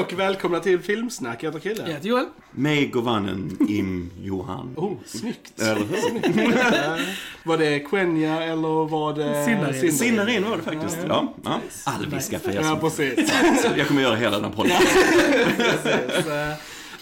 och 0.00 0.12
välkomna 0.12 0.60
till 0.60 0.78
Filmsnack. 0.80 1.42
Jag 1.42 1.52
heter 1.52 1.68
Jag 1.68 1.76
Krille. 1.76 1.92
heter 1.92 2.08
Joel. 2.08 2.26
Mig 2.50 2.86
govannen 2.86 3.56
Im 3.68 4.10
Johan. 4.22 4.72
Oh, 4.76 4.92
snyggt. 5.06 5.60
Eller 5.60 5.74
hur? 5.74 7.02
Var 7.48 7.58
det 7.58 7.80
Quenya 7.80 8.42
eller 8.42 8.88
var 8.88 9.14
det... 9.14 9.44
Sinnarin. 9.44 9.92
Sinnarin 9.92 10.44
var 10.50 10.56
det 10.56 10.62
faktiskt. 10.62 10.98
Ja, 11.08 11.34
ja. 11.44 11.60
Alviska 11.84 12.38
för 12.38 12.50
er 12.50 12.60
Ja, 12.62 12.76
precis. 12.80 13.32
Jag 13.76 13.88
kommer 13.88 14.02
göra 14.02 14.14
hela 14.16 14.38
den 14.40 14.52
podden. 14.52 14.72
Eh, 14.72 16.50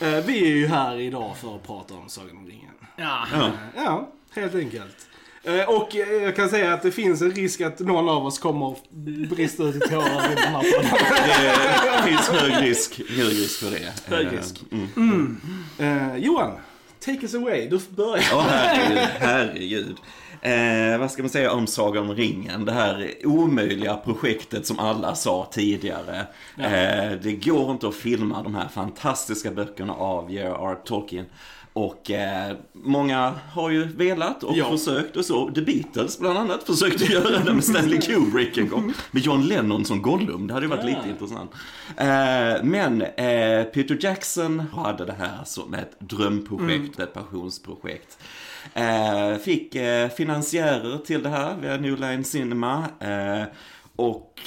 eh, 0.08 0.24
Vi 0.26 0.44
är 0.44 0.56
ju 0.56 0.66
här 0.66 1.00
idag 1.00 1.36
för 1.40 1.54
att 1.56 1.66
prata 1.66 1.94
om 1.94 2.08
Sagan 2.08 2.36
om 2.36 2.46
ringen. 2.46 2.70
Ja. 2.96 3.26
Ja. 3.32 3.50
Ja, 3.76 4.08
helt 4.34 4.54
enkelt. 4.54 4.96
Eh, 5.44 5.68
Och 5.68 5.96
eh, 5.96 6.22
jag 6.22 6.36
kan 6.36 6.48
säga 6.48 6.74
att 6.74 6.82
det 6.82 6.90
finns 6.90 7.22
en 7.22 7.30
risk 7.30 7.60
att 7.60 7.78
någon 7.78 8.08
av 8.08 8.26
oss 8.26 8.38
kommer 8.38 8.76
brista 9.34 9.62
ut 9.62 9.76
i 9.76 9.80
tårar 9.80 10.32
i 10.32 10.34
den 10.34 10.44
här. 10.44 10.62
Det 12.02 12.08
finns 12.08 12.28
hög 12.28 12.68
risk, 12.68 13.00
hög 13.10 13.32
risk 13.32 13.60
för 13.60 13.70
det. 13.70 13.92
Hög 14.16 14.26
risk. 14.38 14.60
Mm. 14.96 15.40
Eh, 15.78 16.16
Johan, 16.16 16.52
take 17.04 17.18
us 17.22 17.34
away. 17.34 17.68
Du 17.68 17.78
får 17.78 17.92
börja. 17.92 18.22
Åh 18.34 18.44
herregud, 18.48 18.98
herregud. 19.18 19.96
Eh, 20.40 20.98
vad 20.98 21.10
ska 21.10 21.22
man 21.22 21.30
säga 21.30 21.52
om 21.52 21.66
Sagan 21.66 22.10
om 22.10 22.16
ringen? 22.16 22.64
Det 22.64 22.72
här 22.72 23.10
omöjliga 23.24 23.94
projektet 23.96 24.66
som 24.66 24.78
alla 24.78 25.14
sa 25.14 25.48
tidigare. 25.52 26.18
Eh, 26.58 27.18
det 27.22 27.32
går 27.44 27.70
inte 27.70 27.88
att 27.88 27.94
filma 27.94 28.42
de 28.42 28.54
här 28.54 28.68
fantastiska 28.68 29.50
böckerna 29.50 29.92
av 29.94 30.32
J.R.R. 30.32 30.76
Tolkien. 30.84 31.26
Och 31.76 32.10
eh, 32.10 32.56
många 32.72 33.34
har 33.52 33.70
ju 33.70 33.84
velat 33.84 34.42
och 34.44 34.56
Ja. 34.56 34.70
försökt 34.70 35.16
och 35.16 35.24
så. 35.24 35.50
The 35.50 35.60
Beatles 35.62 36.18
bland 36.18 36.38
annat 36.38 36.62
försökte 36.64 37.04
göra 37.12 37.38
det 37.44 37.54
med 37.54 37.64
Stanley 37.64 38.00
Kubrick 38.00 38.58
en 38.58 38.68
gång. 38.68 38.92
Med 39.10 39.22
John 39.22 39.46
Lennon 39.46 39.84
som 39.84 40.02
Gollum. 40.02 40.46
Det 40.46 40.54
hade 40.54 40.66
ju 40.66 40.70
varit 40.70 40.84
lite 40.84 41.08
intressant. 41.08 41.50
Eh, 41.96 42.64
men 42.64 43.02
eh, 43.02 43.64
Peter 43.64 43.98
Jackson 44.00 44.58
hade 44.60 45.04
det 45.04 45.12
här 45.18 45.38
som 45.44 45.74
ett 45.74 46.00
drömprojekt, 46.00 47.00
ett 47.00 47.14
passionsprojekt. 47.14 48.18
Eh, 48.74 49.36
fick 49.36 49.74
eh, 49.74 50.08
finansiärer 50.08 50.98
till 50.98 51.22
det 51.22 51.28
här 51.28 51.56
via 51.60 51.76
New 51.76 52.00
Line 52.00 52.24
Cinema. 52.24 52.84
Eh, 53.00 53.42
och 53.96 54.40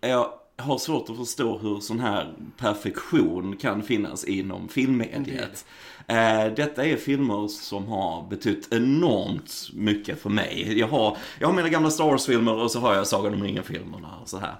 jag 0.00 0.30
har 0.56 0.78
svårt 0.78 1.10
att 1.10 1.16
förstå 1.16 1.58
hur 1.58 1.80
sån 1.80 2.00
här 2.00 2.32
perfektion 2.58 3.56
kan 3.56 3.82
finnas 3.82 4.24
inom 4.24 4.68
filmmediet. 4.68 5.64
Eh, 6.10 6.52
detta 6.56 6.84
är 6.84 6.96
filmer 6.96 7.48
som 7.48 7.86
har 7.88 8.26
betytt 8.30 8.68
enormt 8.72 9.68
mycket 9.72 10.22
för 10.22 10.30
mig. 10.30 10.78
Jag 10.78 10.88
har, 10.88 11.16
jag 11.38 11.48
har 11.48 11.54
mina 11.54 11.68
gamla 11.68 11.90
Star 11.90 12.04
Wars-filmer 12.04 12.54
och 12.54 12.70
så 12.70 12.80
har 12.80 12.94
jag 12.94 13.06
Sagan 13.06 13.34
om 13.34 13.42
ringen-filmerna 13.42 14.08
och 14.22 14.28
så 14.28 14.38
här. 14.38 14.54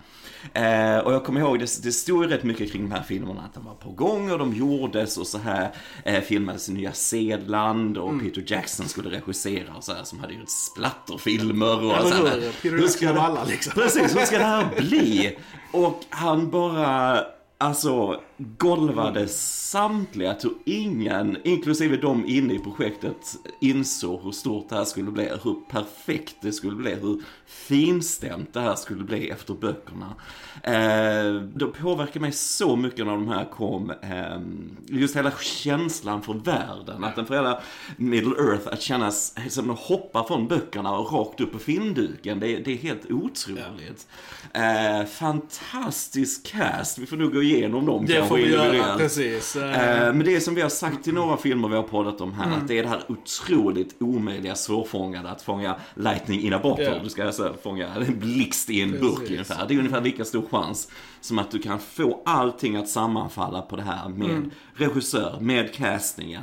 Eh, 0.55 0.99
och 1.05 1.13
jag 1.15 1.25
kommer 1.25 1.41
ihåg, 1.41 1.59
det, 1.59 1.83
det 1.83 1.93
stod 1.93 2.25
ju 2.25 2.31
rätt 2.31 2.43
mycket 2.43 2.73
kring 2.73 2.83
de 2.89 2.95
här 2.95 3.03
filmerna, 3.03 3.43
att 3.43 3.55
de 3.55 3.65
var 3.65 3.75
på 3.75 3.91
gång 3.91 4.31
och 4.31 4.39
de 4.39 4.55
gjordes 4.55 5.17
och 5.19 5.27
så 5.27 5.39
här. 5.39 5.71
Eh, 6.05 6.21
filmades 6.21 6.69
i 6.69 6.73
Nya 6.73 6.93
Zeeland 6.93 7.99
och 7.99 8.21
Peter 8.23 8.45
Jackson 8.47 8.89
skulle 8.89 9.11
regissera 9.11 9.75
och 9.77 9.85
så 9.85 9.93
här, 9.95 10.05
som 10.05 10.21
hade 10.21 10.33
gjort 10.35 10.49
splatterfilmer 10.49 11.85
och 11.85 11.95
Eller 11.99 12.11
så 12.11 12.27
här. 12.27 12.53
Peter 12.63 12.77
Hur 12.77 12.89
ska 12.89 13.13
det- 13.13 13.21
alla 13.21 13.45
liksom. 13.45 13.73
Precis, 13.75 14.17
hur 14.17 14.25
ska 14.25 14.39
det 14.39 14.45
här 14.45 14.67
bli? 14.81 15.37
Och 15.73 16.01
han 16.11 16.51
bara, 16.51 17.25
alltså, 17.59 18.21
golvade 18.41 19.29
samtliga. 19.29 20.29
Jag 20.29 20.41
tror 20.41 20.55
ingen, 20.65 21.37
inklusive 21.45 21.97
de 21.97 22.27
inne 22.27 22.55
i 22.55 22.59
projektet, 22.59 23.37
insåg 23.61 24.23
hur 24.23 24.31
stort 24.31 24.69
det 24.69 24.75
här 24.75 24.85
skulle 24.85 25.11
bli. 25.11 25.29
Hur 25.45 25.55
perfekt 25.71 26.37
det 26.41 26.53
skulle 26.53 26.77
bli. 26.77 26.95
Hur 26.95 27.23
finstämt 27.47 28.53
det 28.53 28.61
här 28.61 28.75
skulle 28.75 29.05
bli 29.05 29.31
efter 29.31 29.55
böckerna. 29.55 30.15
Eh, 30.63 31.43
det 31.43 31.67
påverkade 31.67 32.21
mig 32.21 32.33
så 32.33 32.77
mycket 32.77 33.07
när 33.07 33.13
de 33.13 33.29
här 33.29 33.45
kom. 33.45 33.91
Eh, 33.91 34.41
just 34.87 35.17
hela 35.17 35.33
känslan 35.41 36.23
för 36.23 36.35
världen. 36.35 37.05
Att 37.05 37.17
den 37.17 37.27
för 37.27 37.35
hela 37.35 37.61
Middle 37.97 38.35
Earth, 38.39 38.69
att 38.69 38.83
kännas 38.83 39.35
som 39.49 39.71
att 39.71 39.79
hoppa 39.79 40.25
från 40.25 40.49
böckerna 40.49 40.99
och 40.99 41.13
rakt 41.13 41.41
upp 41.41 41.53
på 41.53 41.59
filmduken. 41.59 42.41
Det, 42.41 42.57
det 42.57 42.73
är 42.73 42.77
helt 42.77 43.11
otroligt. 43.11 44.07
Eh, 44.53 45.07
fantastisk 45.07 46.47
cast. 46.47 46.99
Vi 46.99 47.07
får 47.07 47.17
nog 47.17 47.33
gå 47.33 47.43
igenom 47.43 47.87
dem 47.87 48.07
får 48.31 48.37
vi 48.37 48.53
göra, 48.53 48.97
precis. 48.97 49.57
Eh, 49.57 50.01
Eh, 50.07 50.13
Men 50.15 50.25
det 50.27 50.37
är 50.37 50.41
som 50.41 50.55
vi 50.55 50.63
har 50.63 50.69
sagt 50.69 51.09
i 51.09 51.13
några 51.13 51.37
filmer 51.37 51.69
vi 51.69 51.77
har 51.77 51.83
poddat 51.83 52.21
om 52.21 52.33
här, 52.35 52.57
att 52.57 52.69
det 52.69 52.79
är 52.79 52.83
det 52.83 52.89
här 52.89 53.03
otroligt 53.09 53.97
omöjliga 54.01 54.55
svårfångade 54.55 55.29
att 55.31 55.43
fånga 55.43 55.77
lightning 55.95 56.41
in 56.41 56.55
a 56.55 56.61
bottle. 56.63 56.85
Ja. 56.85 57.03
Du 57.03 57.09
ska 57.11 57.27
alltså 57.27 57.55
fånga 57.63 57.89
en 57.95 58.19
blixt 58.19 58.71
i 58.71 58.81
en 58.83 58.91
burk 58.91 59.15
Precis. 59.19 59.31
ungefär. 59.31 59.65
Det 59.69 59.75
är 59.75 59.79
ungefär 59.79 60.01
lika 60.01 60.25
stor 60.25 60.45
chans 60.51 60.89
som 61.21 61.39
att 61.39 61.51
du 61.51 61.59
kan 61.59 61.79
få 61.79 62.23
allting 62.25 62.77
att 62.77 62.89
sammanfalla 62.89 63.63
på 63.63 63.77
det 63.77 63.83
här 63.83 64.09
med 64.09 64.51
regissör, 64.75 65.39
med 65.41 65.75
castingen. 65.75 66.43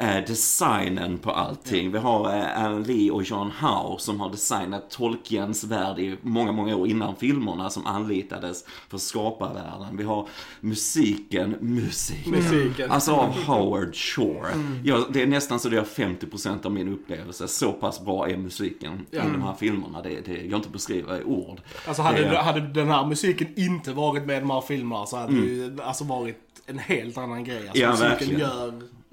Eh, 0.00 0.24
designen 0.26 1.18
på 1.18 1.30
allting. 1.30 1.92
Vi 1.92 1.98
har 1.98 2.36
eh, 2.36 2.64
Alan 2.64 2.82
Lee 2.82 3.10
och 3.10 3.22
John 3.22 3.50
Howe 3.60 3.98
som 3.98 4.20
har 4.20 4.30
designat 4.30 4.90
Tolkiens 4.90 5.64
värld 5.64 5.98
i 5.98 6.16
många, 6.22 6.52
många 6.52 6.76
år 6.76 6.88
innan 6.88 7.16
filmerna 7.16 7.70
som 7.70 7.86
anlitades 7.86 8.64
för 8.88 8.96
att 8.96 9.02
skapa 9.02 9.52
världen. 9.52 9.96
Vi 9.96 10.04
har 10.04 10.28
musiken, 10.60 11.56
musik. 11.60 12.26
Musiken. 12.26 12.90
Alltså 12.90 13.12
av 13.12 13.30
Howard 13.44 13.94
Shore. 13.96 14.48
Ja, 14.84 15.06
det 15.10 15.22
är 15.22 15.26
nästan 15.26 15.60
så 15.60 15.68
det 15.68 15.76
är 15.78 15.84
50% 15.84 16.66
av 16.66 16.72
min 16.72 16.88
upplevelse. 16.88 17.48
Så 17.48 17.72
pass 17.72 18.04
bra 18.04 18.28
är 18.28 18.36
musiken 18.36 19.06
i 19.10 19.16
de 19.16 19.42
här 19.42 19.54
filmerna. 19.58 20.02
Det, 20.02 20.20
det 20.26 20.34
går 20.46 20.56
inte 20.56 20.66
att 20.66 20.72
beskriva 20.72 21.18
i 21.18 21.24
ord. 21.24 21.60
Alltså 21.86 22.02
hade, 22.02 22.20
det, 22.20 22.38
hade 22.38 22.60
den 22.60 22.88
här 22.88 23.06
musiken 23.06 23.48
inte 23.56 23.92
varit 23.92 24.26
med 24.26 24.36
i 24.36 24.40
de 24.40 24.50
här 24.50 24.60
filmerna 24.60 25.06
så 25.06 25.16
hade 25.16 25.40
det 25.40 25.46
ju 25.46 25.78
alltså 25.82 26.04
varit 26.04 26.36
en 26.66 26.78
helt 26.78 27.18
annan 27.18 27.44
grej. 27.44 27.68
Alltså 27.68 27.82
Ja, 27.82 27.90
musiken 27.90 28.08
verkligen. 28.10 28.40
gör 28.40 28.72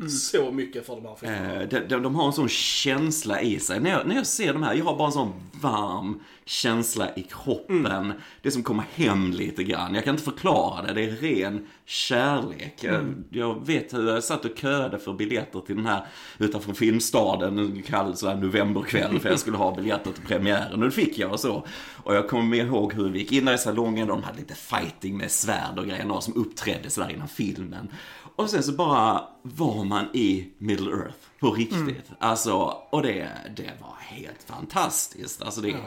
så 0.10 0.52
mycket 0.52 0.86
för 0.86 0.96
de 0.96 1.06
här 1.06 1.16
filmerna. 1.16 1.62
Eh, 1.62 1.70
de, 1.70 1.80
de, 1.80 2.04
de 2.04 2.16
har 2.16 2.26
en 2.26 2.34
sån 2.34 2.50
känsla 2.50 3.42
i 3.42 3.60
sig. 3.60 3.80
När 3.80 3.90
jag, 3.90 4.08
när 4.08 4.16
jag 4.16 4.28
ser 4.28 4.54
de 4.54 4.64
här, 4.64 4.74
jag 4.74 4.86
har 4.86 4.98
bara 4.98 5.08
en 5.08 5.14
sån 5.14 5.34
varm 5.62 6.20
känsla 6.46 7.16
i 7.16 7.24
kroppen. 7.24 8.14
Det 8.42 8.52
som 8.52 8.64
kommer 8.64 8.84
hem 8.94 9.32
lite 9.32 9.64
grann. 9.64 9.96
Jag 9.96 10.04
kan 10.04 10.14
inte 10.14 10.24
förklara 10.24 10.82
det, 10.82 10.94
det 10.94 11.04
är 11.04 11.12
ren 11.12 11.68
kärlek. 11.86 12.74
Jag, 12.82 13.14
jag 13.30 13.66
vet 13.66 13.94
hur 13.94 14.08
jag 14.08 14.24
satt 14.24 14.46
och 14.46 14.58
köade 14.58 15.00
för 15.00 15.14
biljetter 15.14 15.60
till 15.60 15.76
den 15.76 15.86
här 15.86 16.06
utanför 16.38 16.74
Filmstaden 16.74 17.60
en 17.60 17.84
kall 17.84 18.16
sån 18.16 18.30
här 18.30 18.36
novemberkväll 18.36 19.20
för 19.20 19.30
jag 19.30 19.40
skulle 19.40 19.58
ha 19.58 19.76
biljetter 19.76 20.12
till 20.12 20.24
premiären 20.24 20.74
och 20.74 20.86
det 20.86 20.92
fick 20.92 21.18
jag 21.18 21.32
och 21.32 21.40
så. 21.40 21.68
Och 22.04 22.16
jag 22.16 22.30
kommer 22.30 22.44
med 22.44 22.68
ihåg 22.68 22.94
hur 22.94 23.10
vi 23.10 23.20
gick 23.20 23.32
in 23.32 23.46
där 23.46 23.54
i 23.54 23.58
salongen 23.58 24.08
de 24.08 24.24
hade 24.24 24.38
lite 24.38 24.56
fighting 24.56 25.18
med 25.18 25.32
svärd 25.32 25.80
och 25.80 25.86
grejer, 25.86 26.06
några 26.06 26.22
som 26.22 26.34
uppträdde 26.36 26.90
sådär 26.90 27.12
innan 27.12 27.28
filmen. 27.28 27.90
Och 28.36 28.50
sen 28.50 28.64
så 28.64 28.72
bara 28.72 29.24
var 29.42 29.84
man 29.84 30.06
i 30.14 30.50
Middle 30.58 30.92
Earth 30.92 31.16
på 31.40 31.52
riktigt. 31.52 32.10
Alltså, 32.20 32.54
och 32.90 33.02
det, 33.02 33.30
det 33.56 33.72
var 33.82 33.96
helt 34.00 34.44
fantastiskt. 34.44 35.42
Alltså 35.42 35.62
det, 35.62 35.70
Ja, 35.70 35.78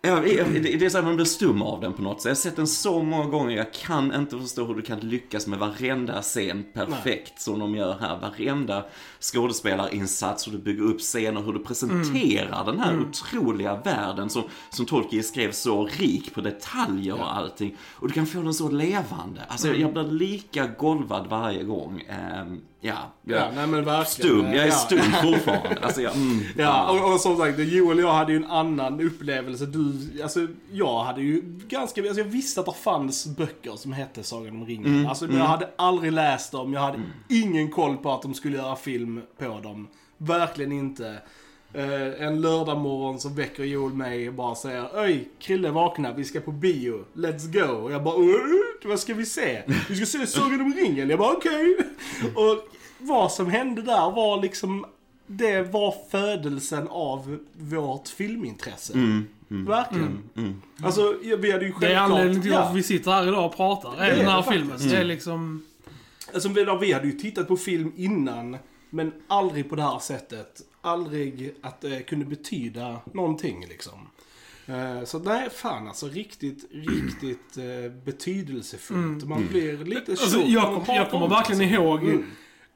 det, 0.00 0.76
det 0.78 0.84
är 0.84 0.88
så 0.88 0.98
att 0.98 1.04
man 1.04 1.16
blir 1.16 1.26
stum 1.26 1.62
av 1.62 1.80
den 1.80 1.92
på 1.92 2.02
något 2.02 2.20
sätt. 2.20 2.24
Jag 2.24 2.30
har 2.30 2.36
sett 2.36 2.56
den 2.56 2.66
så 2.66 3.02
många 3.02 3.24
gånger, 3.24 3.56
jag 3.56 3.72
kan 3.72 4.14
inte 4.14 4.38
förstå 4.38 4.64
hur 4.64 4.74
du 4.74 4.82
kan 4.82 5.00
lyckas 5.00 5.46
med 5.46 5.58
varenda 5.58 6.22
scen 6.22 6.64
perfekt 6.74 7.40
som 7.40 7.58
de 7.58 7.74
gör 7.74 7.96
här. 8.00 8.18
Varenda 8.20 8.84
skådespelarinsats, 9.20 10.46
hur 10.46 10.52
du 10.52 10.58
bygger 10.58 10.82
upp 10.82 11.00
scener, 11.00 11.42
hur 11.42 11.52
du 11.52 11.58
presenterar 11.58 12.64
den 12.64 12.80
här 12.80 13.00
otroliga 13.00 13.76
världen 13.76 14.30
som, 14.30 14.42
som 14.70 14.86
Tolkien 14.86 15.24
skrev 15.24 15.52
så 15.52 15.86
rik 15.86 16.34
på 16.34 16.40
detaljer 16.40 17.14
och 17.14 17.36
allting. 17.36 17.76
Och 17.94 18.08
du 18.08 18.14
kan 18.14 18.26
få 18.26 18.42
den 18.42 18.54
så 18.54 18.68
levande. 18.68 19.40
Alltså 19.48 19.74
jag 19.74 19.92
blir 19.92 20.04
lika 20.04 20.66
golvad 20.66 21.26
varje 21.26 21.62
gång. 21.62 22.02
Ehm, 22.08 22.60
ja, 22.80 23.12
jag, 23.22 23.38
Ja, 23.40 23.48
nej 23.54 23.66
men 23.66 23.84
verkligen. 23.84 24.30
stum. 24.30 24.46
Jag 24.46 24.64
är 24.64 24.66
Ja. 24.66 24.72
stum 24.72 24.98
fortfarande. 25.22 25.78
Alltså, 25.82 26.02
jag, 26.02 26.14
mm, 26.16 26.40
Ja, 26.56 26.90
och, 26.90 27.12
och 27.14 27.20
som 27.20 27.36
sagt, 27.36 27.58
Joel 27.58 27.98
och 27.98 28.04
jag 28.04 28.12
hade 28.12 28.32
ju 28.32 28.36
en 28.36 28.50
annan 28.50 29.00
upplevelse. 29.00 29.66
Du, 29.66 29.92
alltså, 30.22 30.46
jag 30.72 31.04
hade 31.04 31.20
ju 31.22 31.42
ganska, 31.68 32.00
alltså 32.02 32.20
jag 32.20 32.24
visste 32.28 32.60
att 32.60 32.66
det 32.66 32.72
fanns 32.72 33.26
böcker 33.26 33.76
som 33.76 33.92
hette 33.92 34.22
Sagan 34.22 34.56
om 34.56 34.66
ringen. 34.66 35.06
Alltså, 35.06 35.24
men 35.26 35.36
jag 35.36 35.44
hade 35.44 35.70
aldrig 35.76 36.12
läst 36.12 36.52
dem, 36.52 36.72
jag 36.72 36.80
hade 36.80 36.98
ingen 37.28 37.70
koll 37.70 37.96
på 37.96 38.12
att 38.12 38.22
de 38.22 38.34
skulle 38.34 38.56
göra 38.56 38.76
film 38.76 39.22
på 39.38 39.60
dem. 39.62 39.88
Verkligen 40.18 40.72
inte. 40.72 41.18
Eh, 41.72 42.22
en 42.26 42.40
lördag 42.40 42.78
morgon 42.78 43.20
så 43.20 43.28
väcker 43.28 43.64
Joel 43.64 43.92
mig 43.94 44.28
och 44.28 44.34
bara 44.34 44.54
säger 44.54 44.98
Öj, 44.98 45.28
Krille 45.38 45.70
vakna, 45.70 46.12
vi 46.12 46.24
ska 46.24 46.40
på 46.40 46.52
bio. 46.52 47.04
Let's 47.14 47.52
go. 47.52 47.74
Och 47.74 47.92
jag 47.92 48.04
bara 48.04 48.14
"Åh, 48.14 48.36
vad 48.84 49.00
ska 49.00 49.14
vi 49.14 49.26
se? 49.26 49.62
Vi 49.88 49.96
ska 49.96 50.06
se 50.06 50.26
Sagan 50.26 50.60
om 50.60 50.74
ringen. 50.74 51.10
Jag 51.10 51.18
bara 51.18 51.32
okej. 51.32 51.76
Och 52.34 52.68
vad 52.98 53.32
som 53.32 53.46
hände 53.50 53.82
där 53.82 54.10
var 54.10 54.42
liksom 54.42 54.86
det 55.26 55.62
var 55.62 55.94
födelsen 56.10 56.88
av 56.88 57.38
vårt 57.52 58.08
filmintresse. 58.08 58.92
Verkligen. 59.48 60.22
Alltså, 60.82 61.14
ja, 61.22 61.36
vi 61.36 61.52
hade 61.52 61.64
ju 61.64 61.72
självklart... 61.72 61.80
Det 61.80 61.94
är 61.94 61.98
anledningen 62.00 62.42
till 62.42 62.50
ja. 62.50 62.60
varför 62.60 62.74
vi 62.74 62.82
sitter 62.82 63.10
här 63.10 63.28
idag 63.28 63.46
och 63.46 63.56
pratar. 63.56 63.96
Är 63.98 64.10
är 64.10 64.16
den 64.16 64.26
här 64.26 64.42
det 64.42 64.52
filmen. 64.52 64.78
Det 64.78 64.96
är 64.96 65.04
liksom... 65.04 65.62
Alltså, 66.34 66.48
vi, 66.48 66.66
vi 66.80 66.92
hade 66.92 67.06
ju 67.06 67.12
tittat 67.12 67.48
på 67.48 67.56
film 67.56 67.92
innan, 67.96 68.56
men 68.90 69.12
aldrig 69.26 69.68
på 69.70 69.76
det 69.76 69.82
här 69.82 69.98
sättet. 69.98 70.60
Aldrig 70.80 71.54
att 71.62 71.80
det 71.80 72.02
kunde 72.02 72.24
betyda 72.24 73.00
någonting 73.14 73.66
liksom. 73.68 73.98
Eh, 74.66 75.04
Så 75.04 75.18
nej, 75.18 75.50
fan 75.50 75.88
alltså 75.88 76.06
riktigt, 76.08 76.64
riktigt 76.72 77.56
eh, 77.56 77.92
betydelsefullt. 78.04 79.24
Man 79.24 79.46
blir 79.46 79.84
lite 79.84 80.10
Alltså, 80.12 80.40
jag, 80.40 80.84
kom, 80.84 80.94
jag 80.94 81.10
kommer 81.10 81.28
verkligen 81.28 81.62
alltså. 81.62 81.74
ihåg 81.82 82.02
Mm. 82.04 82.24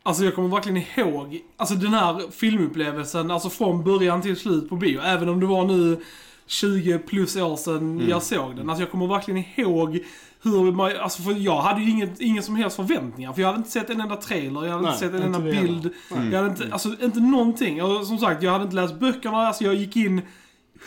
Alltså 0.05 0.25
jag 0.25 0.35
kommer 0.35 0.49
verkligen 0.49 0.82
ihåg, 0.97 1.41
alltså 1.56 1.75
den 1.75 1.94
här 1.94 2.31
filmupplevelsen, 2.31 3.31
alltså 3.31 3.50
från 3.50 3.85
början 3.85 4.23
till 4.23 4.37
slut 4.37 4.69
på 4.69 4.76
bio. 4.76 5.00
Även 5.00 5.29
om 5.29 5.41
det 5.41 5.47
var 5.47 5.64
nu 5.64 6.00
20 6.47 6.99
plus 6.99 7.37
år 7.37 7.56
sedan 7.56 7.76
Mm. 7.97 8.09
jag 8.09 8.23
såg 8.23 8.56
den. 8.56 8.70
Alltså 8.70 8.82
jag 8.82 8.91
kommer 8.91 9.06
verkligen 9.06 9.44
ihåg 9.56 10.05
hur 10.43 10.73
man, 10.73 10.91
alltså 11.00 11.23
för 11.23 11.33
jag 11.33 11.61
hade 11.61 11.81
ju 11.81 11.91
inget, 11.91 12.21
ingen 12.21 12.43
som 12.43 12.56
helst 12.56 12.77
förväntningar. 12.77 13.33
För 13.33 13.41
jag 13.41 13.49
hade 13.49 13.59
inte 13.59 13.71
sett 13.71 13.91
en 13.91 14.00
enda 14.00 14.17
trailer, 14.17 14.65
jag 14.65 14.71
hade 14.71 14.83
Nej, 14.83 14.93
inte 14.93 15.06
sett 15.06 15.15
en 15.15 15.23
enda 15.23 15.39
bild. 15.39 15.91
Jag 16.11 16.43
hade 16.43 16.50
inte, 16.50 16.69
alltså 16.73 16.89
inte 17.03 17.21
någonting. 17.21 17.83
Och 17.83 18.06
som 18.06 18.19
sagt, 18.19 18.43
jag 18.43 18.53
hade 18.53 18.65
inte 18.65 18.77
läst 18.77 19.00
böckerna, 19.00 19.37
alltså 19.37 19.65
jag 19.65 19.75
gick 19.75 19.97
in 19.97 20.23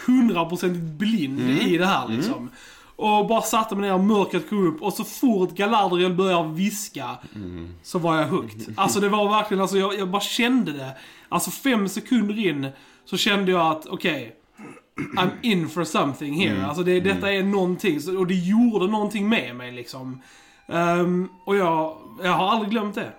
hundraprocentigt 0.05 0.85
blind 0.85 1.39
i 1.39 1.77
det 1.77 1.85
här 1.85 2.07
liksom. 2.07 2.49
Och 2.97 3.27
bara 3.27 3.41
satte 3.41 3.75
mig 3.75 3.89
ner 3.89 3.97
mörkret 3.97 4.49
kom 4.49 4.67
upp 4.67 4.81
och 4.81 4.93
så 4.93 5.03
fort 5.03 5.55
Galadriel 5.55 6.13
började 6.13 6.53
viska 6.53 7.09
så 7.83 7.99
var 7.99 8.17
jag 8.17 8.27
hooked. 8.27 8.73
Alltså 8.77 8.99
det 8.99 9.09
var 9.09 9.29
verkligen, 9.29 9.61
alltså 9.61 9.77
jag, 9.77 9.99
jag 9.99 10.09
bara 10.09 10.21
kände 10.21 10.71
det. 10.71 10.97
Alltså 11.29 11.51
fem 11.51 11.89
sekunder 11.89 12.47
in 12.47 12.67
så 13.05 13.17
kände 13.17 13.51
jag 13.51 13.71
att 13.71 13.85
okej, 13.85 14.35
I'm 15.17 15.31
in 15.41 15.69
for 15.69 15.83
something 15.83 16.33
here. 16.33 16.65
Alltså 16.65 16.83
det, 16.83 16.99
detta 16.99 17.31
är 17.31 17.43
någonting, 17.43 18.17
och 18.17 18.27
det 18.27 18.33
gjorde 18.33 18.87
någonting 18.87 19.29
med 19.29 19.55
mig 19.55 19.71
liksom. 19.71 20.21
Ehm, 20.67 21.29
och 21.43 21.55
jag, 21.55 21.97
jag 22.23 22.31
har 22.31 22.49
aldrig 22.51 22.71
glömt 22.71 22.95
det. 22.95 23.11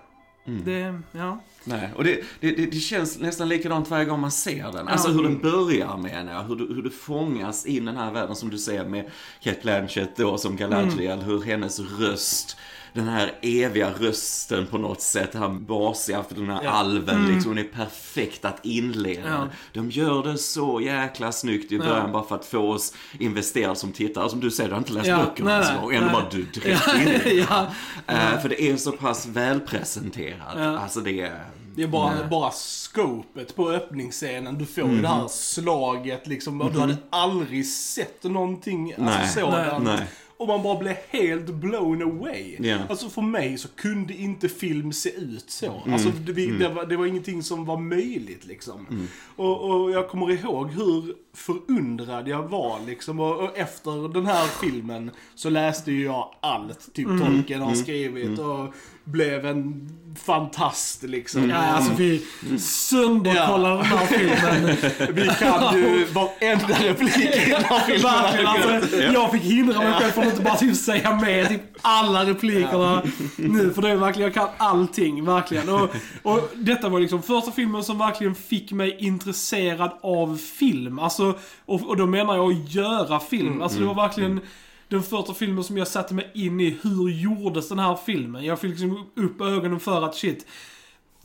Det, 0.65 1.01
ja. 1.11 1.39
Nej, 1.63 1.89
och 1.95 2.03
det, 2.03 2.23
det, 2.39 2.51
det, 2.51 2.79
känns 2.79 3.19
nästan 3.19 3.49
likadant 3.49 3.89
varje 3.89 4.05
gång 4.05 4.19
man 4.19 4.31
ser 4.31 4.71
den. 4.71 4.87
Alltså 4.87 5.11
hur 5.11 5.23
den 5.23 5.39
börjar 5.39 5.97
menar 5.97 6.33
jag, 6.33 6.43
hur 6.43 6.55
du, 6.55 6.73
hur 6.73 6.81
du 6.81 6.89
fångas 6.89 7.65
in 7.65 7.83
i 7.83 7.85
den 7.85 7.97
här 7.97 8.11
världen 8.11 8.35
som 8.35 8.49
du 8.49 8.57
ser 8.57 8.85
med 8.85 9.09
Kate 9.39 9.59
Blanchett 9.61 10.17
då 10.17 10.37
som 10.37 10.55
Galadriel, 10.55 11.21
hur 11.21 11.41
hennes 11.41 11.79
röst, 11.79 12.57
den 12.97 13.07
här 13.07 13.31
eviga 13.41 13.91
rösten 13.99 14.67
på 14.67 14.77
något 14.77 15.01
sätt, 15.01 15.31
den 15.31 15.41
här 15.41 15.49
basiga, 15.49 16.23
för 16.23 16.35
den 16.35 16.49
här 16.49 16.63
Ja. 16.63 16.69
alven 16.69 17.27
liksom, 17.27 17.51
hon 17.51 17.57
är 17.57 17.63
perfekt 17.63 18.45
att 18.45 18.65
inleda. 18.65 19.29
Ja. 19.29 19.47
De 19.73 19.89
gör 19.91 20.23
det 20.23 20.37
så 20.37 20.81
jäkla 20.81 21.31
snyggt 21.31 21.71
i 21.71 21.79
början 21.79 22.11
bara 22.11 22.23
för 22.23 22.35
att 22.35 22.45
få 22.45 22.59
oss 22.71 22.93
investerade 23.19 23.75
som 23.75 23.91
tittare. 23.91 24.29
Som 24.29 24.39
du 24.39 24.51
säger, 24.51 24.69
du 24.69 24.73
har 24.73 24.79
inte 24.79 24.93
läst 24.93 25.07
Ja, 25.07 25.17
böckerna 25.17 25.59
nej, 25.59 25.67
nej, 25.73 25.81
gång, 25.81 25.93
ändå 25.93 26.05
nej. 26.05 26.13
bara 26.15 26.29
du 26.31 26.43
direkt 26.43 26.87
in 26.95 27.07
i 27.07 27.19
det. 27.23 27.33
ja. 27.49 27.67
Eh, 28.07 28.39
För 28.41 28.49
det 28.49 28.61
är 28.61 28.77
så 28.77 28.91
pass 28.91 29.25
välpresenterat. 29.25 30.53
Ja. 30.55 30.79
Alltså 30.79 30.99
det 30.99 31.21
är... 31.21 31.45
Det 31.75 31.83
är 31.83 31.87
bara, 31.87 32.27
bara 32.29 32.51
scopet 32.51 33.55
på 33.55 33.69
öppningsscenen. 33.69 34.57
Du 34.57 34.65
får 34.65 34.89
ju 34.89 35.01
det 35.01 35.07
här 35.07 35.27
slaget 35.27 36.27
liksom. 36.27 36.61
Och 36.61 36.71
du 36.71 36.79
hade 36.79 36.97
aldrig 37.09 37.67
sett 37.67 38.23
någonting 38.23 38.93
Nej. 38.97 39.21
alltså, 39.21 39.39
sådant. 39.39 40.01
Och 40.39 40.47
man 40.47 40.63
bara 40.63 40.79
blev 40.79 40.95
helt 41.09 41.45
blown 41.45 42.01
away. 42.01 42.55
Ja. 42.59 42.77
Alltså 42.89 43.09
för 43.09 43.21
mig 43.21 43.57
så 43.57 43.67
kunde 43.67 44.13
inte 44.13 44.49
film 44.49 44.93
se 44.93 45.09
ut 45.09 45.49
så. 45.49 45.83
Alltså 45.91 46.09
det, 46.09 46.31
vi, 46.31 46.47
det, 46.47 46.69
var, 46.69 46.85
det 46.85 46.97
var 46.97 47.05
ingenting 47.05 47.43
som 47.43 47.65
var 47.65 47.77
möjligt 47.77 48.45
liksom. 48.45 49.07
Och, 49.35 49.61
och 49.61 49.91
jag 49.91 50.09
kommer 50.09 50.31
ihåg 50.31 50.71
hur 50.71 51.15
förundrad 51.33 52.27
jag 52.27 52.43
var 52.43 52.79
liksom. 52.87 53.19
Och, 53.19 53.43
och 53.43 53.57
efter 53.57 54.13
den 54.13 54.25
här 54.25 54.47
filmen 54.47 55.11
så 55.35 55.49
läste 55.49 55.91
ju 55.91 56.03
jag 56.03 56.35
allt 56.39 56.93
typ 56.93 57.07
Tolkien 57.07 57.61
har 57.61 57.75
skrivit. 57.75 58.39
Och 58.39 58.73
blev 59.11 59.45
en 59.45 59.89
fantast 60.25 61.03
liksom. 61.03 61.49
Ja, 61.49 61.55
alltså 61.55 61.93
vi 61.93 62.25
sönderkollade 62.59 63.75
den 63.75 63.85
här 63.85 64.05
filmen. 64.05 64.77
Vi 65.15 65.27
kan 65.39 65.75
ju 65.79 66.05
varenda 66.05 66.67
replik 66.67 67.35
i 67.35 67.49
den 67.49 67.63
här 67.63 67.79
filmen. 67.79 68.13
Verkligen, 68.13 68.47
alltså, 68.47 68.97
jag 68.97 69.31
fick 69.31 69.41
hindra 69.41 69.79
mig 69.79 69.93
själv 69.93 70.11
från 70.11 70.23
att 70.23 70.29
inte 70.29 70.43
bara 70.43 70.55
typ 70.55 70.75
säga 70.75 71.15
med 71.15 71.47
typ 71.47 71.61
alla 71.81 72.25
replikerna 72.25 73.03
nu. 73.35 73.73
För 73.73 73.81
det 73.81 73.89
är 73.89 73.95
verkligen, 73.95 74.31
jag 74.31 74.33
kan 74.33 74.49
allting, 74.57 75.25
verkligen. 75.25 75.69
Och, 75.69 75.89
och 76.23 76.49
detta 76.55 76.89
var 76.89 76.99
liksom 76.99 77.23
första 77.23 77.51
filmen 77.51 77.83
som 77.83 77.97
verkligen 77.97 78.35
fick 78.35 78.71
mig 78.71 78.97
intresserad 78.99 79.91
av 80.01 80.37
film. 80.37 80.99
Alltså, 80.99 81.33
och, 81.65 81.89
och 81.89 81.97
då 81.97 82.05
menar 82.05 82.35
jag 82.35 82.51
att 82.51 82.73
göra 82.73 83.19
film. 83.19 83.61
Alltså 83.61 83.79
det 83.79 83.85
var 83.85 83.95
verkligen 83.95 84.41
den 84.87 85.03
första 85.03 85.33
filmen 85.33 85.63
som 85.63 85.77
jag 85.77 85.87
satte 85.87 86.13
mig 86.13 86.31
in 86.33 86.59
i. 86.59 86.77
Hur 86.81 87.09
gjordes 87.09 87.69
den 87.69 87.79
här 87.79 87.95
filmen? 88.05 88.45
Jag 88.45 88.59
fick 88.59 88.69
liksom 88.69 89.05
upp 89.15 89.41
ögonen 89.41 89.79
för 89.79 90.01
att 90.01 90.15
shit, 90.15 90.45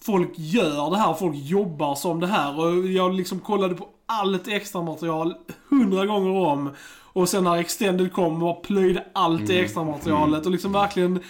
folk 0.00 0.30
gör 0.34 0.90
det 0.90 0.98
här, 0.98 1.14
folk 1.14 1.36
jobbar 1.36 1.94
som 1.94 2.20
det 2.20 2.26
här. 2.26 2.60
Och 2.60 2.86
jag 2.86 3.14
liksom 3.14 3.40
kollade 3.40 3.74
på 3.74 3.88
allt 4.06 4.48
extra 4.48 4.82
material 4.82 5.34
hundra 5.68 6.06
gånger 6.06 6.30
om. 6.30 6.70
Och 7.14 7.28
sen 7.28 7.44
när 7.44 7.56
Extended 7.56 8.12
kom 8.12 8.42
och 8.42 8.62
plöjde 8.62 9.06
allt 9.12 9.46
det 9.46 9.60
extra 9.60 9.84
materialet 9.84 10.46
och 10.46 10.52
liksom 10.52 10.72
verkligen 10.72 11.20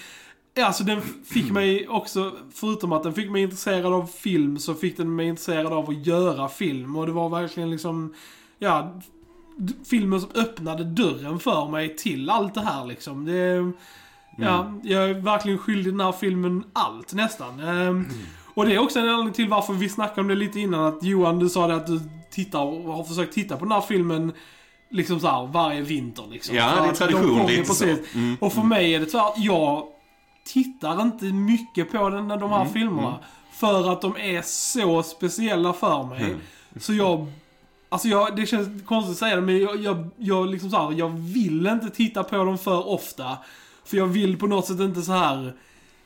Ja, 0.54 0.66
alltså 0.66 0.84
den 0.84 1.02
fick 1.24 1.50
mig 1.50 1.88
också, 1.88 2.32
förutom 2.54 2.92
att 2.92 3.02
den 3.02 3.14
fick 3.14 3.30
mig 3.30 3.42
intresserad 3.42 3.92
av 3.92 4.06
film, 4.06 4.58
så 4.58 4.74
fick 4.74 4.96
den 4.96 5.16
mig 5.16 5.26
intresserad 5.26 5.72
av 5.72 5.90
att 5.90 6.06
göra 6.06 6.48
film. 6.48 6.96
Och 6.96 7.06
det 7.06 7.12
var 7.12 7.28
verkligen 7.28 7.70
liksom, 7.70 8.14
ja, 8.58 9.00
filmen 9.86 10.20
som 10.20 10.30
öppnade 10.34 10.84
dörren 10.84 11.38
för 11.38 11.68
mig 11.68 11.96
till 11.96 12.30
allt 12.30 12.54
det 12.54 12.60
här 12.60 12.84
liksom. 12.84 13.24
Det, 13.24 13.72
ja, 14.38 14.72
jag 14.82 15.10
är 15.10 15.14
verkligen 15.14 15.58
skyldig 15.58 15.92
den 15.92 16.00
här 16.00 16.12
filmen 16.12 16.64
allt 16.72 17.12
nästan. 17.12 17.60
Ehm, 17.60 18.06
Och 18.54 18.66
det 18.66 18.74
är 18.74 18.78
också 18.78 18.98
en 18.98 19.08
anledning 19.08 19.34
till 19.34 19.48
varför 19.48 19.72
vi 19.72 19.88
snackade 19.88 20.20
om 20.20 20.28
det 20.28 20.34
lite 20.34 20.60
innan. 20.60 20.84
Att 20.84 21.02
Johan, 21.02 21.38
du 21.38 21.48
sa 21.48 21.66
det 21.66 21.74
att 21.74 21.86
du 21.86 22.00
tittar 22.30 22.60
och 22.60 22.94
har 22.94 23.04
försökt 23.04 23.34
titta 23.34 23.56
på 23.56 23.64
den 23.64 23.72
här 23.72 23.80
filmen 23.80 24.32
liksom 24.90 25.20
så 25.20 25.26
här, 25.28 25.46
varje 25.46 25.80
vinter. 25.80 26.24
Liksom. 26.30 26.56
Ja, 26.56 26.82
det 26.82 26.88
är 26.88 26.92
tradition, 26.92 27.46
de 27.46 27.52
lite 27.52 27.74
så. 27.74 27.84
Mm. 27.84 28.36
Och 28.40 28.52
för 28.52 28.62
mig 28.62 28.94
är 28.94 29.00
det 29.00 29.06
så 29.06 29.18
här, 29.18 29.32
jag 29.36 29.86
tittar 30.44 31.02
inte 31.02 31.24
mycket 31.24 31.92
på 31.92 32.08
den, 32.10 32.28
de 32.28 32.50
här 32.50 32.60
Mm, 32.60 32.72
filmerna. 32.72 33.18
För 33.52 33.92
att 33.92 34.00
de 34.00 34.16
är 34.16 34.42
så 34.42 35.02
speciella 35.02 35.72
för 35.72 36.02
mig. 36.04 36.22
Mm. 36.24 36.40
Så 36.80 36.94
jag 36.94 37.26
Alltså 37.92 38.08
jag, 38.08 38.36
det 38.36 38.46
känns 38.46 38.68
konstigt 38.86 39.12
att 39.12 39.18
säga 39.18 39.36
det, 39.36 39.42
men 39.42 39.58
jag, 39.58 39.76
jag, 39.76 40.10
jag 40.16 40.50
liksom 40.50 40.70
så 40.70 40.76
här, 40.76 40.98
jag 40.98 41.08
vill 41.08 41.66
inte 41.66 41.90
titta 41.90 42.24
på 42.24 42.36
dem 42.36 42.58
för 42.58 42.88
ofta. 42.88 43.38
För 43.84 43.96
jag 43.96 44.06
vill 44.06 44.38
på 44.38 44.46
något 44.46 44.66
sätt 44.66 44.80
inte 44.80 45.02
så 45.02 45.12
här. 45.12 45.54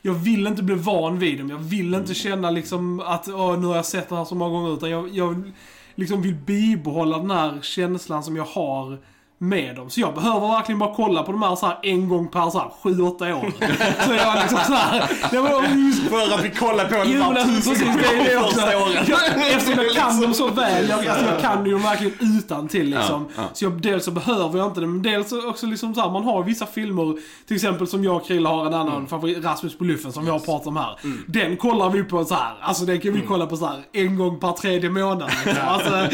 Jag 0.01 0.13
vill 0.13 0.47
inte 0.47 0.63
bli 0.63 0.75
van 0.75 1.19
vid 1.19 1.37
dem. 1.37 1.49
Jag 1.49 1.57
vill 1.57 1.93
inte 1.93 2.13
känna 2.13 2.51
liksom 2.51 2.99
att 2.99 3.27
Åh, 3.27 3.59
nu 3.59 3.67
har 3.67 3.75
jag 3.75 3.85
sett 3.85 4.09
den 4.09 4.17
här 4.17 4.25
så 4.25 4.35
många 4.35 4.51
gånger. 4.51 4.73
Utan 4.73 4.89
jag, 4.89 5.09
jag 5.09 5.51
liksom 5.95 6.21
vill 6.21 6.35
bibehålla 6.35 7.17
den 7.17 7.31
här 7.31 7.61
känslan 7.61 8.23
som 8.23 8.35
jag 8.35 8.45
har 8.45 8.97
med 9.39 9.75
dem. 9.75 9.89
Så 9.89 9.99
jag 10.01 10.13
behöver 10.15 10.47
verkligen 10.47 10.79
bara 10.79 10.93
kolla 10.95 11.23
på 11.23 11.31
de 11.31 11.41
här, 11.43 11.55
så 11.55 11.65
här 11.65 11.77
en 11.83 12.09
gång 12.09 12.27
per 12.27 12.49
så 12.49 12.59
här, 12.59 12.69
sju, 12.83 13.01
åtta 13.01 13.35
år. 13.35 13.51
så 14.07 14.13
jag 14.13 14.35
liksom 14.41 14.59
så 14.67 14.73
här, 14.73 15.09
det 15.31 15.39
var 15.39 15.49
För 16.09 16.33
att 16.35 16.43
vi 16.45 16.49
kollar 16.49 16.85
på 16.85 17.09
men 17.09 17.21
alltså, 17.23 17.69
tusen 17.71 17.87
gånger 17.87 18.41
första 18.43 18.77
året. 18.77 19.09
Eftersom 19.55 19.83
jag 19.83 19.95
kan 19.95 20.21
dem 20.21 20.33
så 20.33 20.47
väl, 20.47 20.89
jag, 20.89 21.07
alltså, 21.07 21.25
jag 21.25 21.39
kan 21.41 21.65
ju 21.65 21.71
dem 21.71 21.81
verkligen 21.81 22.13
utan 22.37 22.67
till 22.67 22.89
liksom. 22.89 23.25
Ja, 23.35 23.41
ja. 23.41 23.49
Så 23.53 23.65
jag, 23.65 23.81
dels 23.81 24.05
så 24.05 24.11
behöver 24.11 24.57
jag 24.59 24.67
inte 24.67 24.79
det, 24.79 24.87
men 24.87 25.01
dels 25.01 25.29
så 25.29 25.49
också 25.49 25.65
liksom 25.65 25.95
så 25.95 26.01
här, 26.01 26.09
man 26.09 26.23
har 26.23 26.43
vissa 26.43 26.65
filmer, 26.65 27.15
till 27.47 27.55
exempel 27.55 27.87
som 27.87 28.03
jag 28.03 28.15
och 28.15 28.27
Krille 28.27 28.49
har 28.49 28.65
en 28.65 28.73
annan 28.73 28.87
Mm. 28.97 29.07
favorit, 29.07 29.43
Rasmus 29.45 29.77
på 29.77 29.83
luffen 29.83 30.11
som 30.13 30.25
vi 30.25 30.31
har 30.31 30.39
pratat 30.39 30.67
om 30.67 30.77
här. 30.77 30.95
Den 31.27 31.57
kollar 31.57 31.89
vi 31.89 32.03
på 32.03 32.25
så 32.25 32.35
här, 32.35 32.53
alltså 32.61 32.85
den 32.85 32.99
kan 33.01 33.11
vi 33.11 33.17
Mm. 33.17 33.27
kolla 33.27 33.45
på 33.45 33.57
så 33.57 33.65
här 33.65 33.77
en 33.93 34.17
gång 34.17 34.39
per 34.39 34.51
tredje 34.51 34.89
månad. 34.89 35.29
Liksom. 35.45 35.63
Alltså, 35.67 36.07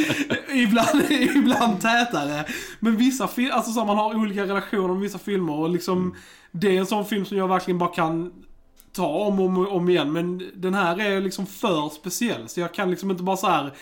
ibland, 0.54 1.02
ibland 1.36 1.82
tätare. 1.82 2.44
Men 2.80 2.98
vissa 3.14 3.28
filmer, 3.28 3.52
alltså 3.52 3.72
så 3.72 3.80
här, 3.80 3.88
man 3.88 3.98
har 3.98 4.16
olika 4.16 4.44
relationer 4.44 4.88
med 4.94 5.02
vissa 5.02 5.18
filmer 5.20 5.54
och 5.54 5.70
liksom, 5.70 5.98
Mm. 5.98 6.16
det 6.52 6.76
är 6.76 6.80
en 6.80 6.86
sån 6.86 7.06
film 7.06 7.26
som 7.26 7.38
jag 7.38 7.48
verkligen 7.48 7.78
bara 7.78 7.90
kan 7.90 8.34
ta 8.96 9.08
om 9.08 9.40
och 9.40 9.46
om, 9.46 9.68
om 9.68 9.90
igen. 9.90 10.12
Men 10.12 10.52
den 10.56 10.74
här 10.74 11.00
är 11.02 11.22
liksom 11.22 11.46
för 11.46 11.90
speciell. 11.90 12.48
Så 12.50 12.60
jag 12.60 12.74
kan 12.74 12.90
liksom 12.92 13.12
inte 13.12 13.24
bara 13.24 13.38
så 13.38 13.48
här 13.48 13.74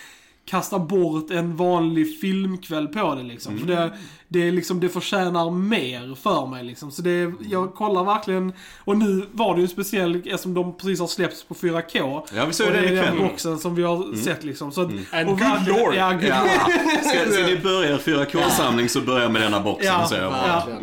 kasta 0.44 0.78
bort 0.78 1.30
en 1.30 1.56
vanlig 1.56 2.20
filmkväll 2.20 2.88
på 2.88 3.14
det 3.14 3.22
liksom. 3.22 3.58
För 3.58 3.66
det, 3.66 3.92
det, 4.32 4.48
är 4.48 4.52
liksom, 4.52 4.80
det 4.80 4.88
förtjänar 4.88 5.50
mer 5.50 6.14
för 6.22 6.46
mig 6.46 6.64
liksom. 6.64 6.90
Så 6.90 7.02
det, 7.02 7.32
jag 7.50 7.74
kollar 7.74 8.04
verkligen. 8.04 8.52
Och 8.78 8.96
nu 8.96 9.26
var 9.32 9.54
det 9.54 9.60
ju 9.60 9.68
speciellt 9.68 10.26
eftersom 10.26 10.54
de 10.54 10.76
precis 10.76 11.00
har 11.00 11.06
släppts 11.06 11.44
på 11.44 11.54
4K. 11.54 12.22
Ja, 12.34 12.44
vi 12.46 12.52
såg 12.52 12.72
det 12.72 12.78
är 12.78 12.82
ikväll. 12.82 13.04
den 13.16 13.18
boxen 13.18 13.58
som 13.58 13.74
vi 13.74 13.82
har 13.82 14.16
sett 14.16 14.44
liksom. 14.44 14.72
Så 14.72 14.80
att, 14.80 14.90
And 15.12 15.28
och 15.28 15.38
good 15.38 15.66
lord. 15.68 15.94
Ja, 15.94 16.12
good 16.12 16.22
Ja. 16.24 16.42
Ska, 17.04 17.32
ska 17.32 17.46
ni 17.46 17.56
börja 17.58 17.90
er 17.90 17.98
4K-samling 17.98 18.88
så 18.88 19.00
börja 19.00 19.28
med 19.28 19.42
denna 19.42 19.60
boxen. 19.60 19.92
Ja, 19.92 20.06
så 20.06 20.14
jag 20.14 20.32
bara. 20.32 20.46
ja. 20.46 20.76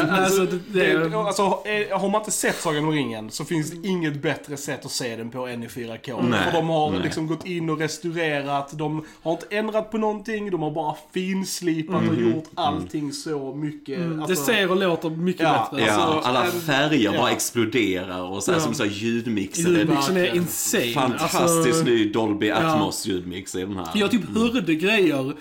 Alltså, 0.10 0.44
det, 0.44 0.58
det, 0.72 1.14
alltså, 1.16 1.42
är- 1.64 1.98
har 1.98 2.08
man 2.08 2.20
inte 2.20 2.30
sett 2.30 2.56
Sagan 2.60 2.84
om 2.84 2.90
ringen 2.92 3.30
så 3.30 3.44
finns 3.44 3.70
det 3.70 3.88
inget 3.88 4.22
bättre 4.22 4.56
sätt 4.56 4.84
att 4.84 4.90
se 4.90 5.16
den 5.16 5.30
på 5.30 5.46
än 5.46 5.62
i 5.62 5.66
4K. 5.66 6.28
Nej, 6.28 6.40
För 6.44 6.52
de 6.52 6.68
har 6.68 6.90
nej. 6.90 7.00
liksom 7.02 7.26
gått 7.26 7.46
in 7.46 7.70
och 7.70 7.78
restaurerat, 7.78 8.78
de 8.78 9.04
har 9.22 9.32
inte 9.32 9.46
ändrat 9.50 9.90
på 9.90 9.98
någonting, 9.98 10.50
de 10.50 10.62
har 10.62 10.70
bara 10.70 10.94
finslipat 11.14 12.08
och 12.08 12.14
gjort 12.14 12.44
allting 12.60 13.12
så 13.12 13.54
mycket. 13.54 13.98
det 13.98 14.22
alltså, 14.22 14.44
ser 14.44 14.70
och 14.70 14.76
låter 14.76 15.10
mycket 15.10 15.42
Ja, 15.42 15.68
bättre. 15.72 15.86
Ja, 15.86 15.92
Alltså, 15.92 16.28
alla 16.28 16.44
färger 16.44 17.10
bara 17.10 17.30
ja. 17.30 17.30
exploderar 17.30 18.22
och 18.22 18.42
så 18.42 18.50
här, 18.52 18.58
Ja. 18.58 18.64
som 18.64 18.74
så 18.74 18.82
här 18.84 18.90
ljudmixer. 18.90 19.70
Ljudmixen 19.70 20.16
är 20.16 20.34
insane. 20.36 20.92
Fantastisk 20.92 21.34
Alltså, 21.68 21.84
ny 21.84 22.12
Dolby 22.12 22.50
Atmos 22.50 23.06
ljudmix 23.06 23.54
i 23.54 23.60
den 23.60 23.76
här. 23.76 23.88
Jag 23.94 24.10
typ 24.10 24.36
hörde 24.36 24.74
grejer 24.74 25.34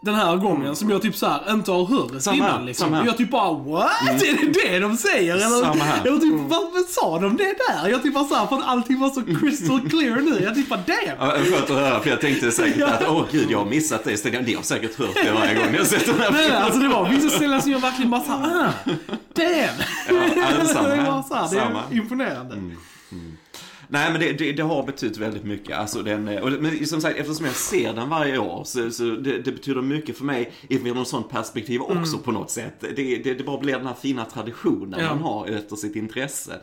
den 0.00 0.14
här 0.14 0.36
gången 0.36 0.76
som 0.76 0.90
jag 0.90 1.02
typ 1.02 1.16
så 1.16 1.26
här 1.26 1.52
inte 1.52 1.70
har 1.70 1.84
hört 1.86 2.22
Samma 2.22 2.42
här, 2.44 2.50
innan 2.50 2.66
liksom. 2.66 2.84
samma 2.84 2.96
här. 2.96 3.06
Jag 3.06 3.16
typ 3.16 3.30
bara 3.30 3.52
what? 3.52 3.90
Är 4.08 4.52
det 4.52 4.52
det 4.68 4.78
de 4.78 4.96
säger? 4.96 5.32
Eller, 5.34 5.62
Samma 5.62 5.84
här. 5.84 6.06
eller 6.06 6.18
typ 6.18 6.34
varför 6.48 6.92
sa 6.92 7.18
de 7.18 7.36
det 7.36 7.54
där? 7.68 7.88
Jag 7.88 8.02
typ 8.02 8.14
bara 8.14 8.24
såhär, 8.24 8.46
för 8.46 8.56
att 8.56 8.64
allting 8.66 9.00
var 9.00 9.10
så 9.10 9.22
crystal 9.22 9.80
clear 9.90 10.16
nu. 10.16 10.40
Jag 10.44 10.54
typ 10.54 10.68
bara 10.68 10.80
damn. 10.86 11.16
Ja, 11.18 11.30
Skönt 11.30 11.70
att 11.70 11.76
höra, 11.76 12.00
för 12.00 12.10
jag 12.10 12.20
tänkte 12.20 12.52
säkert 12.52 12.82
att 12.82 13.08
åh 13.08 13.24
gud, 13.32 13.50
jag 13.50 13.58
har 13.58 13.66
missat 13.66 14.04
det. 14.04 14.40
Ni 14.46 14.54
har 14.54 14.62
säkert 14.62 14.98
hört 14.98 15.14
det 15.24 15.32
varje 15.32 15.54
gång 15.54 15.76
har 15.78 15.84
sett 15.84 16.06
den 16.06 16.20
här 16.20 16.30
Nej, 16.32 16.50
alltså 16.52 16.80
det 16.80 16.88
var 16.88 17.08
vissa 17.08 17.28
ställen 17.30 17.62
som 17.62 17.72
jag 17.72 17.78
verkligen 17.80 18.10
bara 18.10 18.20
såhär, 18.20 18.66
ah, 18.66 18.90
damn. 19.34 19.48
ja, 20.08 20.66
samma 20.66 20.88
det 20.88 20.94
här. 20.94 21.10
var 21.10 21.22
så 21.22 21.34
här, 21.34 21.42
det 21.42 21.48
Samma. 21.48 21.82
är 21.90 21.96
imponerande. 21.96 22.54
Nej 23.90 24.10
men 24.12 24.20
det, 24.20 24.32
det, 24.32 24.52
det 24.52 24.62
har 24.62 24.82
betytt 24.82 25.16
väldigt 25.16 25.44
mycket. 25.44 25.76
Alltså, 25.78 26.02
den, 26.02 26.28
och, 26.38 26.50
det- 26.50 26.58
men 26.60 26.86
som 26.86 27.00
sagt, 27.00 27.18
eftersom 27.18 27.46
jag 27.46 27.54
ser 27.54 27.92
den 27.92 28.08
varje 28.08 28.38
år 28.38 28.64
så, 28.64 28.90
så 28.90 29.02
det, 29.04 29.38
det 29.42 29.52
betyder 29.52 29.82
mycket 29.82 30.18
för 30.18 30.24
mig 30.24 30.52
i 30.68 30.78
något 30.78 31.08
sånt 31.08 31.28
perspektiv 31.30 31.80
också 31.80 32.18
på 32.18 32.32
något 32.32 32.50
sätt. 32.50 32.74
Det, 32.80 32.92
det, 33.24 33.34
det 33.34 33.44
bara 33.44 33.58
blir 33.60 33.72
den 33.76 33.86
här 33.86 33.94
fina 33.94 34.24
traditionen 34.24 35.00
Ja. 35.00 35.08
man 35.14 35.22
har 35.22 35.46
efter 35.46 35.76
sitt 35.76 35.96
intresse. 35.96 36.60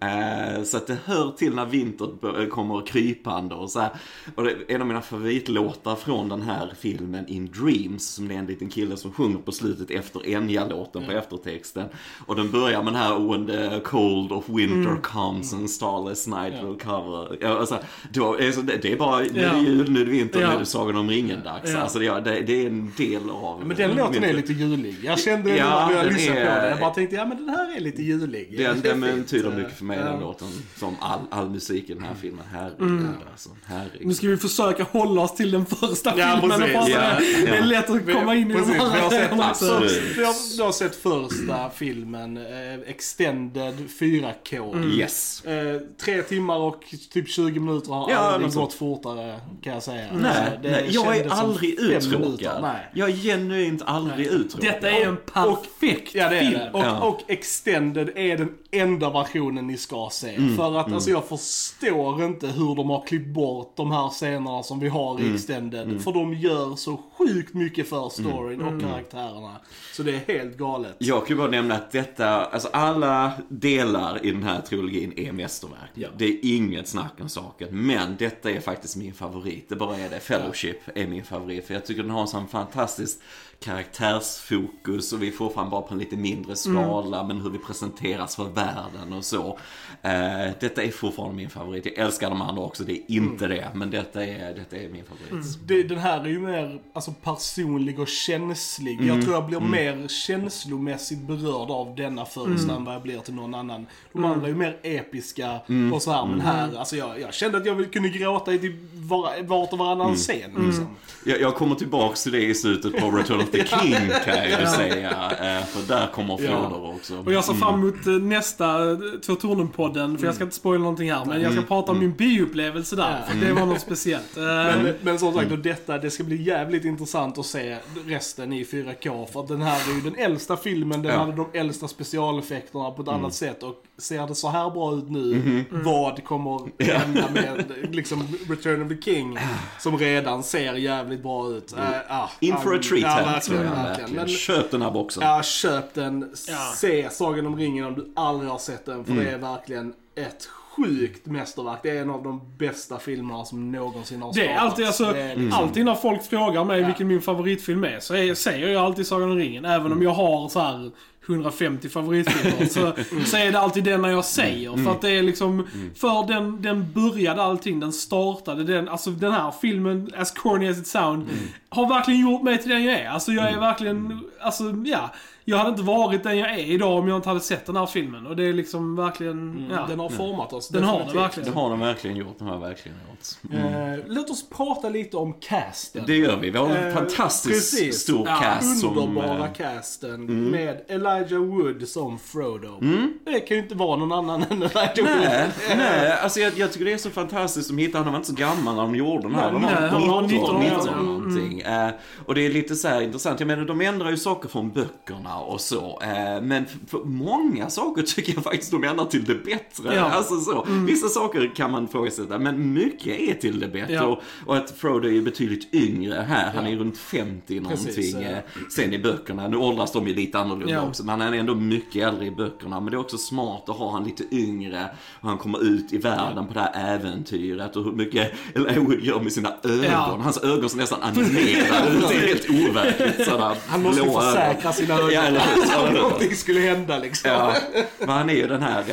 Eh, 0.00 0.62
så 0.64 0.76
att 0.76 0.86
det 0.86 0.96
hör 1.04 1.30
till 1.30 1.54
när 1.54 1.66
vintern 1.66 2.18
bör- 2.20 2.46
kommer 2.46 2.86
krypande 2.86 3.54
och 3.54 3.70
så 3.70 3.80
här. 3.80 3.90
Och 4.34 4.44
det, 4.44 4.54
en 4.68 4.80
av 4.80 4.86
mina 4.86 5.00
favoritlåtar 5.02 5.96
från 5.96 6.28
den 6.28 6.42
här 6.42 6.72
filmen 6.80 7.28
In 7.28 7.46
Dreams, 7.46 8.08
som 8.08 8.28
det 8.28 8.34
är 8.34 8.38
en 8.38 8.46
liten 8.46 8.68
kille 8.68 8.96
som 8.96 9.12
sjunger 9.12 9.38
på 9.38 9.52
slutet 9.52 9.90
efter 9.90 10.28
Enya-låten 10.28 11.04
på 11.06 11.12
eftertexten. 11.12 11.86
Och 12.26 12.36
den 12.36 12.50
börjar 12.50 12.82
med 12.82 12.92
den 12.92 13.02
här 13.02 13.18
When 13.32 13.46
the 13.46 13.80
cold 13.80 14.32
of 14.32 14.48
winter 14.48 14.96
comes 15.02 15.54
and 15.54 15.70
starless 15.70 16.26
night 16.26 16.54
cover. 16.74 17.36
Ja, 17.40 17.58
alltså, 17.58 17.78
då, 18.12 18.38
är 18.40 18.52
så- 18.52 18.60
det, 18.62 18.76
det 18.82 18.92
är 18.92 18.96
bara, 18.96 19.18
nu 19.20 19.40
är 19.40 19.44
Ja. 19.46 19.52
det 19.52 19.58
jul, 19.60 19.90
nu 19.90 20.00
är 20.00 20.04
det 20.04 20.10
vinter, 20.10 20.40
Ja. 20.40 20.48
nu 20.48 20.54
är 20.54 20.58
det 20.58 20.66
Sagan 20.66 20.96
om 20.96 21.10
ringen-dags. 21.10 21.70
Ja. 21.72 21.78
Alltså, 21.78 21.98
det, 21.98 22.20
det, 22.20 22.40
det 22.40 22.62
är 22.62 22.66
en 22.66 22.92
del 22.96 23.30
av... 23.30 23.66
Men 23.66 23.76
den 23.76 23.90
låten 23.96 24.24
är 24.24 24.32
lite 24.32 24.52
julig. 24.52 24.96
Jag 25.02 25.18
kände 25.20 25.56
Ja, 25.56 25.86
när 25.88 25.96
jag 25.96 26.04
den 26.04 26.14
lyssnade 26.14 26.40
på 26.40 26.46
är- 26.50 26.60
den. 26.62 26.70
Jag 26.70 26.80
bara 26.80 26.90
tänkte, 26.94 27.16
ja 27.16 27.24
men 27.26 27.36
den 27.36 27.48
här 27.48 27.76
är 27.76 27.80
lite 27.80 28.02
julig. 28.02 28.48
Den, 28.58 28.80
Det 28.80 28.88
är 28.88 28.94
den 28.94 29.00
betyder 29.20 29.50
mycket 29.56 29.76
för 29.78 29.84
mig, 29.84 29.98
den 29.98 30.06
Ja. 30.14 30.20
låten. 30.20 30.48
Som 30.76 30.96
all, 31.00 31.20
all 31.30 31.50
musik 31.50 31.90
i 31.90 31.94
den 31.94 32.02
här 32.02 32.14
filmen. 32.20 32.44
Herregud 32.52 33.06
alltså. 33.32 33.50
Herregud. 33.66 34.06
Nu 34.06 34.14
ska 34.14 34.26
vi 34.28 34.36
försöka 34.36 34.82
hålla 34.82 35.20
oss 35.20 35.34
till 35.36 35.50
den 35.50 35.66
första 35.66 36.12
Ja, 36.18 36.38
filmen. 36.40 36.60
precis. 36.60 36.76
och 36.76 36.88
Ja, 36.90 37.10
Det 37.44 37.48
är 37.50 37.56
ja. 37.56 37.64
lätt 37.64 37.90
att 37.90 38.12
komma 38.12 38.34
in 38.34 38.50
i 38.50 38.54
de 38.54 38.58
Precis, 38.58 38.76
grejerna 39.10 39.50
också. 39.50 39.64
absolut. 39.64 40.02
vi 40.16 40.24
har, 40.62 40.72
sett 40.72 40.96
första 40.96 41.70
filmen, 41.70 42.36
eh, 42.36 42.44
Extended 42.86 43.74
4K. 44.00 44.76
Yes. 44.98 45.44
Eh, 45.44 45.80
tre 46.04 46.22
timmar 46.22 46.57
och 46.58 46.84
typ 47.12 47.28
20 47.28 47.60
minuter 47.60 47.92
har 47.92 48.10
Ja, 48.10 48.16
aldrig 48.16 48.52
gått 48.52 48.72
fortare 48.72 49.40
kan 49.62 49.72
jag 49.72 49.82
säga. 49.82 50.06
Nej, 50.12 50.30
Alltså, 50.30 50.62
det 50.62 50.70
nej, 50.70 50.86
jag 50.90 51.16
är 51.16 51.28
aldrig 51.30 51.78
uttråkad. 51.80 52.62
Nej. 52.62 52.86
Jag 52.94 53.10
är 53.10 53.14
genuint 53.16 53.82
aldrig 53.86 54.26
uttråkad. 54.26 54.70
Detta 54.72 54.90
är 54.90 55.06
en 55.06 55.16
perfekt 55.16 56.14
Ja 56.14 56.28
det 56.28 56.36
är 56.36 56.40
film. 56.40 56.52
det. 56.52 56.70
Och, 56.72 56.80
Ja. 56.84 57.00
och 57.00 57.20
Extended 57.28 58.10
är 58.14 58.36
den 58.38 58.54
enda 58.70 59.10
versionen 59.10 59.66
ni 59.66 59.76
ska 59.76 60.08
se. 60.12 60.34
Mm, 60.34 60.56
För 60.56 60.76
att 60.80 60.92
alltså 60.92 61.10
jag 61.10 61.24
förstår 61.28 62.24
inte 62.24 62.46
hur 62.46 62.74
de 62.74 62.90
har 62.90 63.06
klippt 63.06 63.28
bort 63.34 63.72
de 63.76 63.90
här 63.92 64.08
scenerna 64.08 64.62
som 64.62 64.80
vi 64.80 64.88
har 64.88 65.18
i 65.18 65.22
Mm, 65.22 65.34
Extended. 65.34 66.02
För 66.04 66.12
de 66.12 66.34
gör 66.34 66.76
så 66.76 67.00
sjukt 67.28 67.54
mycket 67.54 67.88
för 67.88 68.08
storyn 68.08 68.60
Mm, 68.60 68.74
och 68.74 68.82
karaktärerna. 68.82 69.56
Så 69.92 70.02
det 70.02 70.14
är 70.14 70.34
helt 70.38 70.56
galet. 70.56 70.96
Jag 70.98 71.26
kan 71.26 71.36
ju 71.36 71.38
bara 71.38 71.50
nämna 71.50 71.74
att 71.74 71.90
detta, 71.90 72.44
alltså 72.44 72.68
alla 72.72 73.32
delar 73.48 74.26
i 74.26 74.30
den 74.30 74.42
här 74.42 74.60
trilogin 74.60 75.12
är 75.16 75.32
mästerverk. 75.32 75.90
Ja. 75.94 76.08
Det 76.16 76.24
är 76.24 76.38
inget 76.42 76.88
snack 76.88 77.12
om 77.20 77.28
saken. 77.28 77.68
Men 77.70 78.16
detta 78.16 78.50
är 78.50 78.60
faktiskt 78.60 78.96
min 78.96 79.14
favorit. 79.14 79.68
Det 79.68 79.76
bara 79.76 79.96
är 79.96 80.10
det. 80.10 80.20
Fellowship 80.20 80.80
är 80.94 81.06
min 81.06 81.24
favorit. 81.24 81.66
För 81.66 81.74
jag 81.74 81.86
tycker 81.86 82.02
den 82.02 82.10
har 82.10 82.20
en 82.20 82.28
sån 82.28 82.48
fantastisk 82.48 83.18
karaktärsfokus 83.60 85.12
och 85.12 85.22
vi 85.22 85.30
får 85.30 85.50
fram 85.50 85.70
bara 85.70 85.82
på 85.82 85.94
en 85.94 86.00
lite 86.00 86.16
mindre 86.16 86.56
skala 86.56 87.24
men 87.24 87.40
hur 87.40 87.50
vi 87.50 87.58
presenteras 87.58 88.36
för 88.36 88.44
världen 88.44 89.12
och 89.12 89.24
så. 89.24 89.58
Eh, 90.02 90.52
detta 90.60 90.82
är 90.82 90.90
fortfarande 90.90 91.36
min 91.36 91.50
favorit. 91.50 91.86
Jag 91.86 91.94
älskar 92.06 92.30
de 92.30 92.42
andra 92.42 92.62
också, 92.62 92.84
det 92.84 92.92
är 92.92 93.02
inte 93.06 93.46
det. 93.46 93.70
Men 93.74 93.90
detta 93.90 94.24
är, 94.24 94.54
detta 94.54 94.76
är 94.76 94.88
min 94.88 95.04
favorit. 95.04 95.58
Det, 95.66 95.82
den 95.82 95.98
här 95.98 96.20
är 96.20 96.28
ju 96.28 96.38
mer 96.38 96.80
alltså, 96.92 97.14
personlig 97.22 97.98
och 97.98 98.08
känslig. 98.08 99.02
Jag 99.02 99.22
tror 99.22 99.34
jag 99.34 99.46
blir 99.46 99.60
mer 99.60 100.08
känslomässigt 100.08 101.18
berörd 101.18 101.70
av 101.70 101.96
denna 101.96 102.24
första 102.24 102.74
än 102.74 102.84
vad 102.84 102.94
jag 102.94 103.02
blir 103.02 103.18
till 103.18 103.34
någon 103.34 103.54
annan. 103.54 103.86
De 104.12 104.24
andra 104.24 104.46
är 104.46 104.50
ju 104.50 104.56
mer 104.56 104.78
episka 104.82 105.60
och 105.94 106.02
så 106.02 106.12
här. 106.12 106.26
Men 106.26 106.40
här, 106.40 106.78
alltså 106.78 106.96
jag, 106.96 107.20
jag 107.20 107.34
kände 107.34 107.58
att 107.58 107.66
jag 107.66 107.92
kunde 107.92 108.08
gråta 108.08 108.54
i 108.54 108.58
typ 108.58 108.74
var, 108.94 109.42
vart 109.42 109.72
och 109.72 109.78
varannan 109.78 110.14
scen 110.14 110.50
liksom. 110.66 110.86
Jag, 111.24 111.40
jag 111.40 111.54
kommer 111.54 111.74
tillbaks 111.74 112.22
till 112.22 112.32
det 112.32 112.44
i 112.44 112.54
slutet 112.54 113.00
på 113.00 113.10
Return 113.10 113.47
of 113.48 113.52
the 113.52 113.66
King 113.66 114.10
kan 114.24 114.36
jag 114.50 114.60
ju 114.60 114.66
säga. 114.66 115.10
Eh, 115.30 115.64
för 115.66 115.88
där 115.88 116.06
kommer 116.06 116.36
Frodor 116.36 116.94
också. 116.94 117.18
Och 117.26 117.32
jag 117.32 117.44
ser 117.44 117.52
fram 117.54 117.74
emot 117.74 118.06
eh, 118.06 118.12
nästa 118.12 118.90
eh, 118.90 118.96
Två 119.26 119.32
Tornen-podden, 119.34 120.18
för 120.18 120.26
jag 120.26 120.34
ska 120.34 120.44
inte 120.44 120.56
spoila 120.56 120.78
någonting 120.78 121.12
här, 121.12 121.24
men 121.24 121.40
jag 121.40 121.52
ska 121.52 121.62
prata 121.62 121.92
om 121.92 121.98
min 121.98 122.12
bioupplevelse 122.12 122.96
där. 122.96 123.24
Ja. 123.26 123.32
För 123.34 123.46
det 123.46 123.52
var 123.52 123.66
något 123.66 123.80
speciellt. 123.80 124.36
Men, 124.36 124.94
men 125.02 125.18
som 125.18 125.34
sagt, 125.34 125.52
och 125.52 125.58
detta, 125.58 125.98
det 125.98 126.10
ska 126.10 126.24
bli 126.24 126.42
jävligt 126.42 126.84
intressant 126.84 127.38
att 127.38 127.46
se 127.46 127.76
resten 128.06 128.52
i 128.52 128.64
4K. 128.64 129.26
För 129.26 129.40
att 129.40 129.48
den 129.48 129.62
här 129.62 129.90
är 129.90 129.94
ju 129.94 130.00
den 130.10 130.16
äldsta 130.24 130.56
filmen, 130.56 131.02
den 131.02 131.12
Ja. 131.12 131.18
hade 131.18 131.32
de 131.32 131.46
äldsta 131.52 131.88
specialeffekterna 131.88 132.90
på 132.90 133.02
ett 133.02 133.08
annat 133.08 133.34
sätt. 133.34 133.62
Och 133.62 133.84
ser 133.98 134.26
det 134.26 134.34
så 134.34 134.48
här 134.48 134.70
bra 134.70 134.94
ut 134.94 135.10
nu, 135.10 135.64
vad 135.70 136.24
kommer 136.24 136.82
hända 136.84 137.30
med 137.34 137.64
liksom 137.94 138.22
Return 138.48 138.82
of 138.82 138.88
the 138.88 139.02
King? 139.02 139.38
Som 139.78 139.98
redan 139.98 140.42
ser 140.42 140.74
jävligt 140.74 141.22
bra 141.22 141.48
ut. 141.48 141.74
Äh, 141.78 141.84
ah, 142.08 142.30
In 142.40 142.56
for 142.56 142.74
a 142.74 142.78
ah, 142.78 142.82
treat 142.82 143.02
ja, 143.02 143.08
här, 143.08 143.24
verkligen, 143.32 143.62
jag 143.64 143.70
verkligen. 143.70 143.84
verkligen. 143.98 144.14
Men, 144.14 144.28
Köp 144.28 144.70
den 144.70 144.82
här 144.82 144.90
boxen. 144.90 145.22
Ja, 145.22 145.42
köp 145.42 145.94
den. 145.94 146.30
Ja. 146.48 146.72
Se 146.76 147.10
Sagan 147.10 147.46
om 147.46 147.56
ringen 147.56 147.84
om 147.84 147.94
du 147.94 148.12
aldrig 148.16 148.50
har 148.50 148.58
sett 148.58 148.86
den. 148.86 149.04
För 149.04 149.12
Mm. 149.12 149.24
det 149.24 149.30
är 149.30 149.38
verkligen 149.38 149.92
ett 150.14 150.48
sjukt 150.76 151.26
mästerverk. 151.26 151.78
Det 151.82 151.90
är 151.90 152.02
en 152.02 152.10
av 152.10 152.22
de 152.22 152.40
bästa 152.58 152.98
filmerna 152.98 153.44
som 153.44 153.72
någonsin 153.72 154.22
har 154.22 154.32
Det 154.34 154.48
är 154.48 154.56
alltid, 154.58 154.86
alltså, 154.86 155.04
Det 155.12 155.22
är 155.22 155.36
liksom- 155.36 155.62
alltid 155.62 155.84
när 155.84 155.94
folk 155.94 156.22
frågar 156.22 156.64
mig 156.64 156.84
vilken 156.84 157.08
min 157.08 157.20
favoritfilm 157.22 157.84
är, 157.84 158.00
så 158.00 158.14
är, 158.14 158.34
säger 158.34 158.68
jag 158.68 158.84
alltid 158.84 159.06
Sagan 159.06 159.30
om 159.30 159.36
ringen. 159.36 159.64
Även 159.64 159.92
om 159.92 160.02
jag 160.02 160.10
har 160.10 160.48
så 160.48 160.60
här 160.60 160.90
150 161.28 161.88
favoritfilmer, 161.88 162.66
så, 162.66 162.92
så 163.26 163.36
är 163.36 163.52
det 163.52 163.58
alltid 163.58 163.84
den 163.84 164.04
jag 164.04 164.24
säger. 164.24 164.84
För 164.84 164.90
att 164.90 165.00
det 165.00 165.10
är 165.10 165.22
liksom, 165.22 165.66
för 165.94 166.26
den, 166.26 166.62
den 166.62 166.92
började 166.92 167.42
allting, 167.42 167.80
den 167.80 167.92
startade, 167.92 168.64
den, 168.64 168.88
alltså 168.88 169.10
den 169.10 169.32
här 169.32 169.52
filmen, 169.60 170.10
as 170.16 170.30
corny 170.30 170.68
as 170.68 170.78
it 170.78 170.86
sound, 170.86 171.28
har 171.68 171.88
verkligen 171.88 172.20
gjort 172.20 172.42
mig 172.42 172.58
till 172.58 172.70
den 172.70 172.84
jag 172.84 172.94
är. 172.94 173.08
Alltså 173.08 173.32
jag 173.32 173.50
är 173.50 173.58
verkligen, 173.60 174.20
alltså 174.40 174.64
ja. 174.84 175.10
Jag 175.50 175.58
hade 175.58 175.70
inte 175.70 175.82
varit 175.82 176.22
den 176.22 176.38
jag 176.38 176.50
är 176.50 176.58
idag 176.58 176.98
om 176.98 177.08
jag 177.08 177.16
inte 177.18 177.28
hade 177.28 177.40
sett 177.40 177.66
den 177.66 177.76
här 177.76 177.86
filmen. 177.86 178.26
Och 178.26 178.36
det 178.36 178.44
är 178.44 178.52
liksom 178.52 178.96
verkligen, 178.96 179.66
ja. 179.70 179.86
Den 179.88 179.98
har 180.00 180.08
format 180.08 180.52
oss. 180.52 180.68
Den 180.68 180.84
har 180.84 180.92
det 180.92 180.98
definitivt. 180.98 181.22
verkligen. 181.22 181.52
Det 181.54 181.60
har 181.60 181.70
de 181.70 181.80
verkligen 181.80 182.16
gjort. 182.16 182.38
De 182.38 182.48
har 182.48 182.58
verkligen 182.58 182.98
gjort. 183.08 183.54
Eh, 183.54 184.04
låt 184.06 184.30
oss 184.30 184.48
prata 184.50 184.88
lite 184.88 185.16
om 185.16 185.32
casten. 185.32 186.04
Det 186.06 186.16
gör 186.16 186.36
vi. 186.36 186.50
Vi 186.50 186.58
har 186.58 186.68
en 186.68 186.88
Eh, 186.88 186.94
fantastiskt 186.94 187.76
precis. 187.76 188.00
stor 188.00 188.28
Ja, 188.28 188.40
cast 188.40 188.80
som... 188.80 188.98
Underbara 188.98 189.46
eh, 189.46 189.52
casten 189.52 190.50
med 190.50 190.80
Elijah 190.88 191.40
Wood 191.42 191.88
som 191.88 192.18
Frodo. 192.18 192.80
Det 193.24 193.40
kan 193.40 193.56
ju 193.56 193.62
inte 193.62 193.74
vara 193.74 193.96
någon 193.96 194.12
annan 194.12 194.44
än 194.50 194.62
Elijah 194.62 194.90
Nej, 194.96 195.04
Wood. 195.04 195.52
nej, 195.78 196.12
alltså 196.22 196.40
jag, 196.40 196.58
jag 196.58 196.72
tycker 196.72 196.84
det 196.84 196.92
är 196.92 196.98
så 196.98 197.10
fantastiskt. 197.10 197.68
De 197.68 197.78
hittade, 197.78 198.04
han 198.04 198.12
var 198.12 198.18
inte 198.18 198.28
så 198.28 198.36
gammal 198.36 198.74
när 198.74 198.82
de 198.82 198.94
gjorde 198.96 199.22
den 199.22 199.34
här. 199.34 199.52
Nej, 199.52 199.88
han 199.90 200.08
var 200.08 200.22
19, 200.22 200.30
19 200.40 200.56
år, 200.56 200.60
19 200.60 200.86
ja. 200.86 201.02
någonting. 201.02 201.60
Eh, 201.60 201.90
och 202.26 202.34
det 202.34 202.46
är 202.46 202.50
lite 202.50 202.76
så 202.76 202.88
här 202.88 203.00
intressant. 203.00 203.40
Jag 203.40 203.46
menar, 203.46 203.64
de 203.64 203.80
ändrar 203.80 204.10
ju 204.10 204.16
saker 204.16 204.48
från 204.48 204.70
böckerna 204.70 205.37
och 205.40 205.60
så. 205.60 206.00
Eh, 206.02 206.42
men 206.42 206.64
för, 206.86 206.98
många 207.04 207.70
saker 207.70 208.02
tycker 208.16 208.34
jag 208.34 208.44
faktiskt 208.44 208.70
de 208.70 208.84
ändrar 208.84 209.04
till 209.04 209.24
det 209.24 209.34
bättre. 209.34 209.94
Ja. 209.94 210.02
Alltså 210.02 210.40
så. 210.40 210.66
Vissa 210.68 211.08
saker 211.08 211.52
kan 211.56 211.70
man 211.70 211.84
ifrågasätta, 211.84 212.38
men 212.38 212.72
mycket 212.72 213.20
är 213.20 213.34
till 213.34 213.60
det 213.60 213.68
bättre. 213.68 213.92
Ja. 213.92 214.04
Och, 214.04 214.18
och 214.46 214.56
att 214.56 214.70
Frodo 214.70 215.08
är 215.08 215.22
betydligt 215.22 215.74
yngre 215.74 216.24
här. 216.28 216.52
Han 216.54 216.66
är 216.66 216.70
ju 216.70 216.78
runt 216.78 216.98
50 216.98 217.60
någonting. 217.60 217.86
Precis, 217.86 218.14
ja. 218.14 218.28
Sen 218.70 218.92
i 218.94 218.98
böckerna, 218.98 219.48
nu 219.48 219.56
åldras 219.56 219.92
de 219.92 220.08
ju 220.08 220.14
lite 220.14 220.38
annorlunda 220.38 220.74
Ja. 220.74 220.82
också. 220.88 221.04
Men 221.04 221.20
han 221.20 221.34
är 221.34 221.38
ändå 221.38 221.54
mycket 221.54 222.02
äldre 222.02 222.26
i 222.26 222.30
böckerna. 222.30 222.80
Men 222.80 222.90
det 222.90 222.96
är 222.96 223.00
också 223.00 223.18
smart 223.18 223.68
att 223.68 223.76
ha 223.76 223.92
han 223.92 224.04
lite 224.04 224.24
yngre. 224.30 224.88
Och 225.20 225.28
han 225.28 225.38
kommer 225.38 225.64
ut 225.64 225.92
i 225.92 225.98
världen 225.98 226.46
på 226.46 226.54
det 226.54 226.60
här 226.60 226.94
äventyret. 226.94 227.76
Och 227.76 227.84
hur 227.84 227.92
mycket 227.92 228.32
Elijah 228.54 228.84
Wood 228.84 229.00
gör 229.04 229.20
med 229.20 229.32
sina 229.32 229.52
ögon. 229.62 229.84
Ja. 229.84 230.18
Hans 230.22 230.38
ögon 230.44 230.70
ser 230.70 230.76
nästan 230.78 231.02
animerade 231.02 231.90
ut. 231.90 232.08
Det 232.08 232.14
är 232.14 232.26
helt 232.28 232.50
overkligt. 232.50 233.28
Han 233.68 233.82
måste 233.82 234.02
ju 234.02 234.10
försäkra 234.10 234.72
sina 234.72 234.94
ögon. 234.94 235.10
Eller 235.28 235.40
hur? 235.40 235.92
Någonting 236.02 236.34
skulle 236.34 236.60
hända 236.60 236.98
liksom. 236.98 237.30
Ja, 237.30 237.54
men 237.98 238.08
han 238.08 238.30
är 238.30 238.34
ju 238.34 238.46
den 238.46 238.62
här 238.62 238.84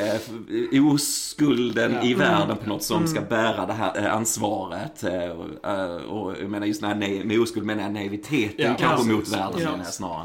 eh, 0.72 0.94
oskulden 0.94 1.94
Ja. 2.02 2.08
i 2.10 2.14
världen 2.14 2.58
på 2.58 2.70
något 2.70 2.84
som 2.84 3.08
ska 3.08 3.22
bära 3.22 3.66
det 3.66 3.74
här 3.74 3.98
eh, 4.06 4.14
ansvaret. 4.16 5.04
Eh, 5.04 5.12
och, 5.14 5.70
eh, 5.70 5.96
och 5.96 6.36
jag 6.42 6.50
menar 6.50 6.68
just 6.68 6.82
nej- 6.82 7.24
med 7.26 7.40
oskuld 7.40 7.66
menar 7.66 7.84
jag 7.84 7.92
naiviteten 7.94 8.66
Ja, 8.66 8.74
kanske 8.80 9.12
mot 9.12 9.28
världen 9.28 9.86
snarare. 9.86 10.24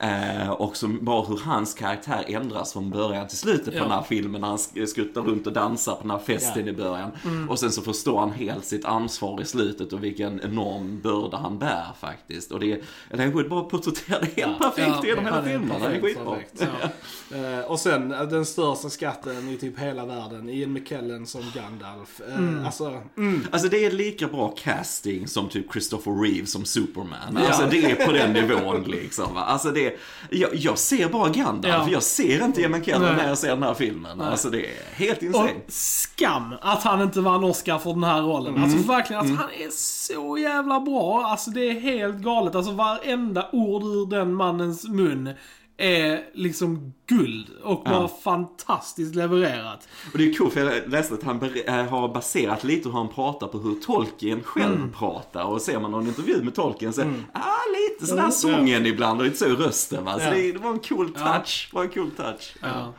Eh, 0.00 0.50
och 0.50 0.76
som 0.76 1.04
bara 1.04 1.24
hur 1.26 1.38
hans 1.44 1.74
karaktär 1.74 2.24
ändras 2.28 2.72
från 2.72 2.90
början 2.90 3.28
till 3.28 3.38
slutet 3.38 3.64
på 3.64 3.72
Ja. 3.78 3.82
den 3.82 3.90
här 3.90 4.02
filmen 4.02 4.40
när 4.40 4.48
han 4.48 4.56
sk- 4.56 4.86
skuttar 4.86 5.20
runt 5.22 5.46
och 5.46 5.52
dansar 5.52 5.94
på 5.94 6.00
den 6.02 6.10
här 6.10 6.18
festen 6.18 6.66
Ja. 6.66 6.72
i 6.72 6.76
början. 6.76 7.10
Mm. 7.24 7.48
Och 7.50 7.58
sen 7.58 7.72
så 7.72 7.82
förstår 7.82 8.20
han 8.20 8.32
helt 8.32 8.64
sitt 8.64 8.84
ansvar 8.84 9.40
i 9.40 9.44
slutet 9.44 9.92
och 9.92 10.04
vilken 10.04 10.40
enorm 10.40 11.00
börda 11.02 11.36
han 11.36 11.58
bär 11.58 11.84
faktiskt. 12.00 12.52
Och 12.52 12.60
det, 12.60 12.82
Elijah 13.10 13.32
Wood 13.34 13.48
bara 13.48 13.62
porträtterar 13.62 14.20
det 14.20 14.42
helt 14.42 14.56
Ja. 14.60 14.70
perfekt 14.70 14.96
Ja, 15.02 15.06
genom 15.08 15.24
hela 15.24 15.38
är 15.38 15.42
filmen. 15.42 15.70
Han 15.82 15.92
är 15.92 16.00
skitbra. 16.00 16.36
Eh, 17.30 17.64
och 17.70 17.80
sen 17.80 18.12
eh, 18.12 18.22
den 18.22 18.46
största 18.46 18.90
skatten 18.90 19.48
i 19.48 19.56
typ 19.56 19.78
hela 19.78 20.06
världen, 20.06 20.48
Ian 20.48 20.72
McKellen 20.72 21.26
som 21.26 21.42
Gandalf. 21.54 22.20
Eh, 22.28 22.66
Alltså, 22.66 23.00
mm. 23.16 23.46
Alltså 23.50 23.68
det 23.68 23.84
är 23.86 23.90
lika 23.90 24.26
bra 24.28 24.48
casting 24.58 25.28
som 25.28 25.48
typ 25.48 25.72
Christopher 25.72 26.12
Reeve 26.22 26.46
som 26.46 26.64
Superman. 26.64 27.38
Ja. 27.40 27.46
Alltså 27.46 27.66
det 27.70 27.84
är 27.90 28.06
på 28.06 28.12
den 28.12 28.32
nivån 28.32 28.82
liksom. 28.82 29.36
Alltså 29.36 29.70
det, 29.70 29.87
jag, 30.30 30.50
jag 30.54 30.78
ser 30.78 31.08
bara 31.08 31.28
Gandalf, 31.28 31.84
Ja. 31.86 31.92
jag 31.92 32.02
ser 32.02 32.44
inte 32.44 32.60
Ian 32.60 32.70
McKellen 32.72 33.02
Nej. 33.02 33.16
när 33.16 33.28
jag 33.28 33.38
ser 33.38 33.48
den 33.48 33.62
här 33.62 33.74
filmen. 33.74 34.20
Alltså 34.20 34.50
det 34.50 34.66
är 34.66 34.94
helt 34.94 35.22
insane. 35.22 35.50
Och 35.66 35.72
skam 35.72 36.54
att 36.60 36.82
han 36.82 37.02
inte 37.02 37.20
vann 37.20 37.44
Oscar 37.44 37.78
för 37.78 37.90
den 37.90 38.04
här 38.04 38.22
rollen. 38.22 38.54
Mm. 38.56 38.62
Alltså 38.64 38.88
verkligen, 38.92 39.20
alltså, 39.20 39.34
han 39.34 39.50
är 39.50 39.70
så 39.70 40.38
jävla 40.38 40.80
bra. 40.80 41.22
Alltså 41.26 41.50
det 41.50 41.68
är 41.70 41.80
helt 41.80 42.16
galet. 42.16 42.54
Alltså 42.54 42.72
varenda 42.72 43.48
ord 43.52 43.82
ur 43.82 44.06
den 44.10 44.34
mannens 44.34 44.88
mun 44.88 45.30
är 45.80 46.20
liksom 46.34 46.92
guld 47.06 47.46
och 47.64 47.82
bara 47.84 48.08
fantastiskt 48.08 49.14
levererat. 49.14 49.88
Och 50.12 50.18
det 50.18 50.24
är 50.28 50.34
coolt 50.34 50.52
för 50.52 50.60
jag 50.72 50.88
läste 50.90 51.14
att 51.14 51.22
han 51.22 51.40
äh, 51.66 51.74
har 51.74 52.08
baserat 52.14 52.64
lite 52.64 52.88
hur 52.88 52.96
han 52.96 53.08
pratar 53.08 53.46
på 53.46 53.58
hur 53.58 53.74
Tolkien 53.74 54.42
själv 54.42 54.74
Mm. 54.76 54.92
pratar. 54.92 55.44
Och 55.44 55.62
ser 55.62 55.80
man 55.80 55.90
någon 55.90 56.06
intervju 56.06 56.42
med 56.42 56.54
Tolkien 56.54 56.92
så, 56.92 57.00
ah 57.02 57.06
lite 58.00 58.06
sådär 58.06 58.30
sången 58.30 58.86
ibland 58.86 59.20
och 59.20 59.24
lite 59.26 59.38
så 59.38 59.46
i 59.46 59.48
rösten 59.52 60.04
va. 60.04 60.14
Så 60.18 60.24
Ja. 60.24 60.30
det, 60.30 60.52
det 60.52 60.58
var 60.58 60.70
en 60.70 60.78
cool 60.78 61.08
touch. 61.14 61.68
Det 61.70 61.76
var 61.76 61.82
en 61.84 61.90
cool 61.90 62.10
touch. 62.10 62.54
Ja. 62.62 62.94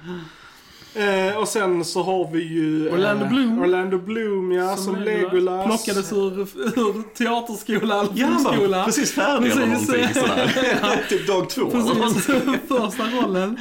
Eh, 0.96 1.38
och 1.38 1.48
sen 1.48 1.86
så 1.86 2.03
har 2.03 2.32
vi 2.32 2.44
ju... 2.44 2.88
eh, 2.88 2.94
Orlando 2.94 3.25
Bloom. 3.25 3.60
Orlando 3.62 3.98
Bloom, 3.98 4.51
ja, 4.51 4.77
som, 4.77 4.96
Legolas. 4.96 5.65
Plockades 5.65 6.13
ur, 6.13 6.39
ur 6.39 7.13
teaterskolan, 7.18 8.08
Ja, 8.13 8.25
han 8.25 8.44
var 8.44 8.51
filmskola. 8.51 8.86
precis 8.86 9.12
färdig 9.13 9.51
eller 9.51 9.65
någonting 9.65 10.13
sådär. 10.13 11.03
typ 11.10 11.27
dag 11.27 11.50
två 11.50 11.62
eller 11.72 12.01
Precis, 12.03 12.25
första 12.68 13.03
rollen. 13.03 13.58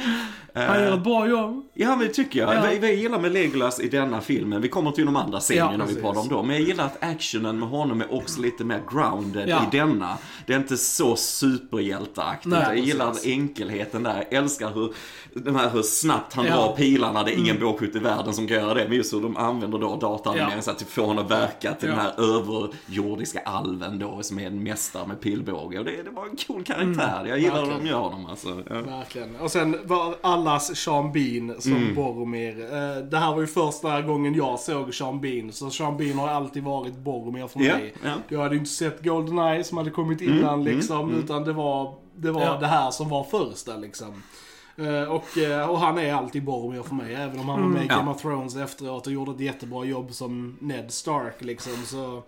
Han 0.53 0.79
gör 0.79 0.93
ett 0.97 1.03
bra 1.03 1.27
jobb. 1.27 1.65
Ja, 1.81 1.95
men 1.95 2.07
det 2.07 2.13
tycker 2.13 2.39
jag. 2.39 2.55
Ja. 2.55 2.61
Vad 2.61 2.69
vad 2.69 2.89
jag 2.89 2.95
gillar 2.95 3.19
med 3.19 3.31
Legolas 3.31 3.79
i 3.79 3.89
denna 3.89 4.21
filmen, 4.21 4.61
vi 4.61 4.69
kommer 4.69 4.91
till 4.91 5.05
de 5.05 5.15
andra 5.15 5.39
scenerna 5.39 5.71
Ja, 5.71 5.77
när 5.77 5.85
vi 5.85 5.95
pratar 6.01 6.21
om 6.21 6.27
dem, 6.27 6.47
men 6.47 6.55
jag 6.55 6.65
gillar 6.65 6.85
att 6.85 7.03
actionen 7.03 7.59
med 7.59 7.69
honom 7.69 8.01
är 8.01 8.13
också 8.13 8.41
lite 8.41 8.63
mer 8.63 8.81
grounded 8.91 9.49
Ja. 9.49 9.61
i 9.71 9.77
denna. 9.77 10.17
Det 10.45 10.53
är 10.53 10.57
inte 10.57 10.77
så 10.77 11.15
superhjälteaktigt. 11.15 12.55
Jag 12.55 12.77
gillar 12.77 13.13
enkelheten 13.25 14.03
där. 14.03 14.15
Jag 14.29 14.33
älskar 14.43 14.71
hur, 14.73 14.93
de 15.33 15.55
här, 15.55 15.69
hur 15.69 15.81
snabbt 15.81 16.33
han 16.33 16.45
Ja. 16.45 16.55
drar 16.55 16.75
pilarna. 16.75 17.23
Det 17.23 17.31
är 17.33 17.37
ingen 17.39 17.59
bågskytt 17.59 17.95
i 17.95 17.99
världen 17.99 18.33
som 18.33 18.47
kan 18.47 18.57
göra 18.57 18.73
det, 18.73 18.85
men 18.87 18.97
just 18.97 19.13
hur 19.13 19.21
de 19.21 19.37
använder 19.37 19.77
då 19.77 19.95
dataanimeringen 19.95 20.57
Ja. 20.57 20.61
så 20.61 20.71
att 20.71 20.81
få 20.81 21.05
honom 21.05 21.25
att 21.25 21.31
verka 21.31 21.73
till 21.73 21.89
den 21.89 21.99
här 21.99 22.13
överjordiska 22.17 23.39
alven 23.39 23.99
då, 23.99 24.19
som 24.23 24.39
är 24.39 24.47
en 24.47 24.63
mästare 24.63 25.07
med 25.07 25.19
pilbåge. 25.21 25.79
Och 25.79 25.85
det, 25.85 26.03
det 26.03 26.09
var 26.09 26.25
en 26.25 26.35
cool 26.47 26.63
karaktär. 26.63 27.25
Jag 27.29 27.39
gillar 27.39 27.65
hur 27.65 27.71
de 27.71 27.85
gör 27.87 27.97
honom 27.99 28.25
alltså. 28.25 28.53
Verkligen. 28.69 29.35
Och 29.35 29.51
sen 29.51 29.77
var 29.83 30.15
allas 30.21 30.75
Sean 30.75 31.11
Bean 31.11 31.61
som 31.69 31.77
Mm. 31.83 31.95
Boromir. 31.95 32.61
Eh, 32.73 32.97
det 33.03 33.17
här 33.17 33.33
var 33.33 33.41
ju 33.41 33.47
första 33.47 34.01
gången 34.01 34.33
jag 34.35 34.59
såg 34.59 34.93
Sean 34.95 35.21
Bean. 35.21 35.51
Så 35.51 35.69
Sean 35.69 35.97
Bean 35.97 36.17
har 36.19 36.27
alltid 36.27 36.63
varit 36.63 36.97
Boromir 36.97 37.47
för 37.47 37.59
mig. 37.59 37.93
Mm, 38.03 38.19
Jag 38.27 38.39
hade 38.39 38.55
ju 38.55 38.59
inte 38.59 38.71
sett 38.71 39.03
Goldeneye 39.03 39.63
som 39.63 39.77
hade 39.77 39.89
kommit 39.89 40.21
innan 40.21 40.63
liksom. 40.63 41.11
Utan 41.15 41.43
det 41.43 41.53
var, 41.53 41.93
det, 42.15 42.31
var 42.31 42.41
Ja. 42.41 42.57
det 42.59 42.67
här 42.67 42.91
som 42.91 43.09
var 43.09 43.23
första 43.23 43.77
liksom. 43.77 44.23
Eh, 44.77 45.03
Och, 45.11 45.37
eh, 45.37 45.69
och 45.69 45.79
han 45.79 45.97
är 45.97 46.13
alltid 46.13 46.43
Boromir 46.43 46.81
för 46.83 46.95
mig. 46.95 47.15
Även 47.15 47.39
om 47.39 47.49
han 47.49 47.61
var 47.61 47.67
med 47.69 47.81
i 47.81 47.85
Mm. 47.85 47.87
Ja. 47.89 47.97
Game 47.97 48.11
of 48.11 48.21
Thrones 48.21 48.55
efteråt 48.55 49.07
och 49.07 49.13
gjorde 49.13 49.31
ett 49.31 49.39
jättebra 49.39 49.85
jobb 49.85 50.13
som 50.13 50.57
Ned 50.61 50.91
Stark 50.91 51.41
liksom. 51.41 51.73
Så, 51.85 52.23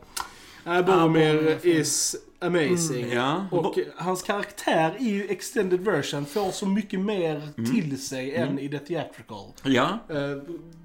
äh, 0.65 0.82
Boromir 0.86 1.34
Boromir. 1.34 1.65
is 1.65 2.15
amazing. 2.41 3.04
Mm. 3.04 3.17
Ja. 3.17 3.45
Och 3.51 3.77
hans 3.95 4.23
karaktär 4.23 4.95
i 4.99 5.10
ju 5.10 5.27
extended 5.30 5.80
version 5.80 6.25
får 6.25 6.51
så 6.51 6.65
mycket 6.65 6.99
mer 6.99 7.41
Mm. 7.58 7.71
till 7.71 8.01
sig 8.01 8.36
än 8.36 8.60
i 8.60 8.69
the 8.69 8.80
theatrical. 8.80 9.45
Ja, 9.63 9.99
Eh, 10.10 10.17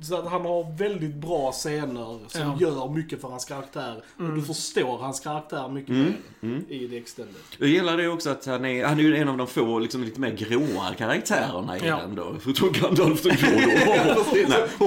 Så 0.02 0.16
att 0.18 0.28
han 0.28 0.40
har 0.40 0.76
väldigt 0.78 1.14
bra 1.14 1.52
scener 1.52 2.18
som 2.28 2.40
Ja. 2.40 2.56
gör 2.60 2.88
mycket 2.88 3.20
för 3.20 3.28
hans 3.28 3.44
karaktär. 3.44 4.02
Och 4.18 4.34
du 4.34 4.42
förstår 4.42 4.98
hans 4.98 5.20
karaktär 5.20 5.68
mycket 5.68 5.90
Mm. 5.90 6.12
mer 6.40 6.60
i 6.68 6.88
the 6.88 6.96
extended. 6.96 7.34
Jag 7.58 7.68
gillar 7.68 7.96
det 7.96 8.08
också 8.08 8.30
att 8.30 8.46
han 8.46 8.64
är, 8.64 8.84
han 8.84 8.98
är 8.98 9.02
ju 9.02 9.16
en 9.16 9.28
av 9.28 9.36
de 9.36 9.46
få 9.46 9.78
liksom, 9.78 10.04
lite 10.04 10.20
mer 10.20 10.30
gråa 10.30 10.94
karaktärerna 10.98 11.78
i 11.78 11.86
Ja. 11.86 11.96
den 11.96 12.14
då. 12.14 12.34
Förutom 12.40 12.72
Gandalf 12.72 13.22
den 13.22 13.36
grå 13.36 13.48
då. 14.78 14.86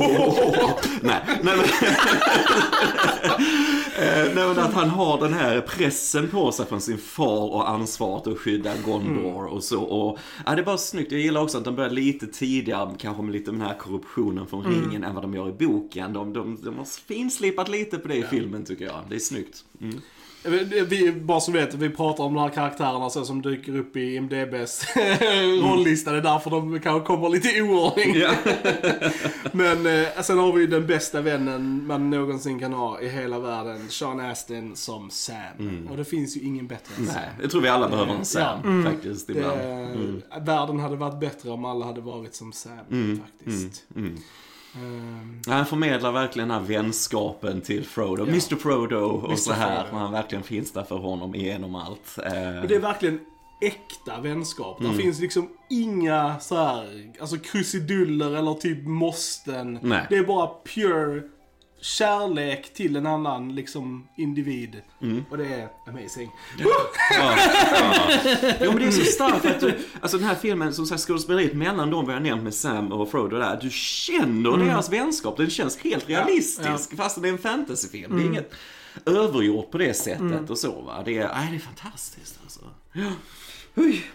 Nej. 1.01 1.21
nej, 1.43 1.57
nej 3.99 4.47
men 4.47 4.59
att 4.59 4.73
han 4.73 4.89
har 4.89 5.21
den 5.21 5.33
här 5.33 5.61
pressen 5.61 6.27
på 6.27 6.51
sig 6.51 6.65
från 6.65 6.81
sin 6.81 6.97
far 6.97 7.53
och 7.53 7.69
ansvaret 7.69 8.27
att 8.27 8.37
skydda 8.37 8.73
Gondor 8.85 9.45
och 9.45 9.63
så. 9.63 9.81
Och, 9.81 10.19
ja, 10.45 10.55
det 10.55 10.61
är 10.61 10.65
bara 10.65 10.77
snyggt. 10.77 11.11
Jag 11.11 11.21
gillar 11.21 11.41
också 11.41 11.57
att 11.57 11.65
de 11.65 11.75
börjar 11.75 11.89
lite 11.89 12.27
tidigare, 12.27 12.95
kanske 12.97 13.23
med 13.23 13.31
lite 13.31 13.51
den 13.51 13.61
här 13.61 13.77
korruptionen 13.77 14.47
från 14.47 14.63
ringen 14.63 15.03
än 15.03 15.15
vad 15.15 15.23
de 15.23 15.33
gör 15.33 15.49
i 15.49 15.67
boken. 15.67 16.13
De, 16.13 16.33
de, 16.33 16.57
de 16.63 16.77
har 16.77 16.85
finslipat 16.85 17.69
lite 17.69 17.97
på 17.97 18.07
det 18.07 18.15
i 18.15 18.23
filmen 18.23 18.65
tycker 18.65 18.85
jag. 18.85 18.99
Det 19.09 19.15
är 19.15 19.19
snyggt. 19.19 19.63
Mm. 19.81 20.01
Vi, 20.43 21.11
bara 21.11 21.39
så 21.39 21.51
vet, 21.51 21.73
vi 21.73 21.89
pratar 21.89 22.23
om 22.23 22.33
de 22.33 22.41
här 22.41 22.49
karaktärerna 22.49 23.09
så 23.09 23.25
som 23.25 23.41
dyker 23.41 23.77
upp 23.77 23.95
i 23.95 24.15
IMDBs 24.15 24.85
rollista. 25.63 26.11
Det 26.11 26.17
är 26.17 26.21
därför 26.21 26.49
de 26.49 26.79
kanske 26.79 27.07
kommer 27.07 27.29
lite 27.29 27.47
i 27.49 27.61
oordning. 27.61 28.15
Ja. 28.15 28.31
Men 29.51 29.85
eh, 29.85 30.21
sen 30.21 30.37
har 30.37 30.53
vi 30.53 30.67
den 30.67 30.87
bästa 30.87 31.21
vännen 31.21 31.87
man 31.87 32.09
någonsin 32.09 32.59
kan 32.59 32.73
ha 32.73 33.01
i 33.01 33.09
hela 33.09 33.39
världen. 33.39 33.89
Sean 33.89 34.19
Astin 34.19 34.75
som 34.75 35.09
Sam. 35.09 35.87
Och 35.89 35.97
det 35.97 36.05
finns 36.05 36.37
ju 36.37 36.41
ingen 36.41 36.67
bättre 36.67 36.95
än 36.97 37.05
Sam. 37.05 37.15
Nej, 37.15 37.29
jag 37.41 37.51
tror 37.51 37.61
vi 37.61 37.69
alla 37.69 37.89
behöver 37.89 38.13
en 38.13 38.25
Sam 38.25 38.83
faktiskt 38.83 39.27
Det, 39.27 39.33
ibland. 39.33 40.21
Världen 40.41 40.79
hade 40.79 40.95
varit 40.95 41.19
bättre 41.19 41.49
om 41.49 41.65
alla 41.65 41.85
hade 41.85 42.01
varit 42.01 42.35
som 42.35 42.51
Sam 42.51 43.21
faktiskt. 43.23 43.83
Mm. 44.75 45.41
Han 45.47 45.65
förmedlar 45.65 46.11
verkligen 46.11 46.49
den 46.49 46.59
här 46.59 46.67
vänskapen 46.67 47.61
till 47.61 47.85
Frodo. 47.85 48.23
Mr 48.23 48.55
Frodo 48.55 48.95
och 48.95 49.23
Mr. 49.25 49.35
så 49.35 49.53
här. 49.53 49.83
Frodo. 49.83 49.97
Han 49.97 50.11
verkligen 50.11 50.43
finns 50.43 50.71
där 50.71 50.83
för 50.83 50.97
honom 50.97 51.35
igenom 51.35 51.75
allt. 51.75 52.17
Och 52.61 52.67
det 52.67 52.75
är 52.75 52.79
verkligen 52.79 53.19
äkta 53.61 54.21
vänskap. 54.21 54.79
Mm. 54.79 54.91
Det 54.91 55.03
finns 55.03 55.19
liksom 55.19 55.49
inga 55.69 56.39
så 56.39 56.55
här, 56.55 57.11
alltså 57.21 57.37
krusiduller 57.37 58.35
eller 58.35 58.53
typ 58.53 58.87
måsten. 58.87 59.79
Nej. 59.81 60.07
Det 60.09 60.17
är 60.17 60.23
bara 60.23 60.49
pure 60.75 61.23
kärlek 61.81 62.73
till 62.73 62.95
en 62.95 63.05
annan 63.05 63.55
liksom 63.55 64.07
individ. 64.17 64.81
Mm. 65.01 65.25
Och 65.29 65.37
det 65.37 65.45
är 65.45 65.69
amazing. 65.87 66.31
Ja, 66.59 66.69
ja. 67.11 67.37
Jo 68.61 68.71
men 68.71 68.79
det 68.79 68.85
är 68.85 68.91
så 68.91 69.03
starkt 69.03 69.45
att 69.45 69.59
du, 69.59 69.77
alltså 70.01 70.17
den 70.17 70.27
här 70.27 70.35
filmen, 70.35 70.73
som 70.73 70.85
sagt 70.85 71.01
skådespeleriet 71.01 71.53
mellan 71.53 71.89
dem 71.89 72.07
vi 72.07 72.13
har 72.13 72.19
nämnt 72.19 72.43
med 72.43 72.53
Sam 72.53 72.91
och 72.91 73.11
Frodo 73.11 73.37
där, 73.37 73.59
du 73.61 73.69
känner 73.71 74.57
deras 74.57 74.89
vänskap, 74.89 75.37
den 75.37 75.49
känns 75.49 75.77
helt 75.77 76.09
realistisk 76.09 76.97
fast 76.97 77.21
det 77.21 77.27
är 77.27 77.31
en 77.31 77.37
fantasyfilm. 77.37 78.17
Det 78.17 78.23
är 78.23 78.25
inget 78.25 78.53
övergjort 79.05 79.71
på 79.71 79.77
det 79.77 79.93
sättet 79.93 80.49
och 80.49 80.57
så 80.57 80.81
va. 80.81 81.01
Det 81.05 81.17
är, 81.17 81.27
nej, 81.35 81.47
det 81.51 81.55
är 81.55 81.59
fantastiskt 81.59 82.39
alltså. 82.43 82.59
Ja. 82.93 83.11
Oj, 83.75 84.11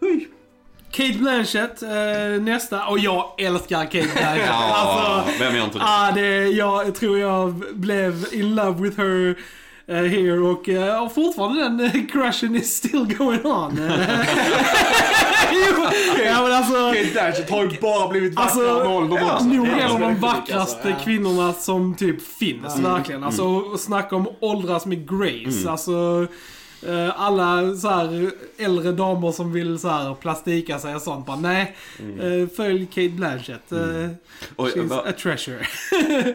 oj. 0.00 0.28
Kate 0.92 1.18
Blanchett, 1.18 1.82
eh, 1.82 2.42
nästa. 2.42 2.86
Och 2.86 2.98
jag 2.98 3.34
älskar 3.38 3.84
Kate 3.84 4.08
Blanchett. 4.16 4.46
Ja, 4.46 4.74
alltså, 4.76 5.32
vem 5.38 5.56
gör 5.56 5.64
inte 5.64 5.78
det? 5.78 5.84
ah, 5.84 6.10
det? 6.14 6.46
Jag 6.46 6.94
tror 6.94 7.18
jag 7.18 7.54
blev 7.72 8.26
in 8.32 8.54
love 8.54 8.82
with 8.82 8.98
her 8.98 9.36
eh, 9.86 9.96
here 9.96 10.38
och 10.38 10.68
uh, 10.68 11.08
fortfarande 11.08 11.62
den 11.62 11.80
uh, 11.80 12.06
crushen 12.06 12.56
is 12.56 12.76
still 12.76 13.16
going 13.18 13.46
on. 13.46 13.72
jo, 15.52 15.86
ja, 16.24 16.42
men 16.42 16.52
alltså, 16.52 16.92
Kate 16.92 17.12
Blanchett 17.12 17.50
har 17.50 17.62
ju 17.62 17.80
bara 17.80 18.08
blivit 18.08 18.34
vackrare 18.34 18.70
Alltså, 18.70 18.88
med 18.88 18.96
åldern 18.96 19.30
också. 19.30 19.44
nog 19.44 19.68
en 19.68 19.90
av 19.90 20.00
de 20.00 20.20
vackraste 20.20 20.88
alltså, 20.88 21.04
kvinnorna 21.04 21.52
som 21.52 21.94
typ 21.94 22.36
finns, 22.38 22.78
verkligen. 22.78 23.24
Alltså, 23.24 23.44
och 23.44 23.80
snacka 23.80 24.16
om 24.16 24.28
åldras 24.40 24.86
med 24.86 25.08
grace. 25.10 25.70
Alltså, 25.70 25.92
eh, 26.22 26.28
alla 27.16 27.76
så 27.76 27.88
här 27.88 28.30
äldre 28.58 28.92
damer 28.92 29.32
som 29.32 29.52
vill 29.52 29.78
så 29.78 29.88
här 29.88 30.14
plastika 30.14 30.78
sig 30.78 30.94
och 30.94 31.02
sånt, 31.02 31.26
bara 31.26 31.36
nej. 31.36 31.76
eh, 31.98 32.48
följ 32.56 32.86
Kate 32.86 33.08
Blanchett. 33.08 33.72
Uh, 33.72 34.08
Och, 34.56 34.68
she's 34.68 34.86
va- 34.88 35.04
a 35.06 35.12
treasure. 35.12 35.66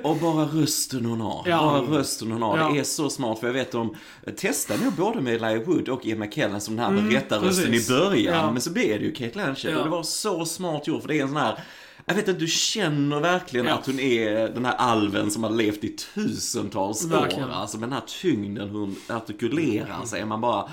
Och 0.03 0.15
bara 0.17 0.45
rösten 0.45 1.05
hon 1.05 1.21
har. 1.21 1.43
Ja. 1.45 1.57
Bara 1.87 1.99
rösten 1.99 2.31
hon 2.31 2.41
har. 2.41 2.57
Ja. 2.57 2.69
Det 2.73 2.79
är 2.79 2.83
så 2.83 3.09
smart. 3.09 3.39
För 3.39 3.47
jag 3.47 3.53
vet 3.53 3.71
de 3.71 3.95
testade 4.37 4.83
nog 4.83 4.93
både 4.93 5.21
med 5.21 5.33
Elijah 5.35 5.63
Wood 5.67 5.89
och 5.89 6.05
Ian 6.05 6.19
McKellen 6.19 6.61
som 6.61 6.75
den 6.75 6.85
här 6.95 7.01
berättarrösten 7.09 7.67
i 7.67 7.71
precis. 7.71 7.89
början. 7.89 8.35
Ja. 8.35 8.51
Men 8.51 8.61
så 8.61 8.71
blev 8.71 8.99
det 8.99 9.05
ju 9.05 9.11
Kate 9.11 9.31
Blanchett. 9.33 9.77
Och 9.77 9.83
det 9.83 9.89
var 9.89 10.03
så 10.03 10.45
smart 10.45 10.87
gjort. 10.87 11.01
För 11.01 11.07
det 11.07 11.17
är 11.19 11.21
en 11.21 11.27
sån 11.27 11.37
här 11.37 11.59
jag 12.09 12.15
vet 12.15 12.27
inte, 12.27 12.39
du 12.39 12.47
känner 12.47 13.19
verkligen 13.19 13.65
Ja. 13.65 13.73
att 13.73 13.85
hon 13.85 13.99
är 13.99 14.49
den 14.49 14.65
här 14.65 14.73
alven 14.75 15.31
som 15.31 15.43
har 15.43 15.51
levt 15.51 15.83
i 15.83 15.95
tusentals 16.13 17.05
Verkligen. 17.05 17.49
år. 17.49 17.53
Alltså 17.53 17.77
med 17.77 17.89
den 17.89 17.93
här 17.93 18.03
tyngden, 18.21 18.69
hon 18.69 18.95
artikulerar 19.09 20.05
sig. 20.05 20.25
Man 20.25 20.41
bara, 20.41 20.69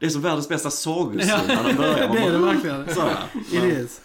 Det 0.00 0.06
är 0.06 0.10
som 0.10 0.22
världens 0.22 0.48
bästa 0.48 0.70
sagosyn 0.70 1.26
när 1.48 1.64
den 1.64 1.76
börjar. 1.76 2.08
det 2.12 2.18
är 2.18 2.32
det 2.32 2.38
verkligen. 2.38 2.94
Så 2.94 3.00
här. 3.00 3.16
It 3.52 3.64
is. 3.64 4.00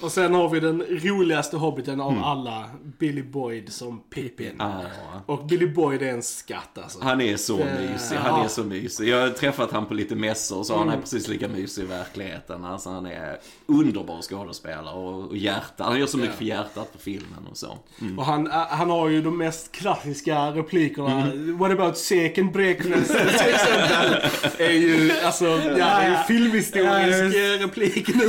Och 0.00 0.12
sen 0.12 0.34
har 0.34 0.48
vi 0.48 0.60
den 0.60 0.82
roligaste 0.82 1.56
hobbiten 1.56 2.00
av 2.00 2.18
alla, 2.24 2.64
Billy 2.98 3.22
Boyd 3.22 3.72
som 3.72 4.00
Pippin. 4.14 4.54
Ja. 4.58 4.80
Och 5.26 5.46
Billy 5.46 5.66
Boyd 5.66 6.02
är 6.02 6.06
en 6.12 6.22
skatt 6.22 6.78
alltså. 6.82 6.98
Han 7.02 7.20
är 7.20 7.36
så 7.36 7.56
Det- 7.56 7.64
mysig, 7.92 8.16
han 8.16 8.38
ja. 8.38 8.44
är 8.44 8.48
så 8.48 8.64
mysig. 8.64 9.08
Jag 9.08 9.20
har 9.20 9.28
träffat 9.28 9.72
han 9.72 9.86
på 9.86 9.94
lite 9.94 10.14
mässor 10.14 10.58
och 10.58 10.66
så 10.66 10.78
han 10.78 10.88
är 10.88 10.96
precis 11.00 11.28
lika 11.28 11.48
mysig 11.48 11.82
i 11.82 11.86
verkligheten. 11.86 12.64
Alltså 12.64 12.90
han 12.90 13.06
är 13.06 13.38
underbar 13.66 14.22
skådespelare 14.22 14.94
och, 14.94 15.28
och 15.30 15.36
hjärta. 15.36 15.84
Han 15.84 15.98
gör 15.98 16.06
så 16.06 16.16
mycket 16.18 16.32
Ja. 16.34 16.38
för 16.38 16.44
hjärtat 16.44 16.92
på 16.92 16.98
filmen 16.98 17.46
och 17.50 17.56
så. 17.56 17.78
Mm. 18.00 18.18
Och 18.18 18.24
han, 18.24 18.46
äh, 18.46 18.52
han 18.52 18.90
har 18.90 19.08
ju 19.08 19.22
de 19.22 19.38
mest 19.38 19.72
klassiska 19.72 20.38
replikerna. 20.50 21.32
What 21.58 21.70
about 21.72 21.98
second 21.98 22.52
breakfast? 22.52 23.06
till 23.12 23.54
exempel. 23.54 24.30
är 24.58 24.72
ju, 24.72 25.12
alltså, 25.32 25.68
ja, 25.68 25.74
det 25.76 25.82
är 25.82 26.10
ju 26.10 26.16
filmhistorisk 26.16 27.36
Ja, 27.36 27.54
eh, 27.54 27.60
replik 27.60 28.08
nu. 28.14 28.24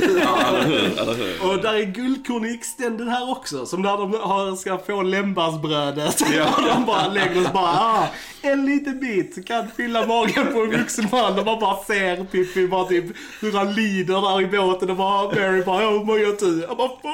Och 1.41 1.61
där 1.61 1.73
är 1.73 1.83
guldkorn 1.83 2.45
i 2.45 2.53
extended 2.53 3.07
här 3.07 3.31
också. 3.31 3.65
Som 3.65 3.81
när 3.81 3.97
de 3.97 4.13
har, 4.13 4.55
ska 4.55 4.77
få 4.77 5.01
lämbasbrödet. 5.01 6.21
Ja. 6.35 6.45
och 6.57 6.63
de 6.75 6.85
bara 6.85 7.07
lägger 7.07 7.37
och 7.37 7.45
så 7.45 7.53
bara, 7.53 7.63
ah, 7.63 8.07
en 8.41 8.65
liten 8.65 8.99
bit 8.99 9.47
kan 9.47 9.67
fylla 9.77 10.05
magen 10.05 10.53
på 10.53 10.61
en 10.61 10.71
vuxen 10.71 11.07
man. 11.11 11.39
Och 11.39 11.45
man 11.45 11.59
bara 11.59 11.83
ser 11.83 12.23
Pippi 12.23 12.67
bara 12.67 12.85
typ 12.85 13.05
hur 13.41 13.51
han 13.51 13.73
lider 13.73 14.21
där 14.21 14.41
i 14.41 14.47
båten 14.47 14.89
och 14.89 14.95
bara, 14.95 15.23
Mary 15.23 15.63
bara, 15.63 15.89
hur 15.89 16.03
mår 16.03 16.19
jag 16.19 16.39
du? 16.39 16.61
Jag 16.61 16.77
bara, 16.77 16.89
four. 16.89 17.13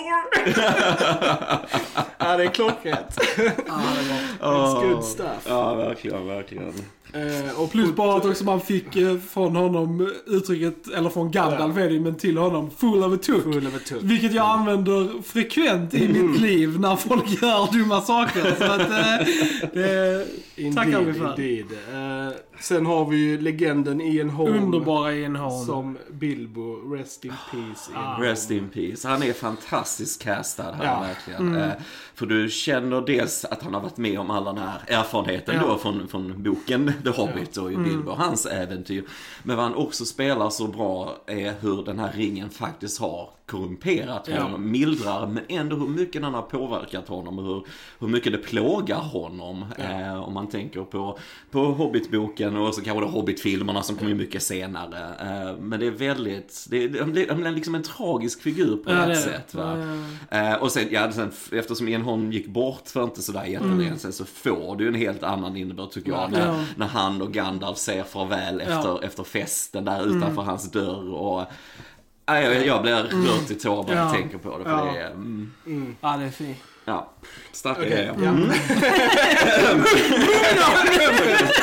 ja, 2.17 2.37
det 2.37 2.43
är 2.43 2.53
klockrent. 2.53 3.17
It's 4.39 4.89
good 4.89 5.03
stuff. 5.03 5.45
Ja, 5.47 5.73
verkligen, 5.73 6.27
verkligen. 6.27 6.73
Eh, 7.13 7.61
och 7.61 7.71
Plus 7.71 7.95
bara 7.95 8.17
att 8.17 8.25
också 8.25 8.43
man 8.43 8.61
fick 8.61 8.95
eh, 8.95 9.17
från 9.19 9.55
honom 9.55 10.11
uttrycket, 10.27 10.87
eller 10.95 11.09
från 11.09 11.31
Gandalf 11.31 11.77
är 11.77 11.89
det 11.89 11.99
men 11.99 12.15
till 12.15 12.37
honom, 12.37 12.69
full 12.77 13.03
of 13.03 13.13
a 13.13 13.17
took. 13.21 13.43
Full 13.43 13.67
of 13.67 13.75
a 13.75 13.79
took. 13.85 13.99
Vilket 14.03 14.33
jag 14.33 14.45
använder 14.45 15.21
frekvent 15.23 15.93
i 15.93 16.05
Mm. 16.05 16.31
mitt 16.31 16.41
liv 16.41 16.79
när 16.79 16.95
folk 16.95 17.41
gör 17.41 17.71
dumma 17.73 18.01
saker. 18.01 18.55
Så 18.57 18.63
att 18.63 18.79
eh, 18.91 19.27
det 19.73 20.73
tackar 20.75 21.01
vi 21.01 21.13
för. 21.13 21.29
Indeed. 21.39 21.65
Eh, 21.71 22.33
sen 22.61 22.85
har 22.85 23.05
vi 23.05 23.17
ju 23.17 23.41
legenden 23.41 24.01
Ian 24.01 24.29
Holm. 24.29 24.53
Underbara 24.63 25.13
Ian 25.15 25.35
Holm. 25.35 25.65
Som 25.65 25.97
Bilbo, 26.11 26.93
Rest 26.95 27.25
in 27.25 27.33
Peace. 27.51 27.91
Ian 27.91 28.03
Holm. 28.05 28.21
Rest 28.23 28.51
in 28.51 28.69
peace. 28.69 29.07
Han 29.07 29.23
är 29.23 29.33
fantastiskt 29.33 30.21
castad 30.23 30.71
här 30.71 30.85
Ja. 30.85 30.99
verkligen. 31.01 31.55
Eh, 31.55 31.71
För 32.15 32.25
du 32.25 32.49
känner 32.49 33.01
dels 33.01 33.45
att 33.45 33.63
han 33.63 33.73
har 33.73 33.81
varit 33.81 33.97
med 33.97 34.19
om 34.19 34.29
all 34.31 34.43
den 34.45 34.57
här 34.57 34.81
erfarenheten 34.87 35.55
Ja. 35.55 35.67
då 35.67 35.77
från, 35.77 36.07
från 36.07 36.43
boken 36.43 36.93
The 37.03 37.09
Hobbit 37.09 37.57
och 37.57 37.71
i 37.71 37.75
Bilbo, 37.77 38.11
hans 38.11 38.45
äventyr. 38.45 39.03
Men 39.43 39.55
vad 39.55 39.65
han 39.65 39.75
också 39.75 40.05
spelar 40.05 40.49
så 40.49 40.67
bra 40.67 41.15
är 41.27 41.53
hur 41.61 41.83
den 41.85 41.99
här 41.99 42.11
ringen 42.11 42.49
faktiskt 42.49 42.99
har 42.99 43.29
korrumperat 43.49 44.27
Ja. 44.31 44.41
honom, 44.41 44.71
mildrar, 44.71 45.27
men 45.27 45.43
ändå 45.49 45.75
hur 45.75 45.87
mycket 45.87 46.21
den 46.21 46.33
har 46.33 46.41
påverkat 46.41 47.07
honom 47.07 47.39
och 47.39 47.45
hur, 47.45 47.63
hur 47.99 48.07
mycket 48.07 48.31
det 48.31 48.37
plågar 48.37 48.99
honom. 48.99 49.65
Eh, 49.77 50.23
om 50.23 50.33
man 50.33 50.47
tänker 50.49 50.81
på, 50.83 51.19
på 51.51 51.59
Hobbit-boken 51.59 52.57
och 52.57 52.75
så 52.75 52.81
kanske 52.81 53.05
det 53.05 53.11
Hobbit-filmerna 53.11 53.81
som 53.83 53.95
kommer 53.95 54.13
mycket 54.13 54.43
senare. 54.43 54.99
Eh, 55.19 55.57
men 55.61 55.79
det 55.79 55.87
är 55.87 55.91
väldigt, 55.91 56.65
det 56.69 56.83
är, 56.83 56.99
han 56.99 57.11
blir, 57.11 57.29
han 57.29 57.41
blir 57.41 57.51
liksom 57.51 57.75
en 57.75 57.83
tragisk 57.83 58.41
figur 58.41 58.77
på 58.77 58.91
Ja, 58.91 58.95
det 58.95 59.01
är 59.01 59.09
ett 59.09 59.15
det. 59.15 59.21
sätt. 59.21 59.53
Va? 59.53 59.77
Ja, 59.77 60.39
Eh, 60.39 60.53
och 60.53 60.71
sen, 60.71 60.87
ja, 60.91 61.11
sen, 61.11 61.31
eftersom 61.51 61.87
Ian 61.87 62.01
Holm 62.01 62.31
gick 62.31 62.47
bort 62.47 62.87
för 62.87 63.03
inte 63.03 63.21
sådär 63.21 63.45
jättelänge 63.45 63.85
Mm. 63.87 63.97
sedan 63.97 64.13
så 64.13 64.25
får 64.25 64.75
det 64.75 64.83
ju 64.83 64.87
en 64.89 64.95
helt 64.95 65.23
annan 65.23 65.57
innebörd 65.57 65.91
tycker 65.91 66.11
jag. 66.11 66.31
När, 66.31 66.47
Ja. 66.47 66.63
när 66.75 66.87
han 66.87 67.21
och 67.21 67.31
Gandalf 67.33 67.77
säger 67.77 68.03
farväl 68.03 68.61
efter, 68.61 68.73
Ja. 68.89 68.99
efter 69.03 69.23
festen 69.23 69.85
där 69.85 70.01
utanför 70.07 70.27
Mm. 70.31 70.45
hans 70.45 70.71
dörr. 70.71 71.13
Och, 71.13 71.45
nej, 72.29 72.43
jag, 72.43 72.65
jag 72.65 72.81
blir 72.81 72.93
rört 72.95 73.51
i 73.51 73.55
tår 73.55 73.83
bara 73.83 73.95
jag 73.95 74.05
Ja. 74.05 74.11
tänker 74.11 74.37
på 74.37 74.57
det. 74.57 74.63
För 74.63 74.71
Ja. 74.71 74.91
det 74.93 74.99
är, 74.99 75.07
mm, 75.11 75.95
Ja, 76.01 76.17
det 76.19 76.25
är 76.25 76.29
fint. 76.29 76.57
ja, 76.85 77.11
starka 77.51 77.79
Okej, 77.81 77.89
grejer. 77.91 78.09
Mm. 78.13 78.51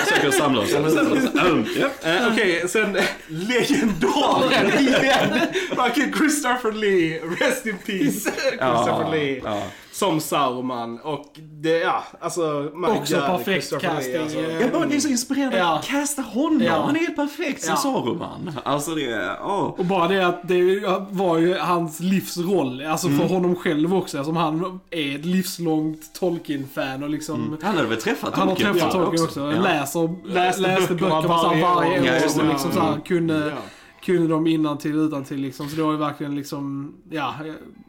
Försöker 0.07 0.31
samla 0.31 0.61
oss. 0.61 0.73
Mm. 0.75 1.65
Eh, 2.03 2.29
Okej, 2.33 2.69
sen 2.69 2.97
legendaren 3.27 4.79
igen. 4.79 5.41
Fucking 5.77 6.13
Christopher 6.13 6.73
Lee, 6.73 7.21
Rest 7.41 7.67
in 7.67 7.79
Peace. 7.87 8.21
Christopher 8.21 9.03
Ja, 9.03 9.11
Lee. 9.13 9.41
ja. 9.45 9.63
Som 9.99 10.21
Sauron. 10.21 11.01
Och 11.01 11.39
det, 11.61 11.79
ja, 11.79 12.05
alltså. 12.21 12.71
my 12.75 12.87
Också 12.89 13.15
God, 13.15 13.25
perfekt 13.27 13.73
Lee, 13.73 13.81
casting, 13.81 14.17
alltså. 14.23 14.39
Jag 14.41 14.73
bara, 14.73 14.87
det 14.87 14.97
är 14.97 15.01
så 15.01 15.09
inspirerande. 15.09 15.57
Ja. 15.59 15.81
Casta 15.85 16.23
honom. 16.23 16.63
Ja. 16.63 16.83
Han 16.87 16.97
är 16.97 17.01
helt 17.01 17.17
perfekt 17.17 17.63
som 17.63 17.71
Ja. 17.71 17.77
Saruman. 17.77 18.51
Alltså 18.65 18.95
det 18.95 19.39
åh. 19.45 19.63
Och 19.79 19.85
bara 19.85 20.09
det 20.09 20.27
att 20.27 20.49
det 20.49 20.83
var 21.11 21.39
ju 21.39 21.55
hans 21.59 22.01
livsroll, 22.01 22.83
alltså 22.87 23.07
Mm. 23.07 23.19
för 23.21 23.29
honom 23.35 23.57
själv 23.57 23.95
också, 23.95 24.25
som 24.25 24.37
han 24.37 24.81
är 24.91 25.15
ett 25.15 25.25
livslångt 25.25 26.15
Tolkien-fan 26.15 27.03
och 27.03 27.11
liksom 27.11 27.57
Han 27.63 27.77
hade 27.77 27.89
väl 27.89 28.01
träffat 28.01 28.35
Han 28.37 28.49
har 28.49 28.55
Tolkien 28.55 28.73
träffat 28.75 28.93
Tolkien 28.93 29.25
också. 29.25 29.41
Ja. 29.41 29.61
Läser, 29.63 30.29
Läste 30.29 30.63
läste 30.63 30.95
böckerna 30.95 31.21
varje 31.21 31.63
varje 31.63 31.99
år. 31.99 32.03
år. 32.03 32.07
Ja, 32.07 32.43
och 32.43 32.49
liksom 32.49 32.73
så 32.73 32.81
här, 32.81 32.89
Mm. 32.89 33.01
kunde, 33.01 33.47
Ja. 33.47 33.57
kunde 34.05 34.29
dem 34.29 34.47
innan 34.47 34.79
till 34.79 34.97
utan 34.97 35.25
till 35.25 35.37
liksom. 35.41 35.69
Så 35.69 35.77
det 35.77 35.83
var 35.83 35.93
ju 35.93 35.99
verkligen 35.99 36.37
liksom, 36.37 36.95
ja. 37.11 37.35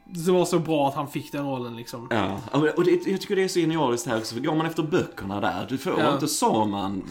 Det 0.10 0.32
var 0.32 0.46
så 0.46 0.60
bra 0.60 0.88
att 0.88 0.96
han 0.96 1.08
fick 1.08 1.32
den 1.32 1.46
rollen 1.46 1.76
liksom. 1.76 2.08
Ja, 2.12 2.40
och 2.76 2.84
det, 2.84 2.92
jag 3.08 3.22
tycker 3.22 3.36
det 3.36 3.44
är 3.44 3.48
så 3.48 3.60
genialiskt 3.60 4.08
här 4.08 4.18
också, 4.18 4.36
för 4.36 4.42
går 4.42 4.56
man 4.56 4.66
efter 4.66 4.84
böckerna 4.84 5.42
där, 5.42 5.66
du 5.70 5.78
får 5.78 6.00
Ja. 6.00 6.14
inte 6.14 6.28
Saruman, 6.28 7.04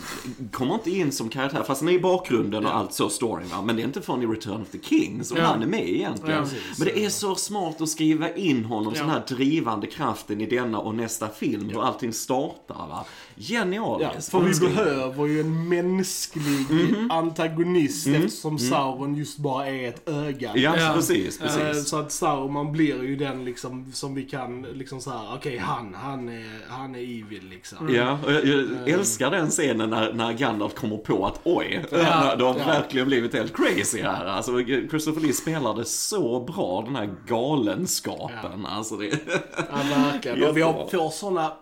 kommer 0.52 0.74
inte 0.74 0.90
in 0.90 1.12
som 1.12 1.28
karaktär, 1.28 1.62
fast 1.66 1.80
han 1.80 1.88
är 1.88 1.92
i 1.92 2.00
bakgrunden 2.00 2.64
och 2.66 2.70
Ja. 2.70 2.74
allt 2.74 2.92
så, 2.92 3.08
storyn 3.08 3.48
va, 3.48 3.62
men 3.62 3.76
det 3.76 3.82
är 3.82 3.84
inte 3.84 4.00
förrän 4.02 4.22
i 4.22 4.26
Return 4.26 4.62
of 4.62 4.68
the 4.70 4.78
King 4.78 5.24
som 5.24 5.36
Ja. 5.36 5.44
han 5.44 5.62
är 5.62 5.66
med 5.66 5.88
egentligen. 5.88 6.42
Ja, 6.44 6.48
men 6.78 6.86
det 6.88 7.04
är 7.04 7.08
så 7.10 7.34
smart 7.34 7.80
att 7.80 7.88
skriva 7.88 8.34
in 8.34 8.64
honom, 8.64 8.92
Ja. 8.96 9.00
sån 9.00 9.10
här 9.10 9.22
drivande 9.28 9.86
kraften 9.86 10.40
i 10.40 10.46
denna 10.46 10.78
och 10.78 10.94
nästa 10.94 11.28
film, 11.28 11.68
hur 11.68 11.82
allting 11.82 12.12
startar 12.12 12.74
va. 12.88 13.04
Ja, 13.38 13.58
Genialiskt. 13.60 14.30
för 14.30 14.40
vi 14.40 14.60
behöver 14.74 15.26
ju 15.26 15.40
en 15.40 15.68
mänsklig 15.68 16.66
Mhm. 16.70 17.10
antagonist 17.10 18.06
eftersom 18.06 18.58
Sauron 18.58 19.14
just 19.14 19.38
bara 19.38 19.66
är 19.66 19.88
ett 19.88 20.08
öga. 20.08 20.52
Ja, 20.56 20.74
Ja. 20.78 20.92
precis, 20.94 21.40
Eh, 21.40 21.46
precis. 21.46 21.88
Så 21.88 21.98
att 21.98 22.12
Sauron 22.12 22.72
blir 22.72 23.02
ju 23.02 23.16
den 23.16 23.44
liksom 23.44 23.92
som 23.92 24.14
vi 24.14 24.22
kan 24.22 24.62
liksom 24.62 25.00
så 25.00 25.10
här. 25.10 25.34
okej 25.36 25.58
han, 25.58 25.94
han 25.94 26.28
är, 26.28 26.60
han 26.68 26.94
är 26.94 26.98
evil 26.98 27.42
liksom. 27.50 27.94
Ja, 27.94 28.18
och 28.24 28.32
jag, 28.32 28.46
jag 28.46 28.88
älskar 28.88 29.30
den 29.30 29.48
scenen 29.50 29.90
när, 29.90 30.12
när 30.12 30.32
Gandalf 30.32 30.74
kommer 30.74 30.96
på 30.96 31.26
att 31.26 31.40
oj, 31.44 31.84
de 31.90 31.96
har 31.96 32.38
ja. 32.38 32.52
verkligen 32.66 33.06
blivit 33.06 33.34
helt 33.34 33.56
crazy 33.56 34.02
här. 34.02 34.24
Alltså, 34.26 34.52
Christopher 34.90 35.20
Lee 35.20 35.32
spelade 35.32 35.84
så 35.84 36.40
bra, 36.40 36.82
den 36.86 36.96
här 36.96 37.14
galenskapen. 37.28 38.66
Alltså, 38.66 38.96
det... 38.96 39.06
Ja, 39.06 39.64
verkligen. 40.12 40.42
Och 40.48 40.56
vi 40.56 40.62
har, 40.62 40.86
får 40.90 41.10
såna 41.10 41.52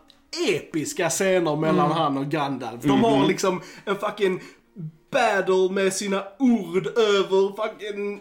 episka 0.49 1.11
scener 1.11 1.57
mellan 1.57 1.92
han 1.92 2.16
och 2.18 2.27
Gandalf. 2.27 2.83
De 2.83 2.88
Mhm. 2.88 3.03
har 3.05 3.27
liksom 3.27 3.61
en 3.85 3.97
fucking 3.99 4.40
battle 5.12 5.70
med 5.70 5.92
sina 5.92 6.23
ord 6.38 6.87
över 6.99 7.57
fucking 7.57 8.20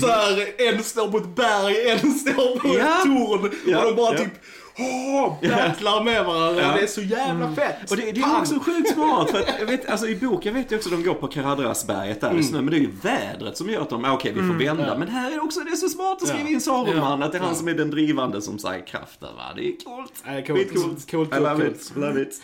så 0.00 0.06
här, 0.06 0.46
en 0.58 0.82
står 0.82 1.08
på 1.10 1.18
ett 1.18 1.36
berg, 1.36 1.90
en 1.90 2.12
står 2.12 2.58
på. 2.58 2.68
Ja. 2.78 2.96
ett 2.98 3.02
torn. 3.04 3.50
Ja, 3.66 3.78
Och 3.80 3.84
de 3.86 3.96
bara 3.96 4.12
ja. 4.12 4.18
typ 4.18 4.32
åh, 4.78 5.34
battlar 5.50 6.04
med 6.04 6.24
varandra. 6.24 6.62
Ja. 6.62 6.72
Det 6.76 6.82
är 6.82 6.86
så 6.86 7.00
jävla 7.02 7.52
fett. 7.54 7.90
Och 7.90 7.96
det, 7.96 8.12
det 8.12 8.20
är 8.20 8.22
Fan. 8.24 8.40
också 8.40 8.54
sjukt 8.60 8.92
smart, 8.94 9.30
för 9.30 9.38
att, 9.40 9.48
jag 9.58 9.66
vet, 9.66 9.88
alltså, 9.90 10.06
i 10.08 10.16
boken 10.16 10.54
vet 10.54 10.70
jag 10.70 10.78
också 10.78 10.94
att 10.94 11.00
de 11.02 11.08
går 11.08 11.14
på 11.14 11.26
Karadrasberget 11.26 12.20
där 12.20 12.38
i 12.38 12.42
snö, 12.42 12.60
men 12.60 12.70
det 12.70 12.76
är 12.76 12.80
ju 12.80 12.90
vädret 13.02 13.56
som 13.56 13.70
gör 13.70 13.80
att 13.82 13.90
de, 13.90 14.04
ah, 14.04 14.12
okej 14.12 14.32
vi 14.32 14.40
får 14.40 14.54
vända. 14.64 14.98
Men 14.98 15.08
här 15.08 15.30
är 15.30 15.34
det 15.34 15.40
också, 15.40 15.60
det 15.60 15.70
är 15.70 15.76
så 15.76 15.88
smart 15.88 16.22
att 16.22 16.28
skriva 16.28 16.44
Ja. 16.44 16.50
in 16.50 16.60
Saruman, 16.60 17.20
Ja. 17.20 17.26
att 17.26 17.32
det 17.32 17.38
är 17.38 17.42
han 17.42 17.54
som 17.54 17.68
är 17.68 17.74
den 17.74 17.90
drivande 17.90 18.42
som 18.42 18.58
säger 18.58 18.86
kraften 18.86 19.28
va. 19.36 19.42
Det 19.56 19.68
är 19.68 19.72
coolt. 19.84 20.12
Ja, 20.26 20.32
det 20.32 20.38
är 20.38 20.46
coolt. 20.46 20.58
Skitcoolt. 20.60 21.10
Coolt, 21.10 21.34
I 21.34 21.38
love 21.38 21.54
coolt, 21.54 21.76
it, 21.76 21.92
love 21.96 22.22
it. 22.22 22.42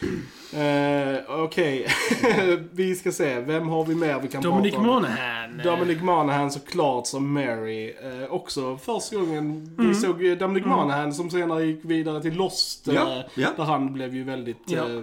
Eh, 0.53 1.35
Okej, 1.45 1.87
vi 2.73 2.95
ska 2.95 3.13
se. 3.13 3.41
Vem 3.41 3.69
har 3.69 3.85
vi 3.85 3.95
mer 3.95 4.21
vi 4.23 4.29
kan 4.29 4.43
Dominic 4.43 4.75
prata 4.75 4.89
om? 4.89 4.95
Monaghan. 4.95 5.61
Dominic 5.65 6.03
Monaghan 6.03 6.51
såklart 6.51 7.07
som 7.07 7.33
Mary. 7.33 7.87
Eh, 8.03 8.33
också 8.33 8.77
första 8.85 9.17
gången 9.17 9.75
vi 9.79 9.85
Mm. 9.85 9.95
såg 9.95 10.39
Dominic 10.39 10.65
Monaghan 10.67 11.15
som 11.15 11.31
senare 11.31 11.65
gick 11.67 11.81
vidare 11.83 12.21
till 12.31 12.35
Lost. 12.39 12.89
eh, 12.89 12.95
Ja, 12.95 13.25
ja. 13.35 13.49
Där 13.57 13.65
han 13.65 13.93
blev 13.93 14.15
ju 14.15 14.25
väldigt 14.25 14.59
Ja. 14.67 14.79
eh, 14.91 15.03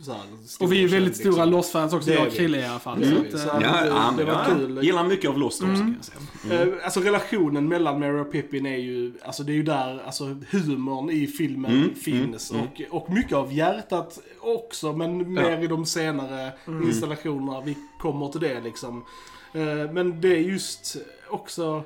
så 0.00 0.12
här, 0.12 0.20
stor 0.46 0.66
Och 0.66 0.72
vi 0.72 0.84
är 0.84 0.88
väldigt 0.88 1.14
känd, 1.16 1.34
stora 1.34 1.44
liksom. 1.44 1.50
Lost-fans 1.50 1.92
också, 1.92 2.10
jag 2.10 2.26
och 2.26 2.32
Krille 2.32 2.60
i 2.60 2.64
alla 2.66 2.78
fall. 2.78 3.02
Mm. 3.02 3.30
Så 3.30 3.38
Så 3.38 3.48
eh, 3.48 3.54
Ja, 3.62 3.80
det- 3.82 3.88
ja, 3.88 4.14
det 4.16 4.24
var 4.24 4.44
kul. 4.44 4.84
gillar 4.84 5.04
mycket 5.04 5.30
av 5.30 5.38
Lost 5.38 5.62
också 5.62 5.72
Mm. 5.74 5.80
kan 5.86 5.96
jag 5.96 6.04
säga. 6.50 6.62
Eh, 6.62 6.84
Alltså 6.84 7.00
relationen 7.00 7.68
mellan 7.68 8.00
Mary 8.00 8.20
och 8.20 8.32
Pippin 8.32 8.66
är 8.66 8.76
ju, 8.76 9.12
alltså 9.24 9.42
det 9.42 9.52
är 9.52 9.54
ju 9.54 9.62
där 9.62 10.02
alltså, 10.06 10.24
humorn 10.50 11.10
i 11.10 11.26
filmen 11.26 11.70
Mm, 11.72 11.94
finns. 11.94 12.50
Och, 12.50 12.82
och 12.90 13.10
mycket 13.10 13.32
av 13.32 13.52
hjärtat 13.52 14.18
också, 14.40 14.92
men 14.92 15.32
mer 15.32 15.62
i 15.62 15.66
de 15.66 15.86
senare 15.86 16.52
installationerna. 16.84 17.60
Vi 17.60 17.76
kommer 18.00 18.28
till 18.28 18.40
det 18.40 18.60
liksom. 18.60 19.04
Men 19.92 20.20
det 20.20 20.28
är 20.36 20.40
just 20.40 20.96
också, 21.30 21.82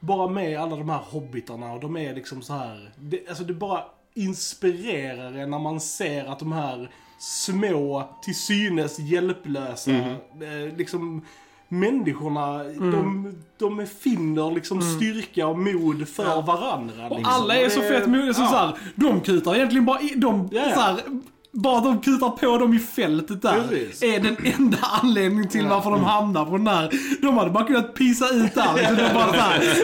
bara 0.00 0.28
med 0.28 0.60
alla 0.60 0.76
de 0.76 0.88
här 0.88 1.00
hobbitarna 1.10 1.72
och 1.72 1.80
de 1.80 1.96
är 1.96 2.14
liksom 2.14 2.42
så 2.42 2.52
här. 2.52 2.92
Det, 2.96 3.28
alltså 3.28 3.44
det 3.44 3.54
bara 3.54 3.84
inspirerar 4.14 5.32
en 5.32 5.50
när 5.50 5.58
man 5.58 5.80
ser 5.80 6.24
att 6.24 6.38
de 6.38 6.52
här 6.52 6.90
små, 7.18 8.08
till 8.22 8.34
synes 8.34 8.98
hjälplösa, 8.98 9.90
eh, 9.90 10.76
liksom 10.76 11.22
människorna, 11.68 12.64
de, 12.64 13.34
de 13.58 13.86
finner 13.86 14.54
liksom 14.54 14.82
styrka 14.82 15.46
och 15.46 15.58
mod 15.58 16.08
för 16.08 16.42
varandra. 16.42 17.06
Och 17.08 17.16
liksom. 17.16 17.34
alla 17.34 17.56
är 17.56 17.68
så 17.68 17.80
fett 17.80 18.06
modiga, 18.06 18.34
så, 18.34 18.42
ja. 18.42 18.48
så 18.48 18.56
här, 18.56 18.78
de 18.94 19.20
kutar 19.20 19.54
egentligen 19.54 19.84
bara 19.84 20.00
i, 20.00 20.12
de, 20.16 20.48
Ja, 20.52 20.62
ja. 20.68 20.74
så 20.74 20.80
här, 20.80 21.00
bara 21.54 21.80
de 21.80 22.00
kutar 22.00 22.30
på 22.30 22.58
dem 22.58 22.74
i 22.74 22.78
fältet 22.78 23.42
där 23.42 23.62
Precis. 23.68 24.02
är 24.02 24.20
den 24.20 24.36
enda 24.58 24.78
anledningen 25.02 25.48
till 25.48 25.66
varför 25.66 25.90
de 25.90 26.04
hamnar 26.04 26.44
på 26.44 26.50
den 26.56 26.66
här. 26.66 26.90
De 27.22 27.36
hade 27.38 27.50
bara 27.50 27.64
kunnat 27.64 27.94
pissa 27.94 28.28
ut 28.34 28.56
allt. 28.58 28.80
Så 28.80 28.94
de 28.94 29.14
bara 29.14 29.32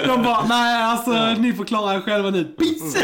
de 0.07 0.23
bara, 0.23 0.45
nej 0.49 0.83
alltså 0.83 1.41
ni 1.43 1.53
får 1.53 1.65
klara 1.65 1.95
er 1.95 2.01
själva 2.01 2.31
nu. 2.31 2.45
Piss! 2.45 2.97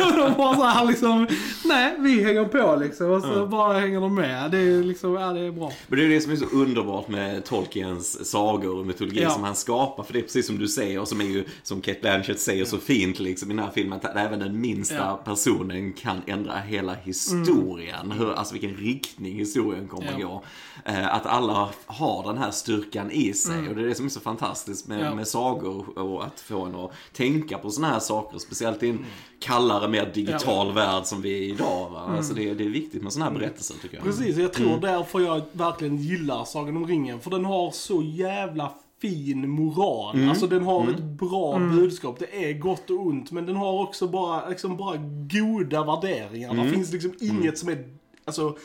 och 0.06 0.16
de 0.18 0.32
bara 0.36 0.56
så 0.56 0.64
här 0.64 0.84
liksom, 0.84 1.26
nej 1.64 1.96
vi 1.98 2.24
hänger 2.24 2.44
på 2.44 2.76
liksom. 2.80 3.10
Och 3.10 3.22
så 3.22 3.46
bara 3.46 3.78
hänger 3.78 4.00
de 4.00 4.14
med. 4.14 4.50
Det 4.50 4.58
är 4.58 4.82
liksom, 4.84 5.14
ja 5.14 5.32
det 5.32 5.40
är 5.40 5.50
bra. 5.52 5.72
Men 5.88 5.98
det 5.98 6.04
är 6.04 6.08
det 6.08 6.20
som 6.20 6.32
är 6.32 6.36
så 6.36 6.46
underbart 6.52 7.08
med 7.08 7.44
Tolkiens 7.44 8.30
sagor 8.30 8.78
och 8.78 8.86
mytologi 8.86 9.22
Ja. 9.22 9.30
som 9.30 9.42
han 9.44 9.54
skapar. 9.56 10.02
För 10.04 10.12
det 10.12 10.18
är 10.18 10.22
precis 10.22 10.46
som 10.46 10.58
du 10.58 10.68
säger 10.68 11.00
och 11.00 11.08
som 11.08 11.20
är 11.20 11.24
ju, 11.24 11.44
som 11.62 11.80
Kate 11.80 11.98
Blanchett 12.00 12.40
säger 12.40 12.64
så 12.64 12.78
fint 12.78 13.18
liksom 13.18 13.50
i 13.50 13.54
den 13.54 13.64
här 13.64 13.70
filmen, 13.74 14.00
att 14.02 14.16
även 14.16 14.38
den 14.38 14.60
minsta 14.60 14.94
Ja. 14.94 15.20
personen 15.24 15.92
kan 15.92 16.16
ändra 16.26 16.52
hela 16.66 16.94
historien. 16.94 17.95
Hur, 18.04 18.32
alltså 18.32 18.52
vilken 18.54 18.76
riktning 18.76 19.34
historien 19.38 19.88
kommer 19.88 20.14
Ja. 20.20 20.26
gå. 20.26 20.42
Eh, 20.84 21.14
att 21.14 21.26
alla 21.26 21.68
har 21.86 22.22
den 22.26 22.38
här 22.38 22.50
styrkan 22.50 23.10
i 23.10 23.32
sig. 23.32 23.68
Och 23.68 23.74
det 23.74 23.82
är 23.82 23.86
det 23.86 23.94
som 23.94 24.04
är 24.06 24.10
så 24.10 24.20
fantastiskt 24.20 24.88
med, 24.88 25.00
Ja. 25.00 25.14
med 25.14 25.28
sagor 25.28 25.98
och 25.98 26.24
att 26.24 26.40
få 26.40 26.64
en 26.64 26.74
att 26.74 26.92
tänka 27.12 27.58
på 27.58 27.70
sådana 27.70 27.92
här 27.92 28.00
saker. 28.00 28.38
Speciellt 28.38 28.82
i 28.82 28.88
en 28.90 29.04
kallare, 29.40 29.88
mer 29.88 30.10
digital 30.14 30.72
värld 30.72 31.04
som 31.04 31.22
vi 31.22 31.38
är 31.38 31.54
idag. 31.54 31.90
Va? 31.90 32.00
Alltså 32.16 32.34
det, 32.34 32.54
det 32.54 32.64
är 32.64 32.68
viktigt 32.68 33.02
med 33.02 33.12
sådana 33.12 33.30
här 33.30 33.38
berättelser 33.38 33.74
tycker 33.82 33.96
jag. 33.96 34.04
Precis, 34.04 34.36
jag 34.36 34.52
tror 34.52 34.78
därför 34.80 35.20
jag 35.20 35.42
verkligen 35.52 35.96
gillar 35.96 36.44
Sagan 36.44 36.76
om 36.76 36.86
ringen. 36.86 37.20
För 37.20 37.30
den 37.30 37.44
har 37.44 37.70
så 37.70 38.02
jävla 38.02 38.72
fin 39.00 39.50
moral. 39.50 40.28
Alltså 40.28 40.46
den 40.46 40.62
har 40.62 40.90
ett 40.90 41.02
bra 41.02 41.58
budskap. 41.58 42.18
Det 42.18 42.50
är 42.50 42.58
gott 42.58 42.90
och 42.90 43.06
ont. 43.06 43.30
Men 43.30 43.46
den 43.46 43.56
har 43.56 43.82
också 43.82 44.08
bara, 44.08 44.48
liksom 44.48 44.76
bara 44.76 44.96
goda 45.32 45.84
värderingar. 45.84 46.54
Det 46.54 46.70
finns 46.70 46.92
liksom 46.92 47.14
inget 47.20 47.58
som 47.58 47.68
är, 47.68 47.84
alltså 48.24 48.56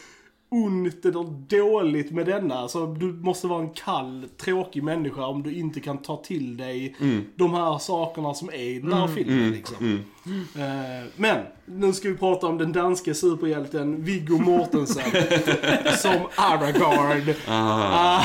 ont 0.49 1.05
eller 1.05 1.23
dåligt 1.47 2.11
med 2.11 2.25
denna. 2.25 2.55
Alltså, 2.55 2.85
du 2.85 3.13
måste 3.13 3.47
vara 3.47 3.61
en 3.61 3.69
kall, 3.69 4.25
tråkig 4.37 4.83
människa 4.83 5.25
om 5.25 5.43
du 5.43 5.53
inte 5.53 5.79
kan 5.79 5.97
ta 5.97 6.17
till 6.17 6.57
dig 6.57 6.95
de 7.35 7.53
här 7.53 7.77
sakerna 7.77 8.33
som 8.33 8.49
är 8.49 8.53
i 8.63 8.79
den 8.79 8.93
här 8.93 9.07
filmen. 9.07 9.51
Liksom. 9.51 9.99
Eh, 10.25 11.07
men, 11.15 11.45
nu 11.65 11.93
ska 11.93 12.10
vi 12.10 12.17
prata 12.17 12.47
om 12.47 12.57
den 12.57 12.71
danska 12.71 13.13
superhjälten 13.13 14.03
Viggo 14.03 14.38
Mortensen 14.38 15.03
som 15.97 16.13
Aragorn. 16.36 17.34
Ah, 17.47 18.23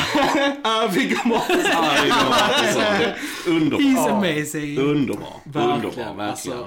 ah, 0.62 0.86
Viggo 0.94 1.16
Mortensen. 1.24 1.72
Ja, 1.72 1.90
det 2.02 2.08
går 2.08 2.16
alltså. 2.38 3.50
Underbar. 3.50 3.78
He's 3.82 4.10
amazing. 4.10 4.78
Underbar. 4.78 5.26
Underbar, 5.44 5.82
Verkligen. 5.82 6.16
verkligen. 6.16 6.58
Alltså. 6.58 6.66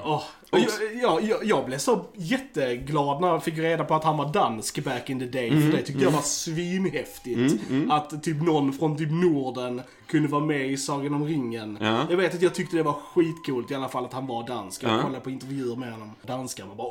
Och 0.51 0.59
jag, 0.59 0.69
jag, 1.01 1.23
jag, 1.23 1.45
jag 1.45 1.65
blev 1.65 1.77
så 1.77 2.05
jätteglad 2.15 3.21
när 3.21 3.27
jag 3.27 3.43
fick 3.43 3.57
reda 3.57 3.83
på 3.83 3.95
att 3.95 4.03
han 4.03 4.17
var 4.17 4.33
dansk 4.33 4.83
back 4.83 5.09
in 5.09 5.19
the 5.19 5.25
day. 5.25 5.47
Mm, 5.47 5.71
För 5.71 5.77
det 5.77 5.83
tyckte 5.83 6.03
jag 6.03 6.11
var 6.11 6.21
svinhäftigt. 6.21 7.61
Att 7.89 8.23
typ 8.23 8.41
någon 8.41 8.73
från 8.73 8.97
typ 8.97 9.11
Norden 9.11 9.81
kunde 10.09 10.27
vara 10.27 10.45
med 10.45 10.71
i 10.71 10.77
Sagan 10.77 11.13
om 11.13 11.25
ringen. 11.25 11.77
Ja. 11.81 12.05
Jag 12.09 12.17
vet 12.17 12.35
att 12.35 12.41
jag 12.41 12.55
tyckte 12.55 12.77
det 12.77 12.83
var 12.83 12.93
skitcoolt 13.13 13.71
i 13.71 13.75
alla 13.75 13.89
fall 13.89 14.05
att 14.05 14.13
han 14.13 14.27
var 14.27 14.47
dansk. 14.47 14.83
Jag 14.83 14.91
Ja. 14.97 15.01
kollade 15.01 15.19
på 15.23 15.29
intervjuer 15.29 15.75
med 15.75 15.91
honom. 15.91 16.11
Danskar 16.27 16.65
var 16.65 16.75
bara 16.75 16.87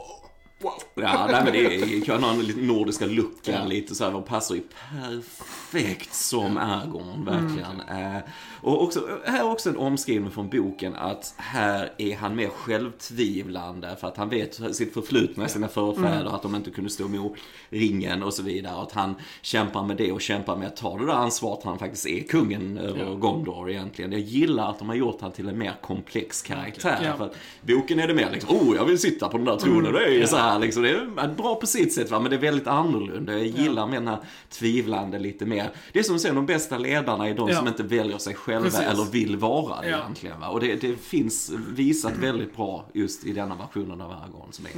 wow. 0.61 0.73
Ja, 0.95 1.27
nej, 1.31 1.43
men 1.45 1.53
det 1.53 1.77
är, 1.77 2.05
kan 2.05 2.23
ha 2.23 2.33
den 2.33 2.67
nordiska 2.67 3.07
looken 3.07 3.55
Ja. 3.55 3.65
lite 3.65 3.95
så 3.95 4.05
här, 4.05 4.15
och 4.15 4.27
passar 4.27 4.55
ju 4.55 4.61
perfekt 4.91 6.15
som 6.15 6.57
Aragorn, 6.57 7.25
verkligen. 7.25 7.81
Eh, 7.81 8.21
och 8.61 8.83
också, 8.83 9.09
här 9.25 9.39
är 9.39 9.51
också 9.51 9.71
en 9.71 9.77
omskrivning 9.77 10.31
från 10.31 10.49
boken 10.49 10.95
att 10.97 11.35
här 11.37 11.93
är 11.99 12.17
han 12.17 12.37
mer 12.37 12.49
självtvivlande 12.49 13.97
för 14.01 14.09
att 14.09 14.17
han 14.17 14.29
vet 14.29 14.77
sitt 14.77 14.95
förflutna 14.95 15.49
sina 15.49 15.69
förfäder, 15.69 16.35
att 16.35 16.43
de 16.43 16.55
inte 16.55 16.71
kunde 16.71 16.91
stå 16.91 17.05
emot 17.05 17.33
ringen 17.71 18.23
och 18.23 18.35
så 18.35 18.43
vidare. 18.43 18.75
Och 18.77 18.83
att 18.83 18.93
han 18.93 19.15
kämpar 19.43 19.83
med 19.83 19.97
det 19.97 20.13
och 20.13 20.21
kämpar 20.21 20.57
med 20.57 20.67
att 20.67 20.77
ta 20.77 20.99
det 20.99 21.07
där 21.07 21.13
ansvaret 21.13 21.65
han 21.65 21.79
faktiskt 21.79 22.07
är 22.07 22.21
kungen 22.21 22.79
över 22.79 23.15
Gondor 23.15 23.71
egentligen. 23.71 24.13
Jag 24.13 24.21
gillar 24.21 24.71
att 24.71 24.79
de 24.79 24.89
har 24.89 24.97
gjort 24.97 25.21
han 25.21 25.33
till 25.33 25.49
en 25.49 25.59
mer 25.59 25.75
komplex 25.83 26.43
karaktär. 26.43 26.99
Ja. 27.05 27.17
För 27.17 27.25
att 27.25 27.37
boken 27.63 28.01
är 28.01 28.09
det 28.09 28.15
mer 28.15 28.31
liksom, 28.33 28.57
oh 28.57 28.77
jag 28.77 28.85
vill 28.85 28.99
sitta 28.99 29.29
på 29.29 29.37
den 29.37 29.47
där 29.47 29.57
tronen, 29.57 29.93
det 29.93 30.05
är 30.05 30.11
ju 30.11 30.27
så 30.27 30.37
här 30.37 30.59
liksom. 30.59 30.83
Det 30.83 30.91
är 30.91 31.35
bra 31.37 31.55
på 31.55 31.67
sitt 31.67 31.93
sätt 31.93 32.11
va, 32.11 32.21
men 32.21 32.31
det 32.31 32.37
är 32.37 32.41
väldigt 32.41 32.67
annorlunda. 32.67 33.33
Jag 33.33 33.47
gillar 33.47 33.87
med 33.87 34.01
den 34.01 34.09
här 34.09 34.19
tvivlande 34.51 35.19
lite 35.19 35.47
mer. 35.47 35.71
Det 35.93 35.99
är 35.99 36.03
som 36.03 36.17
att 36.17 36.23
de 36.23 36.47
bästa 36.47 36.79
ledarna 36.79 37.29
är 37.29 37.35
de 37.35 37.49
Ja. 37.49 37.57
som 37.57 37.69
inte 37.69 37.83
väljer 37.83 38.19
sig 38.19 38.35
själva 38.35 38.48
Precis. 38.49 38.81
eller 38.81 39.05
vill 39.05 39.37
vara 39.37 39.81
det 39.81 39.89
Ja. 39.89 39.99
egentligen. 39.99 40.41
Va? 40.41 40.49
Och 40.49 40.61
det, 40.61 40.75
det 40.81 40.97
finns 40.97 41.53
visat 41.69 42.17
väldigt 42.17 42.57
bra 42.57 42.85
just 42.95 43.25
i 43.25 43.33
denna 43.33 43.55
versionen 43.55 44.01
av 44.01 44.11
Aragorn 44.13 44.49
som 44.53 44.67
är. 44.67 44.71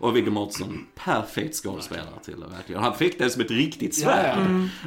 Och 0.00 0.16
Viggo 0.16 0.30
Mortensen, 0.30 0.86
perfekt 0.94 1.54
skådespelare 1.54 2.06
till 2.24 2.40
det 2.40 2.46
verkligen. 2.46 2.82
Han 2.82 2.94
fick 2.94 3.18
det 3.18 3.30
som 3.30 3.42
ett 3.42 3.50
riktigt 3.50 3.94
svärd. 3.94 4.38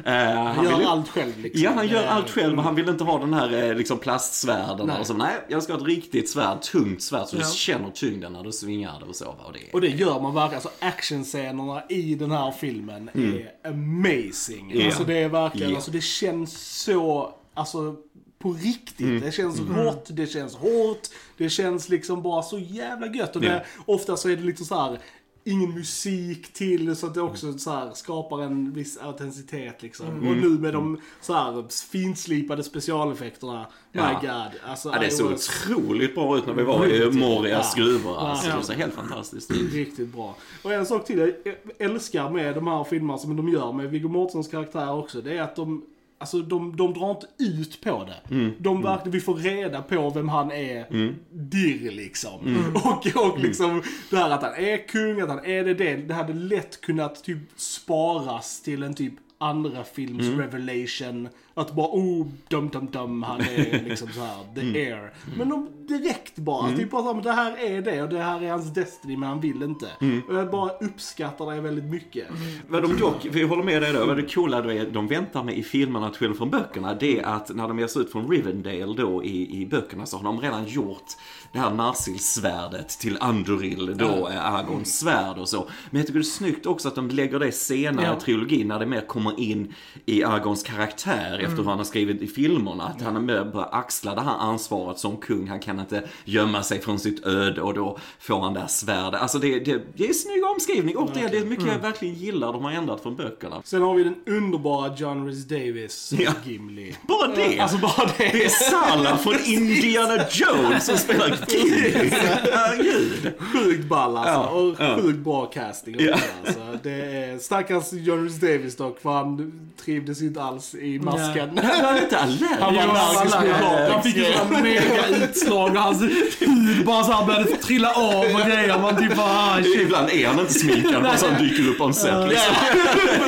Eh, 0.04 0.12
Han 0.14 0.64
gör 0.64 0.76
ville- 0.76 0.88
allt 0.88 1.08
själv 1.08 1.38
liksom. 1.38 1.62
Ja, 1.62 1.70
han 1.74 1.88
gör 1.88 2.02
Eh, 2.04 2.16
allt 2.16 2.30
själv 2.30 2.58
och 2.58 2.64
han 2.64 2.74
vill 2.74 2.88
inte 2.88 3.04
ha 3.04 3.18
den 3.18 3.34
här 3.34 3.62
eh, 3.70 3.74
liksom 3.76 3.98
plastsvärden. 3.98 4.86
Nej. 4.86 5.00
Och 5.00 5.06
så, 5.06 5.14
nej, 5.14 5.32
jag 5.48 5.62
ska 5.62 5.72
ha 5.72 5.80
ett 5.80 5.86
riktigt 5.86 6.30
svärd, 6.30 6.62
tungt 6.62 7.02
svärd 7.02 7.26
så 7.26 7.36
Ja. 7.36 7.40
du 7.46 7.52
känner 7.56 7.90
tyngden 7.90 8.32
när 8.32 8.42
du 8.42 8.52
svingar 8.52 8.98
det 9.00 9.06
och 9.06 9.16
så. 9.16 9.24
va, 9.24 9.44
Och 9.46 9.52
det, 9.52 9.72
Och 9.72 9.80
det 9.80 9.88
gör 9.88 10.20
man 10.20 10.34
verkligen. 10.34 10.54
Alltså 10.64 10.70
actionscenerna 10.80 11.82
i 11.88 12.14
den 12.14 12.30
här 12.30 12.50
filmen 12.52 13.10
är 13.14 13.50
amazing. 13.68 14.72
Ja. 14.74 14.86
Alltså 14.86 15.04
det 15.04 15.18
är 15.18 15.28
verkligen, 15.28 15.70
Ja. 15.70 15.76
alltså 15.76 15.90
det 15.90 16.00
känns 16.00 16.82
så, 16.84 17.34
alltså 17.54 17.96
på 18.42 18.52
riktigt. 18.52 19.22
Det 19.24 19.32
känns 19.34 19.60
rått, 19.60 20.06
det 20.10 20.26
känns 20.26 20.54
hårt, 20.54 21.08
det 21.36 21.48
känns 21.50 21.88
liksom 21.88 22.22
bara 22.22 22.42
så 22.42 22.58
jävla 22.58 23.06
gött. 23.06 23.36
Och 23.36 23.42
det, 23.42 23.64
ofta 23.86 24.16
så 24.16 24.28
är 24.28 24.36
det 24.36 24.42
liksom 24.42 24.66
så 24.66 24.74
här 24.74 24.98
ingen 25.44 25.70
musik 25.74 26.52
till 26.52 26.96
så 26.96 27.06
att 27.06 27.14
det 27.14 27.20
också 27.22 27.58
så 27.58 27.70
här 27.70 27.90
skapar 27.94 28.42
en 28.42 28.72
viss 28.72 28.98
autenticitet 28.98 29.82
liksom. 29.82 30.06
Och 30.06 30.36
nu 30.36 30.48
med 30.48 30.72
de 30.72 31.00
så 31.20 31.32
här 31.34 31.64
finslipade 31.90 32.62
specialeffekterna, 32.64 33.66
my 33.92 34.00
Ja. 34.00 34.18
god. 34.20 34.70
Alltså, 34.70 34.90
ja, 34.92 34.98
det 35.00 35.10
såg 35.10 35.30
was 35.30 35.48
otroligt 35.66 36.14
bra 36.14 36.38
ut 36.38 36.46
när 36.46 36.54
vi 36.54 36.62
var 36.62 36.86
i. 36.86 37.10
Morias 37.10 37.74
Ja. 37.76 37.82
gruvor. 37.84 38.16
Alltså, 38.18 38.48
Ja. 38.48 38.56
Det 38.58 38.64
ser 38.64 38.74
helt 38.74 38.94
fantastiskt. 38.94 39.50
Riktigt 39.72 40.08
bra. 40.08 40.36
Och 40.62 40.72
en 40.72 40.86
sak 40.86 41.04
till 41.06 41.18
jag 41.18 41.54
älskar 41.78 42.30
med 42.30 42.54
de 42.54 42.66
här 42.66 42.84
filmerna 42.84 43.18
som 43.18 43.36
de 43.36 43.48
gör 43.48 43.72
med 43.72 43.90
Viggo 43.90 44.08
Mortensens 44.08 44.48
karaktär 44.48 44.92
också, 44.92 45.20
det 45.20 45.32
är 45.38 45.42
att 45.42 45.56
de 45.56 45.82
Alltså 46.20 46.38
de, 46.38 46.76
de 46.76 46.94
drar 46.94 47.10
inte 47.10 47.26
ut 47.38 47.80
på 47.80 48.04
det. 48.04 48.34
Mm. 48.34 48.52
De 48.58 48.82
verkligen, 48.82 49.12
vi 49.12 49.20
får 49.20 49.34
reda 49.34 49.82
på 49.82 50.10
vem 50.10 50.28
han 50.28 50.50
är 50.52 50.86
dirr 51.30 51.90
liksom. 51.90 52.46
Mm. 52.46 52.76
Och, 52.84 53.06
och 53.30 53.38
liksom 53.40 53.82
det 54.10 54.16
här 54.16 54.30
att 54.30 54.42
han 54.42 54.54
är 54.54 54.88
kung, 54.88 55.20
att 55.20 55.28
han 55.28 55.44
är 55.44 55.64
det, 55.64 55.74
det, 55.74 55.96
det 55.96 56.14
hade 56.14 56.32
lätt 56.32 56.80
kunnat 56.80 57.24
typ 57.24 57.38
sparas 57.56 58.62
till 58.62 58.82
en 58.82 58.94
typ 58.94 59.14
andra 59.38 59.84
films 59.84 60.26
Mm. 60.26 60.40
revelation. 60.40 61.28
Att 61.60 61.74
bara 61.74 61.86
oh, 61.86 62.26
dum 62.48 62.68
dum 62.68 62.86
dum, 62.92 63.22
han 63.22 63.40
är 63.40 63.84
liksom 63.88 64.08
så 64.08 64.20
här 64.20 64.36
the 64.54 64.60
Mm. 64.60 64.74
heir. 64.74 65.12
Men 65.36 65.48
de 65.48 65.68
direkt 65.88 66.36
bara, 66.36 66.76
typ 66.76 66.90
bara 66.90 67.02
så 67.02 67.12
här, 67.14 67.22
det 67.22 67.32
här 67.32 67.56
är 67.58 67.82
det 67.82 68.02
och 68.02 68.08
det 68.08 68.18
här 68.22 68.42
är 68.42 68.50
hans 68.50 68.74
destiny 68.74 69.16
men 69.16 69.28
han 69.28 69.40
vill 69.40 69.62
inte. 69.62 69.86
Mm. 70.00 70.22
Och 70.28 70.34
jag 70.34 70.50
bara 70.50 70.70
uppskattar 70.70 71.54
det 71.54 71.60
väldigt 71.60 71.84
mycket. 71.84 72.26
Vad 72.68 72.82
de 72.82 72.96
dock, 72.96 73.26
vi 73.30 73.42
håller 73.42 73.62
med 73.62 73.82
dig 73.82 73.92
då, 73.92 74.06
vad 74.06 74.16
det 74.16 74.34
coola 74.34 74.62
då 74.62 74.72
är, 74.72 74.86
de 74.86 75.08
väntar 75.08 75.42
med 75.42 75.58
i 75.58 75.62
filmerna 75.62 76.10
till 76.10 76.34
från 76.34 76.50
böckerna, 76.50 76.94
det 76.94 77.18
är 77.18 77.24
att 77.24 77.54
när 77.54 77.68
de 77.68 77.78
ger 77.78 77.86
sig 77.86 78.02
ut 78.02 78.12
från 78.12 78.28
Rivendale 78.30 78.94
då 78.96 79.24
i, 79.24 79.62
i 79.62 79.66
böckerna 79.66 80.06
så 80.06 80.16
har 80.16 80.24
de 80.24 80.40
redan 80.40 80.64
gjort 80.66 81.06
det 81.52 81.58
här 81.58 81.70
Narsil-svärdet 81.70 82.88
till 83.00 83.16
Anduril, 83.20 83.94
då 83.98 84.26
är 84.26 84.36
Aragorns 84.36 84.98
svärd 84.98 85.38
och 85.38 85.48
så. 85.48 85.68
Men 85.90 85.98
jag 86.00 86.06
tycker 86.06 86.18
det 86.20 86.22
är 86.22 86.24
snyggt 86.24 86.66
också 86.66 86.88
att 86.88 86.94
de 86.94 87.08
lägger 87.08 87.38
det 87.38 87.52
senare 87.52 88.06
Ja. 88.06 88.16
i 88.16 88.20
trilogin 88.20 88.68
när 88.68 88.78
det 88.78 88.86
mer 88.86 89.00
kommer 89.06 89.40
in 89.40 89.74
i 90.06 90.24
Aragorns 90.24 90.62
karaktär 90.62 91.38
efter 91.50 91.62
hur 91.62 91.70
han 91.70 91.78
har 91.78 91.84
skrivit 91.84 92.22
i 92.22 92.26
filmerna. 92.26 92.84
Att 92.84 93.02
han 93.02 93.16
är 93.16 93.20
med 93.20 93.52
börjar 93.52 93.68
axla 93.72 94.14
det 94.14 94.20
här 94.20 94.36
ansvaret 94.38 94.98
som 94.98 95.16
kung. 95.16 95.48
Han 95.48 95.60
kan 95.60 95.80
inte 95.80 96.02
gömma 96.24 96.62
sig 96.62 96.80
från 96.80 96.98
sitt 96.98 97.26
öde 97.26 97.62
och 97.62 97.74
då 97.74 97.98
får 98.20 98.40
han 98.40 98.54
det 98.54 98.60
här 98.60 98.66
svärdet. 98.66 99.20
Alltså 99.20 99.38
det, 99.38 99.58
det, 99.60 99.82
det 99.96 100.04
är 100.04 100.08
en 100.08 100.14
snygg 100.14 100.44
omskrivning 100.44 100.96
och 100.96 101.10
det, 101.14 101.28
det 101.28 101.36
är 101.38 101.44
mycket 101.44 101.66
jag 101.66 101.78
verkligen 101.78 102.14
gillar 102.14 102.52
de 102.52 102.64
har 102.64 102.72
ändrat 102.72 103.02
från 103.02 103.16
böckerna. 103.16 103.62
Sen 103.64 103.82
har 103.82 103.94
vi 103.94 104.04
den 104.04 104.14
underbara 104.26 104.94
John 104.96 105.26
Rhys 105.26 105.44
Davis, 105.48 106.12
Ja. 106.18 106.32
Gimli. 106.44 106.96
Bara 107.08 107.34
det! 107.36 107.60
Alltså 107.60 107.78
bara 107.78 108.06
det. 108.18 108.28
Det 108.32 108.44
är 108.44 108.48
Sala 108.48 109.16
från 109.16 109.34
Indiana 109.44 110.16
Jones 110.30 110.86
som 110.86 110.96
spelar 110.96 111.38
Gimli. 111.48 112.10
Herregud. 112.52 113.32
Sjukt 113.38 113.88
ball 113.88 114.16
alltså. 114.16 114.32
Ja, 114.32 114.48
och 114.48 114.74
ja. 114.78 114.96
sjukt 115.02 115.18
bra 115.18 115.46
casting 115.46 115.96
Ja. 115.98 116.16
alltså. 116.46 116.60
Det 116.82 116.90
är 116.90 117.38
stackars 117.38 117.92
John 117.92 118.24
Rhys 118.24 118.40
Davis 118.40 118.76
dock, 118.76 119.00
för 119.00 119.10
han 119.10 119.52
trivdes 119.84 120.22
inte 120.22 120.42
alls 120.42 120.74
i 120.74 120.98
masken. 120.98 121.39
Han 121.40 121.82
var 121.84 122.02
inte 122.02 122.18
allergisk. 122.18 122.60
Han 122.60 122.74
var 122.74 122.82
allergisk 122.82 123.36
mot. 123.62 123.90
Han 123.92 124.02
fick 124.02 124.16
ju 124.16 124.24
sådana 124.24 124.60
mega 124.62 125.06
utslag 125.08 125.70
och 125.70 125.76
hans 125.76 126.02
hud 126.02 126.84
bara 126.86 127.04
så 127.04 127.12
här 127.12 127.26
började 127.26 127.46
trilla 127.56 127.92
av 127.94 128.24
och 128.34 128.40
grejer. 128.46 128.78
Man 128.78 128.96
typ 128.96 129.16
bara, 129.16 129.26
ah. 129.26 129.60
Ibland 129.60 130.10
är 130.10 130.26
han 130.26 130.40
inte 130.40 130.52
sminkad, 130.52 131.02
bara 131.02 131.16
så 131.16 131.26
han 131.26 131.42
dyker 131.42 131.68
upp 131.68 131.80
on 131.80 131.94
set 131.94 132.28
liksom. 132.28 132.54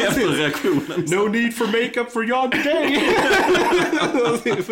Efter 0.08 0.28
reaktionen. 0.28 1.04
No 1.06 1.28
need 1.28 1.54
for 1.56 1.66
makeup 1.66 2.12
for 2.12 2.24
John 2.24 2.50
today! 2.50 3.02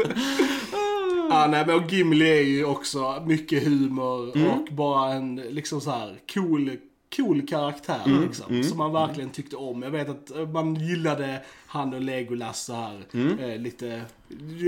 ah, 1.31 1.47
nej, 1.47 1.65
men 1.67 1.75
och 1.77 1.93
Gimli 1.93 2.31
är 2.39 2.43
ju 2.43 2.65
också 2.65 3.23
mycket 3.27 3.63
humor 3.65 4.37
Mm. 4.37 4.51
och 4.51 4.67
bara 4.71 5.13
en 5.13 5.37
liksom 5.37 5.81
så 5.81 5.91
här 5.91 6.15
cool, 6.35 6.71
cool 7.17 7.47
karaktär 7.47 8.01
Mm. 8.07 8.23
liksom. 8.23 8.63
Som 8.65 8.79
man 8.79 8.93
verkligen 8.93 9.31
tyckte 9.31 9.57
om. 9.57 9.83
Jag 9.83 9.91
vet 9.91 10.09
att 10.09 10.51
man 10.53 10.75
gillade 10.75 11.43
han 11.73 11.95
och 11.95 12.01
Legolas 12.01 12.65
så 12.65 12.75
här. 12.75 13.01
Mm. 13.13 13.39
Eh, 13.39 13.59
lite, 13.59 14.03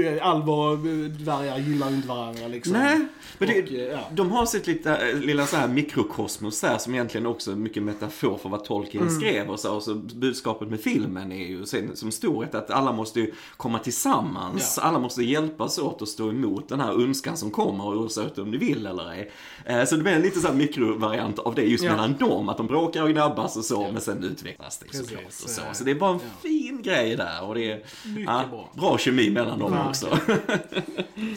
eh, 0.05 0.27
Alvar 0.29 0.69
och 0.69 0.87
eh, 0.87 0.95
dvärgar 0.95 1.59
gillar 1.59 1.89
inte 1.89 2.09
varandra 2.09 2.49
liksom. 2.49 2.73
Nej, 2.73 3.07
men 3.39 3.49
det, 3.49 3.63
Och, 3.63 3.73
eh, 3.73 3.81
ja. 3.81 4.09
de 4.13 4.31
har 4.31 4.47
sitt 4.47 4.67
lite, 4.67 5.13
lilla 5.15 5.47
så 5.47 5.57
här 5.57 5.69
mikrokosmos 5.69 6.61
där 6.61 6.79
som 6.79 6.95
egentligen 6.95 7.27
också 7.27 7.51
är 7.51 7.57
mycket 7.57 7.83
metafor 7.83 8.39
för 8.39 8.49
vad 8.49 8.65
Tolkien 8.65 9.11
skrev 9.11 9.51
och 9.51 9.61
så. 9.61 9.75
Och 9.75 9.83
så 9.83 9.95
budskapet 9.95 10.69
med 10.69 10.81
filmen 10.81 11.33
är 11.33 11.47
ju 11.47 11.67
sen, 11.67 11.97
som 11.97 12.11
storhet 12.11 12.55
att 12.55 12.71
alla 12.71 12.93
måste 12.93 13.21
ju 13.21 13.33
komma 13.57 13.79
tillsammans. 13.79 14.79
Alla 14.79 14.99
måste 14.99 15.23
hjälpas 15.23 15.79
åt 15.79 16.03
att 16.03 16.09
stå 16.09 16.29
emot 16.29 16.69
den 16.69 16.81
här 16.81 17.03
önskan 17.05 17.37
som 17.37 17.51
kommer 17.51 17.85
oavsett 17.85 18.39
om 18.39 18.51
ni 18.51 18.57
vill 18.57 18.87
eller 18.87 19.11
ej. 19.11 19.33
Eh, 19.65 19.85
så 19.85 19.97
det 19.97 20.03
blir 20.03 20.13
en 20.13 20.23
lite 20.23 20.41
så 20.41 20.47
här 20.47 20.55
mikrovariant 20.55 21.39
av 21.39 21.55
det 21.55 21.63
just 21.63 21.85
Ja. 21.85 21.91
mellan 21.91 22.17
dem. 22.17 22.49
Att 22.49 22.57
de 22.57 22.67
bråkar 22.67 23.03
och 23.03 23.11
gnabbas 23.11 23.57
och 23.57 23.65
så, 23.65 23.93
men 23.93 24.01
sen 24.01 24.25
utvecklas 24.25 24.79
det 24.79 24.97
såklart. 24.97 25.25
Och 25.27 25.33
så. 25.51 25.63
så 25.73 25.85
det 25.85 25.91
är 25.91 25.95
bara 25.95 26.13
en 26.13 26.21
fin 26.43 26.83
grej 26.83 26.92
där 27.01 27.43
och 27.43 27.55
det 27.55 27.71
är 27.73 27.81
ja, 28.27 28.45
bra. 28.51 28.69
bra 28.75 28.99
kemi 28.99 29.31
mellan 29.31 29.59
dem 29.59 29.73
Verkligen. 29.73 30.13
också. 30.15 30.35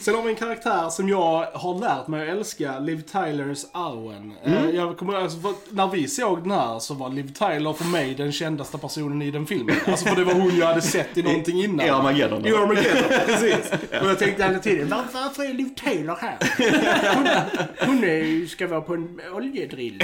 Sen 0.00 0.14
har 0.14 0.22
vi 0.22 0.28
en 0.30 0.36
karaktär 0.36 0.88
som 0.90 1.08
jag 1.08 1.44
har 1.54 1.80
lärt 1.80 2.08
mig 2.08 2.30
att 2.30 2.36
älska, 2.36 2.78
Liv 2.78 3.02
Tylers 3.12 3.64
Arwen. 3.72 4.32
Mm. 4.44 4.64
Eh, 4.64 4.70
Jag 4.70 4.96
kommer, 4.96 5.14
alltså, 5.14 5.38
när 5.70 5.86
vi 5.86 6.08
såg 6.08 6.42
den 6.42 6.50
här 6.50 6.78
så 6.78 6.94
var 6.94 7.08
Liv 7.10 7.32
Tyler 7.32 7.72
för 7.72 7.84
mig 7.84 8.14
den 8.14 8.32
kändaste 8.32 8.78
personen 8.78 9.22
i 9.22 9.30
den 9.30 9.46
filmen. 9.46 9.76
Alltså 9.86 10.04
för 10.06 10.16
det 10.16 10.24
var 10.24 10.34
hon 10.34 10.56
jag 10.56 10.66
hade 10.66 10.82
sett 10.82 11.16
i 11.18 11.22
någonting 11.22 11.64
innan. 11.64 11.86
I 11.86 11.90
Armageddon. 11.90 12.46
I 12.46 12.52
Armageddon, 12.52 13.02
precis. 13.26 13.72
Och 14.02 14.08
jag 14.10 14.18
tänkte 14.18 14.44
hela 14.44 14.58
tiden, 14.58 14.88
"Var- 14.88 15.04
varför 15.12 15.42
är 15.42 15.54
Liv 15.54 15.68
Tyler 15.84 16.16
här? 16.20 16.36
Hon, 17.14 17.26
hon 17.94 18.04
är, 18.04 18.46
ska 18.46 18.66
vara 18.66 18.80
på 18.80 18.94
en 18.94 19.20
oljedrill. 19.34 19.98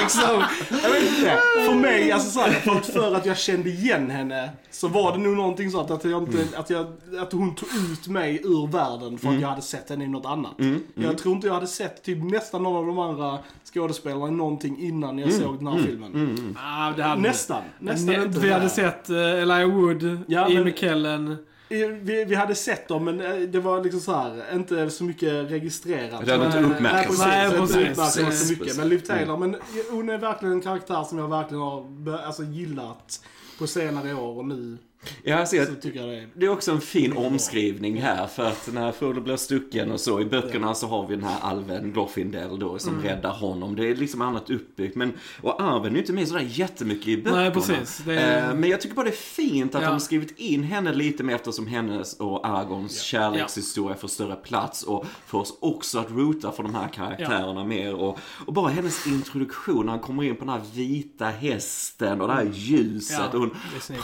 liksom, 0.00 0.44
jag 0.82 0.90
vet 0.90 1.02
inte. 1.02 1.38
För 1.66 1.74
mig, 1.74 2.12
alltså 2.12 2.30
så 2.30 2.40
här, 2.40 2.50
för, 2.50 2.72
att, 2.76 2.86
för 2.86 3.16
att 3.20 3.26
jag 3.26 3.38
kände 3.38 3.70
igen 3.70 4.10
henne 4.10 4.50
så 4.70 4.88
var 4.88 5.12
det 5.12 5.18
nog 5.18 5.36
någonting 5.36 5.70
sånt 5.70 5.90
att, 5.90 6.04
jag 6.04 6.22
inte, 6.22 6.58
att, 6.58 6.70
jag, 6.70 6.86
att 7.20 7.32
hon 7.32 7.54
tog 7.54 7.68
ut 7.92 8.08
mig 8.08 8.40
ur 8.44 8.66
världen 8.66 9.18
för 9.18 9.28
att 9.28 9.40
jag 9.40 9.48
hade 9.48 9.62
sett 9.62 9.90
henne 9.90 10.04
i 10.04 10.08
något 10.08 10.26
annat. 10.26 10.52
Jag 10.94 11.18
tror 11.18 11.34
inte 11.34 11.46
jag 11.46 11.54
hade 11.54 11.66
sett 11.66 12.02
typ 12.02 12.24
nästan 12.24 12.62
någon 12.62 12.76
av 12.76 12.86
de 12.86 12.98
andra 12.98 13.38
skådespelarna 13.74 14.28
i 14.28 14.30
någonting 14.30 14.78
innan 14.80 15.18
jag 15.18 15.32
såg 15.32 15.58
den 15.58 15.66
här 15.66 15.78
filmen. 15.84 16.56
Ah, 16.58 16.92
det 16.96 17.02
hade 17.02 17.22
Nästan. 17.22 17.62
Nästan 17.78 18.14
Ne- 18.14 18.24
inte. 18.24 18.38
vi 18.38 18.48
det 18.48 18.54
hade 18.54 18.68
sett 18.68 19.10
uh, 19.10 19.16
Elijah 19.16 19.70
Wood, 19.70 20.18
Ja, 20.28 20.40
Ian 20.48 20.54
men- 20.54 20.64
McKellen. 20.64 21.36
Vi, 21.70 22.24
vi 22.24 22.34
hade 22.34 22.54
sett 22.54 22.88
dem 22.88 23.04
men 23.04 23.20
eh, 23.20 23.36
det 23.36 23.60
var 23.60 23.84
liksom 23.84 24.00
så 24.00 24.12
här, 24.12 24.54
inte 24.54 24.90
så 24.90 25.04
mycket 25.04 25.50
registrerat. 25.50 26.26
Det 26.26 26.32
hade 26.32 26.46
inte 26.46 26.58
uppmärksammats. 26.58 27.18
Nej, 27.18 27.48
Nej, 27.48 27.58
precis. 27.58 27.74
precis. 27.76 27.88
Inte 27.88 28.10
så 28.10 28.24
Precis. 28.24 28.60
mycket. 28.60 28.76
Men 28.76 28.88
Liv 28.88 28.98
Taylor, 28.98 29.36
men 29.36 29.56
hon 29.90 30.08
är 30.10 30.18
verkligen 30.18 30.52
en 30.54 30.60
karaktär 30.60 31.04
som 31.04 31.18
jag 31.18 31.28
verkligen 31.28 31.62
har 31.62 32.18
alltså, 32.26 32.42
gillat 32.42 33.20
på 33.58 33.66
senare 33.66 34.14
år 34.14 34.38
och 34.38 34.44
nu 34.44 34.78
Jag 35.22 35.48
ser 35.48 35.64
så 35.66 35.72
att 35.72 35.82
tycker 35.82 36.00
jag 36.00 36.08
det 36.08 36.16
är... 36.16 36.28
Det 36.34 36.46
är 36.46 36.50
också 36.50 36.70
en 36.72 36.80
fin 36.80 37.12
omskrivning 37.16 38.00
här 38.02 38.26
för 38.26 38.44
att 38.48 38.68
när 38.72 38.92
Frodo 38.92 39.20
blir 39.20 39.36
stucken 39.36 39.90
och 39.92 40.00
så 40.00 40.20
i 40.20 40.24
böckerna 40.24 40.74
så 40.74 40.86
har 40.86 41.06
vi 41.06 41.14
den 41.16 41.24
här 41.24 41.38
alven 41.40 41.92
Glorfindel 41.92 42.58
då 42.58 42.78
som 42.78 42.92
Mm. 42.94 43.04
räddar 43.04 43.30
honom. 43.30 43.76
Det 43.76 43.90
är 43.90 43.94
liksom 43.96 44.20
annat 44.22 44.50
uppbyggt 44.50 44.96
men 44.96 45.12
och 45.42 45.62
arven 45.62 45.86
är 45.86 45.90
ju 45.94 45.98
inte 45.98 46.12
med 46.12 46.28
sådär 46.28 46.46
jättemycket 46.48 47.08
i 47.08 47.16
böckerna. 47.16 47.36
Nej, 47.42 47.50
precis. 47.50 48.06
Är- 48.06 48.48
Eh, 48.48 48.54
Men 48.54 48.70
jag 48.70 48.80
tycker 48.80 48.94
bara 48.96 49.04
det 49.04 49.10
är 49.10 49.16
fint 49.16 49.74
att 49.74 49.82
Ja. 49.82 49.88
de 49.88 49.92
har 49.92 49.98
skrivit 50.00 50.38
in 50.38 50.62
henne 50.62 50.92
lite 50.92 51.22
mer 51.22 51.34
eftersom 51.34 51.66
hennes 51.66 52.14
och 52.20 52.46
Aragons 52.46 53.00
kärlekshistoria 53.02 53.96
får 53.96 54.08
större 54.08 54.36
plats 54.36 54.82
och 54.82 55.06
för 55.26 55.38
oss 55.38 55.58
också 55.60 55.98
att 55.98 56.10
roota 56.10 56.52
för 56.52 56.62
de 56.62 56.74
här 56.74 56.88
karaktärerna 56.88 57.64
mer 57.64 57.94
och, 57.94 58.18
och 58.46 58.52
bara 58.52 58.68
hennes 58.68 59.06
introduktion 59.06 59.86
när 59.86 59.92
han 59.92 60.00
kommer 60.00 60.22
in 60.22 60.36
på 60.36 60.44
den 60.44 60.54
här 60.54 60.62
vita 60.74 61.24
hästen 61.26 62.20
och 62.20 62.28
det 62.28 62.34
här 62.34 62.50
ljuset 62.52 63.18
Ja, 63.20 63.26
och 63.38 63.38
hon 63.40 63.50
det 63.88 63.94
är 63.94 63.98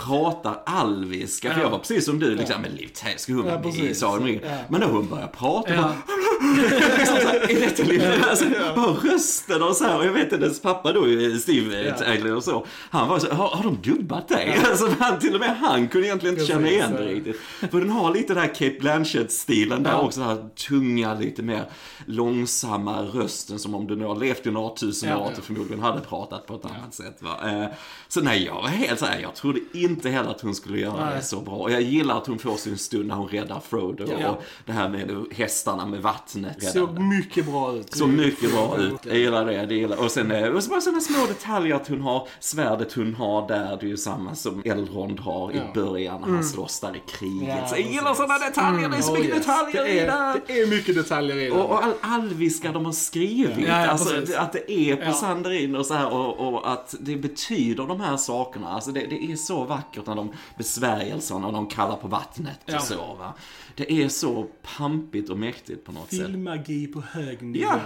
snyggt. 0.87 1.03
pratar 1.03 1.07
alviska. 1.07 1.51
För 1.51 1.59
Ja. 1.61 1.65
jag 1.65 1.71
var 1.71 1.79
precis 1.79 2.05
som 2.05 2.19
du, 2.19 2.35
liksom, 2.35 2.63
men 2.63 2.71
Liv 2.73 2.91
Tyler 2.95 3.17
ska 3.19 3.33
hon 3.33 3.47
Ja, 3.47 3.53
med 3.59 3.61
i 3.61 3.63
precis. 3.79 3.99
Sagan 4.01 4.19
om 4.21 4.27
ringen. 4.27 4.43
Ja. 4.45 4.57
Men 4.69 4.81
när 4.81 4.89
hon 4.89 5.09
börjar 5.09 5.27
prata, 5.27 5.75
Ja. 5.75 5.93
liksom 6.99 7.17
så 7.17 7.29
här, 7.29 7.51
är 7.51 7.61
detta 7.61 7.83
Liv 7.83 8.03
alltså, 8.31 8.45
Bara 8.77 8.87
rösten 9.15 9.63
och 9.63 9.77
så 9.77 9.85
här. 9.85 9.99
Och 9.99 10.05
jag 10.07 10.13
vet 10.13 10.33
hennes 10.33 10.61
pappa 10.61 10.93
då, 10.93 11.01
Steve 11.41 11.83
Ja. 11.89 11.95
Tyler 11.99 12.35
och 12.37 12.45
så, 12.45 12.67
han 12.91 13.09
var 13.09 13.19
så 13.19 13.31
har, 13.35 13.49
har 13.49 13.63
de 13.65 13.91
dubbat 13.91 14.29
dig? 14.29 14.59
Alltså, 14.71 14.89
han, 14.99 15.19
till 15.19 15.35
och 15.35 15.41
med 15.41 15.57
han 15.57 15.89
kunde 15.89 16.07
egentligen 16.07 16.35
inte 16.35 16.47
känna 16.53 16.69
igen 16.69 16.93
det 16.93 17.07
riktigt. 17.07 17.37
För 17.71 17.81
den 17.81 17.91
har 17.91 18.15
lite 18.15 18.35
den 18.35 18.43
här 18.43 18.49
Kate 18.55 18.77
Blanchett-stilen 18.81 19.83
där 19.83 20.01
också, 20.01 20.21
den 20.21 20.29
här 20.29 20.49
tunga, 20.69 21.15
lite 21.15 21.43
mer 21.43 21.65
långsamma 22.07 23.03
rösten 23.03 23.59
som 23.59 23.75
om 23.75 23.87
du 23.87 23.97
nu 23.97 24.05
har 24.05 24.17
levt 24.17 24.47
i 24.47 24.51
några 24.51 24.75
tusen 24.77 25.17
år 25.17 25.27
att 25.29 25.37
du 25.37 25.43
förmodligen 25.43 25.83
hade 25.83 26.01
pratat 26.01 26.47
på 26.47 26.55
ett 26.55 26.65
annat 26.65 26.95
sätt. 26.95 27.17
Va? 27.23 27.51
Eh, 27.51 27.67
Så 28.09 28.21
nej, 28.21 28.45
jag 28.45 28.55
var 28.55 28.69
helt 28.69 28.99
såhär, 29.01 29.19
jag 29.21 29.35
trodde 29.35 29.61
inte 29.73 30.11
heller 30.11 30.31
att 30.31 30.41
hon 30.41 30.55
skulle 30.55 30.76
göra 30.81 31.05
Nej. 31.05 31.17
det 31.17 31.23
så 31.23 31.41
bra. 31.41 31.55
Och 31.55 31.71
jag 31.73 31.83
gillar 31.83 32.19
att 32.19 32.27
hon 32.27 32.39
får 32.39 32.57
sin 32.57 32.79
stund 32.79 33.07
när 33.07 33.15
hon 33.15 33.29
räddar 33.29 33.61
Frodo 33.61 34.05
Ja. 34.21 34.31
och 34.31 34.43
det 34.67 34.73
här 34.73 34.89
med 34.89 35.25
hästarna 35.33 35.87
med 35.87 36.03
vattnet. 36.03 36.63
Såg 36.73 36.83
räddande. 36.83 37.01
mycket 37.01 37.47
bra 37.47 37.73
ut. 37.77 37.95
Så 37.95 38.07
mycket 38.07 38.53
bra 38.53 38.77
ut. 38.79 38.99
Jag 39.03 39.17
gillar 39.19 39.45
det. 39.47 39.67
det 39.67 39.75
gillar. 39.75 40.05
Och 40.05 40.11
sen 40.11 40.31
eh, 40.31 40.49
och 40.49 40.63
så 40.65 40.71
bara 40.71 40.81
sådana 40.81 41.01
små 41.01 41.27
detaljer 41.27 41.75
att 41.77 41.89
hon 41.89 42.01
har 42.01 42.29
svärdet 42.41 42.93
hon 42.93 43.15
har 43.15 43.49
där. 43.49 43.77
Det 43.81 43.87
är 43.87 43.89
ju 43.89 43.97
samma 43.97 44.35
som 44.35 44.63
Elrond 44.65 45.21
har 45.21 45.53
i 45.53 45.57
Ja. 45.57 45.63
början 45.75 46.21
när 46.21 46.29
han 46.29 46.45
slåss 46.45 46.81
där 46.81 46.97
i 46.97 47.03
kriget. 47.11 47.59
Ja, 47.63 47.69
så 47.69 47.75
jag 47.77 47.91
gillar 47.91 48.15
sådana 48.15 48.39
detaljer. 48.39 48.89
Det 48.89 48.97
är 48.97 49.01
så 49.03 49.13
Oh, 49.13 49.19
mycket 49.19 49.37
yes. 49.37 49.47
detaljer 49.47 49.85
det 49.85 49.91
i 49.91 49.99
är, 49.99 50.07
det. 50.07 50.41
det 50.47 50.61
är 50.61 50.67
mycket 50.67 50.95
detaljer 50.95 51.37
i 51.37 51.45
den. 51.49 51.53
Och, 51.61 51.71
och 51.71 51.85
all 51.85 51.93
alviska 52.01 52.73
de 52.73 52.85
har 52.85 52.93
skrivit, 52.93 53.69
Ja, 53.69 53.87
alltså, 53.87 54.15
att 54.39 54.53
det 54.53 54.73
är 54.73 54.97
på 54.97 55.03
Ja. 55.05 55.13
Sandarin 55.13 55.77
och 55.77 55.87
så 55.87 55.95
här 55.95 56.13
och, 56.13 56.49
och 56.55 56.73
att 56.73 56.95
det 57.01 57.17
betyder 57.17 57.87
de 57.87 58.01
här 58.01 58.17
sakerna. 58.17 58.69
Alltså 58.69 58.91
det, 58.91 59.01
det 59.11 59.33
är 59.33 59.37
så 59.37 59.65
vackert 59.65 60.07
när 60.07 60.15
de 60.15 60.33
besvärjelserna, 60.67 61.41
när 61.47 61.53
de 61.53 61.67
kallar 61.67 61.97
på 61.97 62.09
vattnet 62.09 62.59
Ja. 62.67 62.77
och 62.77 62.83
så 62.83 63.15
va. 63.19 63.35
Det 63.75 63.93
är 64.03 64.09
så 64.09 64.47
pampigt 64.77 65.31
och 65.31 65.39
mäktigt 65.39 65.85
på 65.85 65.93
något 65.93 66.11
sätt. 66.11 66.27
Filmmagi 66.27 66.87
på 66.87 67.01
hög 67.01 67.43
nivå. 67.43 67.65
Ja, 67.65 67.81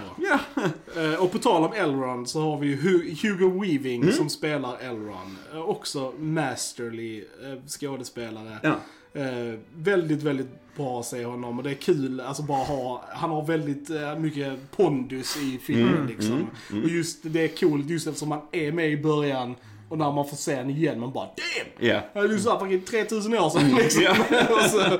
ja. 0.55 0.61
Eh, 1.01 1.23
och 1.23 1.31
på 1.31 1.37
tal 1.37 1.63
om 1.63 1.73
Elrond 1.73 2.29
så 2.29 2.41
har 2.41 2.57
vi 2.57 2.67
ju 2.67 2.75
Hu- 2.77 3.21
Hugo 3.27 3.61
Weaving 3.61 4.01
Mm. 4.01 4.13
som 4.13 4.29
spelar 4.29 4.77
Elrond. 4.79 5.35
Eh, 5.53 5.61
också 5.61 6.13
masterly 6.19 7.19
eh, 7.19 7.59
skådespelare. 7.67 8.57
Ja. 8.63 8.75
Eh, 9.21 9.59
väldigt, 9.75 10.23
väldigt 10.23 10.75
bra 10.77 10.99
att 10.99 11.05
se 11.05 11.25
honom 11.25 11.57
och 11.57 11.63
det 11.63 11.71
är 11.71 11.75
kul, 11.75 12.19
alltså 12.21 12.43
bara 12.43 12.63
ha, 12.63 13.03
han 13.13 13.29
har 13.29 13.45
väldigt 13.45 13.89
eh, 13.89 14.17
mycket 14.19 14.71
pondus 14.71 15.37
i 15.37 15.57
filmen 15.63 15.93
Mm, 15.95 16.07
liksom. 16.07 16.47
Och 16.83 16.89
just 16.89 17.19
det 17.23 17.41
är 17.43 17.47
coolt 17.59 17.89
just 17.89 18.07
eftersom 18.07 18.31
han 18.31 18.41
är 18.51 18.71
med 18.71 18.91
i 18.91 18.97
början 18.97 19.55
och 19.91 19.97
när 19.97 20.11
man 20.11 20.27
får 20.27 20.37
se 20.37 20.55
honom 20.55 20.69
igen 20.69 20.99
man 20.99 21.11
bara 21.11 21.25
damn! 21.25 21.87
Ja. 21.89 22.01
Det 22.13 22.19
är 22.19 22.27
ju 22.27 22.39
såhär 22.39 22.59
fucking 22.59 22.81
3000 22.81 23.33
år 23.33 23.49
sedan 23.49 23.75
liksom. 23.75 24.03
Ja. 24.03 24.11
och 24.49 24.61
så, 24.69 24.95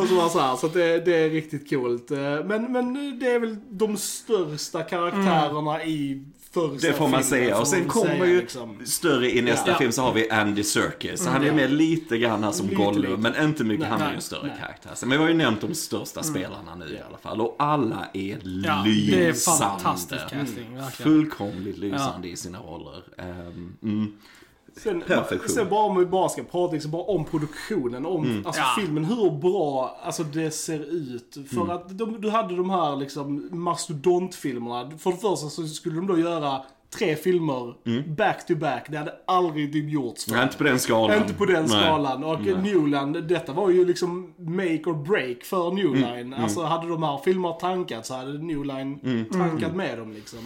och 0.00 0.08
så, 0.08 0.14
var 0.14 0.28
så, 0.28 0.38
här, 0.40 0.56
så 0.56 0.68
det, 0.68 0.98
det 1.04 1.16
är 1.16 1.30
riktigt 1.30 1.70
coolt. 1.70 2.10
Eh, 2.10 2.18
Men, 2.44 2.72
men 2.72 3.18
det 3.18 3.26
är 3.30 3.38
väl 3.38 3.56
de 3.70 3.96
största 3.96 4.82
karaktärerna 4.82 5.84
i 5.84 6.24
första 6.35 6.35
Det 6.80 6.92
får 6.92 7.08
man 7.08 7.24
säga. 7.24 7.58
Och 7.58 7.68
sen 7.68 7.88
kommer 7.88 8.06
säga, 8.10 8.26
ju 8.26 8.40
liksom. 8.40 8.78
större 8.84 9.30
i 9.36 9.42
nästa 9.42 9.70
Ja. 9.70 9.78
film 9.78 9.92
så 9.92 10.02
har 10.02 10.12
vi 10.12 10.30
Andy 10.30 10.62
Serkis. 10.62 11.26
Han 11.26 11.42
är 11.42 11.46
Ja. 11.46 11.52
med 11.54 11.70
lite 11.72 12.18
grann 12.18 12.44
här 12.44 12.52
som 12.52 12.74
Gollum, 12.74 13.20
men 13.20 13.44
inte 13.44 13.64
mycket. 13.64 13.80
Nej, 13.80 13.90
han 13.90 14.00
är 14.00 14.04
ju 14.04 14.08
nej, 14.08 14.16
en 14.16 14.22
större 14.22 14.40
nej. 14.42 14.50
Mm. 14.50 14.60
karaktär. 14.62 15.06
Men 15.06 15.10
vi 15.10 15.16
har 15.16 15.28
ju 15.28 15.34
nämnt 15.34 15.60
de 15.60 15.74
största 15.74 16.22
spelarna 16.22 16.74
nu 16.74 16.84
i 16.84 16.98
alla 17.08 17.18
fall. 17.18 17.40
Och 17.40 17.56
alla 17.58 18.06
är 18.12 18.28
Ja, 18.28 18.36
lysande. 18.44 19.16
det 19.16 19.26
är 19.26 19.32
fantastisk 19.32 20.20
casting, 20.30 20.74
verkligen. 20.76 20.90
Fullkomligt 21.12 21.78
lysande 21.78 22.28
i 22.28 22.36
sina 22.36 22.58
roller. 22.58 23.02
Ehm, 23.18 23.76
mm. 23.82 24.12
Sen, 24.82 25.00
Perfektion. 25.06 25.48
sen 25.48 25.68
bara 25.70 25.84
om 25.84 25.98
vi 25.98 26.06
bara 26.06 26.28
ska 26.28 26.42
prata 26.42 26.72
liksom 26.72 26.90
bara 26.90 27.02
om 27.02 27.24
produktionen, 27.24 28.06
om 28.06 28.24
Mm. 28.24 28.46
alltså 28.46 28.60
Ja. 28.62 28.82
filmen, 28.82 29.04
hur 29.04 29.30
bra 29.30 29.98
alltså, 30.02 30.22
det 30.22 30.50
ser 30.50 30.80
ut. 30.80 31.36
För 31.50 31.56
Mm. 31.60 31.70
att 31.76 31.98
de, 31.98 32.20
du 32.20 32.30
hade 32.30 32.56
de 32.56 32.70
här 32.70 32.96
liksom 32.96 33.48
mastodontfilmerna. 33.52 34.90
För 34.98 35.10
det 35.10 35.16
första 35.16 35.36
så 35.50 35.62
skulle 35.66 35.94
de 35.96 36.06
då 36.06 36.18
göra 36.18 36.62
tre 36.98 37.16
filmer 37.16 37.74
back 38.16 38.46
to 38.46 38.54
back. 38.56 38.86
Det 38.90 38.98
hade 38.98 39.14
aldrig 39.26 39.72
typ 39.72 39.90
gjorts. 39.92 40.28
Nej, 40.30 40.42
inte 40.42 40.56
på 40.56 40.64
den 40.64 40.78
skalan. 40.78 41.16
Inte 41.16 41.34
på 41.34 41.44
den 41.44 41.64
Nej. 41.64 41.68
skalan. 41.68 42.24
Och 42.24 42.40
Nej. 42.42 42.54
Newland, 42.62 43.24
detta 43.28 43.52
var 43.52 43.70
ju 43.70 43.84
liksom 43.84 44.34
make 44.38 44.82
or 44.86 44.94
break 45.04 45.44
för 45.44 45.70
New 45.70 45.86
Mm. 45.86 46.00
Line. 46.16 46.34
Alltså 46.34 46.62
hade 46.62 46.88
de 46.88 47.02
här 47.02 47.18
filmerna 47.24 47.54
tankat 47.54 48.06
så 48.06 48.14
hade 48.14 48.38
New 48.38 48.64
Line 48.64 49.24
tankat 49.32 49.74
med 49.76 49.98
dem 49.98 50.12
liksom. 50.12 50.38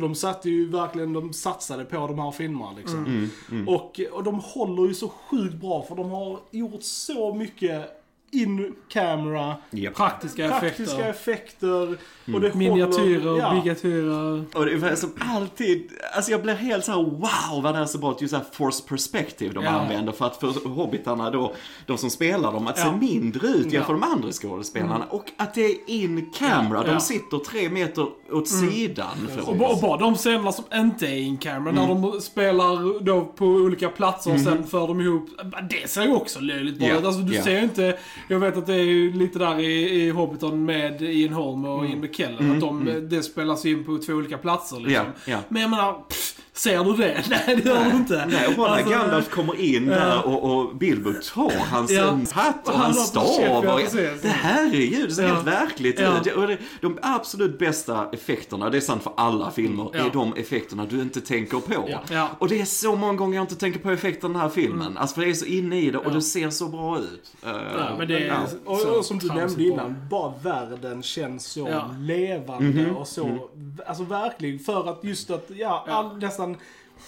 Så 0.00 0.06
de 0.06 0.14
satte 0.14 0.50
ju 0.50 0.70
verkligen, 0.70 1.12
de 1.12 1.32
satsade 1.32 1.84
på 1.84 2.06
de 2.06 2.18
här 2.18 2.30
filmerna 2.30 2.72
liksom. 2.76 3.30
Mm, 3.50 3.68
Och, 3.68 4.00
och 4.12 4.24
de 4.24 4.34
håller 4.34 4.88
ju 4.88 4.94
så 4.94 5.08
sjukt 5.08 5.54
bra 5.54 5.82
för 5.82 5.96
de 5.96 6.10
har 6.10 6.40
gjort 6.50 6.82
så 6.82 7.34
mycket 7.34 7.99
in 8.32 8.74
camera, 8.88 9.56
Japp. 9.70 9.94
Praktiska, 9.94 10.48
praktiska 10.48 11.06
effekter. 11.08 11.10
effekter. 11.10 11.96
Och 12.34 12.40
det 12.40 12.54
Miniatyrer, 12.54 13.28
håller, 13.28 13.42
ja. 13.42 13.54
miniatyrer. 13.54 14.44
Och 14.54 14.64
det 14.66 14.72
är 14.72 14.94
som 14.94 15.12
alltid, 15.20 15.90
alltså 16.14 16.30
jag 16.30 16.42
blir 16.42 16.54
helt 16.54 16.84
så 16.84 16.92
här: 16.92 16.98
wow 17.02 17.62
vad 17.62 17.74
det 17.74 17.80
är 17.80 17.84
så 17.86 17.98
bra, 17.98 18.16
just 18.20 18.32
det 18.32 18.38
här 18.38 18.46
force 18.52 18.82
perspective 18.88 19.52
de 19.54 19.64
Ja. 19.64 19.70
använder 19.70 20.12
för 20.12 20.26
att 20.26 20.36
få 20.40 20.46
hobbitarna 20.68 21.30
då, 21.30 21.54
de 21.86 21.98
som 21.98 22.10
spelar 22.10 22.52
dem, 22.52 22.66
att 22.66 22.78
se 22.78 22.84
Ja. 22.86 22.96
mindre 22.96 23.48
ut 23.48 23.72
jämfört 23.72 23.72
Ja. 23.72 23.80
Mm. 23.94 24.00
med 24.00 24.08
de 24.08 24.12
andra 24.12 24.32
skådespelarna. 24.32 25.04
Och 25.10 25.24
att 25.36 25.54
det 25.54 25.64
är 25.64 25.76
in 25.86 26.30
camera, 26.38 26.82
de 26.82 26.92
Ja. 26.92 27.00
sitter 27.00 27.38
tre 27.38 27.68
meter 27.70 28.06
åt 28.32 28.48
sidan. 28.48 29.28
från 29.36 29.44
Och, 29.48 29.56
ba- 29.56 29.66
och 29.68 29.80
bara 29.80 29.96
de 29.96 30.14
scenerna 30.14 30.52
som 30.52 30.64
inte 30.74 31.06
är 31.06 31.18
in 31.20 31.36
camera, 31.36 31.72
när 31.72 31.88
de 31.88 32.20
spelar 32.20 33.00
då 33.04 33.24
på 33.24 33.44
olika 33.46 33.88
platser 33.88 34.32
och 34.34 34.40
sen 34.40 34.66
för 34.66 34.86
de 34.88 35.00
ihop. 35.00 35.28
Det 35.70 35.90
ser 35.90 36.02
ju 36.02 36.14
också 36.14 36.40
löjligt 36.40 36.78
bra 36.78 36.88
ut. 36.88 37.04
Alltså 37.04 37.20
du 37.20 37.34
ser 37.42 37.50
ju 37.50 37.62
inte, 37.62 37.98
jag 38.28 38.40
vet 38.40 38.56
att 38.56 38.66
det 38.66 38.74
är 38.74 38.84
ju 38.84 39.12
lite 39.12 39.38
där 39.38 39.58
i, 39.58 40.02
i 40.02 40.10
Hobbiton 40.10 40.64
med 40.64 41.02
Ian 41.02 41.32
Holm 41.32 41.64
och 41.64 41.86
Ian 41.86 42.00
McKellen. 42.00 42.52
Att 42.52 42.60
de, 42.60 43.08
det 43.10 43.22
spelas 43.22 43.66
in 43.66 43.84
på 43.84 43.98
två 43.98 44.12
olika 44.12 44.38
platser 44.38 44.80
liksom. 44.80 45.06
Ja, 45.24 45.32
ja. 45.32 45.38
Men 45.48 45.62
jag 45.62 45.70
menar, 45.70 45.92
pff, 45.92 46.40
ser 46.52 46.84
du 46.84 46.92
det? 46.96 47.24
Nej 47.30 47.56
det 47.62 47.68
gör 47.68 47.84
du 47.84 47.90
inte. 47.90 48.26
Nej, 48.28 48.46
och 48.46 48.54
bara 48.54 48.70
Alltså, 48.70 48.88
när 48.90 48.98
Gandalf 48.98 49.30
kommer 49.30 49.60
in 49.60 49.86
där 49.86 50.26
och, 50.26 50.52
och 50.58 50.76
Bilbo 50.76 51.12
tar 51.34 51.52
hans 51.70 51.90
Ja. 51.90 52.18
hatt 52.32 52.68
och 52.68 52.72
Han 52.74 52.80
hans 52.82 52.98
har 53.14 53.24
stav. 53.24 53.44
ja, 53.64 53.74
och, 53.74 53.80
det 54.22 54.28
herregud, 54.28 55.08
det 55.08 55.14
ser 55.14 55.22
Ja. 55.22 55.34
helt 55.34 55.46
verkligt 55.46 56.00
Ja. 56.00 56.20
ut. 56.20 56.34
Och 56.36 56.46
det, 56.46 56.58
de 56.80 56.98
absolut 57.02 57.58
bästa 57.58 58.08
effekterna, 58.12 58.70
det 58.70 58.76
är 58.76 58.80
sant 58.80 59.02
för 59.02 59.12
alla 59.16 59.50
filmer, 59.50 59.90
Ja. 59.94 60.06
är 60.06 60.10
de 60.10 60.32
effekterna 60.34 60.86
du 60.86 61.00
inte 61.00 61.20
tänker 61.20 61.58
på. 61.58 61.88
Ja. 61.88 62.00
Ja. 62.10 62.28
Och 62.38 62.48
det 62.48 62.60
är 62.60 62.64
så 62.64 62.96
många 62.96 63.12
gånger 63.14 63.34
jag 63.36 63.42
inte 63.42 63.56
tänker 63.56 63.80
på 63.80 63.90
effekterna 63.90 64.30
i 64.30 64.32
den 64.32 64.40
här 64.42 64.48
filmen. 64.48 64.98
Alltså 64.98 65.14
för 65.14 65.22
jag 65.22 65.30
är 65.30 65.34
så 65.34 65.44
inne 65.44 65.80
i 65.80 65.90
det 65.90 65.98
och 65.98 66.12
det 66.12 66.22
ser 66.22 66.50
så 66.50 66.68
bra 66.68 66.98
ut. 66.98 67.32
Ja, 67.42 67.94
men 67.98 68.08
det 68.08 68.18
är 68.18 68.26
ja. 68.26 68.36
Och, 68.64 68.96
och 68.98 69.04
som 69.04 69.18
du 69.18 69.26
nämnde 69.28 69.64
innan, 69.64 69.96
bara 70.10 70.32
världen 70.42 71.02
känns 71.02 71.46
så 71.46 71.68
Ja. 71.70 71.90
levande 72.00 72.90
och 72.90 73.08
så, 73.08 73.48
alltså 73.86 74.04
verkligen 74.04 74.58
för 74.58 74.90
att 74.90 75.04
just 75.04 75.30
att, 75.30 75.50
ja, 75.56 75.84
all, 75.88 76.18
nästan 76.18 76.39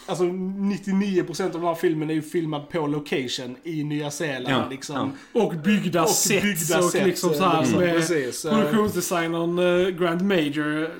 Alltså 0.07 0.25
99% 0.25 1.45
av 1.45 1.51
den 1.53 1.63
här 1.63 1.75
filmen 1.75 2.11
är 2.11 2.15
ju 2.15 2.23
filmad 2.23 2.69
på 2.69 2.87
location 2.87 3.57
i 3.65 3.85
Nya 3.85 4.11
Zeeland 4.11 4.65
Ja, 4.65 4.69
liksom. 4.71 5.13
Och 5.33 5.55
byggda 5.55 6.03
Och 6.03 6.09
sets 6.09 6.43
byggda 6.43 6.79
och 6.79 6.85
sets, 6.91 7.07
liksom 7.07 7.35
så 7.35 7.45
här 7.45 7.61
liksom, 7.63 7.79
med 7.81 7.95
precis, 7.97 8.45
eh. 8.45 8.51
produktionsdesignern 8.59 9.59
eh, 9.59 9.89
Grant 9.89 10.23
Major. 10.23 10.91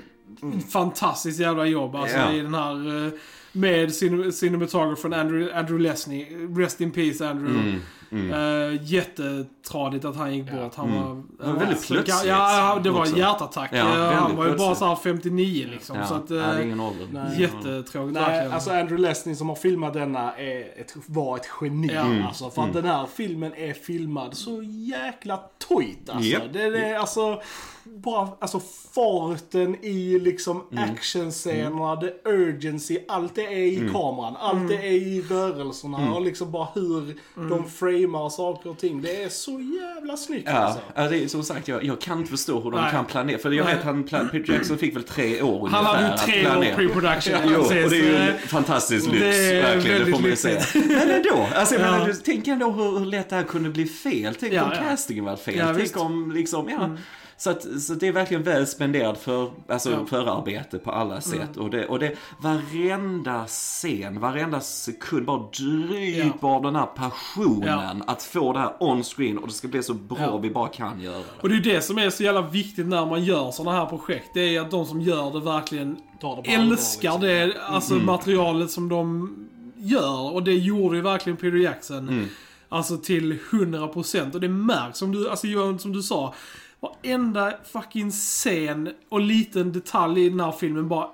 Fantastiskt 0.71 1.41
jävla 1.41 1.67
jobb 1.67 1.95
alltså 1.97 2.17
Ja. 2.17 2.33
i 2.33 2.41
den 2.41 2.55
här 2.55 3.07
eh, 3.07 3.13
med 3.53 3.89
cin- 3.89 4.31
cinematographern 4.33 5.13
Andrew, 5.13 5.59
Andrew 5.59 5.83
Lesney. 5.89 6.27
Rest 6.57 6.81
in 6.81 6.91
peace 6.91 7.29
Andrew. 7.29 7.79
Eh, 8.13 8.83
jättetradigt 8.83 10.05
att 10.05 10.17
han 10.17 10.35
gick 10.35 10.51
bort. 10.53 10.75
Han 10.75 10.93
var... 10.95 11.23
Det 11.39 11.53
var 11.53 11.59
väldigt 11.59 11.81
så- 11.81 11.95
plötsligt 11.95 12.25
Ja, 12.31 12.81
det 12.85 12.91
var 12.91 13.07
en 13.07 13.17
hjärtattack. 13.17 13.71
Ja, 13.73 13.79
Eh, 13.79 14.13
han 14.13 14.37
var 14.37 14.45
ju 14.45 14.51
bara 14.51 14.57
plötsligt. 14.57 14.79
så 14.79 14.87
här 14.87 14.97
59 14.97 15.67
liksom. 15.71 15.97
Ja, 15.99 16.07
Så 16.07 16.15
att, 16.15 16.31
ja, 16.31 16.59
eh, 16.59 16.65
ingen 16.67 16.81
ålder. 16.81 17.07
Nej. 17.13 17.41
jättetråkigt 17.41 18.15
Nej, 18.15 18.23
verkligen. 18.23 18.53
alltså 18.53 18.71
Andrew 18.71 18.99
Lesney 19.09 19.35
som 19.37 19.49
har 19.49 19.57
filmat 19.57 19.93
denna 19.95 20.37
är 20.37 20.81
ett, 20.81 20.95
var 21.07 21.37
ett 21.37 21.49
geni. 21.61 21.91
Ja. 21.95 22.01
Mm. 22.01 22.27
Alltså, 22.27 22.51
för 22.51 22.63
att 22.63 22.73
den 22.73 22.85
här 22.85 23.07
filmen 23.15 23.55
är 23.55 23.73
filmad 23.73 24.35
så 24.37 24.63
jäkla 24.63 25.41
tojt 25.69 26.09
alltså. 26.11 26.31
Japp. 26.31 26.43
Det, 26.53 26.71
det 26.71 26.85
är 26.85 26.99
alltså 26.99 27.43
bara 27.85 28.29
alltså 28.41 28.61
farten 28.95 29.77
i 29.85 30.19
liksom 30.19 30.63
Mm. 30.73 30.85
actionscenerna, 30.91 31.97
the 31.97 32.11
urgency, 32.31 32.99
allt 33.09 33.35
det 33.35 33.47
är 33.47 33.51
i 33.57 33.77
Mm. 33.77 33.93
kameran, 33.93 34.37
allt 34.41 34.69
det 34.69 34.75
är 34.77 34.93
i 34.93 35.23
rörelserna 35.31 36.15
och 36.15 36.23
liksom 36.23 36.51
bara 36.53 36.69
hur 36.75 37.17
Mm. 37.37 37.49
de 37.51 37.71
framar 37.71 38.29
saker 38.31 38.71
och 38.71 38.79
ting. 38.79 39.03
Det 39.03 39.23
är 39.23 39.29
så 39.29 39.51
jävla 39.61 40.17
snyggt 40.17 40.49
Ja, 40.51 40.53
alltså. 40.53 40.81
ja, 40.95 41.09
det 41.09 41.25
är 41.25 41.29
som 41.29 41.43
sagt, 41.45 41.69
jag, 41.69 41.85
jag 41.85 42.01
kan 42.01 42.19
inte 42.19 42.31
förstå 42.31 42.61
hur 42.61 42.71
de 42.71 42.81
Nej. 42.81 42.91
kan 42.91 43.05
planera. 43.05 43.39
För 43.39 43.51
jag 43.51 43.65
vet 43.65 43.83
han, 43.85 44.05
plan, 44.05 44.29
Peter 44.33 44.53
Jackson 44.53 44.79
fick 44.79 44.97
väl 44.97 45.03
tre 45.03 45.43
år 45.43 45.69
han 45.69 45.85
hade 45.85 45.99
ju 46.01 46.05
ungefär 46.05 46.15
att 46.25 46.27
tre 46.31 46.41
år 46.47 46.51
planera. 46.51 46.77
pre-production. 46.77 47.39
Jo, 47.55 47.61
och 47.61 47.69
det 47.69 47.81
är 47.81 47.93
ju 47.95 48.17
en 48.17 48.39
fantastisk 48.39 49.07
lyx, 49.13 49.23
verkligen. 49.23 49.99
Det 50.05 50.13
får 50.13 50.21
man 50.21 50.31
ju 50.31 50.37
säga. 50.37 50.61
Men 50.75 51.11
ändå, 51.11 51.49
alltså 51.55 51.75
jag 51.75 52.09
Ja. 52.09 52.15
tänk 52.25 52.49
ändå 52.49 52.71
hur, 52.71 52.99
hur 52.99 53.07
lätt 53.07 53.31
det 53.31 53.37
här 53.37 53.43
kunde 53.43 53.71
bli 53.71 53.87
fel. 53.87 54.35
Tänk 54.41 54.53
Ja, 54.53 54.65
om 54.65 54.71
ja. 54.75 54.83
castingen 54.83 55.25
var 55.25 55.37
fel. 55.37 55.55
Ja, 55.59 55.67
tänk 55.67 55.79
visst. 55.79 55.97
Mm. 55.97 56.07
om 56.07 56.33
liksom, 56.33 56.69
ja. 56.69 56.97
Så, 57.43 57.51
att, 57.51 57.81
så 57.83 57.95
det 57.95 58.09
är 58.09 58.13
verkligen 58.13 58.43
väl 58.43 58.67
spenderad 58.67 59.17
för, 59.17 59.51
alltså, 59.69 59.91
Ja. 59.91 59.95
Mm. 59.95 60.07
förarbete 60.07 60.79
på 60.79 60.91
alla 60.91 61.21
sätt. 61.21 61.57
Och, 61.57 61.71
det, 61.71 61.87
och 61.87 61.99
det, 61.99 62.17
varenda 62.41 63.45
scen, 63.47 64.21
varenda 64.21 64.61
sekund 64.61 65.27
bara 65.27 65.43
dryper 65.59 66.49
av 66.49 66.63
den 66.63 66.77
här 66.77 66.87
passionen 66.87 68.03
att 68.07 68.23
få 68.23 68.53
det 68.53 68.59
här 68.59 68.73
on 68.81 69.03
screen 69.03 69.39
och 69.39 69.47
det 69.47 69.53
ska 69.53 69.69
bli 69.69 69.83
så 69.83 69.95
bra 69.95 70.19
Ja. 70.21 70.37
vi 70.37 70.51
bara 70.51 70.69
kan 70.69 71.01
göra 71.01 71.19
det. 71.19 71.25
Och 71.41 71.49
det 71.49 71.55
är 71.55 71.57
ju 71.57 71.63
det 71.63 71.81
som 71.81 71.99
är 71.99 72.11
så 72.11 72.23
jävla 72.23 72.43
viktigt 72.43 72.87
när 72.87 73.07
man 73.07 73.25
gör 73.25 73.51
sådana 73.51 73.79
här 73.79 73.87
projekt. 73.87 74.31
Det 74.35 74.57
är 74.57 74.61
att 74.61 74.71
de 74.71 74.87
som 74.87 75.01
gör 75.01 75.31
det 75.33 75.41
verkligen 75.41 75.97
Tar 76.21 76.43
det 76.43 76.53
allvar, 76.57 76.73
älskar 76.73 77.09
liksom. 77.13 77.21
det, 77.21 77.63
alltså 77.63 77.95
materialet 77.95 78.71
som 78.71 78.89
de 78.89 79.35
gör. 79.77 80.33
Och 80.35 80.43
det 80.43 80.55
gjorde 80.55 80.97
ju 80.97 81.03
verkligen 81.03 81.37
Peter 81.37 81.57
Jackson. 81.57 82.29
Alltså 82.69 82.97
till 82.97 83.39
100% 83.51 84.35
och 84.35 84.41
det 84.41 84.49
märks 84.49 84.99
som 84.99 85.13
du, 85.13 85.31
alltså 85.31 85.47
Johan, 85.47 85.79
som 85.79 85.93
du 85.93 86.03
sa. 86.03 86.35
Varenda 86.83 87.53
fucking 87.73 88.11
scen 88.11 88.91
och 89.09 89.21
liten 89.21 89.73
detalj 89.73 90.25
i 90.25 90.29
den 90.29 90.41
här 90.41 90.53
filmen 90.53 90.89
bara 90.89 91.09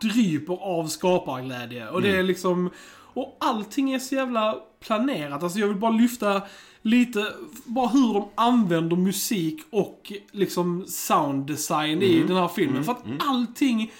dryper 0.00 0.54
av 0.54 0.86
skaparglädje. 0.86 1.88
Och 1.88 2.02
det 2.02 2.16
är 2.16 2.22
liksom... 2.22 2.70
Och 3.14 3.36
allting 3.40 3.92
är 3.92 3.98
så 3.98 4.14
jävla 4.14 4.56
planerat. 4.80 5.42
Alltså 5.42 5.58
jag 5.58 5.68
vill 5.68 5.76
bara 5.76 5.90
lyfta 5.90 6.42
lite, 6.82 7.26
bara 7.64 7.88
hur 7.88 8.14
de 8.14 8.28
använder 8.34 8.96
musik 8.96 9.60
och 9.70 10.12
liksom 10.32 10.84
sounddesign 10.86 12.02
i 12.02 12.22
den 12.22 12.36
här 12.36 12.48
filmen. 12.48 12.84
För 12.84 12.92
att 12.92 13.04
allting 13.18 13.92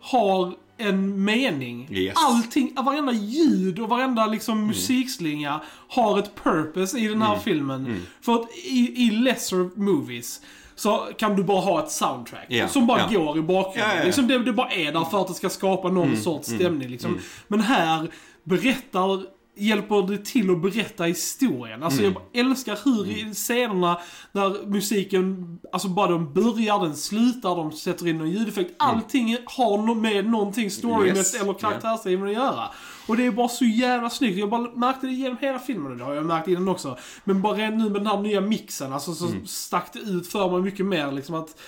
har 0.00 0.54
en 0.76 1.24
mening. 1.24 1.88
Yes. 1.90 2.14
Allting, 2.16 2.74
varenda 2.76 3.12
ljud 3.12 3.78
och 3.78 3.88
varenda 3.88 4.26
liksom 4.26 4.66
musikslinga 4.66 5.60
har 5.88 6.18
ett 6.18 6.34
purpose 6.34 6.98
i 6.98 7.08
den 7.08 7.22
här 7.22 7.38
filmen. 7.38 8.02
För 8.20 8.34
att 8.34 8.48
i, 8.64 9.06
i 9.06 9.10
lesser 9.10 9.78
movies 9.78 10.40
så 10.76 11.08
kan 11.18 11.36
du 11.36 11.42
bara 11.44 11.60
ha 11.60 11.82
ett 11.84 11.90
soundtrack 11.90 12.46
Ja, 12.48 12.68
som 12.68 12.86
bara 12.86 13.08
ja. 13.10 13.18
går 13.18 13.38
i 13.38 13.42
bakgrunden. 13.42 13.98
Ja. 13.98 14.04
Liksom 14.04 14.28
det, 14.28 14.38
det 14.38 14.52
bara 14.52 14.70
är 14.70 14.92
där 14.92 15.04
för 15.04 15.20
att 15.20 15.28
det 15.28 15.34
ska 15.34 15.48
skapa 15.48 15.88
någon 15.88 16.16
sorts 16.16 16.48
stämning. 16.48 16.88
Liksom. 16.88 17.18
Men 17.48 17.60
här 17.60 18.08
berättar 18.44 19.35
hjälper 19.56 20.08
det 20.08 20.24
till 20.24 20.50
att 20.50 20.62
berätta 20.62 21.04
historien. 21.04 21.82
Alltså 21.82 22.02
jag 22.02 22.14
bara 22.14 22.24
älskar 22.32 22.78
hur 22.84 23.10
i 23.10 23.34
scenerna 23.34 24.00
när 24.32 24.66
musiken, 24.66 25.58
alltså 25.72 25.88
bara 25.88 26.10
den 26.10 26.32
börjar, 26.32 26.84
den 26.84 26.96
slutar, 26.96 27.56
de 27.56 27.72
sätter 27.72 28.08
in 28.08 28.18
någon 28.18 28.30
ljudeffekt. 28.30 28.74
Allting 28.78 29.36
har 29.44 29.94
med 29.94 30.26
någonting 30.26 30.70
storymässigt 30.70 31.34
Yes, 31.34 31.42
eller 31.42 31.54
karaktärsdrivande 31.54 32.30
att 32.30 32.36
göra. 32.36 32.68
Och 33.08 33.16
det 33.16 33.26
är 33.26 33.30
bara 33.30 33.48
så 33.48 33.64
jävla 33.64 34.10
snyggt. 34.10 34.38
Jag 34.38 34.50
bara 34.50 34.70
märkte 34.74 35.06
det 35.06 35.12
genom 35.12 35.38
hela 35.40 35.58
filmen 35.58 35.92
och 35.92 35.98
det 35.98 36.04
har 36.04 36.14
jag 36.14 36.26
märkt 36.26 36.48
innan 36.48 36.68
också. 36.68 36.98
Men 37.24 37.42
bara 37.42 37.56
nu 37.56 37.90
med 37.90 37.92
den 37.92 38.06
här 38.06 38.20
nya 38.20 38.40
mixen, 38.40 38.92
alltså 38.92 39.14
så 39.14 39.28
stack 39.46 39.92
det 39.92 39.98
ut 39.98 40.26
för 40.26 40.50
mig 40.50 40.62
mycket 40.62 40.86
mer 40.86 41.12
liksom 41.12 41.34
att 41.34 41.60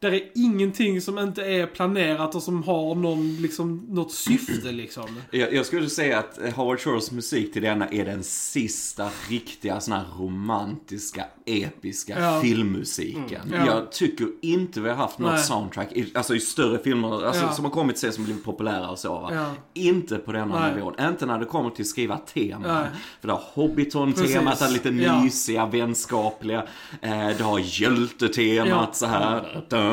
där 0.00 0.12
är 0.12 0.20
ingenting 0.34 1.00
som 1.00 1.18
inte 1.18 1.42
är 1.44 1.66
planerat 1.66 2.34
och 2.34 2.42
som 2.42 2.62
har 2.62 2.94
någon, 2.94 3.36
liksom, 3.36 3.86
något 3.88 4.12
syfte 4.12 4.72
liksom. 4.72 5.04
Jag, 5.30 5.54
jag 5.54 5.66
skulle 5.66 5.88
säga 5.90 6.18
att 6.18 6.38
Howard 6.54 6.80
Shores 6.80 7.12
musik 7.12 7.52
till 7.52 7.62
denna 7.62 7.88
är 7.88 8.04
den 8.04 8.22
sista 8.24 9.08
riktiga 9.28 9.80
sån 9.80 9.94
här 9.94 10.04
romantiska, 10.18 11.24
episka 11.46 12.20
Ja. 12.20 12.40
filmmusiken. 12.40 13.42
Mm. 13.46 13.66
Ja. 13.66 13.66
Jag 13.66 13.92
tycker 13.92 14.28
inte 14.42 14.80
vi 14.80 14.88
har 14.88 14.96
haft 14.96 15.18
något 15.18 15.32
Nej. 15.32 15.42
soundtrack, 15.42 15.92
i, 15.92 16.12
alltså 16.14 16.34
i 16.34 16.40
större 16.40 16.78
filmer, 16.78 17.26
alltså, 17.26 17.42
Ja. 17.44 17.52
som 17.52 17.64
har 17.64 17.72
kommit 17.72 17.98
sen 17.98 18.12
som 18.12 18.24
blivit 18.24 18.44
populära 18.44 18.90
och 18.90 18.98
så. 18.98 19.30
Inte 19.74 20.16
på 20.16 20.32
denna 20.32 20.60
Nej. 20.60 20.74
nivån. 20.74 20.94
Inte 21.00 21.26
när 21.26 21.38
det 21.38 21.44
kommer 21.44 21.70
till 21.70 21.82
att 21.82 21.86
skriva 21.88 22.16
teman. 22.16 22.62
Nej. 22.62 22.86
För 23.20 23.28
det 23.28 23.34
har 23.34 23.42
Hobbiton-temat, 23.54 24.58
det 24.58 24.70
lite 24.70 24.90
mysiga, 24.90 25.66
vänskapliga. 25.66 26.66
Eh, 27.02 27.28
det 27.38 27.42
har 27.42 27.58
hjältetemat 27.80 28.68
Ja. 28.68 28.88
så 28.92 29.06
här. 29.06 29.64
Dun, 29.68 29.87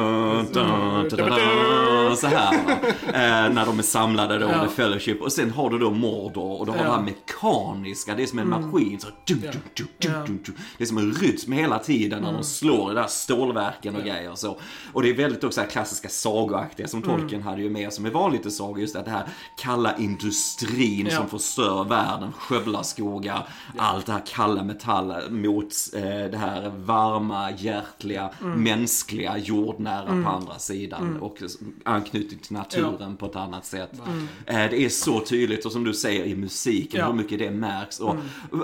så 2.16 2.28
här. 2.28 2.54
Eh, 3.08 3.54
när 3.54 3.66
de 3.66 3.80
är 3.80 3.84
samlade 3.84 4.38
då, 4.40 4.46
Ja. 4.50 4.64
The 4.64 4.70
Fellowship. 4.70 5.22
Och 5.22 5.32
sen 5.32 5.52
har 5.52 5.70
du 5.70 5.80
då 5.80 5.92
Mordor 5.92 6.60
och 6.60 6.66
du 6.66 6.72
har 6.72 6.78
Ja. 6.80 6.84
det 6.84 6.90
här 6.92 7.02
mekaniska, 7.02 8.16
det 8.16 8.24
är 8.24 8.28
som 8.28 8.40
en 8.40 8.50
maskin. 8.50 9.00
Så, 9.00 9.08
dun, 9.28 9.42
dun. 10.00 10.40
Det 10.78 10.84
är 10.84 10.86
som 10.86 10.98
en 10.98 11.12
rytm 11.14 11.52
hela 11.52 11.80
tiden 11.80 12.24
när 12.24 12.34
de 12.34 12.44
slår 12.44 12.92
i 12.92 12.96
det 12.96 13.02
där 13.02 13.08
stålverken 13.08 13.96
och 13.96 14.02
grejer 14.04 14.32
och 14.32 14.38
så. 14.40 14.58
Och 14.94 15.02
det 15.02 15.10
är 15.10 15.14
väldigt 15.14 15.44
också 15.44 15.62
här 15.62 15.68
klassiska 15.68 16.10
sagoaktiga 16.10 16.88
som 16.88 17.02
Tolkien 17.02 17.42
hade 17.42 17.62
ju 17.62 17.70
med 17.70 17.94
som 17.94 18.06
är 18.06 18.10
vanligt 18.10 18.46
i 18.46 18.52
sagor. 18.52 18.80
Just 18.80 18.96
att 18.96 19.06
det 19.06 19.12
här 19.12 19.28
kalla 19.58 19.98
industrin 19.98 21.12
som 21.12 21.30
förstör 21.30 21.84
världen, 21.84 22.32
skövlar 22.32 22.84
skogar, 22.84 23.48
allt 23.78 24.06
det 24.06 24.12
här 24.12 24.24
kalla 24.28 24.64
metall 24.64 25.14
mot 25.30 25.66
eh, 25.94 26.02
det 26.04 26.38
här 26.38 26.70
varma, 26.76 27.52
hjärtliga, 27.52 28.30
mänskliga, 28.42 29.38
jordnära 29.38 29.85
jordnära 29.86 30.24
på 30.24 30.30
andra 30.30 30.60
sidan 30.60 31.18
och 31.22 31.38
anknytning 31.84 32.40
till 32.40 32.54
naturen 32.54 33.16
på 33.18 33.26
ett 33.26 33.36
annat 33.36 33.66
sätt. 33.66 33.92
Eh, 34.46 34.56
Det 34.56 34.86
är 34.86 34.90
så 34.90 35.20
tydligt 35.20 35.66
och 35.66 35.72
som 35.72 35.84
du 35.84 35.94
säger 35.94 36.26
i 36.26 36.36
musiken, 36.36 37.00
Ja. 37.00 37.08
hur 37.08 37.14
mycket 37.14 37.40
det 37.40 37.52
märks. 37.52 38.00
Och, 38.00 38.16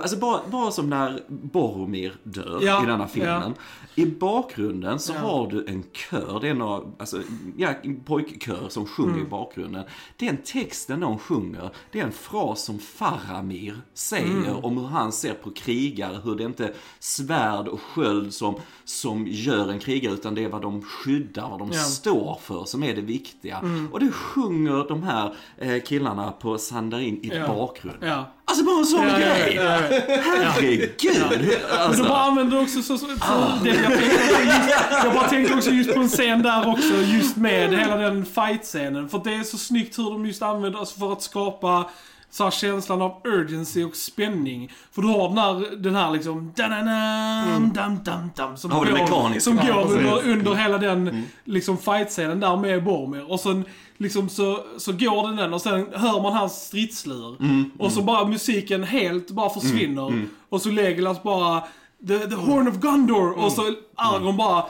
alltså 0.01 0.17
bara, 0.17 0.39
bara 0.51 0.71
som 0.71 0.89
när 0.89 1.23
Boromir 1.27 2.15
dör 2.23 2.59
Ja, 2.63 2.83
i 2.83 2.85
denna 2.85 3.07
filmen. 3.07 3.53
I 3.95 4.05
bakgrunden 4.05 4.99
så 4.99 5.13
har 5.13 5.47
du 5.47 5.65
en 5.67 5.83
kör, 5.93 6.39
det 6.41 6.47
är 6.49 6.53
några, 6.53 6.81
alltså, 6.99 7.21
ja, 7.57 7.69
en 7.83 7.99
pojkkör 8.03 8.69
som 8.69 8.85
sjunger 8.85 9.11
Mm. 9.13 9.25
i 9.25 9.29
bakgrunden. 9.29 9.83
Den 10.17 10.37
texten 10.37 10.99
de 10.99 11.17
sjunger, 11.19 11.69
det 11.91 11.99
är 11.99 12.03
en 12.03 12.11
fras 12.11 12.63
som 12.65 12.79
Faramir 12.79 13.81
säger 13.93 14.25
Mm. 14.47 14.55
om 14.65 14.77
hur 14.77 14.87
han 14.87 15.11
ser 15.11 15.33
på 15.33 15.51
krigare, 15.51 16.17
hur 16.23 16.35
det 16.35 16.43
inte 16.43 16.65
är 16.65 16.73
svärd 16.99 17.67
och 17.67 17.81
sköld 17.81 18.33
som, 18.33 18.55
som 18.83 19.27
gör 19.27 19.69
en 19.71 19.79
krigare, 19.79 20.13
utan 20.13 20.35
det 20.35 20.43
är 20.43 20.49
vad 20.49 20.61
de 20.61 20.81
skyddar, 20.81 21.10
vad 21.35 21.59
de 21.59 21.71
Ja. 21.73 21.79
står 21.79 22.39
för 22.43 22.65
som 22.65 22.83
är 22.83 22.95
det 22.95 23.01
viktiga. 23.01 23.57
Mm. 23.57 23.87
Och 23.93 23.99
det 23.99 24.11
sjunger 24.11 24.87
de 24.87 25.03
här 25.03 25.33
eh, 25.57 25.81
killarna 25.83 26.31
på 26.31 26.57
Sandarin 26.57 27.19
i 27.23 27.31
Ja. 27.35 27.47
bakgrunden. 27.47 28.09
Ja. 28.09 28.31
Alltså 28.45 28.65
bara 28.65 28.79
en 28.79 28.85
sån 28.85 29.07
Ja, 29.07 29.19
ja, 29.19 29.35
grej! 29.35 29.53
ja, 29.55 29.63
ja. 29.63 30.21
Herregud! 30.21 30.91
Men 31.39 31.79
Alltså, 31.79 32.03
de 32.03 32.09
bara 32.09 32.19
använder 32.21 32.61
också 32.61 32.81
så, 32.81 32.97
så, 32.97 33.05
för 33.07 33.63
det, 33.63 33.69
jag, 33.69 33.77
tänkte, 33.77 34.43
just, 34.45 34.69
jag 35.03 35.13
bara 35.13 35.27
tänkte 35.29 35.53
också 35.53 35.69
just 35.71 35.93
på 35.93 35.99
en 35.99 36.09
scen 36.09 36.41
där 36.43 36.67
också, 36.69 36.93
just 36.95 37.37
med 37.37 37.73
hela 37.79 37.95
den 37.97 38.25
fight-scenen. 38.25 39.09
För 39.09 39.21
det 39.23 39.33
är 39.33 39.43
så 39.43 39.57
snyggt 39.57 39.99
hur 39.99 40.03
de 40.11 40.25
just 40.25 40.41
använder, 40.41 40.79
alltså 40.79 40.99
för 40.99 41.11
att 41.13 41.21
skapa 41.21 41.89
så 42.31 42.43
här 42.43 42.51
känslan 42.51 43.01
av 43.01 43.21
urgency 43.23 43.83
och 43.83 43.95
spänning. 43.95 44.71
För 44.91 45.01
du 45.01 45.07
har 45.07 45.29
den 45.29 45.37
här, 45.37 45.75
den 45.77 45.95
här 45.95 46.11
liksom, 46.11 46.53
da-da-dam, 46.55 47.73
dam, 47.73 47.99
dam, 48.03 48.29
dam, 48.35 48.57
som 48.57 48.69
det 48.69 48.75
går, 48.99 49.39
som 49.39 49.59
Ja, 49.67 49.73
går 49.73 49.91
under, 49.97 50.31
under 50.31 50.53
hela 50.55 50.77
den 50.77 51.23
liksom 51.43 51.77
fight-scenen 51.77 52.39
där 52.39 52.57
med 52.57 52.83
Boromir. 52.83 53.31
Och 53.31 53.39
sen 53.39 53.65
liksom 53.97 54.29
så, 54.29 54.59
så 54.77 54.91
går 54.91 55.27
den 55.27 55.35
den 55.35 55.53
och 55.53 55.61
sen 55.61 55.87
hör 55.93 56.21
man 56.21 56.33
hans 56.33 56.53
stridslur. 56.53 57.35
och 57.79 57.91
så 57.91 58.01
bara 58.01 58.27
musiken 58.27 58.83
helt 58.83 59.31
bara 59.31 59.49
försvinner. 59.49 60.25
Och 60.49 60.61
så 60.61 60.69
Legolas 60.69 61.23
bara 61.23 61.63
The, 62.07 62.19
the 62.19 62.35
Horn 62.35 62.67
of 62.67 62.75
Gondor 62.75 63.31
och 63.45 63.51
så 63.51 63.73
Aragorn 63.95 64.37
bara 64.37 64.65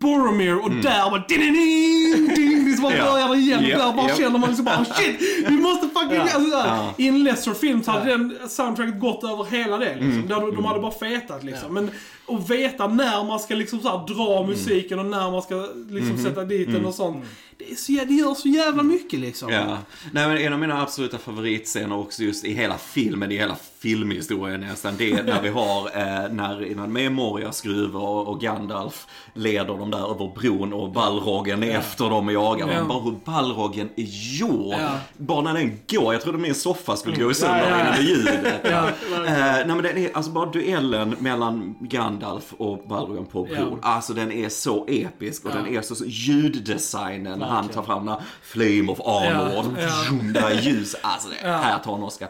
Boromir 0.00 0.64
och 0.64 0.70
där 0.70 1.10
bara 1.10 1.24
ding, 1.28 2.34
ding, 2.34 2.76
så 2.76 2.82
bara 2.82 2.96
Ja. 2.96 3.12
börjar 3.12 3.28
det 3.28 3.36
igen. 3.36 3.64
Ja, 3.68 3.78
där 3.78 3.92
bara 3.92 4.08
ja. 4.08 4.16
känner 4.16 4.38
man 4.38 4.48
liksom 4.48 4.64
bara 4.64 4.84
shit, 4.84 5.20
vi 5.48 5.56
måste 5.56 5.88
fucking... 5.88 6.20
Alltså, 6.20 6.38
där. 6.38 6.66
Ja. 6.66 6.94
I 6.98 7.08
en 7.08 7.24
lesser 7.24 7.54
film 7.54 7.82
så 7.82 7.90
hade 7.90 8.10
den 8.10 8.38
soundtracket 8.48 9.00
gått 9.00 9.24
över 9.24 9.44
hela 9.44 9.78
det 9.78 9.94
liksom. 9.94 10.24
Där 10.28 10.40
de, 10.40 10.54
de 10.56 10.64
hade 10.64 10.80
bara 10.80 10.92
fetat 10.92 11.44
liksom. 11.44 11.74
Men 11.74 11.90
att 12.28 12.50
veta 12.50 12.86
när 12.88 13.24
man 13.24 13.40
ska 13.40 13.54
liksom 13.54 13.80
så 13.80 13.88
här, 13.88 14.06
dra 14.14 14.46
musiken 14.46 14.98
och 14.98 15.06
när 15.06 15.30
man 15.30 15.42
ska 15.42 15.68
liksom 15.90 16.18
sätta 16.18 16.44
dit 16.44 16.72
den 16.72 16.84
och 16.86 16.94
sånt. 16.94 17.24
Det, 17.58 17.70
är 17.70 17.74
så, 17.74 17.92
det 17.92 18.14
gör 18.14 18.34
så 18.34 18.48
jävla 18.48 18.82
mycket 18.82 19.20
liksom. 19.20 19.52
Ja. 19.52 19.78
Nej 20.12 20.28
men 20.28 20.38
en 20.38 20.52
av 20.52 20.58
mina 20.58 20.82
absoluta 20.82 21.18
favoritscener 21.18 21.96
också 21.98 22.22
just 22.22 22.44
i 22.44 22.54
hela 22.54 22.78
filmen, 22.78 23.32
i 23.32 23.36
hela 23.36 23.56
filmhistorien 23.78 24.60
nästan, 24.60 24.94
det 24.98 25.12
är 25.12 25.22
när 25.22 25.42
vi 25.42 25.48
har, 25.48 25.86
eh, 25.96 26.32
när 26.32 26.64
innan 26.64 26.92
med 26.92 27.12
Morias 27.12 27.60
gruvor 27.62 28.02
och, 28.02 28.28
och 28.28 28.40
Gandalf 28.40 29.06
leder 29.34 29.64
dem 29.64 29.90
där 29.90 30.10
över 30.10 30.32
bron 30.40 30.72
och 30.72 30.92
Balrogen 30.92 31.62
är 31.62 31.78
efter 31.78 32.10
dem 32.10 32.26
och 32.28 32.32
jagar 32.34 32.68
Ja. 32.72 32.78
dem. 32.78 32.88
Bara 32.88 33.00
hur 33.02 33.14
Balrogen 33.24 33.88
är 33.96 34.06
gjord. 34.38 34.74
Ja. 34.78 34.98
Bara 35.16 35.40
när 35.40 35.54
den 35.54 35.78
går, 35.88 36.12
jag 36.12 36.22
trodde 36.22 36.38
min 36.38 36.54
soffa 36.54 36.96
skulle 36.96 37.16
gå 37.16 37.34
sönder 37.34 37.70
Ja, 37.70 37.70
ja, 37.70 37.78
ja. 37.78 37.80
innan 37.80 37.96
det 37.96 38.02
ljudet. 38.02 38.60
Ja. 38.70 38.88
Eh, 39.26 39.32
nej 39.32 39.66
men 39.66 39.82
den 39.82 39.98
är, 39.98 40.10
alltså 40.16 40.30
bara 40.30 40.50
duellen 40.50 41.16
mellan 41.18 41.74
Gandalf 41.80 42.13
och 42.58 42.88
Balrogen 42.88 43.26
på 43.26 43.42
bron. 43.44 43.78
Ja. 43.82 43.88
Alltså 43.88 44.12
den 44.14 44.32
är 44.32 44.48
så 44.48 44.86
episk 44.88 45.44
och 45.44 45.50
Ja. 45.50 45.54
den 45.54 45.66
är 45.66 45.82
så, 45.82 45.94
så 45.94 46.04
ljuddesignen 46.06 47.38
när 47.38 47.46
han 47.46 47.68
tar 47.68 47.82
fram 47.82 48.06
den 48.06 48.14
här 48.14 48.22
Flame 48.42 48.92
of 48.92 49.00
Armor. 49.00 49.74
Ja, 49.78 49.88
ja. 50.34 50.40
här 50.40 50.60
ljus. 50.60 50.96
Alltså 51.02 51.28
det, 51.28 51.48
Ja. 51.48 51.56
här 51.56 51.78
tar 51.78 51.96
en 51.96 52.02
Oscar. 52.02 52.28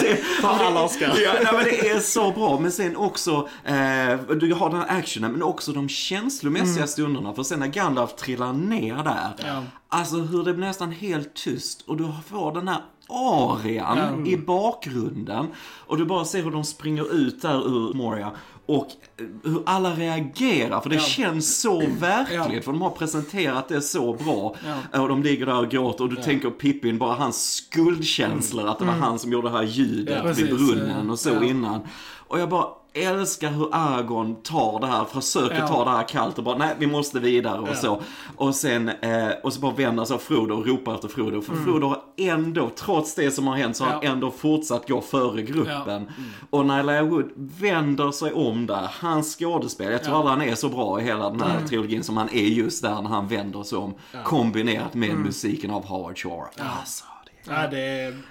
Det- 0.00 0.42
Tar 0.42 0.64
alla 0.64 0.82
Oscar. 0.84 1.14
Ja, 1.24 1.32
nej, 1.42 1.52
men 1.52 1.64
det 1.64 1.88
är 1.90 2.00
så 2.00 2.30
bra. 2.30 2.58
Men 2.60 2.72
sen 2.72 2.96
också, 2.96 3.48
eh, 3.64 4.18
du 4.36 4.54
har 4.54 4.70
den 4.70 4.80
här 4.80 4.98
actionen, 4.98 5.32
men 5.32 5.42
också 5.42 5.72
de 5.72 5.88
känslomässiga 5.88 6.86
stunderna. 6.86 7.34
För 7.34 7.42
sen 7.42 7.60
när 7.60 7.66
Gandalf 7.66 8.14
trillar 8.16 8.52
ner 8.52 8.94
där, 8.96 9.46
Ja. 9.46 9.62
alltså 9.88 10.16
hur 10.16 10.44
det 10.44 10.54
blir 10.54 10.66
nästan 10.66 10.92
helt 10.92 11.34
tyst 11.34 11.84
och 11.86 11.96
du 11.96 12.08
får 12.28 12.52
den 12.54 12.68
här 12.68 12.78
arian 13.08 14.26
i 14.26 14.36
bakgrunden. 14.36 15.46
Och 15.86 15.96
du 15.98 16.04
bara 16.04 16.24
ser 16.24 16.42
hur 16.42 16.50
de 16.50 16.64
springer 16.64 17.14
ut 17.14 17.42
där 17.42 17.66
ur 17.68 17.94
Moria. 17.94 18.30
Och 18.66 18.86
eh, 19.20 19.26
hur 19.50 19.62
alla 19.66 19.90
reagerar, 19.94 20.80
för 20.80 20.88
det 20.90 20.96
Ja. 20.96 21.00
känns 21.02 21.60
så 21.60 21.82
verkligt. 21.98 22.54
Ja. 22.54 22.62
För 22.62 22.72
de 22.72 22.82
har 22.82 22.90
presenterat 22.90 23.68
det 23.68 23.80
så 23.80 24.12
bra. 24.12 24.54
Ja. 24.92 25.00
Och 25.00 25.08
de 25.08 25.22
ligger 25.22 25.46
där 25.46 25.58
och 25.58 25.68
gråter 25.70 26.04
och 26.04 26.10
du 26.10 26.16
tänker 26.16 26.50
Pippin, 26.50 26.98
bara 26.98 27.14
hans 27.14 27.52
skuldkänslor, 27.54 28.68
att 28.68 28.78
det 28.78 28.84
var 28.84 28.92
han 28.92 29.18
som 29.18 29.32
gjorde 29.32 29.48
det 29.48 29.56
här 29.56 29.62
ljudet 29.62 30.16
Ja, 30.16 30.22
vid 30.32 30.36
precis. 30.36 30.50
brunnen 30.74 31.10
och 31.10 31.18
så 31.18 31.42
innan. 31.42 31.80
Och 32.28 32.40
jag 32.40 32.48
bara 32.48 32.66
älskar 32.94 33.50
hur 33.50 33.68
Argon 33.72 34.36
tar 34.42 34.80
det 34.80 34.86
här, 34.86 35.04
försöker 35.04 35.58
Ja. 35.58 35.68
ta 35.68 35.84
det 35.84 35.90
här 35.90 36.08
kallt 36.08 36.38
och 36.38 36.44
bara 36.44 36.56
nej 36.58 36.74
vi 36.78 36.86
måste 36.86 37.20
vidare 37.20 37.60
och 37.60 37.68
Ja. 37.68 37.74
så. 37.74 38.02
Och 38.36 38.54
sen, 38.54 38.88
eh, 38.88 39.28
och 39.42 39.52
så 39.52 39.60
bara 39.60 39.72
vänder 39.72 40.04
sig 40.04 40.18
Frodo 40.18 40.54
och 40.54 40.66
ropar 40.66 40.94
efter 40.94 41.08
Frodo. 41.08 41.40
För 41.40 41.54
Frodo 41.56 41.86
har 41.86 42.00
ändå, 42.16 42.70
trots 42.76 43.14
det 43.14 43.30
som 43.30 43.46
har 43.46 43.56
hänt, 43.56 43.76
så 43.76 43.84
har 43.84 43.90
han 43.90 43.98
Mm. 44.00 44.06
Ja. 44.06 44.12
ändå 44.12 44.30
fortsatt 44.30 44.88
gå 44.88 45.00
före 45.00 45.42
gruppen. 45.42 45.72
Ja. 45.86 45.92
Mm. 45.92 46.06
Och 46.50 46.66
när 46.66 46.80
Elijah 46.80 47.04
Wood 47.08 47.30
vänder 47.36 48.10
sig 48.10 48.32
om 48.32 48.66
där, 48.66 48.88
hans 49.00 49.36
skådespel, 49.38 49.92
jag 49.92 50.02
tror 50.04 50.14
Ja. 50.14 50.18
aldrig 50.18 50.38
han 50.38 50.52
är 50.52 50.54
så 50.54 50.68
bra 50.68 51.00
i 51.00 51.04
hela 51.04 51.30
den 51.30 51.40
här 51.40 51.66
trilogin 51.68 52.04
som 52.04 52.16
han 52.16 52.28
är 52.32 52.46
just 52.48 52.82
där 52.82 53.02
när 53.02 53.10
han 53.10 53.28
vänder 53.28 53.62
sig 53.62 53.78
om. 53.78 53.94
Kombinerat 54.24 54.94
med 54.94 55.10
Mm. 55.10 55.22
musiken 55.22 55.70
av 55.70 55.84
Howard 55.86 56.18
Shore. 56.18 56.46
Alltså, 56.78 57.04
det 57.44 57.50
är... 57.50 57.62
Ja, 57.62 57.68
det 57.70 57.78
är 57.80 58.22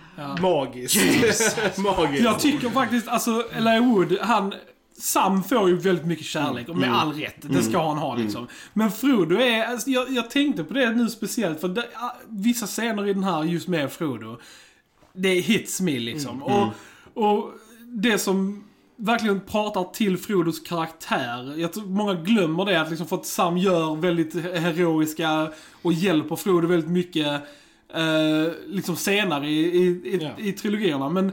magiskt. 0.42 0.98
magiskt. 1.78 2.24
Jag 2.24 2.40
tycker 2.40 2.70
faktiskt, 2.70 3.08
alltså 3.08 3.46
Elijah 3.58 3.94
Wood, 3.94 4.18
han... 4.22 4.54
Sam 4.98 5.44
får 5.44 5.70
ju 5.70 5.76
väldigt 5.76 6.06
mycket 6.06 6.26
kärlek, 6.26 6.70
och 6.70 6.78
med 6.78 6.96
all 6.96 7.14
rätt. 7.14 7.36
Det 7.42 7.64
ska 7.64 7.88
han 7.88 7.98
ha 7.98 8.16
liksom. 8.16 8.48
Men 8.74 8.92
Frodo 8.92 9.36
är, 9.36 9.66
alltså, 9.66 9.90
jag, 9.90 10.12
jag 10.12 10.30
tänkte 10.30 10.64
på 10.64 10.74
det 10.74 10.92
nu 10.92 11.10
speciellt, 11.10 11.62
för 11.62 11.68
det, 11.68 11.86
ah, 11.96 12.16
vissa 12.30 12.68
scener 12.68 13.08
i 13.08 13.14
den 13.14 13.24
här 13.24 13.44
just 13.44 13.68
med 13.68 13.92
Frodo, 13.92 14.38
det 15.14 15.34
hits 15.40 15.82
me 15.82 16.00
liksom. 16.00 16.44
Och, 16.44 16.68
och 17.14 17.52
det 17.88 18.18
som 18.18 18.64
verkligen 18.96 19.40
pratar 19.40 19.84
till 19.84 20.18
Frodos 20.18 20.60
karaktär. 20.60 21.54
Jag 21.58 21.74
tror 21.74 21.86
många 21.86 22.14
glömmer 22.14 22.66
det, 22.66 22.82
att 22.82 22.90
liksom 22.90 23.08
för 23.08 23.16
att 23.16 23.26
Sam 23.26 23.58
gör 23.58 23.96
väldigt 23.96 24.34
heroiska 24.34 25.52
och 25.82 25.94
hjälper 25.94 26.36
Frodo 26.36 26.68
väldigt 26.68 26.90
mycket 26.90 27.42
eh, 27.94 28.52
liksom 28.68 28.96
senare 28.96 29.48
i, 29.48 29.60
i, 29.60 29.82
i, 29.88 30.20
Ja. 30.22 30.30
i 30.38 30.52
trilogierna. 30.52 31.10
Men 31.10 31.32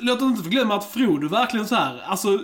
låt 0.00 0.16
oss 0.22 0.30
inte 0.30 0.42
förglömma 0.42 0.74
att 0.74 0.84
Frodo 0.92 1.28
verkligen 1.28 1.66
så 1.68 1.74
här, 1.74 2.02
alltså 2.06 2.38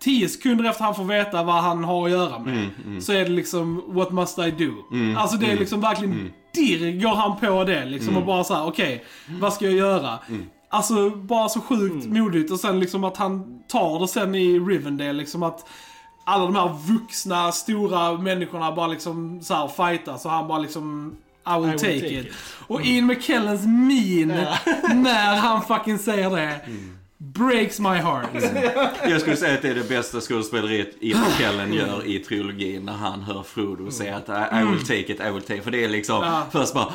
Tio 0.00 0.28
sekunder 0.28 0.64
efter 0.70 0.84
han 0.84 0.94
får 0.94 1.04
veta 1.04 1.42
vad 1.42 1.54
han 1.62 1.84
har 1.84 2.04
att 2.04 2.10
göra 2.10 2.38
med, 2.38 2.68
så 3.02 3.12
är 3.12 3.24
det 3.24 3.30
liksom 3.30 3.82
What 3.86 4.12
must 4.12 4.38
I 4.38 4.50
do? 4.50 4.72
Alltså 5.18 5.36
det 5.36 5.46
är 5.52 5.56
liksom 5.56 5.80
verkligen 5.80 6.32
dirr 6.54 7.00
går 7.02 7.14
han 7.14 7.36
på 7.40 7.64
det 7.64 7.84
liksom 7.84 8.16
och 8.16 8.26
bara 8.26 8.44
så 8.44 8.54
här: 8.54 8.66
okej, 8.66 9.04
vad 9.40 9.52
ska 9.52 9.64
jag 9.64 9.74
göra? 9.74 10.18
Alltså 10.68 11.10
bara 11.10 11.48
så 11.48 11.60
sjukt 11.60 12.06
modigt 12.06 12.50
och 12.52 12.60
sen 12.60 12.80
liksom 12.80 13.04
att 13.04 13.16
han 13.16 13.62
tar 13.68 14.00
det 14.00 14.08
sen 14.08 14.34
i 14.34 14.58
Rivendale 14.58 15.12
liksom 15.12 15.42
att 15.42 15.66
alla 16.26 16.44
de 16.44 16.54
här 16.54 16.68
vuxna, 16.92 17.52
stora 17.52 18.18
människorna 18.18 18.72
bara 18.72 18.86
liksom 18.86 19.40
så 19.42 19.54
här 19.54 19.68
fightas 19.68 20.24
och 20.24 20.30
han 20.30 20.48
bara 20.48 20.58
liksom 20.58 21.16
I 21.46 21.58
will, 21.60 21.70
will 21.70 21.78
take, 21.78 22.00
take 22.00 22.06
it. 22.20 22.26
it. 22.26 22.32
Och 22.66 22.84
Ian 22.86 23.06
McKellens 23.06 23.66
min 23.66 24.28
när 24.94 25.36
han 25.36 25.62
fucking 25.64 25.98
säger 25.98 26.30
det. 26.30 26.60
Breaks 27.18 27.80
my 27.80 27.88
heart. 27.88 28.28
Jag 29.08 29.20
skulle 29.20 29.36
säga 29.36 29.54
att 29.54 29.62
det 29.62 29.68
är 29.68 29.74
det 29.74 29.88
bästa 29.88 30.20
skådespeleriet 30.20 30.90
Ian 31.00 31.20
McKellen 31.20 31.72
gör 31.72 32.06
i 32.06 32.18
trilogin 32.18 32.82
när 32.84 32.92
han 32.92 33.22
hör 33.22 33.42
Frodo 33.42 33.90
säga 33.90 34.16
att 34.16 34.28
I, 34.28 34.60
I 34.62 34.64
will 34.64 34.80
take 34.80 35.12
it, 35.12 35.20
I 35.20 35.30
will 35.30 35.42
take 35.42 35.56
it. 35.56 35.64
För 35.64 35.70
det 35.70 35.84
är 35.84 35.88
liksom 35.88 36.22
Ja. 36.22 36.46
först 36.52 36.74
bara 36.74 36.92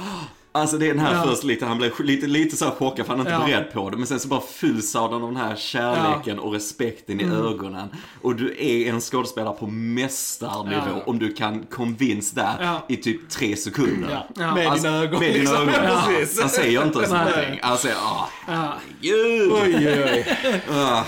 Alltså 0.51 0.77
det 0.77 0.85
är 0.85 0.89
den 0.93 0.99
här 0.99 1.13
Ja. 1.15 1.23
först 1.23 1.43
lite, 1.43 1.65
han 1.65 1.77
blev 1.77 1.91
lite, 1.99 2.27
lite 2.27 2.57
så 2.57 2.65
här 2.65 2.71
chockad 2.71 3.05
för 3.05 3.13
han 3.13 3.27
är 3.27 3.31
inte 3.31 3.51
Ja. 3.51 3.57
beredd 3.59 3.73
på 3.73 3.89
det. 3.89 3.97
Men 3.97 4.07
sen 4.07 4.19
så 4.19 4.27
bara 4.27 4.41
fylls 4.41 4.95
av 4.95 5.21
den 5.21 5.35
här 5.35 5.55
kärleken 5.55 6.39
och 6.39 6.53
respekten 6.53 7.21
i 7.21 7.23
ögonen. 7.23 7.87
Och 8.21 8.35
du 8.35 8.55
är 8.59 8.89
en 8.89 9.01
skådespelare 9.01 9.53
på 9.55 9.67
mästarnivå 9.67 10.81
Ja. 10.95 11.01
om 11.05 11.19
du 11.19 11.33
kan 11.33 11.63
convince 11.63 12.35
där 12.35 12.55
Ja. 12.61 12.85
i 12.87 12.97
typ 12.97 13.29
tre 13.29 13.55
sekunder. 13.55 14.09
Ja. 14.11 14.27
Ja. 14.43 14.55
Med 14.55 14.67
Alltså, 14.67 14.87
dina 14.87 14.97
ögon. 15.03 15.19
Med 15.19 15.33
dina 15.33 15.39
liksom. 15.51 15.69
ögon. 15.69 15.73
Ja. 15.83 15.89
Ja. 15.89 16.03
Precis. 16.19 16.39
Han 16.41 16.49
säger 16.49 16.83
inte 16.83 16.97
ens 16.99 17.11
någonting. 17.11 17.59
Han 17.61 17.77
säger, 17.77 17.95
ah, 17.95 18.29
Ja. 18.47 18.73
gud. 19.01 19.51
Oj, 19.51 19.75
oj, 19.77 20.03
oj. 20.03 20.37
Ah. 20.71 21.03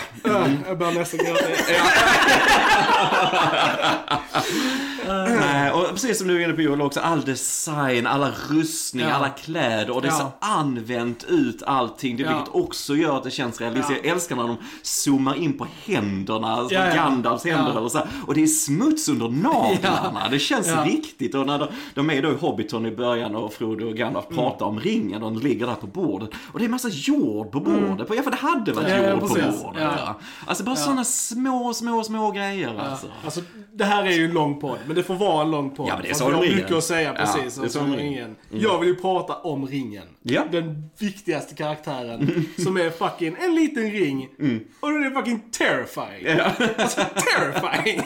Jag 0.68 0.78
börjar 0.78 0.94
nästan 0.94 1.20
gråta. 1.26 1.46
Nej, 5.40 5.72
och 5.72 5.88
precis 5.90 6.18
som 6.18 6.28
du 6.28 6.42
är 6.42 6.46
inne 6.46 6.54
på 6.54 6.62
Joel 6.62 6.82
också, 6.82 7.00
all 7.00 7.22
design, 7.22 8.08
alla 8.08 8.32
rustningar, 8.50 9.10
Ja. 9.10 9.16
alla 9.16 9.30
kläder 9.30 9.90
och 9.96 10.02
det 10.02 10.08
Ja. 10.08 10.32
använt 10.40 11.24
ut 11.24 11.64
allting. 11.64 12.18
Det, 12.18 12.24
Ja. 12.24 12.36
Vilket 12.36 12.56
också 12.56 12.96
gör 12.96 13.18
att 13.18 13.24
det 13.24 13.32
känns 13.32 13.62
realistiskt. 13.62 14.00
Ja. 14.04 14.08
Jag 14.08 14.16
älskar 14.16 14.36
när 14.36 14.44
de 14.48 14.58
zoomar 14.82 15.36
in 15.36 15.58
på 15.58 15.68
händerna, 15.86 16.48
alltså 16.48 16.76
Ja, 16.76 16.88
ja. 16.88 16.96
Gandalfs 16.96 17.46
händer 17.46 17.72
Ja. 17.74 17.78
eller 17.80 17.90
så 17.90 17.98
här. 17.98 18.08
Och 18.28 18.34
det 18.34 18.44
är 18.44 18.48
smuts 18.48 19.10
under 19.10 19.30
naglarna. 19.30 20.30
Det 20.32 20.40
känns 20.40 20.68
Ja. 20.68 20.84
riktigt. 20.86 21.36
Och 21.36 21.46
när 21.46 21.60
de, 21.60 21.68
de 21.94 22.10
är 22.10 22.22
då 22.22 22.32
i 22.32 22.36
Hobbiton 22.36 22.86
i 22.86 22.92
början 22.92 23.36
och 23.36 23.54
Frodo 23.54 23.86
och 23.90 23.96
Gandalf 23.96 24.26
Mm. 24.26 24.38
pratar 24.38 24.66
om 24.66 24.80
ringen 24.80 25.24
och 25.24 25.32
den 25.32 25.40
ligger 25.42 25.68
där 25.68 25.76
på 25.76 25.88
bordet. 25.88 26.30
Och 26.54 26.60
det 26.60 26.66
är 26.66 26.70
massa 26.70 26.90
jord 26.92 27.52
på 27.52 27.60
bordet. 27.60 28.08
Ja, 28.16 28.24
för 28.24 28.32
det 28.32 28.38
hade 28.38 28.72
varit 28.74 28.88
Mm. 28.88 29.02
Ja, 29.04 29.08
ja, 29.08 29.12
jord 29.12 29.20
på 29.20 29.28
bordet. 29.28 29.82
Ja. 29.82 29.94
Ja. 29.98 30.20
Alltså 30.48 30.64
bara 30.64 30.76
sådana 30.76 31.04
små, 31.04 31.74
små, 31.74 32.04
små 32.04 32.32
grejer 32.32 32.80
alltså. 32.90 33.08
Alltså, 33.26 33.42
det 33.74 33.84
här 33.86 34.04
är 34.04 34.12
ju 34.12 34.26
en 34.26 34.32
lång 34.32 34.60
podd, 34.60 34.78
men 34.86 34.96
det 34.96 35.01
får 35.04 35.16
vara 35.16 35.42
en 35.44 35.52
lång 35.52 35.70
podd. 35.70 35.88
Ja, 35.90 35.94
men 35.94 36.04
det 36.04 36.10
är 36.10 36.14
Sagan 36.14 36.34
att 36.34 36.40
om 36.40 36.44
ringen. 36.44 36.58
mycket 36.58 36.72
att 36.78 36.84
säga 36.84 37.16
Ja, 37.18 37.26
precis 37.26 37.56
det 37.56 37.66
är 37.66 37.70
Sagan 37.70 37.90
om 37.92 37.96
ringen. 37.98 38.14
ringen. 38.14 38.36
Jag 38.64 38.80
vill 38.80 38.90
ju 38.90 38.96
prata 38.96 39.34
om 39.36 39.68
ringen. 39.68 40.04
Ja. 40.24 40.44
Den 40.52 40.90
viktigaste 41.00 41.56
karaktären, 41.56 42.46
som 42.64 42.78
är 42.78 42.90
fucking 42.90 43.36
en 43.40 43.56
liten 43.56 43.92
ring. 43.92 44.28
Mm. 44.40 44.60
Och 44.80 44.92
den 44.92 45.04
är 45.04 45.12
fucking 45.12 45.40
terrifying. 45.52 46.40
Alltså, 46.78 47.02
terrifying. 47.02 48.02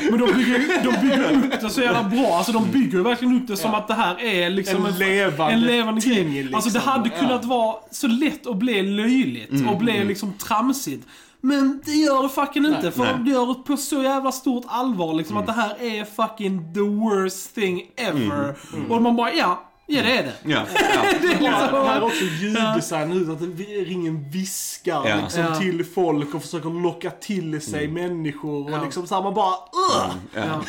Men 0.10 0.20
de 0.20 0.26
bygger, 0.32 0.82
de 0.84 1.00
bygger 1.08 1.32
upp 1.32 1.60
det 1.60 1.70
så 1.70 1.80
jävla 1.80 2.02
bra. 2.04 2.26
Alltså 2.36 2.52
de 2.52 2.70
bygger 2.70 2.98
verkligen 2.98 3.36
upp 3.36 3.46
det 3.48 3.56
som 3.56 3.74
att 3.74 3.88
det 3.88 3.94
här 3.94 4.20
är 4.24 4.50
liksom 4.50 4.86
En 4.86 4.98
levande 4.98 5.52
en 5.54 5.60
levande 5.60 6.00
ting, 6.00 6.32
liksom. 6.34 6.54
Alltså 6.54 6.70
det 6.70 6.78
hade 6.78 7.10
Ja. 7.14 7.20
kunnat 7.20 7.44
vara 7.44 7.76
så 7.90 8.06
lätt 8.06 8.46
att 8.46 8.56
bli 8.56 8.82
löjligt 8.82 9.50
Mm, 9.50 9.68
och 9.68 9.78
bli 9.78 10.04
liksom 10.04 10.32
tramsigt. 10.32 11.06
Men 11.40 11.82
det 11.84 11.92
gör 11.92 12.22
det 12.22 12.28
fucking 12.28 12.64
inte. 12.66 12.90
För 12.90 13.04
nej. 13.04 13.14
de 13.24 13.30
gör 13.30 13.46
det 13.46 13.54
på 13.54 13.76
så 13.76 14.02
jävla 14.02 14.32
stort 14.32 14.64
allvar 14.68 15.14
liksom 15.14 15.36
att 15.36 15.46
det 15.46 15.52
här 15.52 15.82
är 15.82 16.04
fucking 16.04 16.74
the 16.74 16.80
worst 16.80 17.54
thing 17.54 17.82
ever. 17.96 18.54
Och 18.88 19.02
man 19.02 19.16
bara, 19.16 19.32
ja, 19.32 19.62
ja 19.86 20.02
det 20.02 20.16
är 20.18 20.22
det. 20.22 20.32
Ja, 20.44 20.60
ja. 20.94 21.00
det 21.20 21.26
är 21.26 21.42
Ja, 21.44 21.60
liksom, 21.60 21.86
här 21.86 21.96
är 21.96 22.02
också 22.04 22.24
ljuddesign 22.24 23.12
ut, 23.12 23.28
att 23.28 23.40
ringen 23.88 24.30
viskar 24.30 25.08
Ja. 25.08 25.16
liksom, 25.22 25.40
Ja. 25.42 25.54
till 25.54 25.84
folk 25.84 26.34
och 26.34 26.42
försöker 26.42 26.82
locka 26.82 27.10
till 27.10 27.60
sig 27.60 27.88
människor. 27.88 28.64
Och 28.64 28.70
Ja. 28.70 28.84
liksom 28.84 29.06
så 29.06 29.14
här, 29.14 29.22
man 29.22 29.34
bara 29.34 29.54
Ugh! 29.54 30.14
Ja. 30.34 30.62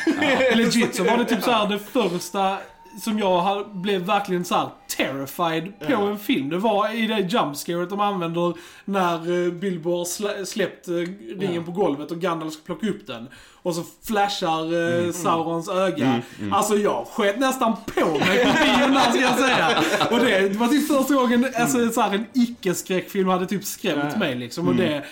Legit 0.54 0.94
så 0.96 1.04
var 1.04 1.16
det 1.16 1.24
typ 1.24 1.42
så 1.42 1.50
här 1.50 1.68
det 1.68 1.78
första 1.78 2.56
som 3.02 3.18
jag 3.18 3.68
blev 3.76 4.00
verkligen 4.02 4.44
så 4.44 4.54
här 4.54 4.68
terrified 4.96 5.72
på 5.96 6.02
en 6.02 6.18
film. 6.18 6.48
Det 6.48 6.58
var 6.58 6.94
i 6.94 7.06
det 7.06 7.18
jumpscaret 7.20 7.90
de 7.90 8.00
använder 8.00 8.52
när 8.84 9.46
eh, 9.46 9.52
Bilbo 9.52 9.96
har 9.98 10.04
slä, 10.04 10.46
släppt 10.46 10.88
eh, 10.88 10.94
ringen 10.94 11.54
Ja. 11.54 11.62
på 11.62 11.70
golvet 11.72 12.10
och 12.10 12.20
Gandalf 12.20 12.52
ska 12.52 12.62
plocka 12.62 12.86
upp 12.88 13.06
den. 13.06 13.28
Och 13.62 13.74
så 13.74 13.82
flashar 14.06 14.60
Mm. 14.66 15.06
eh, 15.06 15.12
Saurons 15.12 15.68
öga. 15.68 16.20
Alltså 16.52 16.74
jag 16.76 17.06
sket 17.06 17.38
nästan 17.38 17.76
på 17.94 18.06
mig 18.06 18.44
på 18.44 18.52
bion 18.64 18.94
där 18.94 19.10
ska 19.10 19.20
jag 19.20 19.38
säga. 19.38 19.68
Och 20.10 20.18
det, 20.18 20.48
det 20.48 20.58
var 20.58 20.68
typ 20.68 20.88
första 20.88 21.14
gången 21.14 21.46
alltså, 21.56 21.88
så 21.90 22.00
här, 22.00 22.14
en 22.14 22.26
icke-skräckfilm 22.34 23.28
hade 23.28 23.46
typ 23.46 23.64
skrämt 23.64 24.16
mig 24.18 24.34
liksom. 24.34 24.68
Och 24.68 24.74
det 24.74 25.04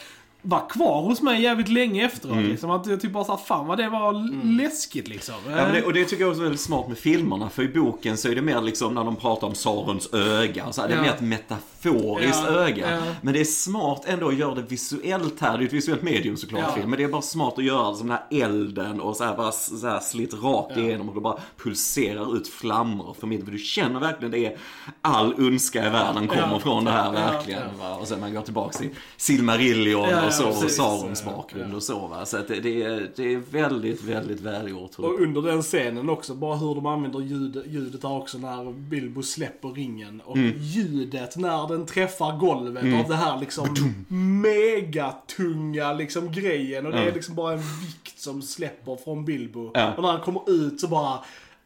var 0.42 0.68
kvar 0.68 1.02
hos 1.02 1.22
mig 1.22 1.42
jävligt 1.42 1.68
länge 1.68 2.06
efteråt. 2.06 2.36
Mm. 2.36 2.48
Liksom, 2.48 2.70
att 2.70 2.86
jag 2.86 3.00
typ 3.00 3.12
bara 3.12 3.24
såhär, 3.24 3.38
fan 3.44 3.66
vad 3.66 3.78
det 3.78 3.88
var 3.88 4.10
l- 4.10 4.40
läskigt 4.44 5.08
liksom. 5.08 5.34
Ja, 5.48 5.66
det, 5.72 5.82
och 5.82 5.92
det 5.92 6.04
tycker 6.04 6.22
jag 6.22 6.30
också 6.30 6.40
är 6.40 6.44
väldigt 6.44 6.60
smart 6.60 6.88
med 6.88 6.98
filmerna, 6.98 7.48
för 7.50 7.62
i 7.62 7.68
boken 7.68 8.16
så 8.16 8.28
är 8.28 8.34
det 8.34 8.42
mer 8.42 8.60
liksom 8.60 8.94
när 8.94 9.04
de 9.04 9.16
pratar 9.16 9.46
om 9.46 9.54
Sarons 9.54 10.14
öga, 10.14 10.72
så 10.72 10.80
här, 10.80 10.88
det 10.88 10.94
är 10.94 11.02
mer 11.02 11.08
ett 11.08 11.20
metaforiskt 11.20 12.42
Ja, 12.46 12.50
öga. 12.50 13.02
Men 13.22 13.34
det 13.34 13.40
är 13.40 13.44
smart 13.44 14.02
ändå 14.06 14.28
att 14.28 14.36
göra 14.38 14.54
det 14.54 14.62
visuellt 14.62 15.40
här, 15.40 15.58
det 15.58 15.64
är 15.64 15.66
ett 15.66 15.72
visuellt 15.72 16.02
medium 16.02 16.36
såklart 16.36 16.74
film, 16.74 16.90
men 16.90 16.98
det 16.98 17.04
är 17.04 17.08
bara 17.08 17.22
smart 17.22 17.58
att 17.58 17.64
göra 17.64 17.90
det 17.90 17.96
som 17.96 18.08
den 18.08 18.18
här 18.30 18.44
elden 18.44 19.00
och 19.00 19.16
så 19.16 19.24
här 19.24 19.36
bara 19.36 19.52
så 19.52 19.86
här 19.86 20.00
slit 20.00 20.34
rakt 20.42 20.76
igenom 20.76 21.08
och 21.08 21.14
det 21.14 21.20
bara 21.20 21.38
pulserar 21.62 22.36
ut 22.36 22.48
flammor 22.48 23.16
för 23.20 23.26
mitt, 23.26 23.44
för 23.44 23.52
du 23.52 23.58
känner 23.58 24.00
verkligen 24.00 24.30
det 24.32 24.46
är 24.46 24.56
all 25.02 25.34
ondska 25.34 25.86
i 25.86 25.90
världen 25.90 26.28
kommer 26.28 26.58
från 26.58 26.84
det 26.84 26.90
här 26.90 27.12
verkligen. 27.12 27.62
Och 28.00 28.08
sen 28.08 28.20
man 28.20 28.34
går 28.34 28.42
tillbaka 28.42 28.78
till 28.78 28.90
Silmarillion 29.16 30.08
och 30.28 30.34
så, 30.34 30.64
och. 30.64 30.70
Sarons 30.70 31.24
bakgrund 31.24 31.74
och 31.74 31.82
så 31.82 32.06
va. 32.06 32.26
Så 32.26 32.36
att 32.36 32.48
det, 32.48 32.60
det, 32.60 32.82
är, 32.82 33.10
det 33.16 33.34
är 33.34 33.36
väldigt, 33.36 34.04
väldigt 34.04 34.40
välgjort. 34.40 34.98
Och 34.98 35.20
under 35.20 35.42
den 35.42 35.62
scenen 35.62 36.10
också, 36.10 36.34
bara 36.34 36.56
hur 36.56 36.74
de 36.74 36.86
använder 36.86 37.20
ljud, 37.20 37.62
ljudet 37.66 38.02
här 38.02 38.12
också 38.16 38.38
när 38.38 38.72
Bilbo 38.72 39.22
släpper 39.22 39.68
ringen. 39.68 40.20
Och 40.24 40.36
Mm. 40.36 40.54
ljudet 40.58 41.36
när 41.36 41.68
den 41.68 41.86
träffar 41.86 42.38
golvet 42.38 42.84
av 43.02 43.08
det 43.08 43.16
här 43.16 43.40
liksom 43.40 43.66
megatunga 44.08 45.92
liksom 45.92 46.32
grejen. 46.32 46.86
Och 46.86 46.92
det 46.92 46.98
är 46.98 47.12
liksom 47.12 47.34
bara 47.34 47.52
en 47.52 47.58
vikt 47.58 48.20
som 48.20 48.42
släpper 48.42 48.96
från 49.04 49.24
Bilbo. 49.24 49.70
Ja. 49.74 49.94
Och 49.94 50.02
när 50.02 50.10
han 50.10 50.20
kommer 50.20 50.50
ut 50.50 50.80
så 50.80 50.88
bara 50.88 51.18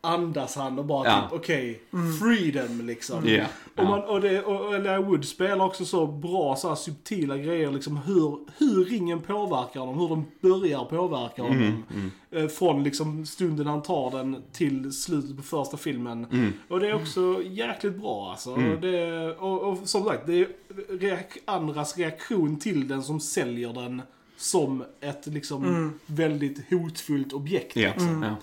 andas 0.05 0.57
han 0.57 0.79
och 0.79 0.85
bara 0.85 1.09
Ja. 1.09 1.23
typ 1.23 1.39
okej, 1.39 1.83
freedom 2.21 2.87
liksom. 2.87 3.29
Ja, 3.29 3.45
Och, 3.45 3.71
ja. 3.75 3.85
man, 3.85 4.01
och, 4.05 4.21
det, 4.21 4.43
och 4.43 4.75
Elijah 4.75 5.03
Wood 5.05 5.25
spelar 5.25 5.65
också 5.65 5.85
så 5.85 6.07
bra 6.07 6.57
så 6.57 6.69
här 6.69 6.75
subtila 6.75 7.37
grejer 7.37 7.71
liksom 7.71 7.97
hur, 7.97 8.39
hur 8.59 8.85
ringen 8.85 9.21
påverkar 9.21 9.81
honom, 9.81 9.99
hur 9.99 10.09
de 10.09 10.25
börjar 10.41 10.85
påverka 10.85 11.43
honom. 11.43 11.83
Eh, 12.31 12.47
Från 12.47 12.83
liksom 12.85 13.27
stunden 13.27 13.67
han 13.67 13.83
tar 13.83 14.11
den 14.11 14.43
till 14.53 14.93
slutet 14.93 15.37
på 15.37 15.43
första 15.43 15.77
filmen. 15.77 16.27
Och 16.69 16.81
det 16.81 16.89
är 16.89 16.95
också 16.95 17.43
jäkligt 17.45 17.97
bra 17.97 18.31
alltså. 18.31 18.51
Och, 18.51 18.81
det, 18.81 19.31
och, 19.37 19.63
och 19.63 19.79
som 19.89 20.05
sagt, 20.05 20.27
det 20.27 20.35
är 20.41 20.49
reak 20.99 21.39
andras 21.45 21.99
reaktion 21.99 22.59
till 22.59 22.89
den 22.89 23.03
som 23.03 23.21
säljer 23.21 23.73
den 23.73 24.03
som 24.43 24.85
ett 25.01 25.27
liksom 25.27 25.93
väldigt 26.07 26.71
hotfullt 26.71 27.33
objekt. 27.33 27.77
Ja, 27.77 27.89
liksom. 27.91 28.23
ja. 28.23 28.37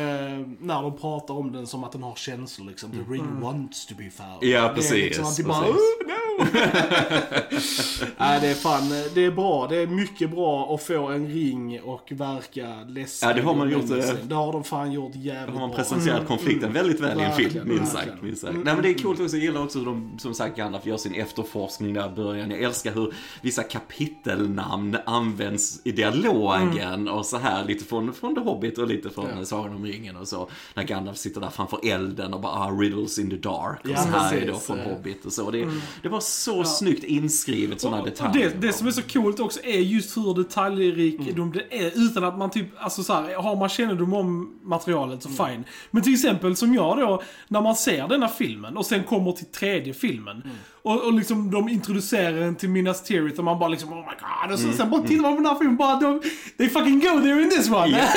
Eh, 0.00 0.46
när 0.60 0.82
de 0.82 0.96
pratar 0.96 1.34
om 1.34 1.52
den 1.52 1.66
som 1.66 1.84
att 1.84 1.92
den 1.92 2.02
har 2.02 2.14
känslor 2.14 2.66
liksom. 2.66 2.90
The 2.90 3.12
ring 3.12 3.40
wants 3.40 3.86
to 3.86 3.94
be 3.98 4.10
found. 4.10 4.44
Ja, 4.44 4.62
Det 4.62 4.68
är 4.68 4.74
precis, 4.74 4.92
liksom 4.92 5.24
att 5.24 5.36
de 5.36 5.42
bara, 5.42 5.60
precis. 5.60 5.76
oh, 5.76 6.06
no. 6.08 6.16
Nej, 8.18 8.40
det 8.40 8.46
är 8.48 8.54
fan, 8.54 8.88
det 9.14 9.24
är 9.24 9.30
bra. 9.30 9.66
Det 9.66 9.76
är 9.76 9.86
mycket 9.86 10.30
bra 10.30 10.74
att 10.74 10.82
få 10.82 11.08
en 11.08 11.26
ring 11.28 11.80
och 11.80 12.12
verka 12.12 12.84
läskig. 12.88 13.28
Ja, 13.28 13.32
det 13.32 13.42
har 13.42 13.54
man 13.54 13.70
gjort, 13.70 13.90
eh. 13.90 14.14
Det 14.22 14.34
har 14.34 14.52
de 14.52 14.64
fan 14.64 14.92
gjort 14.92 15.12
jävligt 15.14 15.54
har 15.54 15.60
man 15.60 15.68
bra. 15.68 15.78
presenterat 15.78 16.26
konflikten 16.26 16.72
väldigt 16.72 17.00
väl 17.00 17.20
i 17.20 17.22
en 17.22 17.32
film, 17.32 17.68
minst 17.68 17.92
sagt. 17.92 18.22
Minst 18.22 18.40
sagt. 18.42 18.54
Nej 18.54 18.74
men 18.74 18.82
det 18.82 18.88
är 18.88 18.94
coolt 18.94 19.20
också, 19.20 19.36
jag 19.36 19.44
gillar 19.44 19.62
också 19.62 19.78
hur 19.78 19.86
de, 19.86 20.18
som 20.18 20.34
sagt, 20.34 20.56
Gandalf 20.56 20.86
gör 20.86 20.96
sin 20.96 21.14
efterforskning 21.14 21.94
där 21.94 22.12
i 22.12 22.14
början. 22.16 22.50
Jag 22.50 22.62
älskar 22.62 22.92
hur 22.94 23.14
vissa 23.40 23.62
kapitelnamn 23.62 24.96
används 25.06 25.45
i 25.84 25.92
dialogen 25.92 27.08
och 27.08 27.26
så 27.26 27.36
här 27.36 27.64
lite 27.64 27.84
från, 27.84 28.14
från 28.14 28.34
The 28.34 28.40
Hobbit 28.40 28.78
och 28.78 28.86
lite 28.86 29.10
från 29.10 29.26
Ja. 29.38 29.44
Sagan 29.44 29.74
om 29.74 29.84
ringen 29.84 30.16
och 30.16 30.28
så. 30.28 30.48
När 30.74 30.82
Gandalf 30.82 31.18
sitter 31.18 31.40
där 31.40 31.50
framför 31.50 31.80
elden 31.82 32.34
och 32.34 32.40
bara 32.40 32.52
ah, 32.52 32.70
riddles 32.70 33.18
in 33.18 33.30
the 33.30 33.36
dark. 33.36 33.80
Och 33.84 33.90
Ja, 33.90 33.96
så 33.96 34.08
här 34.08 34.26
är 34.26 34.30
precis, 34.30 34.52
då 34.54 34.58
från 34.58 34.78
ja. 34.78 34.84
Hobbit 34.84 35.26
och 35.26 35.32
så. 35.32 35.50
Det, 35.50 35.68
det 36.02 36.08
var 36.08 36.20
så 36.20 36.64
snyggt 36.64 37.04
inskrivet 37.04 37.80
sådana 37.80 38.04
detaljer. 38.04 38.50
det, 38.50 38.66
det 38.66 38.72
som 38.72 38.86
är 38.86 38.90
så 38.90 39.02
coolt 39.02 39.40
också 39.40 39.60
är 39.64 39.80
just 39.80 40.16
hur 40.16 40.34
detaljrikedom 40.34 41.52
det 41.52 41.84
är 41.84 41.92
utan 41.94 42.24
att 42.24 42.38
man 42.38 42.50
typ, 42.50 42.66
alltså 42.78 43.02
så 43.02 43.12
här, 43.12 43.34
har 43.34 43.56
man 43.56 43.68
kännedom 43.68 44.14
om 44.14 44.58
materialet 44.62 45.22
så 45.22 45.28
fine. 45.28 45.64
Men 45.90 46.02
till 46.02 46.14
exempel 46.14 46.56
som 46.56 46.74
jag 46.74 46.96
då, 46.98 47.22
när 47.48 47.60
man 47.60 47.76
ser 47.76 48.08
denna 48.08 48.28
filmen 48.28 48.76
och 48.76 48.86
sen 48.86 49.04
kommer 49.04 49.32
till 49.32 49.46
tredje 49.46 49.94
filmen. 49.94 50.42
Och, 50.86 51.02
och 51.04 51.12
liksom 51.12 51.50
de 51.50 51.68
introducerar 51.68 52.40
en 52.42 52.54
till 52.54 52.68
Minas 52.68 53.02
Tirith 53.02 53.38
och 53.38 53.44
man 53.44 53.58
bara 53.58 53.68
liksom 53.68 53.92
oh 53.92 53.96
my 53.96 54.02
god. 54.02 54.52
Och 54.52 54.58
så, 54.58 54.72
sen 54.72 54.90
bara 54.90 55.02
tittar 55.02 55.22
man 55.22 55.32
på 55.36 55.42
den 55.42 55.46
här 55.46 55.58
filmen 55.58 55.76
bara 55.76 56.00
de, 56.00 56.20
they 56.58 56.68
fucking 56.68 57.00
go 57.00 57.20
there 57.22 57.42
in 57.42 57.50
this 57.50 57.70
one. 57.70 58.02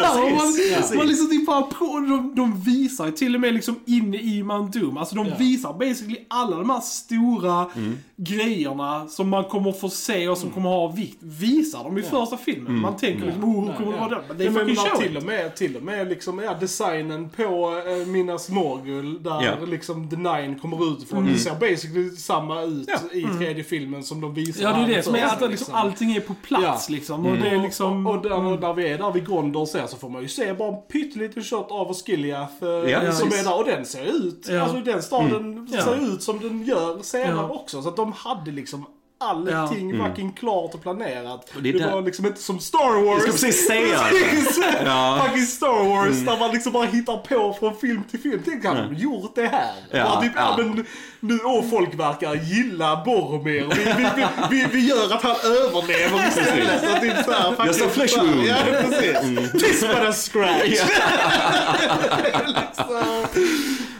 Alltså, 0.00 0.88
så 0.88 0.94
man, 0.94 1.06
liksom 1.06 1.30
typ 1.30 1.46
bara 1.46 1.62
på, 1.62 1.84
de, 1.86 2.32
de 2.36 2.60
visar 2.60 3.10
till 3.10 3.34
och 3.34 3.40
med 3.40 3.54
liksom 3.54 3.80
inne 3.86 4.16
i 4.16 4.42
Mount 4.42 4.78
Doom. 4.78 4.96
Alltså 4.96 5.14
de 5.14 5.26
Ja. 5.26 5.34
visar 5.38 5.72
basically 5.72 6.16
alla 6.28 6.56
de 6.56 6.70
här 6.70 6.80
stora 6.80 7.66
Mm. 7.76 7.96
grejerna 8.16 9.06
som 9.08 9.28
man 9.28 9.44
kommer 9.44 9.72
få 9.72 9.88
se 9.88 10.28
och 10.28 10.38
som 10.38 10.50
kommer 10.50 10.68
ha 10.68 10.88
vikt. 10.88 11.18
Visar 11.20 11.84
de 11.84 11.98
i 11.98 12.02
första 12.02 12.36
filmen. 12.36 12.80
Man 12.80 12.96
tänker 12.96 13.26
liksom, 13.26 13.44
oh, 13.44 13.66
hur 13.66 13.74
kommer 13.76 13.92
det 13.92 13.98
vara 13.98 14.08
där? 14.08 14.22
Men 14.28 14.38
det 14.38 14.44
är 14.44 14.50
fucking 14.50 14.76
show 14.76 15.02
till 15.02 15.16
och 15.16 15.22
med, 15.22 15.56
till 15.56 15.76
och 15.76 15.82
med 15.82 16.08
liksom, 16.08 16.38
ja, 16.38 16.54
designen 16.60 17.28
på 17.30 17.82
eh, 17.86 18.06
Minas 18.06 18.48
Morgul 18.48 19.22
där 19.22 19.66
liksom 19.66 20.08
The 20.10 20.16
Nine 20.16 20.58
kommer 20.58 20.92
ut 20.92 21.02
ifrån. 21.02 21.26
Det 21.26 21.38
ser 21.38 21.54
basically 21.54 21.89
samma 22.16 22.62
ut 22.62 22.88
Ja. 22.88 23.18
i 23.18 23.22
tredje 23.38 23.64
filmen 23.64 24.02
som 24.04 24.20
de 24.20 24.34
visar 24.34 24.62
Ja, 24.62 24.72
det 24.72 24.92
är 24.92 24.96
det 24.96 25.02
som 25.02 25.14
är 25.14 25.24
att 25.24 25.50
liksom, 25.50 25.74
allting 25.74 26.16
är 26.16 26.20
på 26.20 26.34
plats 26.34 26.88
Ja. 26.88 26.94
liksom. 26.94 27.26
Och 27.26 27.36
det 27.36 27.48
är 27.48 27.62
liksom... 27.62 28.06
Och, 28.06 28.14
och 28.16 28.22
där, 28.22 28.58
när 28.60 28.74
vi 28.74 28.88
är 28.88 28.98
där 28.98 29.12
vid 29.12 29.26
Gondor 29.26 29.66
sen 29.66 29.88
så 29.88 29.96
får 29.96 30.08
man 30.08 30.22
ju 30.22 30.28
se 30.28 30.52
bara 30.52 30.68
en 30.68 30.82
pytteliten 30.92 31.42
shot 31.42 31.70
av 31.70 31.90
Osgiliath 31.90 32.64
eh, 32.64 32.68
Ja, 32.68 33.12
som 33.12 33.28
är 33.28 33.44
där. 33.44 33.58
Och 33.58 33.64
den 33.64 33.86
ser 33.86 34.04
ut, 34.04 34.46
Ja. 34.50 34.60
alltså 34.62 34.76
den 34.80 35.02
staden 35.02 35.68
Ja. 35.72 35.82
ser 35.82 35.96
ut 36.14 36.22
som 36.22 36.38
den 36.40 36.64
gör 36.64 36.98
senare 37.02 37.32
Ja. 37.36 37.48
också. 37.48 37.82
Så 37.82 37.88
att 37.88 37.96
de 37.96 38.12
hade 38.12 38.50
liksom 38.50 38.86
allting 39.20 40.04
fucking 40.04 40.32
klart 40.32 40.74
och 40.74 40.82
planerat. 40.82 41.50
det 41.60 41.72
Det, 41.72 41.90
var 41.90 42.02
liksom 42.02 42.26
inte 42.26 42.40
som 42.40 42.60
Star 42.60 43.04
Wars. 43.04 43.22
Jag 43.26 43.34
ska 43.34 43.46
precis 43.46 43.66
säga 43.66 43.98
det. 44.10 44.82
Ja. 44.84 45.24
Fucking 45.26 45.46
Star 45.46 45.84
Wars 45.88 46.16
där 46.26 46.38
man 46.38 46.50
liksom 46.50 46.72
bara 46.72 46.86
hittar 46.86 47.16
på 47.16 47.56
från 47.60 47.76
film 47.76 48.04
till 48.10 48.20
film. 48.20 48.42
Tänk 48.44 48.64
hade 48.64 48.82
de 48.82 48.94
gjort 48.94 49.34
det 49.34 49.46
här. 49.46 49.72
Ja, 49.90 50.04
Bara 50.04 50.20
typ, 50.20 50.32
ja. 50.36 50.54
ja. 50.58 50.64
men 50.64 50.86
nu, 51.20 51.38
åh 51.44 51.64
folk 51.70 51.94
verkar 51.94 52.34
gilla 52.34 53.02
Boromir. 53.04 53.66
Vi, 53.76 53.84
vi, 53.84 54.08
vi, 54.16 54.26
vi, 54.50 54.66
vi 54.72 54.88
gör 54.88 55.14
att 55.14 55.22
han 55.22 55.36
överlever 55.44 56.28
istället. 56.28 56.82
Och 56.94 57.00
typ 57.00 57.24
så 57.24 57.32
här, 57.32 57.50
fucking 57.50 57.66
Just 57.66 57.82
a 57.82 57.88
flesh 57.88 58.14
så 58.14 58.20
wound. 58.20 58.46
Ja, 58.46 58.56
precis. 58.70 59.52
This 59.52 59.80
but 59.80 59.96
a 59.96 60.12
scratch. 60.12 60.64
liksom. 60.64 60.94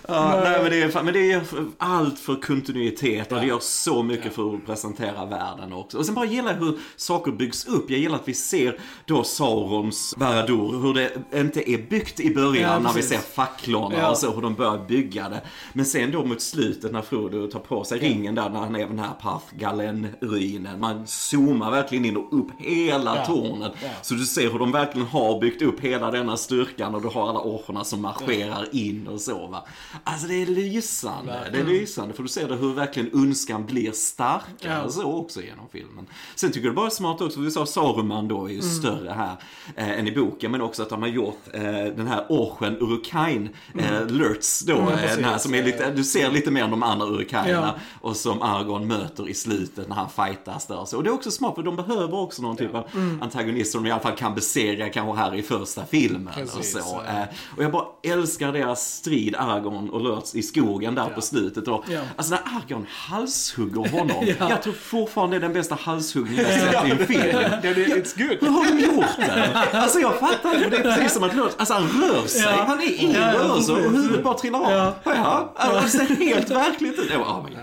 Ja, 0.09 0.41
nej, 0.45 0.59
men, 0.63 0.71
det 0.71 0.83
är, 0.83 1.03
men 1.03 1.15
det 1.15 1.33
är 1.33 1.43
allt 1.79 2.19
för 2.19 2.35
kontinuitet 2.35 3.33
och 3.33 3.41
det 3.41 3.47
gör 3.47 3.59
så 3.59 4.03
mycket 4.03 4.35
för 4.35 4.55
att 4.55 4.67
presentera 4.67 5.25
världen 5.25 5.73
också. 5.73 5.99
Och 5.99 6.07
sen 6.07 6.15
bara 6.15 6.25
gillar 6.25 6.53
jag 6.53 6.61
hur 6.61 6.79
saker 6.97 7.33
byggs 7.33 7.67
upp. 7.67 7.91
Jag 7.91 8.01
gillar 8.01 8.17
att 8.17 8.29
vi 8.29 8.35
ser 8.35 8.79
då 9.05 9.25
Saurons 9.25 10.15
Barad-dûr, 10.17 10.83
hur 10.83 10.95
det 10.95 11.39
inte 11.41 11.71
är 11.71 11.79
byggt 11.79 12.21
i 12.21 12.35
början 12.35 12.73
Ja, 12.73 12.79
när 12.79 12.93
vi 12.93 13.03
ser 13.03 13.19
facklorna 13.19 14.11
och 14.11 14.17
så, 14.17 14.35
hur 14.35 14.43
de 14.43 14.55
börjar 14.55 14.79
bygga 14.89 15.29
det. 15.29 15.41
Men 15.73 15.85
sen 15.87 16.11
då 16.11 16.25
mot 16.25 16.41
slutet 16.41 16.93
när 16.93 17.03
Frodo 17.03 17.47
tar 17.47 17.61
på 17.61 17.85
sig 17.85 17.99
ringen 17.99 18.35
där, 18.35 18.51
när 18.51 18.61
han 18.61 18.75
är 18.75 18.79
vid 18.79 18.89
den 18.89 18.99
här 18.99 19.15
Pathgalen-ruinen. 19.23 20.81
Man 20.81 21.07
zoomar 21.07 21.71
verkligen 21.71 22.05
in 22.05 22.17
och 22.17 22.39
upp 22.39 22.49
hela 22.59 23.25
tornet. 23.27 23.73
Så 24.03 24.15
du 24.15 24.25
ser 24.25 24.51
hur 24.51 24.59
de 24.59 24.73
verkligen 24.73 25.07
har 25.07 25.41
byggt 25.41 25.63
upp 25.63 25.81
hela 25.81 26.11
denna 26.11 26.37
styrkan 26.37 26.95
och 26.95 27.03
du 27.03 27.09
har 27.09 27.29
alla 27.29 27.41
orcherna 27.41 27.85
som 27.85 28.03
marscherar 28.03 28.69
in 28.73 29.07
och 29.07 29.21
så 29.21 29.47
va. 29.47 29.65
Alltså 30.05 30.27
det 30.27 30.35
är 30.43 30.47
lysande. 30.47 31.49
Det 31.53 31.59
är 31.59 31.65
lysande 31.65 32.15
för 32.15 32.23
du 32.23 32.29
ser 32.29 32.49
det 32.49 32.57
hur 32.57 32.75
verkligen 32.75 33.11
önskan 33.15 33.67
blir 33.67 33.93
starkare 33.93 34.81
Ja. 34.85 34.89
så 34.89 35.13
också 35.13 35.43
genom 35.43 35.69
filmen. 35.73 36.07
Sen 36.35 36.53
tycker 36.53 36.67
jag 36.67 36.73
det 36.75 36.77
bara 36.77 36.87
är 36.87 36.91
smart 36.91 37.21
också, 37.21 37.41
vi 37.41 37.51
sa 37.51 37.67
Saruman 37.67 38.29
då 38.29 38.47
är 38.47 38.53
ju 38.53 38.63
större 38.63 39.11
här 39.11 39.37
eh, 39.77 39.99
än 39.99 40.07
i 40.09 40.13
boken 40.13 40.51
men 40.51 40.61
också 40.61 40.83
att 40.83 40.89
de 40.91 41.03
har 41.03 41.09
gjort 41.09 41.39
eh, 41.55 41.63
den 41.63 42.07
här 42.07 42.27
orchen 42.29 42.77
Urukain, 42.81 43.49
eh, 43.79 44.07
Lurtz 44.07 44.61
då, 44.61 44.77
eh, 44.77 44.87
den 45.17 45.25
här 45.25 45.39
som 45.39 45.55
är 45.55 45.63
lite, 45.63 45.91
du 45.91 46.05
ser 46.05 46.31
lite 46.31 46.51
mer 46.51 46.65
än 46.65 46.71
de 46.71 46.83
andra 46.83 47.07
Urukainerna 47.07 47.75
och 48.01 48.17
som 48.17 48.43
Argon 48.43 48.87
möter 48.87 49.29
i 49.29 49.35
slutet 49.35 49.89
när 49.89 49.97
han 49.97 50.11
fightas 50.11 50.67
där. 50.67 50.79
och 50.79 50.89
Så, 50.89 50.97
och 50.97 51.03
det 51.05 51.11
är 51.11 51.15
också 51.15 51.31
smart 51.31 51.55
för 51.55 51.63
de 51.63 51.77
behöver 51.77 52.15
också 52.15 52.43
någon 52.43 52.57
typ 52.57 52.75
av 52.75 52.85
antagonist 53.21 53.73
som 53.73 53.83
de 53.83 53.89
i 53.89 53.93
alla 53.93 54.03
fall 54.03 54.17
kan 54.17 54.35
besegra 54.35 54.89
kanske 54.89 55.17
här 55.23 55.35
i 55.35 55.43
första 55.43 55.87
filmen. 55.87 56.35
Precis, 56.35 56.77
och, 56.77 56.83
så. 56.83 57.03
Eh, 57.03 57.23
och 57.57 57.65
jag 57.65 57.73
bara 57.73 57.85
älskar 58.03 58.53
deras 58.53 58.93
strid, 58.95 59.35
Argon 59.37 59.80
och 59.89 60.01
Lurtz 60.01 60.35
i 60.35 60.43
skogen 60.43 60.95
där 60.95 61.07
på 61.07 61.21
slutet. 61.21 61.69
Och, 61.69 61.85
Ja. 61.89 62.01
Alltså 62.17 62.35
när 62.35 62.43
Argon 62.57 62.87
halshugger 62.91 63.91
honom. 63.99 64.17
Ja. 64.39 64.51
Jag 64.51 64.63
tror 64.63 64.73
fortfarande 64.73 65.37
det 65.37 65.39
är 65.39 65.41
den 65.41 65.53
bästa 65.53 65.75
halshuggningen 65.75 66.45
jag 66.49 66.61
sett 66.61 66.87
i 66.87 66.91
en 66.91 67.07
film. 67.07 67.21
Det 67.63 67.69
är, 67.69 67.75
it's 67.75 68.19
good. 68.29 68.39
Hur 68.41 68.49
har 68.49 68.65
de 68.65 68.81
gjort 68.85 69.05
det? 69.17 69.69
Alltså 69.73 69.99
jag 69.99 70.19
fattar 70.21 70.55
inte, 70.57 70.69
det 70.71 70.77
är 70.77 70.83
precis 70.95 71.13
som 71.15 71.25
att 71.25 71.37
Lurtz, 71.37 71.55
alltså 71.59 71.75
han 71.75 71.83
rör 72.03 72.27
sig, 72.27 72.43
Ja. 72.43 72.65
han 72.67 72.79
är 72.81 72.85
i 72.85 73.13
Ja, 73.15 73.21
ja, 73.21 73.39
rörelse 73.39 73.73
och 73.73 73.79
huvudet 73.79 74.25
bara 74.25 74.35
trillar 74.39 74.59
av. 74.61 74.71
Ja. 74.73 74.95
Ja. 75.05 75.55
Ja. 75.59 75.81
Det 75.83 75.89
ser 75.89 76.05
helt 76.05 76.51
verkligt 76.51 76.99
ut. 76.99 77.11
Oh 77.11 77.45
my 77.45 77.51
God. 77.51 77.59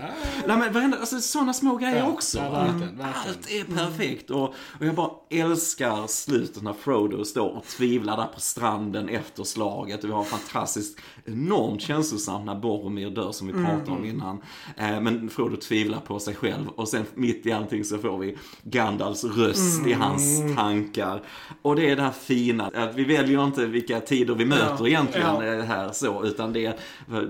Nej 0.46 0.56
men 0.56 0.72
varenda, 0.72 0.96
alltså 0.98 1.20
sådana 1.20 1.52
små 1.52 1.76
grejer 1.76 1.96
Ja, 1.98 2.06
också. 2.08 2.38
ja, 2.38 2.50
verkligen, 2.50 2.78
verkligen. 2.98 3.14
Allt 3.28 3.50
är 3.50 3.64
perfekt 3.64 4.30
och, 4.30 4.42
och 4.44 4.54
jag 4.86 4.94
bara 4.94 5.10
älskar 5.30 6.06
slutet 6.06 6.62
när 6.62 6.72
Frodo 6.72 7.24
står 7.24 7.48
och 7.56 7.64
tvivlar 7.66 8.16
där 8.16 8.24
på 8.34 8.40
stranden 8.40 9.08
efter 9.08 9.44
slaget. 9.44 10.04
Och 10.04 10.08
vi 10.10 10.14
har 10.14 10.24
fantastiskt 10.24 10.98
enormt 11.24 11.82
känslosamt 12.08 12.46
när 12.46 12.54
Boromir 12.54 13.10
dör 13.10 13.32
som 13.32 13.46
vi 13.46 13.52
pratade 13.52 13.90
om 13.90 14.04
innan. 14.04 14.38
Eh, 14.76 15.00
men 15.00 15.30
Frodo 15.30 15.56
tvivlar 15.56 16.00
på 16.00 16.18
sig 16.18 16.34
själv 16.34 16.68
och 16.68 16.88
sen 16.88 17.04
mitt 17.14 17.46
i 17.46 17.52
allting 17.52 17.84
så 17.84 17.98
får 17.98 18.18
vi 18.18 18.36
Gandalfs 18.62 19.24
röst 19.24 19.86
i 19.86 19.92
hans 19.92 20.40
tankar. 20.56 21.22
Och 21.62 21.76
det 21.76 21.90
är 21.90 21.96
det 21.96 22.02
här 22.02 22.10
fina, 22.10 22.70
att 22.74 22.94
vi 22.94 23.04
väljer 23.04 23.44
inte 23.44 23.66
vilka 23.66 24.00
tider 24.00 24.34
vi 24.34 24.44
möter 24.44 24.76
Ja. 24.80 24.86
egentligen 24.88 25.26
Ja. 25.26 25.44
eh, 25.54 25.64
här 25.64 25.92
så, 25.92 26.24
utan 26.24 26.52
det 26.52 26.66
är, 26.66 26.74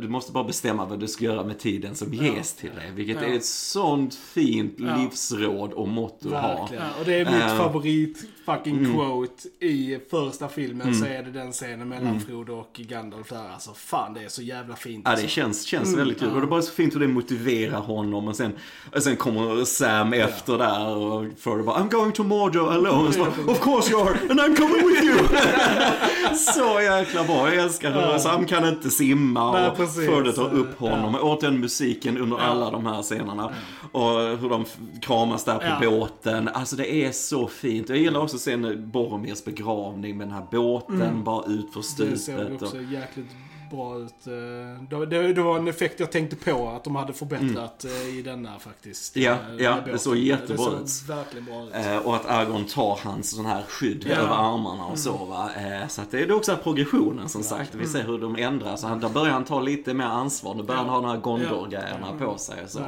du 0.00 0.08
måste 0.08 0.32
bara 0.32 0.44
bestämma 0.44 0.84
vad 0.84 1.00
du 1.00 1.08
ska 1.08 1.24
göra 1.24 1.44
med 1.44 1.58
tiden 1.58 1.94
som 1.94 2.14
ges 2.14 2.54
till 2.54 2.70
dig. 2.70 2.90
Vilket 2.94 3.16
Ja. 3.16 3.28
är 3.28 3.36
ett 3.36 3.44
sånt 3.44 4.14
fint 4.14 4.74
Ja. 4.78 4.96
livsråd 4.96 5.72
och 5.72 5.88
motto 5.88 6.34
att 6.34 6.42
ha. 6.42 6.68
Och 7.00 7.04
det 7.04 7.14
är 7.14 7.24
mitt 7.24 7.34
Eh, 7.38 7.56
favorit 7.56 8.24
fucking 8.46 8.78
mm. 8.78 8.92
quote 8.94 9.48
i 9.60 9.98
första 10.10 10.48
filmen 10.48 10.94
så 10.94 11.04
är 11.04 11.22
det 11.22 11.30
den 11.30 11.52
scenen 11.52 11.88
mellan 11.88 12.20
Frodo 12.20 12.52
och 12.52 12.72
Gandalf 12.74 13.28
där. 13.28 13.48
Alltså 13.52 13.72
fan 13.74 14.14
det 14.14 14.20
är 14.24 14.28
så 14.28 14.42
jävla 14.42 14.67
fint. 14.76 15.02
Ja, 15.04 15.10
alltså. 15.10 15.26
det 15.26 15.30
känns, 15.32 15.64
känns 15.64 15.96
väldigt 15.96 16.18
kul. 16.20 16.28
Och 16.28 16.40
det 16.40 16.46
är 16.46 16.50
bara 16.50 16.62
så 16.62 16.72
fint 16.72 16.94
hur 16.94 17.00
det 17.00 17.08
motiverar 17.08 17.80
honom. 17.80 18.28
Och 18.28 18.36
sen, 18.36 18.52
och 18.96 19.02
sen 19.02 19.16
kommer 19.16 19.64
Sam 19.64 20.12
efter 20.12 20.58
där 20.58 20.96
och 20.96 21.24
Frodo 21.38 21.62
bara 21.64 21.76
I'm 21.78 21.90
going 21.90 22.12
to 22.12 22.22
Mordor 22.24 22.72
alone. 22.72 23.12
Så 23.12 23.18
bara, 23.18 23.52
of 23.52 23.60
course 23.60 23.90
you 23.92 24.02
are, 24.02 24.18
and 24.30 24.40
I'm 24.40 24.56
coming 24.56 24.88
with 24.88 25.04
you. 25.04 25.18
så 26.54 26.80
jäkla 26.82 27.24
bra. 27.24 27.54
Jag 27.54 27.64
älskar 27.64 27.92
hur 28.12 28.18
Sam 28.18 28.46
kan 28.46 28.68
inte 28.68 28.90
simma 28.90 29.52
Nej, 29.52 29.70
och. 29.70 29.94
Frodo 29.94 30.32
tar 30.32 30.54
upp 30.54 30.78
honom. 30.78 31.14
Och 31.14 31.22
återigen 31.30 31.60
musiken 31.60 32.18
under 32.18 32.36
alla 32.38 32.70
de 32.70 32.86
här 32.86 33.02
scenerna. 33.02 33.50
Och 33.92 34.10
hur 34.38 34.48
de 34.48 34.64
kramas 35.02 35.44
där 35.44 35.58
på 35.58 35.84
Ja. 35.84 35.90
båten. 35.90 36.48
Alltså 36.48 36.76
det 36.76 36.94
är 36.94 37.12
så 37.12 37.46
fint. 37.48 37.88
Jag 37.88 37.98
gillar 37.98 38.20
också 38.20 38.38
sen 38.38 38.90
Boromirs 38.90 39.44
begravning 39.44 40.18
med 40.18 40.26
den 40.26 40.34
här 40.34 40.46
båten 40.50 41.24
bara 41.24 41.44
ut 41.46 41.72
för 41.72 41.80
Det 41.80 41.84
stupet. 41.86 42.20
såg 42.20 42.38
och- 42.38 42.62
också 42.62 42.76
jäkligt 42.76 43.26
bra 43.70 43.98
ut. 43.98 44.26
eh, 44.26 44.98
Det, 44.98 45.06
det, 45.06 45.32
det 45.32 45.42
var 45.42 45.58
en 45.58 45.68
effekt 45.68 46.00
jag 46.00 46.12
tänkte 46.12 46.36
på 46.36 46.68
att 46.68 46.84
de 46.84 46.96
hade 46.96 47.12
förbättrat 47.12 47.84
eh, 47.84 48.18
i 48.18 48.22
denna 48.22 48.58
faktiskt. 48.58 49.16
Ja, 49.16 49.32
eh, 49.32 49.38
ja, 49.64 49.76
det 49.86 49.98
såg 49.98 50.16
jättebra 50.16 50.70
Det 50.70 50.76
ut. 50.82 50.88
såg 50.88 51.16
verkligen 51.16 51.44
bra 51.46 51.62
ut. 51.64 51.74
Eh, 51.86 51.96
och 51.96 52.16
att 52.16 52.26
Argon 52.26 52.64
tar 52.64 52.98
hans 53.04 53.30
sån 53.36 53.46
här 53.46 53.62
skydd 53.68 54.06
Ja. 54.10 54.14
över 54.16 54.34
armarna 54.34 54.84
och 54.86 54.98
så 54.98 55.12
va. 55.24 55.50
Eh, 55.56 55.88
så 55.88 56.00
att 56.02 56.10
det 56.10 56.20
är 56.20 56.32
också 56.32 56.56
progressionen 56.56 57.28
som 57.28 57.42
sagt. 57.42 57.74
Vi 57.74 57.86
ser 57.86 58.02
hur 58.04 58.18
de 58.18 58.36
ändrar. 58.36 58.76
Så 58.76 58.86
han, 58.86 59.00
där 59.00 59.08
börjar 59.08 59.32
han 59.32 59.44
ta 59.44 59.60
lite 59.60 59.94
mer 59.94 60.04
ansvar. 60.04 60.54
Nu 60.54 60.62
börjar 60.62 60.80
han 60.80 60.88
ha 60.90 61.00
de 61.00 61.06
här 61.10 61.16
Gondor-grejerna 61.16 62.12
på 62.18 62.38
sig 62.38 62.62
och 62.64 62.70
så 62.70 62.78
va. 62.78 62.86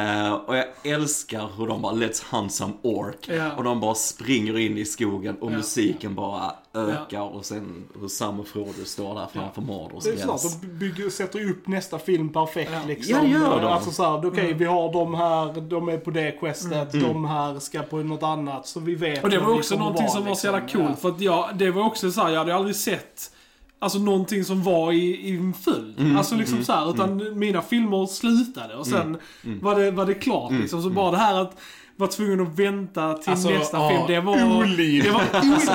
Eh, 0.00 0.32
och 0.32 0.56
jag 0.56 0.64
älskar 0.84 1.48
hur 1.58 1.66
de 1.66 1.82
bara 1.82 1.92
Let's 1.94 2.22
hunt 2.30 2.52
some 2.52 2.72
ork. 2.82 3.28
Ja. 3.28 3.52
Och 3.56 3.64
de 3.64 3.80
bara 3.80 3.94
springer 3.94 4.58
in 4.58 4.78
i 4.78 4.84
skogen 4.84 5.36
och 5.40 5.52
Ja. 5.52 5.56
musiken 5.56 6.14
bara 6.14 6.52
ökar. 6.74 7.20
Och 7.20 7.44
sen 7.44 7.84
hur 8.00 8.08
Sam 8.08 8.40
och 8.40 8.46
Frodo 8.46 8.84
står 8.84 9.14
där 9.14 9.26
framför 9.32 9.62
Mordors 9.62 10.04
Det 10.04 10.10
är 10.10 10.16
klart, 10.16 10.42
gräns. 10.42 10.60
de 10.60 10.66
bygger, 10.66 11.10
sätter 11.10 11.38
ju 11.38 11.50
upp 11.50 11.66
nästa 11.66 11.98
film 11.98 12.28
perfekt 12.32 12.70
Ja. 12.74 12.80
liksom. 12.88 13.14
Ja, 13.16 13.22
det 13.22 13.28
gör 13.28 13.60
de. 13.62 13.66
Alltså 13.66 13.90
såhär, 13.90 14.26
okej 14.26 14.52
vi 14.52 14.64
har 14.64 14.92
de 14.92 15.14
här, 15.14 15.60
de 15.60 15.88
är 15.88 15.98
på 15.98 16.10
det 16.10 16.32
questet, 16.40 16.92
de 16.92 17.24
här 17.24 17.58
ska 17.58 17.82
på 17.82 17.96
något 17.96 18.22
annat. 18.22 18.66
Så 18.66 18.80
vi 18.80 18.94
vet 18.94 19.24
Och 19.24 19.30
det 19.30 19.38
var 19.38 19.54
också 19.54 19.76
någonting 19.76 20.02
vara, 20.06 20.12
som 20.12 20.26
var 20.26 20.34
så 20.34 20.46
jävla 20.46 20.60
liksom. 20.60 20.86
coolt. 20.86 21.00
För 21.00 21.08
att 21.08 21.20
jag, 21.20 21.48
det 21.56 21.70
var 21.70 21.82
också 21.86 22.10
så 22.12 22.20
här, 22.22 22.30
jag 22.30 22.38
hade 22.38 22.54
aldrig 22.54 22.76
sett 22.76 23.30
Alltså 23.78 23.98
någonting 23.98 24.44
som 24.44 24.62
var 24.62 24.92
i, 24.92 24.98
i 25.30 25.36
en 25.36 25.52
följd. 25.52 26.16
Alltså 26.16 26.34
liksom 26.34 26.64
så 26.64 26.72
här, 26.72 26.90
utan 26.90 27.38
mina 27.38 27.62
filmer 27.62 28.06
slutade 28.06 28.76
och 28.76 28.86
sen 28.86 29.16
var, 29.60 29.80
det, 29.80 29.90
var 29.90 30.06
det 30.06 30.14
klart 30.14 30.52
liksom. 30.52 30.82
Så 30.82 30.90
bara 30.90 31.10
det 31.10 31.16
här 31.16 31.34
att 31.40 31.56
vara 31.96 32.10
tvungen 32.10 32.40
att 32.40 32.58
vänta 32.58 33.14
till 33.14 33.30
Alltså, 33.30 33.50
nästa 33.50 33.76
ja, 33.76 33.88
film, 33.88 34.02
det 34.08 34.20
var... 34.20 34.56
olidligt. 34.58 35.04
Det 35.04 35.10
var. 35.10 35.22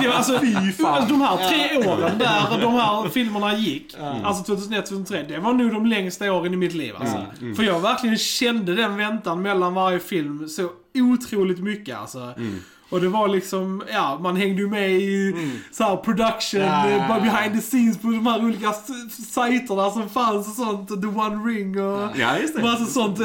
Det 0.01 0.07
var 0.07 0.13
Alltså, 0.15 0.33
fan. 0.83 0.93
alltså, 0.93 1.09
de 1.13 1.21
här 1.21 1.49
tre 1.49 1.77
åren 1.89 2.17
där 2.17 2.61
de 2.61 2.73
här 2.73 3.09
filmerna 3.09 3.57
gick, 3.57 3.95
alltså 4.23 4.43
2001, 4.43 4.85
2003, 4.85 5.25
det 5.27 5.39
var 5.39 5.53
nog 5.53 5.71
de 5.71 5.85
längsta 5.85 6.33
åren 6.33 6.53
i 6.53 6.57
mitt 6.57 6.73
liv 6.73 6.93
alltså. 6.99 7.25
För 7.55 7.63
jag 7.63 7.79
verkligen 7.79 8.17
kände 8.17 8.75
den 8.75 8.97
väntan 8.97 9.41
mellan 9.41 9.73
varje 9.73 9.99
film 9.99 10.47
så 10.49 10.69
otroligt 10.95 11.59
mycket 11.59 11.97
alltså. 11.97 12.33
Och 12.89 13.01
det 13.01 13.09
var 13.09 13.27
liksom, 13.27 13.83
ja, 13.93 14.19
man 14.21 14.35
hängde 14.35 14.61
ju 14.61 14.69
med 14.69 14.91
i 14.91 15.35
så 15.71 15.83
här 15.83 15.95
production, 15.95 16.61
Ja, 16.61 16.89
eh, 16.89 17.23
behind 17.23 17.55
the 17.55 17.61
scenes 17.61 17.97
på 17.97 18.07
de 18.07 18.27
här 18.27 18.45
olika 18.45 18.73
sajterna 19.33 19.91
som 19.91 20.09
fanns 20.09 20.47
och 20.47 20.65
sånt. 20.65 20.87
The 21.01 21.07
One 21.07 21.49
Ring 21.51 21.81
och 21.81 22.09
Ja, 22.17 22.35
massa 22.61 22.85
sånt. 22.85 23.19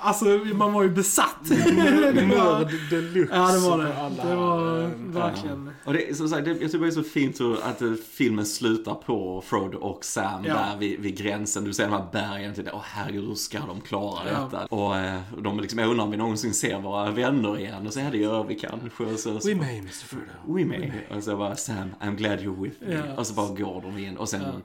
Alltså, 0.00 0.24
man 0.54 0.72
var 0.72 0.82
ju 0.82 0.90
besatt. 0.90 1.50
Nörd 1.50 2.70
deluxe. 2.90 3.36
Ja, 3.36 3.52
det 3.52 3.58
var 3.58 3.78
det. 3.78 3.96
alla, 3.98 4.24
Det 4.24 4.36
var 4.36 4.90
verkligen. 5.20 5.70
Och 5.84 5.92
det, 5.92 6.10
är 6.10 6.14
som 6.14 6.28
sagt, 6.28 6.44
det, 6.44 6.50
jag 6.50 6.60
tycker 6.60 6.78
det 6.78 6.86
är 6.86 6.90
så 6.90 7.02
fint 7.02 7.40
att 7.62 7.82
eh, 7.82 7.92
filmen 8.12 8.46
slutar 8.46 8.94
på 8.94 9.42
Frodo 9.46 9.78
och 9.78 10.04
Sam 10.04 10.42
där 10.42 10.76
vid, 10.78 11.00
vid 11.00 11.16
gränsen. 11.18 11.64
Du 11.64 11.72
ser 11.72 11.84
de 11.84 11.92
här 11.92 12.06
bergen. 12.12 12.54
Till 12.54 12.64
det. 12.64 12.70
Åh 12.72 12.82
herregud, 12.84 13.28
hur 13.28 13.34
ska 13.34 13.58
de 13.58 13.80
klara 13.80 14.24
detta? 14.24 14.66
Och 14.66 14.96
eh, 14.96 15.20
de 15.38 15.60
liksom, 15.60 15.78
jag 15.78 15.90
undrar 15.90 16.04
om 16.04 16.10
vi 16.10 16.16
någonsin 16.16 16.54
ser 16.54 16.80
våra 16.80 17.10
vänner 17.10 17.58
igen. 17.58 17.86
Och 17.86 17.92
så, 17.92 18.00
ja 18.00 18.10
det 18.10 18.18
gör 18.18 18.44
vi 18.44 18.54
kanske. 18.54 18.88
Så, 19.18 19.48
We 19.48 19.54
may, 19.54 19.78
Mr. 19.78 19.90
Frodo. 19.90 20.24
We 20.46 20.64
may. 20.64 20.90
Och 21.10 21.22
så 21.22 21.36
bara, 21.36 21.56
Sam, 21.56 21.94
I'm 22.00 22.16
glad 22.16 22.38
you're 22.40 22.62
with 22.62 22.82
me. 22.82 22.94
Ja. 22.94 23.16
Och 23.16 23.26
så 23.26 23.34
bara 23.34 23.48
går 23.48 23.82
de 23.82 23.98
in. 23.98 24.16
Och 24.16 24.28
sen 24.28 24.62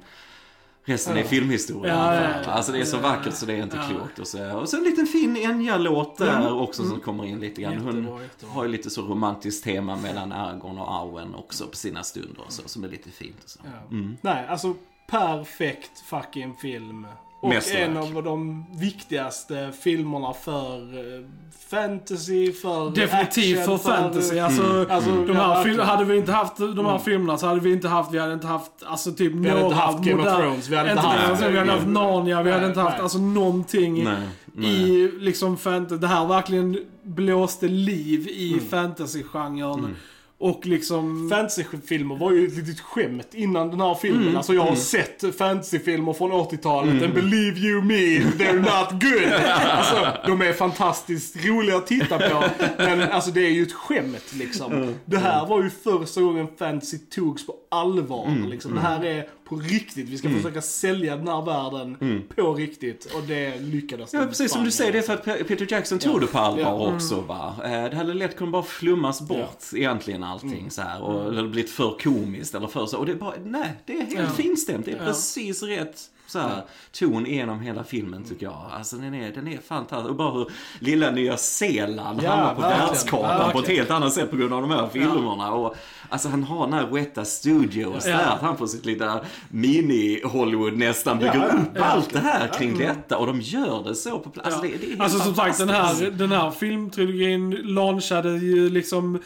resten 0.85 1.17
är 1.17 1.23
filmhistoria. 1.23 1.93
Ja, 1.93 2.15
ja, 2.15 2.29
ja. 2.45 2.51
Alltså 2.51 2.71
det 2.71 2.79
är 2.79 2.85
så 2.85 2.97
vackert 2.97 3.33
så 3.33 3.45
det 3.45 3.53
är 3.53 3.63
inte 3.63 3.79
klokt. 3.89 4.19
Och 4.19 4.27
så, 4.27 4.57
och 4.59 4.69
så 4.69 4.77
en 4.77 4.83
liten 4.83 5.05
fin 5.07 5.37
Enya-låt 5.37 6.17
där 6.17 6.53
också 6.53 6.85
som 6.85 6.99
kommer 6.99 7.25
in 7.25 7.39
lite 7.39 7.61
grann. 7.61 7.77
Hon 7.77 7.95
Jättebra, 7.95 8.21
jättebra. 8.21 8.53
har 8.53 8.63
ju 8.63 8.69
lite 8.69 8.89
så 8.89 9.01
romantiskt 9.01 9.63
tema 9.63 9.95
mellan 9.95 10.31
Argon 10.31 10.77
och 10.77 10.93
Arwen 10.93 11.35
också 11.35 11.67
på 11.67 11.75
sina 11.75 12.03
stunder 12.03 12.43
så, 12.49 12.61
som 12.65 12.83
är 12.83 12.87
lite 12.87 13.09
fint 13.09 13.43
och 13.43 13.49
så. 13.49 13.59
Ja. 13.63 13.97
Nej, 14.21 14.47
alltså 14.47 14.75
perfekt 15.07 15.99
fucking 15.99 16.55
film. 16.55 17.07
Och 17.41 17.53
en 17.75 17.97
av 17.97 18.23
de 18.23 18.65
viktigaste 18.79 19.71
filmerna 19.81 20.33
för 20.33 20.75
eh, 20.97 21.25
fantasy, 21.69 22.51
för 22.53 22.89
Definitivt 22.95 23.55
för 23.55 23.61
action, 23.75 23.79
fantasy. 23.79 24.39
Alltså, 24.39 24.85
Alltså, 24.89 25.11
de 25.11 25.27
ja, 25.27 25.33
här 25.33 25.63
fil- 25.63 25.77
verkligen. 25.77 25.79
hade 25.89 26.05
vi 26.05 26.17
inte 26.17 26.31
haft 26.31 26.57
de 26.57 26.85
här 26.85 26.97
filmerna 26.97 27.37
så 27.37 27.47
hade 27.47 27.59
vi 27.59 27.71
inte 27.73 27.87
haft, 27.87 28.13
vi 28.13 28.19
hade 28.19 28.33
inte 28.33 28.47
haft, 28.47 28.71
alltså 28.85 29.11
typ 29.11 29.33
Vi 29.33 29.49
hade 29.49 29.61
inte 29.63 29.75
haft 29.75 29.99
Game 30.03 30.13
of 30.21 30.27
moder- 30.27 30.37
Thrones, 30.41 30.69
vi 30.69 30.75
hade 30.75 30.89
inte 30.89 31.01
haft- 31.01 31.17
of 31.31 31.39
Thrones, 31.39 31.53
vi 31.53 31.57
hade 31.59 31.71
haft 31.71 31.87
Narnia, 31.87 32.43
vi 32.43 32.51
hade 32.51 32.65
inte 32.67 32.79
haft 32.79 32.93
nej. 32.95 33.03
alltså 33.03 33.17
någonting 33.17 34.03
Nej, 34.03 34.17
nej. 34.53 34.69
i 34.89 35.11
liksom 35.19 35.57
fantasy. 35.57 35.97
Det 36.01 36.07
här 36.07 36.25
verkligen 36.27 36.77
blåste 37.03 37.67
liv 37.67 38.27
i 38.27 38.53
Mm. 38.53 38.65
fantasy-genren. 38.69 39.95
Och 40.39 40.65
liksom... 40.65 41.29
Fantasyfilmer 41.29 42.15
var 42.15 42.31
ju 42.31 42.47
ett 42.47 42.55
litet 42.55 42.79
skämt 42.79 43.27
innan 43.31 43.69
den 43.69 43.81
här 43.81 43.95
filmen. 43.95 44.37
Alltså 44.37 44.53
jag 44.53 44.61
har 44.61 44.75
sett 44.75 45.35
fantasyfilmer 45.37 46.13
från 46.13 46.31
80-talet. 46.31 47.03
And 47.03 47.13
believe 47.13 47.59
you 47.59 47.81
me, 47.81 48.19
they're 48.19 48.59
not 48.59 49.01
good. 49.01 49.33
Alltså, 49.33 50.07
de 50.25 50.41
är 50.41 50.53
fantastiskt 50.53 51.45
roliga 51.45 51.77
att 51.77 51.87
titta 51.87 52.17
på. 52.17 52.43
Men 52.77 53.01
alltså 53.01 53.31
det 53.31 53.45
är 53.45 53.51
ju 53.51 53.63
ett 53.63 53.73
skämt 53.73 54.33
liksom. 54.33 54.95
Det 55.05 55.17
här 55.17 55.45
var 55.45 55.63
ju 55.63 55.69
första 55.69 56.21
gången 56.21 56.47
fantasy 56.59 56.97
togs 56.97 57.45
på 57.45 57.55
allvar. 57.71 58.49
Liksom. 58.49 58.75
Det 58.75 58.81
här 58.81 59.05
är 59.05 59.27
på 59.49 59.55
riktigt. 59.55 60.09
Vi 60.09 60.17
ska 60.17 60.29
försöka 60.29 60.61
sälja 60.61 61.15
den 61.15 61.27
här 61.27 61.41
världen 61.45 61.97
på 62.35 62.53
riktigt. 62.53 63.05
Och 63.15 63.23
det 63.23 63.59
lyckades 63.61 64.13
Ja, 64.13 64.25
precis 64.25 64.51
som 64.51 64.63
du 64.63 64.71
säger, 64.71 64.91
det 64.91 64.97
är 64.97 65.01
för 65.01 65.13
att 65.13 65.25
Pe- 65.25 65.43
Peter 65.43 65.67
Jackson 65.69 65.99
tog 65.99 66.21
det 66.21 66.27
på 66.27 66.37
allvar 66.39 66.61
Ja. 66.63 66.83
Mm. 66.83 66.95
också 66.95 67.21
va. 67.21 67.55
Eh, 67.63 67.69
Det 67.89 67.95
hade 67.95 68.13
lätt 68.13 68.35
kunnat 68.37 68.51
bara 68.51 68.63
flummas 68.63 69.21
bort 69.21 69.63
egentligen 69.75 70.23
allting 70.23 70.53
Mm. 70.59 70.69
så 70.69 70.81
här 70.81 71.01
och 71.01 71.27
eller 71.33 71.47
blivit 71.47 71.71
för 71.71 71.97
komiskt 72.03 72.55
eller 72.55 72.67
för 72.67 72.85
så. 72.85 72.97
Och 72.97 73.05
det 73.05 73.11
är 73.11 73.15
bara, 73.15 73.33
nej, 73.45 73.73
det 73.85 73.93
är 73.93 73.97
helt 74.05 74.13
Ja. 74.19 74.29
finstämt. 74.29 74.85
Det 74.85 74.91
är 74.91 74.97
Ja. 74.97 75.05
precis 75.05 75.63
rätt 75.63 76.01
så 76.29 76.39
här, 76.39 76.63
ton 76.91 77.25
genom 77.25 77.59
hela 77.59 77.83
filmen 77.83 78.23
tycker 78.23 78.45
jag. 78.45 78.65
Alltså 78.71 78.95
den 78.95 79.13
är, 79.13 79.31
den 79.31 79.47
är 79.47 79.57
fantastisk. 79.57 80.09
Och 80.09 80.15
bara 80.15 80.31
hur 80.31 80.47
lilla 80.79 81.11
Nya 81.11 81.37
Zeeland 81.37 82.19
Ja, 82.23 82.29
hamnar 82.29 82.55
på 82.55 82.61
världskartan 82.61 83.51
på 83.51 83.59
ett 83.59 83.67
helt 83.67 83.91
annat 83.91 84.13
sätt 84.13 84.29
på 84.31 84.35
grund 84.37 84.53
av 84.53 84.61
de 84.61 84.71
här 84.71 84.87
filmerna. 84.87 85.51
Och, 85.51 85.75
alltså 86.09 86.29
han 86.29 86.43
har 86.43 86.65
den 86.67 86.73
här 86.73 86.87
Weta 86.87 87.25
Studios 87.25 88.07
Ja. 88.07 88.17
där, 88.17 88.25
att 88.25 88.41
han 88.41 88.57
får 88.57 88.67
sitt 88.67 88.85
lilla 88.85 89.21
mini-Hollywood 89.49 90.77
nästan 90.77 91.17
bygger 91.19 91.35
Ja, 91.35 91.47
ja. 91.47 91.53
upp 91.61 91.69
Ja. 91.75 91.83
allt 91.83 92.13
det 92.13 92.19
här 92.19 92.47
kring 92.47 92.77
detta. 92.77 93.17
Och 93.17 93.27
de 93.27 93.41
gör 93.41 93.83
det 93.83 93.95
så 93.95 94.19
på 94.19 94.29
plats. 94.29 94.45
Alltså, 94.47 94.65
Ja. 94.65 94.71
det, 94.71 94.77
det 94.77 94.85
är 94.85 94.89
helt 94.89 95.01
Alltså 95.01 95.19
som 95.19 95.35
sagt, 95.35 95.57
den 95.57 95.69
här, 95.69 96.11
den 96.11 96.31
här 96.31 96.51
filmtrilogin 96.51 97.49
launchade 97.63 98.29
ju 98.37 98.69
liksom 98.69 99.19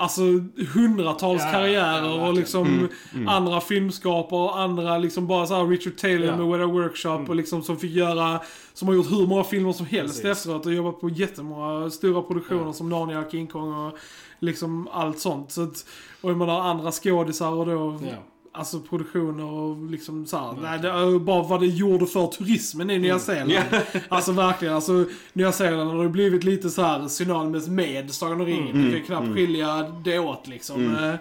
Alltså 0.00 0.22
hundratals 0.74 1.42
Ja, 1.42 1.50
karriärer 1.50 2.18
ja, 2.18 2.28
och 2.28 2.34
liksom 2.34 2.88
andra 3.26 3.60
filmskapare 3.60 4.40
och 4.40 4.60
andra 4.60 4.98
liksom 4.98 5.26
bara 5.26 5.46
så 5.46 5.54
här 5.54 5.66
Richard 5.66 5.96
Taylor 5.96 6.36
med 6.36 6.46
Weta 6.46 6.66
Workshop 6.72 7.24
och 7.28 7.34
liksom 7.34 7.62
som 7.62 7.76
fick 7.76 7.92
göra, 7.92 8.40
som 8.74 8.88
har 8.88 8.94
gjort 8.94 9.10
hur 9.10 9.26
många 9.26 9.44
filmer 9.44 9.72
som 9.72 9.86
helst 9.86 10.22
Precis. 10.22 10.38
efteråt 10.38 10.66
och 10.66 10.72
jobbat 10.74 11.00
på 11.00 11.08
jättemånga 11.08 11.90
stora 11.90 12.22
produktioner 12.22 12.72
som 12.72 12.88
Narnia, 12.88 13.30
King 13.30 13.46
Kong 13.46 13.74
och 13.74 13.98
liksom 14.38 14.88
allt 14.92 15.18
sånt. 15.18 15.52
Så 15.52 15.62
att, 15.62 15.86
och 16.20 16.30
jag 16.30 16.36
menar 16.36 16.60
andra 16.60 16.92
skådisar 16.92 17.50
och 17.50 17.66
då. 17.66 17.98
Alltså 18.58 18.80
produktioner 18.80 19.44
och 19.44 19.90
liksom 19.90 20.26
så 20.26 20.36
här, 20.36 20.54
nej, 20.62 20.78
det 21.12 21.18
bara 21.18 21.42
vad 21.42 21.60
det 21.60 21.66
gjorde 21.66 22.06
för 22.06 22.26
turismen 22.26 22.90
i 22.90 22.98
Nya 22.98 23.18
Zeeland. 23.18 23.64
Alltså 24.08 24.32
verkligen, 24.32 24.74
alltså 24.74 25.04
Nya 25.32 25.52
Zeeland 25.52 25.90
har 25.90 26.02
ju 26.02 26.08
blivit 26.08 26.44
lite 26.44 26.70
så 26.70 26.82
här 26.82 27.08
synonymt 27.08 27.68
med 27.68 28.10
Sagan 28.14 28.40
om 28.40 28.46
ringen. 28.46 28.82
Du 28.84 28.92
kan 28.96 29.02
knappt 29.06 29.34
skilja 29.34 29.82
det 30.04 30.18
åt 30.18 30.46
liksom. 30.48 30.96
Eh, 30.96 31.14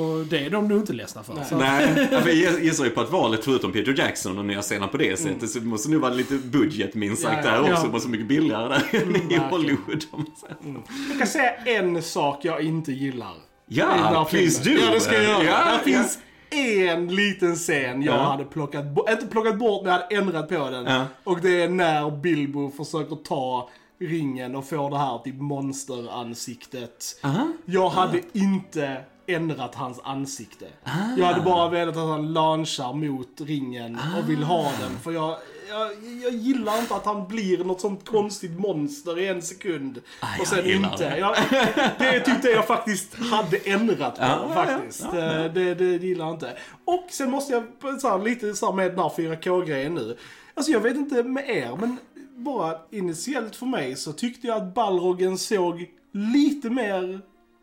Och 0.00 0.26
det 0.26 0.38
är 0.46 0.50
de 0.50 0.68
nog 0.68 0.78
inte 0.78 0.92
ledsna 0.92 1.22
för. 1.22 1.44
Så. 1.48 1.56
Nej, 1.58 2.08
för 2.22 2.28
jag 2.30 2.64
gissar 2.64 2.84
ju 2.84 2.90
på 2.90 3.00
att 3.00 3.10
valet 3.10 3.44
förutom 3.44 3.72
Peter 3.72 3.94
Jackson 3.98 4.38
och 4.38 4.44
Nya 4.44 4.62
Zeeland 4.62 4.92
på 4.92 4.98
det 4.98 5.18
sättet 5.18 5.50
så 5.50 5.58
det 5.58 5.66
måste 5.66 5.90
nu 5.90 5.96
vara 5.98 6.12
lite 6.14 6.34
budget 6.34 6.94
minst 6.94 7.22
sagt 7.22 7.44
Ja, 7.44 7.50
ja. 7.50 7.52
där 7.52 7.60
också. 7.60 7.72
Ja. 7.72 7.82
Det 7.86 7.92
måste 7.92 8.08
vara 8.08 8.12
mycket 8.12 8.28
billigare 8.28 8.68
där 8.68 9.00
än 9.02 9.32
i. 9.32 9.36
Hollywood. 9.50 10.02
säger. 10.02 10.82
Jag 11.08 11.18
kan 11.18 11.26
säga 11.26 11.52
en 11.54 12.02
sak 12.02 12.44
jag 12.44 12.60
inte 12.62 12.92
gillar. 12.92 13.34
Ja, 13.68 14.26
please 14.30 14.64
do. 14.70 14.76
Ja, 14.80 14.90
det 14.94 15.00
ska 15.00 15.14
jag 15.14 15.22
göra. 15.24 15.44
Ja, 15.44 15.64
Där 15.64 15.72
ja. 15.72 15.78
finns 15.84 16.18
en 16.50 17.14
liten 17.14 17.54
scen 17.56 18.02
jag 18.02 18.14
Ja. 18.14 18.22
hade 18.22 18.44
plockat 18.44 18.84
bort, 18.94 19.10
inte 19.10 19.26
plockat 19.26 19.58
bort 19.58 19.82
men 19.84 19.92
jag 19.92 20.00
hade 20.00 20.16
ändrat 20.16 20.48
på 20.48 20.70
den. 20.70 20.84
Ja. 20.86 21.04
Och 21.24 21.40
det 21.40 21.62
är 21.62 21.68
när 21.68 22.10
Bilbo 22.10 22.70
försöker 22.70 23.16
ta 23.16 23.68
ringen 24.00 24.56
och 24.56 24.64
får 24.68 24.90
det 24.90 24.98
här 24.98 25.18
typ 25.18 25.34
monsteransiktet. 25.40 27.20
Aha. 27.24 27.48
Jag 27.64 27.88
hade 27.90 28.20
inte 28.32 28.96
ändrat 29.26 29.74
hans 29.74 30.00
ansikte. 30.04 30.66
Ah. 30.84 30.90
Jag 31.16 31.26
hade 31.26 31.40
bara 31.40 31.68
velat 31.68 31.96
att 31.96 32.08
han 32.08 32.32
launchar 32.32 32.92
mot 32.92 33.40
ringen 33.40 33.98
och 34.18 34.30
vill 34.30 34.42
ha 34.42 34.62
den. 34.62 34.98
För 35.02 35.12
jag, 35.12 35.36
jag, 35.68 35.90
jag 36.22 36.32
gillar 36.32 36.78
inte 36.80 36.94
att 36.94 37.04
han 37.04 37.28
blir 37.28 37.64
något 37.64 37.80
sånt 37.80 38.08
konstigt 38.08 38.58
monster 38.58 39.18
i 39.18 39.26
en 39.28 39.42
sekund. 39.42 40.00
Ah, 40.20 40.26
och 40.40 40.46
sen 40.46 40.70
inte. 40.70 41.08
det. 41.10 41.18
Jag, 41.18 41.36
det 41.98 42.06
är 42.06 42.20
typ 42.20 42.42
det 42.42 42.50
jag 42.50 42.66
faktiskt 42.66 43.14
hade 43.14 43.56
ändrat 43.56 44.14
på 44.16 44.22
Ja, 44.22 44.50
faktiskt. 44.54 45.06
ja, 45.12 45.16
ja. 45.16 45.44
Eh, 45.44 45.52
Det, 45.52 45.74
det 45.74 45.84
gillar 46.06 46.24
jag 46.26 46.34
inte. 46.34 46.56
Och 46.84 47.06
sen 47.10 47.30
måste 47.30 47.52
jag, 47.52 48.00
så 48.00 48.08
här, 48.08 48.18
lite 48.18 48.54
så 48.54 48.66
här 48.66 48.72
med 48.72 48.90
den 48.90 48.98
här 48.98 49.08
4K-grejen 49.08 49.94
nu. 49.94 50.16
Alltså 50.54 50.72
jag 50.72 50.80
vet 50.80 50.96
inte 50.96 51.22
med 51.22 51.48
er, 51.50 51.76
men 51.80 51.96
bara 52.36 52.78
initiellt 52.90 53.56
för 53.56 53.66
mig 53.66 53.96
så 53.96 54.12
tyckte 54.12 54.46
jag 54.46 54.56
att 54.56 54.74
Balrogen 54.74 55.38
såg 55.38 55.86
lite 56.12 56.70
mer 56.70 57.20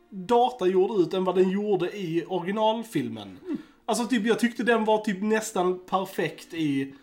datagjord 0.10 0.99
ut 0.99 1.14
än 1.14 1.24
vad 1.24 1.36
den 1.36 1.49
gjorde 1.49 1.97
i 1.97 2.26
originalfilmen. 2.28 3.38
Alltså 3.86 4.06
typ, 4.06 4.26
jag 4.26 4.39
tyckte 4.39 4.64
den 4.64 4.86
var 4.86 4.97
typ 4.97 5.22
nästan 5.22 5.80
perfekt 5.89 6.54
i 6.54 6.93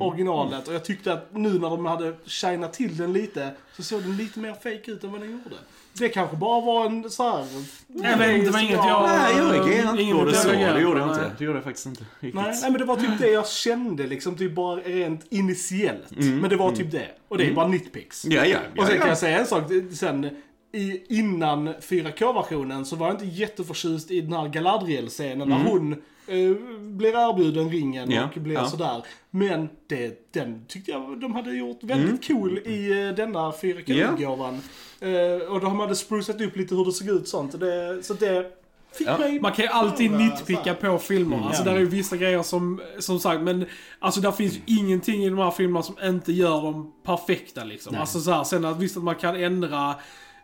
originalet. 0.00 0.68
Och 0.68 0.74
jag 0.74 0.84
tyckte 0.84 1.12
att 1.12 1.28
nu 1.34 1.58
när 1.58 1.70
de 1.70 1.86
hade 1.86 2.14
shinat 2.26 2.72
till 2.72 2.96
den 2.96 3.12
lite 3.12 3.50
så 3.76 3.82
såg 3.82 4.02
den 4.02 4.16
lite 4.16 4.38
mer 4.38 4.52
fake 4.52 4.90
ut 4.90 5.04
än 5.04 5.12
vad 5.12 5.20
den 5.20 5.30
gjorde. 5.30 5.56
Det 5.98 6.08
kanske 6.08 6.36
bara 6.36 6.60
var 6.60 6.86
en 6.86 7.10
så 7.10 7.22
här... 7.22 7.46
Jag 7.86 8.18
vet 8.18 8.30
inte, 8.30 8.46
det 8.46 8.50
var 8.50 8.60
inget 8.60 8.72
jag... 8.74 9.02
Nej, 9.02 9.36
jag 9.36 9.54
reagerade 9.54 10.02
inte 10.02 10.18
på 10.18 10.24
det 10.24 10.34
så. 10.34 10.48
Det 10.48 10.80
gjorde 10.80 11.00
jag 11.00 11.08
inte. 11.08 11.20
nej. 11.20 11.30
Det 11.38 11.44
gjorde 11.44 11.56
jag 11.56 11.64
faktiskt 11.64 11.86
inte. 11.86 12.04
Nej, 12.20 12.32
nej 12.34 12.70
men 12.70 12.72
det 12.72 12.84
var 12.84 12.96
typ 12.96 13.18
det 13.18 13.30
jag 13.30 13.48
kände 13.48 14.06
liksom, 14.06 14.36
typ 14.36 14.54
bara 14.54 14.76
rent 14.76 15.26
initiellt. 15.32 16.10
Men 16.10 16.50
det 16.50 16.56
var 16.56 16.72
typ 16.72 16.90
det. 16.90 17.08
Och 17.28 17.38
det 17.38 17.46
är 17.46 17.54
bara 17.54 17.68
nitpicks. 17.68 18.24
Ja, 18.24 18.44
ja. 18.44 18.58
ja, 18.74 18.82
Och 18.82 18.86
sen 18.86 18.94
ja. 18.94 19.00
kan 19.00 19.08
jag 19.08 19.18
säga 19.18 19.38
en 19.38 19.46
sak, 19.46 19.64
sen 19.92 20.30
i, 20.72 21.02
innan 21.18 21.68
4K-versionen 21.68 22.84
så 22.84 22.96
var 22.96 23.06
jag 23.06 23.14
inte 23.14 23.26
jätteförtjust 23.26 24.10
i 24.10 24.20
den 24.20 24.32
här 24.32 24.48
Galadriel-scenen 24.48 25.48
när 25.48 25.64
hon 25.64 25.92
eh, 25.92 25.98
blir 26.80 27.08
erbjuden 27.30 27.70
ringen 27.70 28.02
Mm. 28.04 28.14
Ja, 28.16 28.28
och 28.36 28.40
blir 28.42 28.54
ja. 28.54 28.66
sådär. 28.66 29.02
Men 29.30 29.68
det, 29.86 30.32
den 30.32 30.64
tyckte 30.68 30.90
jag 30.90 31.20
de 31.20 31.34
hade 31.34 31.56
gjort 31.56 31.78
väldigt 31.82 32.26
cool 32.28 32.58
i 32.58 33.06
eh, 33.08 33.14
denna 33.14 33.50
4K-utgåvan. 33.50 34.60
Eh, 35.00 35.52
och 35.52 35.60
de 35.60 35.80
hade 35.80 35.96
sprucat 35.96 36.40
upp 36.40 36.56
lite 36.56 36.74
hur 36.74 36.84
det 36.84 36.92
såg 36.92 37.08
ut 37.08 37.28
sånt. 37.28 37.54
Och 37.54 37.60
Det, 37.60 38.02
så 38.02 38.14
det 38.14 38.52
fick 38.92 39.06
Ja. 39.08 39.18
mig... 39.18 39.40
Man 39.40 39.52
kan 39.52 39.64
ju 39.64 39.70
alltid 39.70 40.10
nitpicka 40.10 40.74
på 40.74 40.98
filmerna. 40.98 41.46
Alltså 41.46 41.62
Ja. 41.62 41.68
där 41.70 41.76
är 41.76 41.80
ju 41.80 41.86
vissa 41.86 42.16
grejer 42.16 42.42
som, 42.42 42.80
som 42.98 43.20
sagt, 43.20 43.40
men 43.42 43.66
alltså 43.98 44.20
där 44.20 44.32
finns 44.32 44.54
ju 44.54 44.60
ingenting 44.66 45.24
i 45.24 45.28
de 45.28 45.38
här 45.38 45.50
filmerna 45.50 45.82
som 45.82 45.96
inte 46.04 46.32
gör 46.32 46.62
dem 46.62 46.92
perfekta 47.02 47.64
liksom. 47.64 47.92
Nej. 47.92 48.00
Alltså 48.00 48.20
så 48.20 48.30
här, 48.30 48.44
sen 48.44 48.64
att 48.64 48.78
visst 48.78 48.96
att 48.96 49.02
man 49.04 49.14
kan 49.14 49.36
ändra 49.36 49.94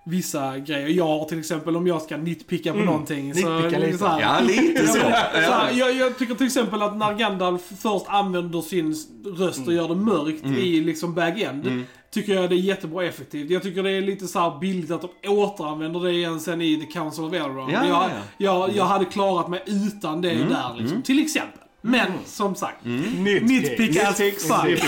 vissa 0.05 0.59
grejer. 0.59 0.89
Jag 0.89 1.07
har 1.07 1.25
till 1.25 1.39
exempel 1.39 1.77
om 1.77 1.87
jag 1.87 2.03
ska 2.03 2.17
nitpicka 2.17 2.73
på 2.73 2.79
någonting. 2.79 3.35
Så, 3.35 3.49
Nitpicka 3.55 3.79
lite. 3.79 3.99
så 3.99 4.07
här, 4.07 4.21
Ja, 4.21 4.41
lite 4.41 4.87
så. 4.87 4.93
så 5.33 5.53
här, 5.53 5.73
jag, 5.73 5.97
jag 5.97 6.19
tycker 6.19 6.35
till 6.35 6.47
exempel 6.47 6.83
att 6.83 6.97
när 6.97 7.15
Gandalf 7.15 7.63
först 7.79 8.07
använder 8.09 8.61
sin 8.61 8.97
röst 9.39 9.67
och 9.67 9.73
gör 9.73 9.89
det 9.89 9.95
mörkt 9.95 10.47
i 10.47 10.81
liksom 10.81 11.15
bag-end. 11.15 11.85
Tycker 12.11 12.35
jag 12.35 12.51
det 12.51 12.57
är 12.57 12.59
jättebra 12.59 13.05
effektivt. 13.05 13.51
Jag 13.51 13.63
tycker 13.63 13.83
det 13.83 13.91
är 13.91 14.03
lite 14.03 14.27
så 14.27 14.39
här 14.39 14.59
billigt 14.61 14.91
att 14.91 15.01
de 15.23 15.29
återanvänder 15.29 16.01
det 16.01 16.11
igen 16.13 16.41
sen 16.41 16.61
i 16.63 16.77
The 16.77 16.87
Council 16.87 17.25
of 17.25 17.33
Elrond. 17.33 17.73
Ja, 17.73 17.85
jag, 17.85 17.89
ja, 17.89 18.09
ja. 18.11 18.21
Jag, 18.69 18.77
jag 18.77 18.85
hade 18.85 19.05
klarat 19.05 19.49
mig 19.49 19.63
utan 19.67 20.21
det 20.21 20.35
där 20.35 20.75
liksom. 20.79 21.03
Till 21.03 21.23
exempel. 21.23 21.62
Men 21.85 22.07
som 22.27 22.55
sagt. 22.55 22.85
Nitpick 22.85 23.97
as 23.97 24.17
fuck. 24.17 24.85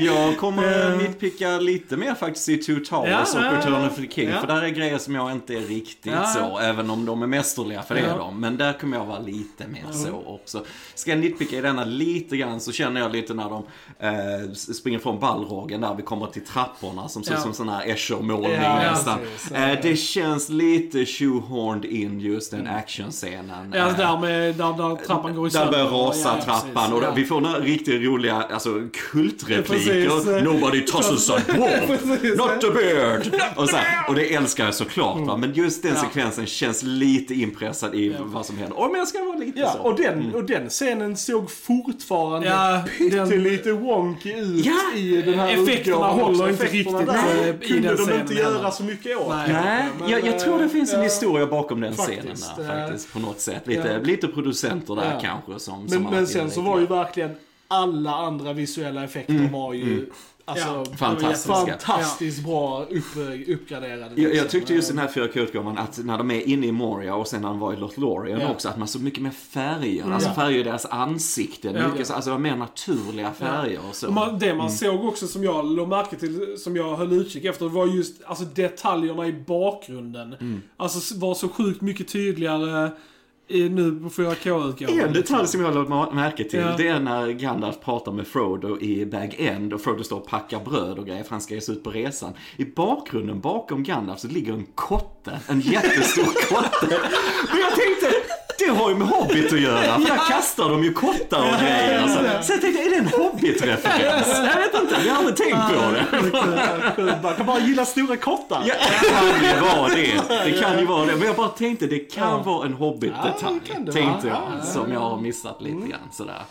Jag 0.00 0.38
kommer 0.38 0.96
nitpicka 1.02 1.48
lite 1.58 1.96
mer 1.96 2.14
faktiskt 2.14 2.48
i 2.48 2.56
Two 2.56 2.84
Towers 2.88 3.28
Ja, 3.34 3.48
och 3.50 3.56
Return 3.56 3.86
of 3.86 3.96
the 3.96 4.08
King. 4.08 4.28
Ja. 4.28 4.40
För 4.40 4.46
där 4.46 4.62
är 4.62 4.68
grejer 4.68 4.98
som 4.98 5.14
jag 5.14 5.32
inte 5.32 5.54
är 5.54 5.60
riktigt 5.60 6.12
Ja. 6.12 6.24
så, 6.26 6.58
även 6.58 6.90
om 6.90 7.04
de 7.06 7.22
är 7.22 7.26
mästerliga, 7.26 7.82
för 7.82 7.94
det 7.94 8.00
är 8.00 8.18
de. 8.18 8.40
Men 8.40 8.56
där 8.56 8.72
kommer 8.72 8.96
jag 8.96 9.04
vara 9.06 9.18
lite 9.18 9.66
mer 9.68 9.84
så 9.92 10.22
också. 10.26 10.64
Ska 10.94 11.10
jag 11.10 11.20
nitpicka 11.20 11.56
i 11.56 11.60
denna 11.60 11.84
lite 11.84 12.36
grann 12.36 12.60
så 12.60 12.72
känner 12.72 13.00
jag 13.00 13.12
lite 13.12 13.34
när 13.34 13.50
de 13.50 13.64
eh, 13.98 14.52
springer 14.54 14.98
från 14.98 15.20
Balrogen 15.20 15.80
där 15.80 15.94
vi 15.94 16.02
kommer 16.02 16.26
till 16.26 16.44
trapporna 16.44 17.08
som 17.08 17.22
ser 17.24 17.34
ut 17.34 17.40
som 17.40 17.54
sån 17.54 17.68
här 17.68 17.86
Escher-målning 17.86 18.50
nästan. 18.60 19.18
Eh, 19.54 19.78
det 19.82 19.96
känns 19.96 20.48
lite 20.48 21.06
shoehorned 21.06 21.84
in 21.84 22.20
just 22.20 22.50
den 22.50 22.66
actionscenen. 22.66 23.72
Ja, 23.74 23.88
Eh, 23.88 23.96
där 23.96 24.18
med, 24.18 24.54
där, 24.54 24.88
där 24.88 25.06
trappan 25.06 25.34
går 25.34 25.46
i 25.48 25.50
där 25.50 25.70
börjar 25.70 25.86
rasa 25.86 26.27
rasar 26.36 26.44
trappan 26.44 26.72
precis, 26.74 26.92
och 26.92 27.02
ja. 27.02 27.12
vi 27.16 27.24
får 27.24 27.40
några 27.40 27.58
riktigt 27.58 28.02
roliga 28.02 28.34
alltså, 28.34 28.70
kultrepliker. 29.10 30.42
Nobody 30.42 30.80
tosses 30.84 31.30
a 31.30 31.40
Precis. 31.86 32.36
not 32.38 32.64
a 32.64 32.70
beard. 32.74 33.42
Och, 33.56 33.68
så 33.68 33.76
här, 33.76 34.08
och 34.08 34.14
det 34.14 34.34
älskar 34.34 34.64
jag 34.64 34.74
såklart 34.74 35.20
va? 35.26 35.36
men 35.36 35.54
just 35.54 35.82
den 35.82 35.92
Ja. 35.94 36.00
sekvensen 36.00 36.46
känns 36.46 36.82
lite 36.82 37.34
inpressad 37.34 37.94
i 37.94 38.16
vad 38.18 38.46
som 38.46 38.58
händer. 38.58 38.78
Om 38.80 38.94
jag 38.96 39.08
ska 39.08 39.24
vara 39.24 39.36
lite 39.38 39.60
Ja, 39.60 39.72
så. 39.72 39.78
och 39.78 39.96
den, 39.96 40.34
och 40.34 40.44
den 40.44 40.68
scenen 40.68 41.16
såg 41.16 41.50
fortfarande 41.50 42.46
Ja, 42.48 42.82
pyttelite 42.98 43.72
wonky 43.72 44.32
ut 44.32 44.66
Ja. 44.66 44.98
i 44.98 45.22
den 45.22 45.34
här 45.38 45.62
Effekterna 45.62 45.96
håller 46.06 46.48
inte 46.48 46.64
Effekterna 46.64 46.98
riktigt, 46.98 47.14
där 47.14 47.48
eh, 47.48 47.48
i 47.48 47.68
kunde 47.68 47.88
den 47.88 47.96
de 47.96 48.02
scenen 48.02 48.20
inte 48.20 48.34
heller. 48.34 48.58
göra 48.58 48.70
så 48.70 48.82
mycket 48.84 49.16
åt. 49.16 49.28
Nej. 49.28 49.52
Nej, 49.52 49.84
Men, 50.00 50.10
jag, 50.10 50.26
jag 50.26 50.38
tror 50.38 50.58
det 50.58 50.68
finns 50.68 50.92
en 50.94 51.02
historia 51.02 51.46
bakom 51.46 51.80
den 51.80 51.94
faktiskt, 51.94 52.20
scenen 52.22 52.66
där, 52.68 52.78
eh, 52.82 52.86
faktiskt 52.86 53.12
på 53.12 53.18
något 53.18 53.40
sätt. 53.40 53.62
Lite, 53.66 53.88
ja. 53.92 53.98
lite 54.06 54.28
producenter 54.28 54.94
där 54.96 55.04
Ja. 55.14 55.20
kanske 55.22 55.64
som, 55.64 55.80
Men, 55.80 55.88
som 55.90 56.02
men 56.18 56.26
sen 56.26 56.50
så 56.50 56.60
var 56.60 56.80
ju 56.80 56.86
verkligen 56.86 57.30
alla 57.68 58.14
andra 58.14 58.52
visuella 58.52 59.04
effekter 59.04 59.48
var 59.52 59.72
ju 59.74 60.10
alltså, 60.44 60.68
Ja. 60.90 60.96
Fantastiska. 60.96 61.54
fantastiskt 61.54 62.44
bra 62.44 62.82
upp, 62.90 63.04
uppgraderade. 63.48 64.22
Jag, 64.22 64.34
jag 64.34 64.50
tyckte 64.50 64.74
just 64.74 64.90
i 64.90 64.92
den 64.92 64.98
här 65.02 65.08
4K-utgåvan 65.08 65.78
att 65.78 65.98
när 66.04 66.18
de 66.18 66.30
är 66.30 66.48
inne 66.48 66.66
i 66.66 66.72
Moria 66.72 67.14
och 67.14 67.26
sen 67.28 67.42
när 67.42 67.48
de 67.48 67.58
var 67.58 67.72
i 67.72 67.76
Lothlorien 67.76 68.40
Ja. 68.40 68.50
också, 68.50 68.68
att 68.68 68.78
man 68.78 68.88
såg 68.88 69.02
mycket 69.02 69.22
mer 69.22 69.30
färger. 69.30 70.12
Alltså 70.12 70.30
färger 70.30 70.58
i 70.58 70.62
deras 70.62 70.86
ansikten. 70.86 71.74
Ja. 71.76 71.88
Mycket, 71.88 72.06
så- 72.06 72.14
alltså 72.14 72.30
det 72.30 72.34
var 72.34 72.40
mer 72.40 72.56
naturliga 72.56 73.32
färger 73.32 73.80
och 73.88 73.94
så. 73.96 74.06
Och 74.06 74.12
man, 74.12 74.38
det 74.38 74.54
man 74.54 74.66
Mm. 74.66 74.70
såg 74.78 75.04
också 75.04 75.26
som 75.26 75.44
jag 75.44 75.64
lade 75.76 75.88
märke 75.88 76.16
till, 76.16 76.54
som 76.58 76.76
jag 76.76 76.96
höll 76.96 77.12
utkik 77.12 77.44
efter, 77.44 77.68
var 77.68 77.86
just 77.86 78.22
alltså, 78.24 78.44
detaljerna 78.44 79.26
i 79.26 79.32
bakgrunden. 79.46 80.34
Mm. 80.40 80.62
Alltså 80.76 81.18
var 81.18 81.34
så 81.34 81.48
sjukt 81.48 81.80
mycket 81.80 82.08
tydligare 82.08 82.90
nu 83.48 84.00
på 84.02 84.08
4K-utgåvan. 84.08 85.00
En 85.00 85.12
detalj 85.12 85.48
som 85.48 85.60
jag 85.60 85.74
lade 85.74 86.14
märke 86.14 86.44
till, 86.44 86.58
Ja. 86.60 86.74
det 86.76 86.88
är 86.88 87.00
när 87.00 87.28
Gandalf 87.28 87.80
pratar 87.80 88.12
med 88.12 88.26
Frodo 88.26 88.80
i 88.80 89.06
Bag 89.06 89.34
End 89.38 89.72
och 89.72 89.80
Frodo 89.80 90.04
står 90.04 90.16
och 90.16 90.26
packar 90.26 90.60
bröd 90.60 90.98
och 90.98 91.06
grejer 91.06 91.22
för 91.22 91.30
han 91.30 91.40
ska 91.40 91.54
ge 91.54 91.60
sig 91.60 91.74
ut 91.74 91.84
på 91.84 91.90
resan. 91.90 92.32
I 92.56 92.64
bakgrunden 92.64 93.40
bakom 93.40 93.82
Gandalf 93.82 94.20
så 94.20 94.28
ligger 94.28 94.52
en 94.52 94.66
kotte, 94.74 95.40
en 95.48 95.60
jättestor 95.60 96.24
kotte. 96.54 96.86
Och 97.52 97.58
jag 97.58 97.72
tänkte, 97.76 98.06
det 98.58 98.70
har 98.70 98.88
ju 98.90 98.96
med 98.96 99.08
Hobbit 99.08 99.52
att 99.52 99.60
göra, 99.60 100.00
för 100.00 100.00
där 100.00 100.28
kastar 100.28 100.68
de 100.68 100.84
ju 100.84 100.92
kottar 100.92 101.38
och 101.38 101.60
grejer. 101.60 102.08
Så, 102.08 102.46
så 102.46 102.52
jag 102.52 102.60
tänkte, 102.60 102.82
är 102.82 102.90
det 102.90 102.96
en 102.96 103.06
Hobbit-referens? 103.06 104.28
Jag 104.28 104.60
vet 104.60 104.82
inte, 104.82 104.96
jag 105.06 105.14
har 105.14 105.18
aldrig 105.18 105.36
tänkt 105.36 105.68
på 105.68 107.02
det. 107.02 107.18
Man 107.22 107.34
kan 107.34 107.46
bara 107.46 107.60
gilla 107.60 107.84
stora 107.84 108.16
kottar. 108.16 108.64
Ja, 108.66 108.74
det 108.78 109.08
kan 109.08 109.54
ju 109.54 109.60
vara 109.60 109.88
det. 109.88 110.44
Det 110.44 110.60
kan 110.60 110.78
ju 110.78 110.86
vara 110.86 111.06
det. 111.06 111.16
Men 111.16 111.26
jag 111.26 111.36
bara 111.36 111.48
tänkte, 111.48 111.86
det 111.86 111.98
kan 111.98 112.44
vara 112.44 112.66
en 112.66 112.74
Hobbit-detalj. 112.74 113.60
tänkte 113.92 114.28
jag. 114.28 114.36
Ja, 114.36 114.52
ja, 114.58 114.64
Som 114.64 114.92
jag 114.92 115.00
har 115.00 115.20
missat 115.20 115.62
lite 115.62 115.88
grann 115.88 116.08
sådär. 116.12 116.42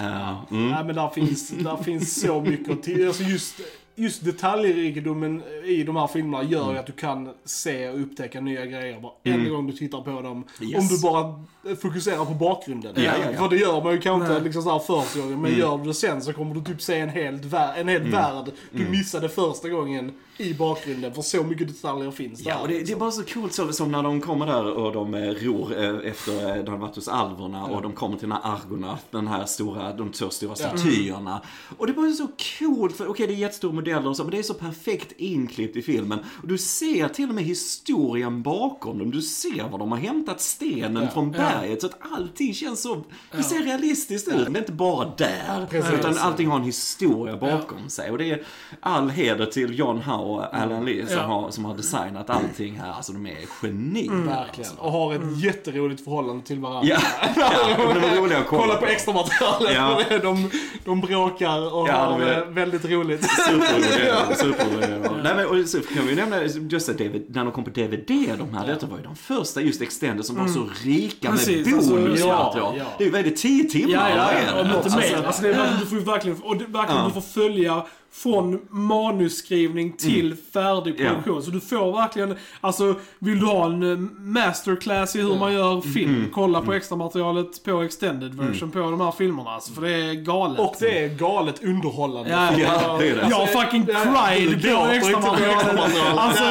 Uh, 0.00 0.42
mm. 0.50 0.70
Nej 0.70 0.84
men 0.84 0.94
där 0.94 1.08
finns, 1.08 1.48
där 1.48 1.76
finns 1.76 2.20
så 2.20 2.40
mycket 2.40 2.72
att 2.72 2.82
till. 2.82 3.06
Alltså 3.06 3.22
just, 3.22 3.60
just 3.96 4.24
detaljrikedomen 4.24 5.42
i 5.64 5.82
de 5.82 5.96
här 5.96 6.06
filmerna 6.06 6.44
gör 6.44 6.64
Mm. 6.64 6.76
att 6.80 6.86
du 6.86 6.92
kan 6.92 7.30
se 7.44 7.88
och 7.88 8.00
upptäcka 8.00 8.40
nya 8.40 8.66
grejer 8.66 9.00
varenda 9.00 9.50
gång 9.50 9.66
du 9.66 9.72
tittar 9.72 10.00
på 10.00 10.20
dem. 10.22 10.44
Yes. 10.62 10.78
Om 10.80 10.86
du 10.96 11.00
bara 11.02 11.44
fokuserar 11.80 12.24
på 12.24 12.34
bakgrunden. 12.34 12.92
Ja, 12.96 13.02
ja, 13.02 13.12
ja. 13.32 13.38
För 13.38 13.48
det 13.48 13.56
gör 13.56 13.82
man 13.82 13.92
ju 13.92 14.00
kanske 14.00 14.32
inte 14.32 14.44
liksom 14.44 14.62
så 14.62 14.70
här 14.70 14.78
första 14.78 15.20
gången. 15.20 15.40
Men 15.40 15.58
gör 15.58 15.78
du 15.78 15.84
det 15.84 15.94
sen 15.94 16.22
så 16.22 16.32
kommer 16.32 16.54
du 16.54 16.60
typ 16.64 16.82
se 16.82 16.98
en, 16.98 17.08
helt 17.08 17.42
vär- 17.44 17.74
en 17.76 17.88
hel 17.88 18.02
värld 18.02 18.44
du 18.70 18.84
missade 18.84 19.28
första 19.28 19.68
gången 19.68 20.12
i 20.38 20.54
bakgrunden. 20.54 21.14
För 21.14 21.22
så 21.22 21.42
mycket 21.42 21.68
detaljer 21.68 22.10
finns 22.10 22.44
där. 22.44 22.50
Ja, 22.50 22.58
och 22.60 22.68
det, 22.68 22.74
det 22.74 22.78
är 22.78 22.80
liksom. 22.80 22.98
bara 22.98 23.10
så 23.10 23.22
coolt 23.22 23.52
så, 23.52 23.72
som 23.72 23.92
när 23.92 24.02
de 24.02 24.20
kommer 24.20 24.46
där 24.46 24.64
och 24.64 24.92
de 24.92 25.14
eh, 25.14 25.20
ror 25.20 25.78
eh, 25.78 26.10
efter 26.10 26.56
eh, 26.56 26.64
de 26.64 26.70
har 26.70 26.78
varit 26.78 26.94
hos 26.96 27.08
alverna 27.08 27.64
och 27.64 27.82
de 27.82 27.92
kommer 27.92 28.16
till 28.16 28.28
den 28.28 28.38
här 28.42 28.52
Argona, 28.54 28.98
den 29.10 29.26
här 29.28 29.46
stora, 29.46 29.92
de 29.92 30.12
två 30.12 30.30
stora 30.30 30.54
statyerna. 30.54 31.42
Och 31.78 31.86
det 31.86 31.92
är 31.92 31.94
bara 31.94 32.10
så 32.10 32.28
coolt, 32.58 32.96
för 32.96 33.08
okej 33.08 33.26
det 33.26 33.32
är 33.32 33.36
jättestora 33.36 33.72
modeller 33.72 34.08
och 34.08 34.16
så, 34.16 34.22
men 34.22 34.30
det 34.30 34.38
är 34.38 34.42
så 34.42 34.54
perfekt 34.54 35.12
inklippt 35.16 35.76
i 35.76 35.82
filmen. 35.82 36.18
Och 36.42 36.48
du 36.48 36.58
ser 36.58 37.08
till 37.08 37.28
och 37.28 37.34
med 37.34 37.44
historien 37.44 38.42
bakom 38.42 38.98
dem, 38.98 39.10
du 39.10 39.22
ser 39.22 39.68
var 39.68 39.78
de 39.78 39.92
har 39.92 39.98
hämtat 39.98 40.40
stenen 40.40 41.10
från 41.10 41.30
berget. 41.30 41.53
Så 41.80 41.86
att 41.86 41.98
allting 42.12 42.54
känns 42.54 42.82
så, 42.82 43.04
det 43.32 43.42
ser 43.42 43.58
realistiskt 43.62 44.28
ut. 44.28 44.34
Det 44.34 44.58
är 44.58 44.58
inte 44.58 44.72
bara 44.72 45.12
där, 45.16 45.66
Precis. 45.70 45.92
utan 45.92 46.18
allting 46.18 46.48
har 46.48 46.56
en 46.56 46.64
historia 46.64 47.36
bakom 47.36 47.88
sig. 47.88 48.10
Och 48.10 48.18
det 48.18 48.30
är 48.30 48.42
all 48.80 49.10
heder 49.10 49.46
till 49.46 49.78
John 49.78 49.98
Howe 50.02 50.18
och 50.24 50.54
Alan 50.54 50.84
Lee 50.84 51.06
som, 51.06 51.16
Ja. 51.16 51.22
har, 51.22 51.50
som 51.50 51.64
har 51.64 51.74
designat 51.76 52.30
allting 52.30 52.74
här. 52.80 52.92
Alltså 52.92 53.12
de 53.12 53.26
är 53.26 53.36
genier. 53.62 54.12
Verkligen. 54.26 54.70
Och 54.78 54.92
har 54.92 55.14
ett 55.14 55.38
jätteroligt 55.44 56.04
förhållande 56.04 56.44
till 56.46 56.58
varandra. 56.58 56.88
Ja, 56.88 56.98
ja 57.36 57.94
de 57.94 58.04
är 58.04 58.16
roliga 58.20 58.38
att 58.38 58.46
kolla, 58.46 58.62
Kolla 58.62 58.76
på 58.76 58.86
extra 58.86 59.14
materialet. 59.14 59.74
Ja. 60.10 60.18
De, 60.22 60.50
de 60.84 61.00
bråkar 61.00 61.74
och 61.74 61.88
Ja, 61.88 61.92
har 61.96 62.18
de 62.20 62.24
är- 62.26 62.42
eh, 62.42 62.48
väldigt 62.48 62.84
roligt. 62.84 63.24
Superroliga, 63.30 64.16
superroliga. 64.36 65.10
Nej 65.22 65.34
men 65.36 65.46
och 65.46 65.68
så 65.68 65.80
kan 65.80 66.06
vi 66.06 66.14
nämna 66.14 66.42
just 66.44 66.88
att 66.88 66.98
när 66.98 67.44
de 67.44 67.52
kom 67.52 67.64
på 67.64 67.70
DVD 67.70 68.10
de 68.38 68.54
här, 68.54 68.66
detta 68.66 68.86
var 68.86 68.96
ju 68.96 69.02
de 69.02 69.16
första 69.16 69.60
just 69.60 69.82
extended 69.82 70.24
som 70.26 70.36
var 70.36 70.46
så 70.48 70.68
rika 70.84 71.28
Precis, 71.44 71.66
med 71.66 71.74
alltså, 71.74 71.90
bonusmaterial. 71.90 72.52
ja, 72.56 72.74
ja. 72.78 72.84
Det 72.98 73.04
är 73.04 73.06
ju, 73.06 73.10
vad 73.12 73.20
är 73.20 73.24
det, 73.24 73.30
10 73.30 73.64
timmar? 73.64 73.92
Ja, 73.92 74.08
ja, 74.16 74.30
ja, 74.46 74.60
om 74.60 74.66
inte 74.66 74.96
mer. 74.96 75.16
Alltså, 75.16 75.26
Alltså, 75.26 75.42
det 75.42 75.48
är 75.48 75.52
verkligen, 75.52 75.80
du 75.80 75.86
får 75.86 75.98
ju 75.98 76.04
verkligen, 76.04 76.42
och 76.42 76.56
det, 76.56 76.64
verkligen 76.64 77.00
Ja. 77.00 77.06
du 77.06 77.12
får 77.20 77.40
följa 77.40 77.84
från 78.22 78.60
manusskrivning 78.70 79.92
till 79.92 80.36
färdig 80.52 80.94
Ja. 80.98 81.08
produktion. 81.10 81.42
Så 81.42 81.50
du 81.50 81.60
får 81.60 81.92
verkligen, 81.92 82.36
alltså 82.60 82.94
vill 83.18 83.40
du 83.40 83.46
ha 83.46 83.66
en 83.66 83.92
eh, 83.92 83.98
masterclass 84.18 85.16
i 85.16 85.20
hur 85.20 85.38
man 85.38 85.52
gör 85.52 85.80
film, 85.80 86.26
kolla 86.32 86.60
på 86.60 86.72
extra 86.72 86.96
materialet 86.96 87.64
på 87.64 87.82
extended 87.82 88.34
version 88.34 88.70
på 88.70 88.78
de 88.78 89.00
här 89.00 89.12
filmerna. 89.12 89.50
Alltså, 89.50 89.72
för 89.72 89.82
det 89.82 89.92
är 89.94 90.14
galet. 90.14 90.58
Och 90.60 90.74
det 90.80 91.04
är 91.04 91.08
galet 91.08 91.64
underhållande. 91.64 92.30
Ja, 92.30 92.52
Ja, 92.58 92.96
det 92.98 93.08
är 93.08 93.14
det. 93.16 93.26
Jag 93.30 93.48
fucking 93.50 93.86
cried 93.86 94.62
på 94.62 94.86
extra 94.86 95.20
materialet. 95.20 95.56
extramaterialet. 95.56 96.18
Alltså, 96.18 96.44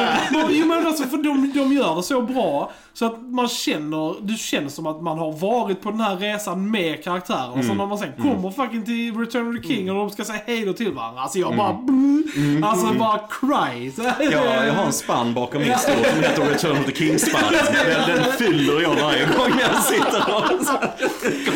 jo, 0.50 0.66
men 0.66 0.86
alltså 0.86 1.04
för 1.04 1.16
de, 1.16 1.52
de 1.54 1.72
gör 1.72 1.96
det 1.96 2.02
så 2.02 2.22
bra. 2.22 2.72
Så 2.92 3.06
att 3.06 3.22
man 3.22 3.48
känner, 3.48 4.14
du 4.26 4.36
känner 4.36 4.68
som 4.68 4.86
att 4.86 5.02
man 5.02 5.18
har 5.18 5.32
varit 5.32 5.82
på 5.82 5.90
den 5.90 6.00
här 6.00 6.16
resan 6.16 6.70
med 6.70 7.04
karaktärerna. 7.04 7.52
Mm. 7.52 7.66
Så 7.68 7.74
när 7.74 7.86
man 7.86 7.98
sen 7.98 8.12
kommer 8.22 8.50
fucking 8.50 8.84
till 8.84 9.16
Return 9.18 9.48
of 9.56 9.62
the 9.62 9.68
King 9.68 9.90
och 9.90 9.96
de 9.96 10.10
ska 10.10 10.24
säga 10.24 10.40
hej 10.46 10.64
då 10.66 10.72
till 10.72 10.92
varandra. 10.92 11.20
Alltså 11.20 11.38
jag 11.38 11.53
bara... 11.56 11.70
Mm. 12.36 12.64
Alltså 12.64 12.92
bara 12.92 13.18
cry. 13.18 13.92
Ja, 13.96 14.64
jag 14.64 14.72
har 14.74 14.84
en 14.86 14.92
spann 14.92 15.34
bakom 15.34 15.62
min 15.62 15.78
stol 15.78 15.94
som 15.94 16.22
heter 16.22 16.42
Return 16.42 16.78
of 16.78 16.84
the 16.86 16.92
King-spann. 16.92 17.42
Den, 17.52 18.16
den 18.16 18.32
fyller 18.32 18.82
jag 18.82 18.94
varje 18.94 19.26
gång 19.26 19.60
jag 19.60 19.82
sitter. 19.82 20.24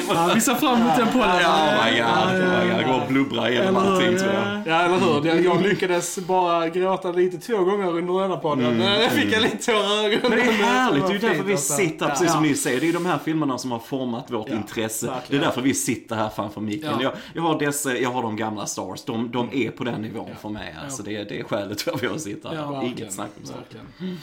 Ja, 0.08 0.30
vi 0.34 0.40
ser 0.40 0.54
fram 0.54 0.80
emot 0.80 0.96
den 0.96 1.08
podden. 1.08 1.40
Ja, 1.40 1.68
oh 1.68 1.84
my 1.84 1.90
god. 1.90 1.98
Ja, 1.98 2.18
Oh 2.26 2.32
my 2.32 2.68
god. 2.68 2.80
Jag 2.80 2.86
går 2.86 3.02
och 3.02 3.08
blubbrar 3.08 3.48
igenom 3.48 3.76
allting 3.76 4.18
tror 4.18 4.32
jag. 4.32 4.62
Ja, 4.66 4.80
eller 4.82 4.98
hur? 4.98 5.44
Jag, 5.44 5.62
lyckades 5.62 6.18
bara 6.18 6.68
gråta 6.68 7.12
lite 7.12 7.38
två 7.38 7.64
gånger 7.64 7.96
under 7.96 8.20
denna 8.20 8.36
podden. 8.36 8.80
Jag 8.80 9.12
fick 9.12 9.32
en 9.32 9.42
lite 9.42 9.56
tårar 9.56 10.12
i 10.12 10.14
ögonen. 10.14 10.20
Men 10.22 10.38
det 10.38 10.44
är 10.44 10.52
härligt, 10.52 11.06
det 11.06 11.10
är 11.10 11.12
ju 11.12 11.18
därför 11.18 11.42
vi 11.44 11.52
alltså. 11.52 11.74
sitter, 11.74 12.08
precis 12.08 12.32
som 12.32 12.42
ni 12.42 12.54
säger, 12.54 12.80
det 12.80 12.84
är 12.84 12.86
ju 12.86 12.92
de 12.92 13.06
här 13.06 13.18
filmerna 13.24 13.58
som 13.58 13.72
har 13.72 13.78
format 13.78 14.30
vårt 14.30 14.48
Ja, 14.48 14.54
intresse. 14.54 15.10
Det 15.28 15.36
är 15.36 15.40
därför 15.40 15.62
vi 15.62 15.74
sitter 15.74 16.16
här 16.16 16.28
framför 16.28 16.60
micken. 16.60 16.90
Ja. 16.90 17.02
Jag, 17.02 17.12
jag, 17.32 17.42
har 17.42 17.58
dessa, 17.58 17.96
jag 17.96 18.10
har 18.10 18.22
de 18.22 18.36
gamla 18.36 18.66
Stars, 18.66 19.04
de, 19.04 19.30
de 19.30 19.48
är 19.52 19.70
på 19.70 19.84
den 19.92 20.02
nivån 20.02 20.30
för 20.40 20.48
mig. 20.48 20.74
Alltså 20.84 21.02
det, 21.02 21.16
är- 21.16 21.24
det 21.24 21.40
är 21.40 21.44
skälet 21.44 21.78
till 21.78 21.90
varför 21.92 22.06
jag 22.06 22.20
sitter 22.20 22.48
här. 22.48 22.84
Inget 22.84 23.12
snack 23.12 23.30
om 23.40 23.46
saken. 23.46 24.18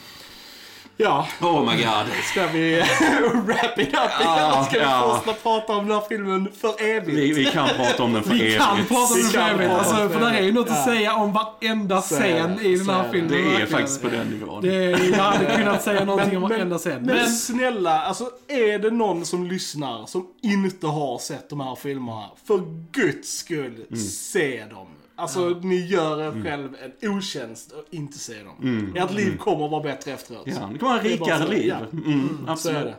Ja, 0.98 1.28
Oh 1.42 1.60
my 1.62 1.84
god. 1.84 2.06
ska 2.32 2.48
vi 2.48 2.76
wrap 3.46 3.80
it 3.80 3.88
up 3.88 3.90
igen? 3.90 3.92
Ja, 4.22 4.66
Ska 4.70 4.80
vi 4.80 4.86
ja. 4.86 5.22
fortsätta 5.26 5.44
prata 5.44 5.74
om 5.74 5.88
den 5.88 5.98
här 6.00 6.04
filmen 6.10 6.52
för 6.58 6.82
evigt? 6.84 7.18
Vi, 7.18 7.34
vi 7.34 7.46
kan 7.46 7.68
prata 7.68 8.04
om 8.04 8.14
den 8.14 8.24
för 8.24 8.34
Vi 8.34 8.42
evigt. 8.42 8.58
kan 8.58 8.86
prata 8.86 9.14
om 9.14 9.16
Vi 9.16 9.32
kan 9.34 9.50
för 9.50 9.64
evigt. 9.64 9.72
Alltså, 9.72 9.96
för 10.10 10.20
det. 10.32 10.38
är 10.38 10.42
ju 10.44 10.52
något 10.52 10.68
Ja. 10.70 10.74
att 10.76 10.86
säga 10.86 11.14
om 11.16 11.34
varenda 11.34 12.02
scen 12.02 12.60
i 12.62 12.76
den 12.76 12.90
här 12.90 13.12
filmen. 13.12 13.32
Det 13.32 13.38
är 13.40 13.44
verkligen. 13.44 13.68
faktiskt 13.68 14.02
på 14.02 14.10
den 14.10 14.28
nivån. 14.28 14.62
Det, 14.62 14.74
jag 14.92 15.24
hade 15.24 15.46
kunnat 15.58 15.84
säga 15.84 16.06
någonting 16.06 16.38
om 16.38 16.44
varenda 16.44 16.78
scen. 16.78 17.02
Men, 17.02 17.16
Men, 17.16 17.30
snälla, 17.32 18.02
alltså 18.02 18.30
är 18.48 18.80
det 18.80 18.92
någon 18.92 19.26
som 19.26 19.44
lyssnar 19.48 20.06
som 20.06 20.28
inte 20.42 20.88
har 20.88 21.18
sett 21.20 21.50
de 21.50 21.60
här 21.60 21.76
filmerna, 21.76 22.30
för 22.46 22.62
guds 22.92 23.38
skull, 23.38 23.86
Mm. 23.90 24.00
se 24.04 24.66
dem. 24.66 24.88
Alltså 25.18 25.50
ni 25.50 25.76
gör 25.86 26.22
er 26.22 26.44
själv 26.44 26.76
en 27.02 27.10
otjänst 27.18 27.74
att 27.74 27.94
inte 27.94 28.20
se 28.20 28.34
dem. 28.44 28.94
Ert 28.96 29.12
liv 29.12 29.38
kommer 29.38 29.68
vara 29.68 29.84
bättre 29.84 30.12
efteråt. 30.12 30.48
Mm. 30.48 30.60
Ja, 30.62 30.70
det 30.74 30.80
kommer 30.80 30.94
vara 30.94 31.04
rikare 31.04 31.48
liv. 31.48 31.68
ja. 31.68 31.78
Mm, 31.92 32.46
är 32.48 32.52
absolut. 32.52 32.96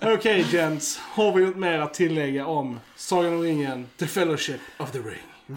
Okej 0.00 0.46
gents, 0.52 0.98
har 0.98 1.32
vi 1.32 1.44
något 1.46 1.56
mer 1.56 1.78
att 1.78 1.94
tillägga 1.94 2.46
om 2.46 2.80
Sagan 2.96 3.32
om 3.32 3.42
ringen, 3.42 3.86
The 3.96 4.06
Fellowship 4.06 4.60
of 4.78 4.90
the 4.92 4.98
Ring? 4.98 5.56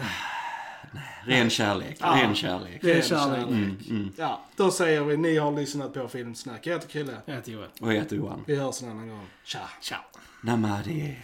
Ren 1.24 1.50
kärlek, 1.50 1.96
Ja. 2.00 2.14
ren 2.22 2.34
kärlek. 2.34 2.84
Ren 2.84 3.02
kärlek. 3.02 3.46
Mm, 3.46 4.12
Ja, 4.16 4.40
då 4.56 4.70
säger 4.70 5.00
vi, 5.04 5.16
ni 5.16 5.36
har 5.38 5.52
lyssnat 5.52 5.94
på 5.94 6.08
Filmsnack. 6.08 6.66
Jag 6.66 6.74
heter 6.74 6.88
Krille. 6.88 7.12
jag 7.24 7.34
heter 7.34 7.52
Joel. 7.52 7.68
Och 7.80 7.88
jag 7.88 7.94
heter 8.00 8.16
Johan. 8.16 8.44
Vi 8.46 8.56
hörs 8.56 8.82
en 8.82 8.90
annan 8.90 9.08
gång. 9.08 9.26
Tja! 9.44 9.58
Ciao. 9.80 9.98
Namadi. 10.42 11.16